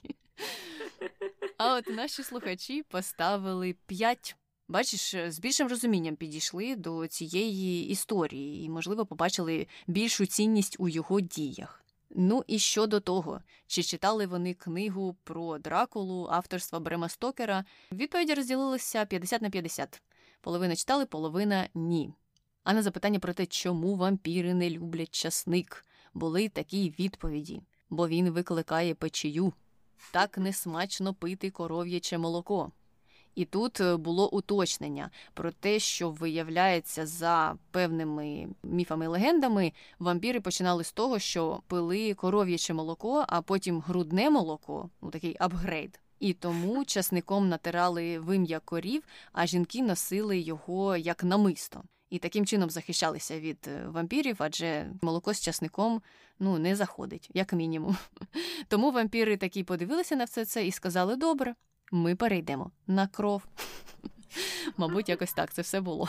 А 1.59 1.74
от 1.74 1.86
наші 1.86 2.23
слухачі 2.23 2.82
поставили 2.82 3.77
5. 3.86 4.36
Бачиш, 4.69 5.15
з 5.28 5.39
більшим 5.39 5.69
розумінням 5.69 6.16
підійшли 6.16 6.77
до 6.77 7.07
цієї 7.07 7.89
історії 7.89 8.65
і, 8.65 8.69
можливо, 8.69 9.07
побачили 9.07 9.66
більшу 9.86 10.27
цінність 10.27 10.77
у 10.78 10.89
його 10.89 11.20
діях. 11.20 11.82
Ну 12.15 12.45
і 12.47 12.59
щодо 12.59 13.01
того, 13.01 13.41
чи 13.67 13.83
читали 13.83 14.27
вони 14.27 14.55
книгу 14.55 15.17
про 15.25 15.59
Дракулу 15.59 16.29
авторства 16.31 16.81
Брема 16.81 17.09
Стокера, 17.09 17.65
відповіді 17.93 18.35
розділилися 18.35 19.05
50 19.05 19.43
на 19.43 19.51
50. 19.51 20.03
Половина 20.41 20.77
читали, 20.77 21.07
половина 21.07 21.69
ні. 21.75 22.15
А 22.65 22.73
на 22.73 22.83
запитання 22.83 23.19
про 23.19 23.33
те, 23.33 23.47
чому 23.47 23.97
вампіри 23.97 24.55
не 24.55 24.71
люблять 24.71 25.15
часник, 25.15 25.85
були 26.15 26.49
такі 26.49 26.95
відповіді, 26.99 27.63
бо 27.91 28.09
він 28.09 28.31
викликає 28.31 28.95
печію. 28.95 29.53
Так 30.13 30.39
несмачно 30.39 31.15
пити 31.15 31.51
коров'яче 31.51 32.19
молоко. 32.19 32.73
І 33.35 33.45
тут 33.45 33.81
е, 33.81 33.97
було 33.97 34.31
уточнення 34.31 35.11
про 35.35 35.53
те, 35.53 35.79
що 35.79 36.11
виявляється 36.11 37.07
за 37.07 37.57
певними 37.71 38.49
міфами 38.63 39.05
і 39.05 39.09
легендами, 39.09 39.73
вампіри 39.99 40.41
починали 40.41 40.85
з 40.85 40.93
того, 40.93 41.19
що 41.19 41.61
пили 41.67 42.15
коров'яче 42.15 42.75
молоко, 42.75 43.25
а 43.29 43.43
потім 43.43 43.81
грудне 43.81 44.31
молоко, 44.31 44.91
ну 45.03 45.11
такий 45.11 45.37
апгрейд. 45.39 46.01
І 46.21 46.33
тому 46.33 46.85
часником 46.85 47.49
натирали 47.49 48.19
вим'я 48.19 48.61
корів, 48.61 49.03
а 49.33 49.47
жінки 49.47 49.83
носили 49.83 50.39
його 50.39 50.97
як 50.97 51.25
намисто. 51.25 51.83
І 52.11 52.19
таким 52.19 52.47
чином 52.47 52.71
захищалися 52.71 53.41
від 53.41 53.69
е, 53.69 53.87
вампірів, 53.89 54.37
адже 54.39 54.91
молоко 55.03 55.35
з 55.35 55.41
часником 55.41 56.03
ну 56.39 56.59
не 56.59 56.77
заходить, 56.77 57.31
як 57.35 57.53
мінімум. 57.53 57.97
Тому 58.69 58.91
вампіри 58.91 59.37
такі 59.37 59.65
подивилися 59.65 60.17
на 60.17 60.25
все 60.25 60.45
це 60.45 60.67
і 60.67 60.73
сказали: 60.73 61.17
добре, 61.17 61.55
ми 61.93 62.14
перейдемо 62.14 62.70
на 62.86 63.06
кров. 63.06 63.43
Мабуть, 64.77 65.09
якось 65.09 65.32
так 65.32 65.52
це 65.52 65.62
все 65.62 65.81
було. 65.81 66.09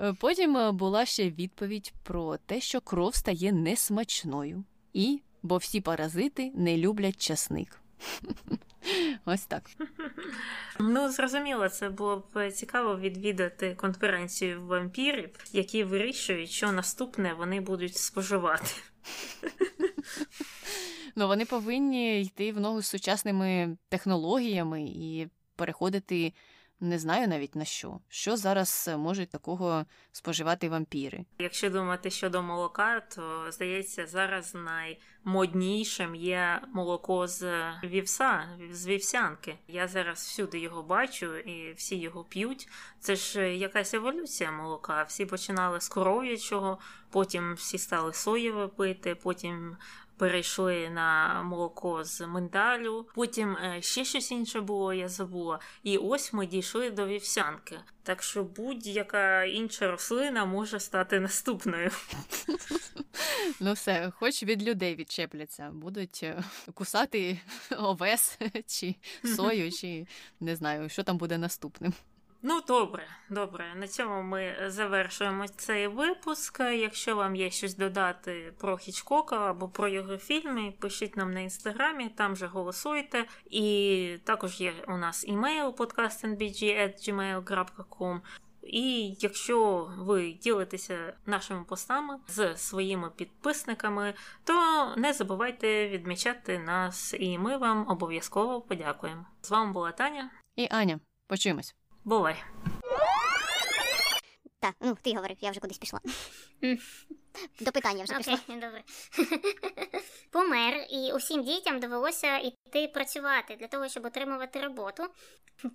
Е, 0.00 0.12
потім 0.12 0.56
е, 0.56 0.72
була 0.72 1.06
ще 1.06 1.30
відповідь 1.30 1.92
про 2.02 2.36
те, 2.36 2.60
що 2.60 2.80
кров 2.80 3.14
стає 3.14 3.52
несмачною, 3.52 4.64
і 4.92 5.22
бо 5.42 5.56
всі 5.56 5.80
паразити 5.80 6.52
не 6.54 6.76
люблять 6.76 7.16
часник. 7.22 7.80
Ось 9.24 9.46
так. 9.46 9.62
Ну, 10.80 11.10
зрозуміло, 11.10 11.68
це 11.68 11.88
було 11.88 12.24
б 12.34 12.50
цікаво 12.50 12.96
відвідати 12.96 13.74
конференцію 13.74 14.66
вампірів, 14.66 15.30
які 15.52 15.84
вирішують, 15.84 16.50
що 16.50 16.72
наступне 16.72 17.34
вони 17.34 17.60
будуть 17.60 17.96
споживати. 17.96 18.70
Ну, 21.18 21.28
вони 21.28 21.44
повинні 21.44 22.22
йти 22.22 22.52
в 22.52 22.60
ногу 22.60 22.82
з 22.82 22.86
сучасними 22.86 23.76
технологіями 23.88 24.82
і 24.82 25.28
переходити 25.56 26.32
не 26.80 26.98
знаю 26.98 27.28
навіть 27.28 27.56
на 27.56 27.64
що. 27.64 28.00
Що 28.08 28.36
зараз 28.36 28.90
можуть 28.98 29.30
такого 29.30 29.84
споживати 30.12 30.68
вампіри? 30.68 31.24
Якщо 31.38 31.70
думати 31.70 32.10
щодо 32.10 32.42
молока, 32.42 33.00
то 33.00 33.52
здається, 33.52 34.06
зараз 34.06 34.54
наймоднішим 34.54 36.14
є 36.14 36.60
молоко 36.74 37.26
з 37.26 37.72
вівса, 37.84 38.48
з 38.70 38.86
вівсянки. 38.86 39.58
Я 39.68 39.88
зараз 39.88 40.18
всюди 40.18 40.58
його 40.58 40.82
бачу 40.82 41.36
і 41.36 41.72
всі 41.72 41.96
його 41.96 42.24
п'ють. 42.24 42.68
Це 43.00 43.16
ж 43.16 43.56
якась 43.56 43.94
еволюція 43.94 44.52
молока. 44.52 45.02
Всі 45.02 45.26
починали 45.26 45.80
з 45.80 45.88
коров'ячого, 45.88 46.78
потім 47.10 47.54
всі 47.54 47.78
стали 47.78 48.12
соєве 48.12 48.68
пити, 48.68 49.14
потім 49.14 49.76
перейшли 50.16 50.90
на 50.90 51.42
молоко 51.42 52.04
з 52.04 52.26
миндалю, 52.26 53.06
потім 53.14 53.56
е, 53.56 53.82
ще 53.82 54.04
щось 54.04 54.30
інше 54.30 54.60
було, 54.60 54.94
я 54.94 55.08
забула. 55.08 55.60
І 55.82 55.96
ось 55.96 56.32
ми 56.32 56.46
дійшли 56.46 56.90
до 56.90 57.06
вівсянки. 57.06 57.80
Так 58.02 58.22
що 58.22 58.44
будь-яка 58.44 59.44
інша 59.44 59.90
рослина 59.90 60.44
може 60.44 60.80
стати 60.80 61.20
наступною. 61.20 61.90
Ну, 63.60 63.72
все, 63.72 64.12
хоч 64.16 64.42
від 64.42 64.62
людей 64.62 64.94
відчепляться, 64.94 65.70
будуть 65.72 66.20
е, 66.22 66.42
кусати 66.74 67.38
овес 67.78 68.38
чи 68.66 68.94
сою, 69.36 69.72
чи 69.72 70.06
не 70.40 70.56
знаю, 70.56 70.88
що 70.88 71.02
там 71.02 71.18
буде 71.18 71.38
наступним. 71.38 71.92
Ну, 72.42 72.60
добре, 72.68 73.06
добре. 73.30 73.64
На 73.76 73.88
цьому 73.88 74.22
ми 74.22 74.56
завершуємо 74.66 75.48
цей 75.48 75.86
випуск. 75.86 76.60
Якщо 76.60 77.16
вам 77.16 77.36
є 77.36 77.50
щось 77.50 77.76
додати 77.76 78.52
про 78.58 78.76
Хічкока 78.76 79.50
або 79.50 79.68
про 79.68 79.88
його 79.88 80.16
фільми, 80.16 80.74
пишіть 80.78 81.16
нам 81.16 81.32
на 81.32 81.40
інстаграмі, 81.40 82.08
там 82.08 82.36
же 82.36 82.46
голосуйте. 82.46 83.24
І 83.50 84.18
також 84.24 84.60
є 84.60 84.74
у 84.88 84.96
нас 84.96 85.24
імейл 85.24 85.68
podcastnbg.gmail.com. 85.68 88.20
І 88.62 89.14
якщо 89.20 89.88
ви 89.98 90.32
ділитеся 90.32 91.12
нашими 91.26 91.64
постами 91.64 92.18
з 92.28 92.56
своїми 92.56 93.10
підписниками, 93.10 94.14
то 94.44 94.86
не 94.96 95.12
забувайте 95.12 95.88
відмічати 95.88 96.58
нас, 96.58 97.14
і 97.18 97.38
ми 97.38 97.56
вам 97.56 97.88
обов'язково 97.88 98.60
подякуємо. 98.60 99.26
З 99.42 99.50
вами 99.50 99.72
була 99.72 99.92
Таня 99.92 100.30
і 100.56 100.68
Аня. 100.70 101.00
Почуємось. 101.26 101.74
Бувай. 102.06 102.36
Так, 104.60 104.74
ну 104.80 104.96
ти 105.02 105.14
говорив, 105.14 105.36
я 105.40 105.50
вже 105.50 105.60
кудись 105.60 105.78
пішла. 105.78 106.00
До 107.60 107.72
питання 107.72 108.04
вже 108.04 108.12
Окей, 108.12 108.36
пішла. 108.36 108.54
добре. 108.54 108.82
Помер, 110.30 110.86
і 110.90 111.12
усім 111.12 111.42
дітям 111.42 111.80
довелося 111.80 112.38
йти 112.38 112.88
працювати 112.88 113.56
для 113.56 113.66
того, 113.66 113.88
щоб 113.88 114.04
отримувати 114.04 114.60
роботу. 114.60 115.06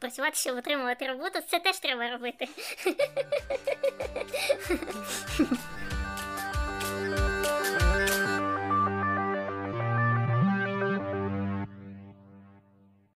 Працювати, 0.02 0.36
щоб 0.36 0.58
отримувати 0.58 1.08
роботу, 1.08 1.40
це 1.50 1.60
теж 1.60 1.80
треба 1.80 2.12
робити. 2.12 2.48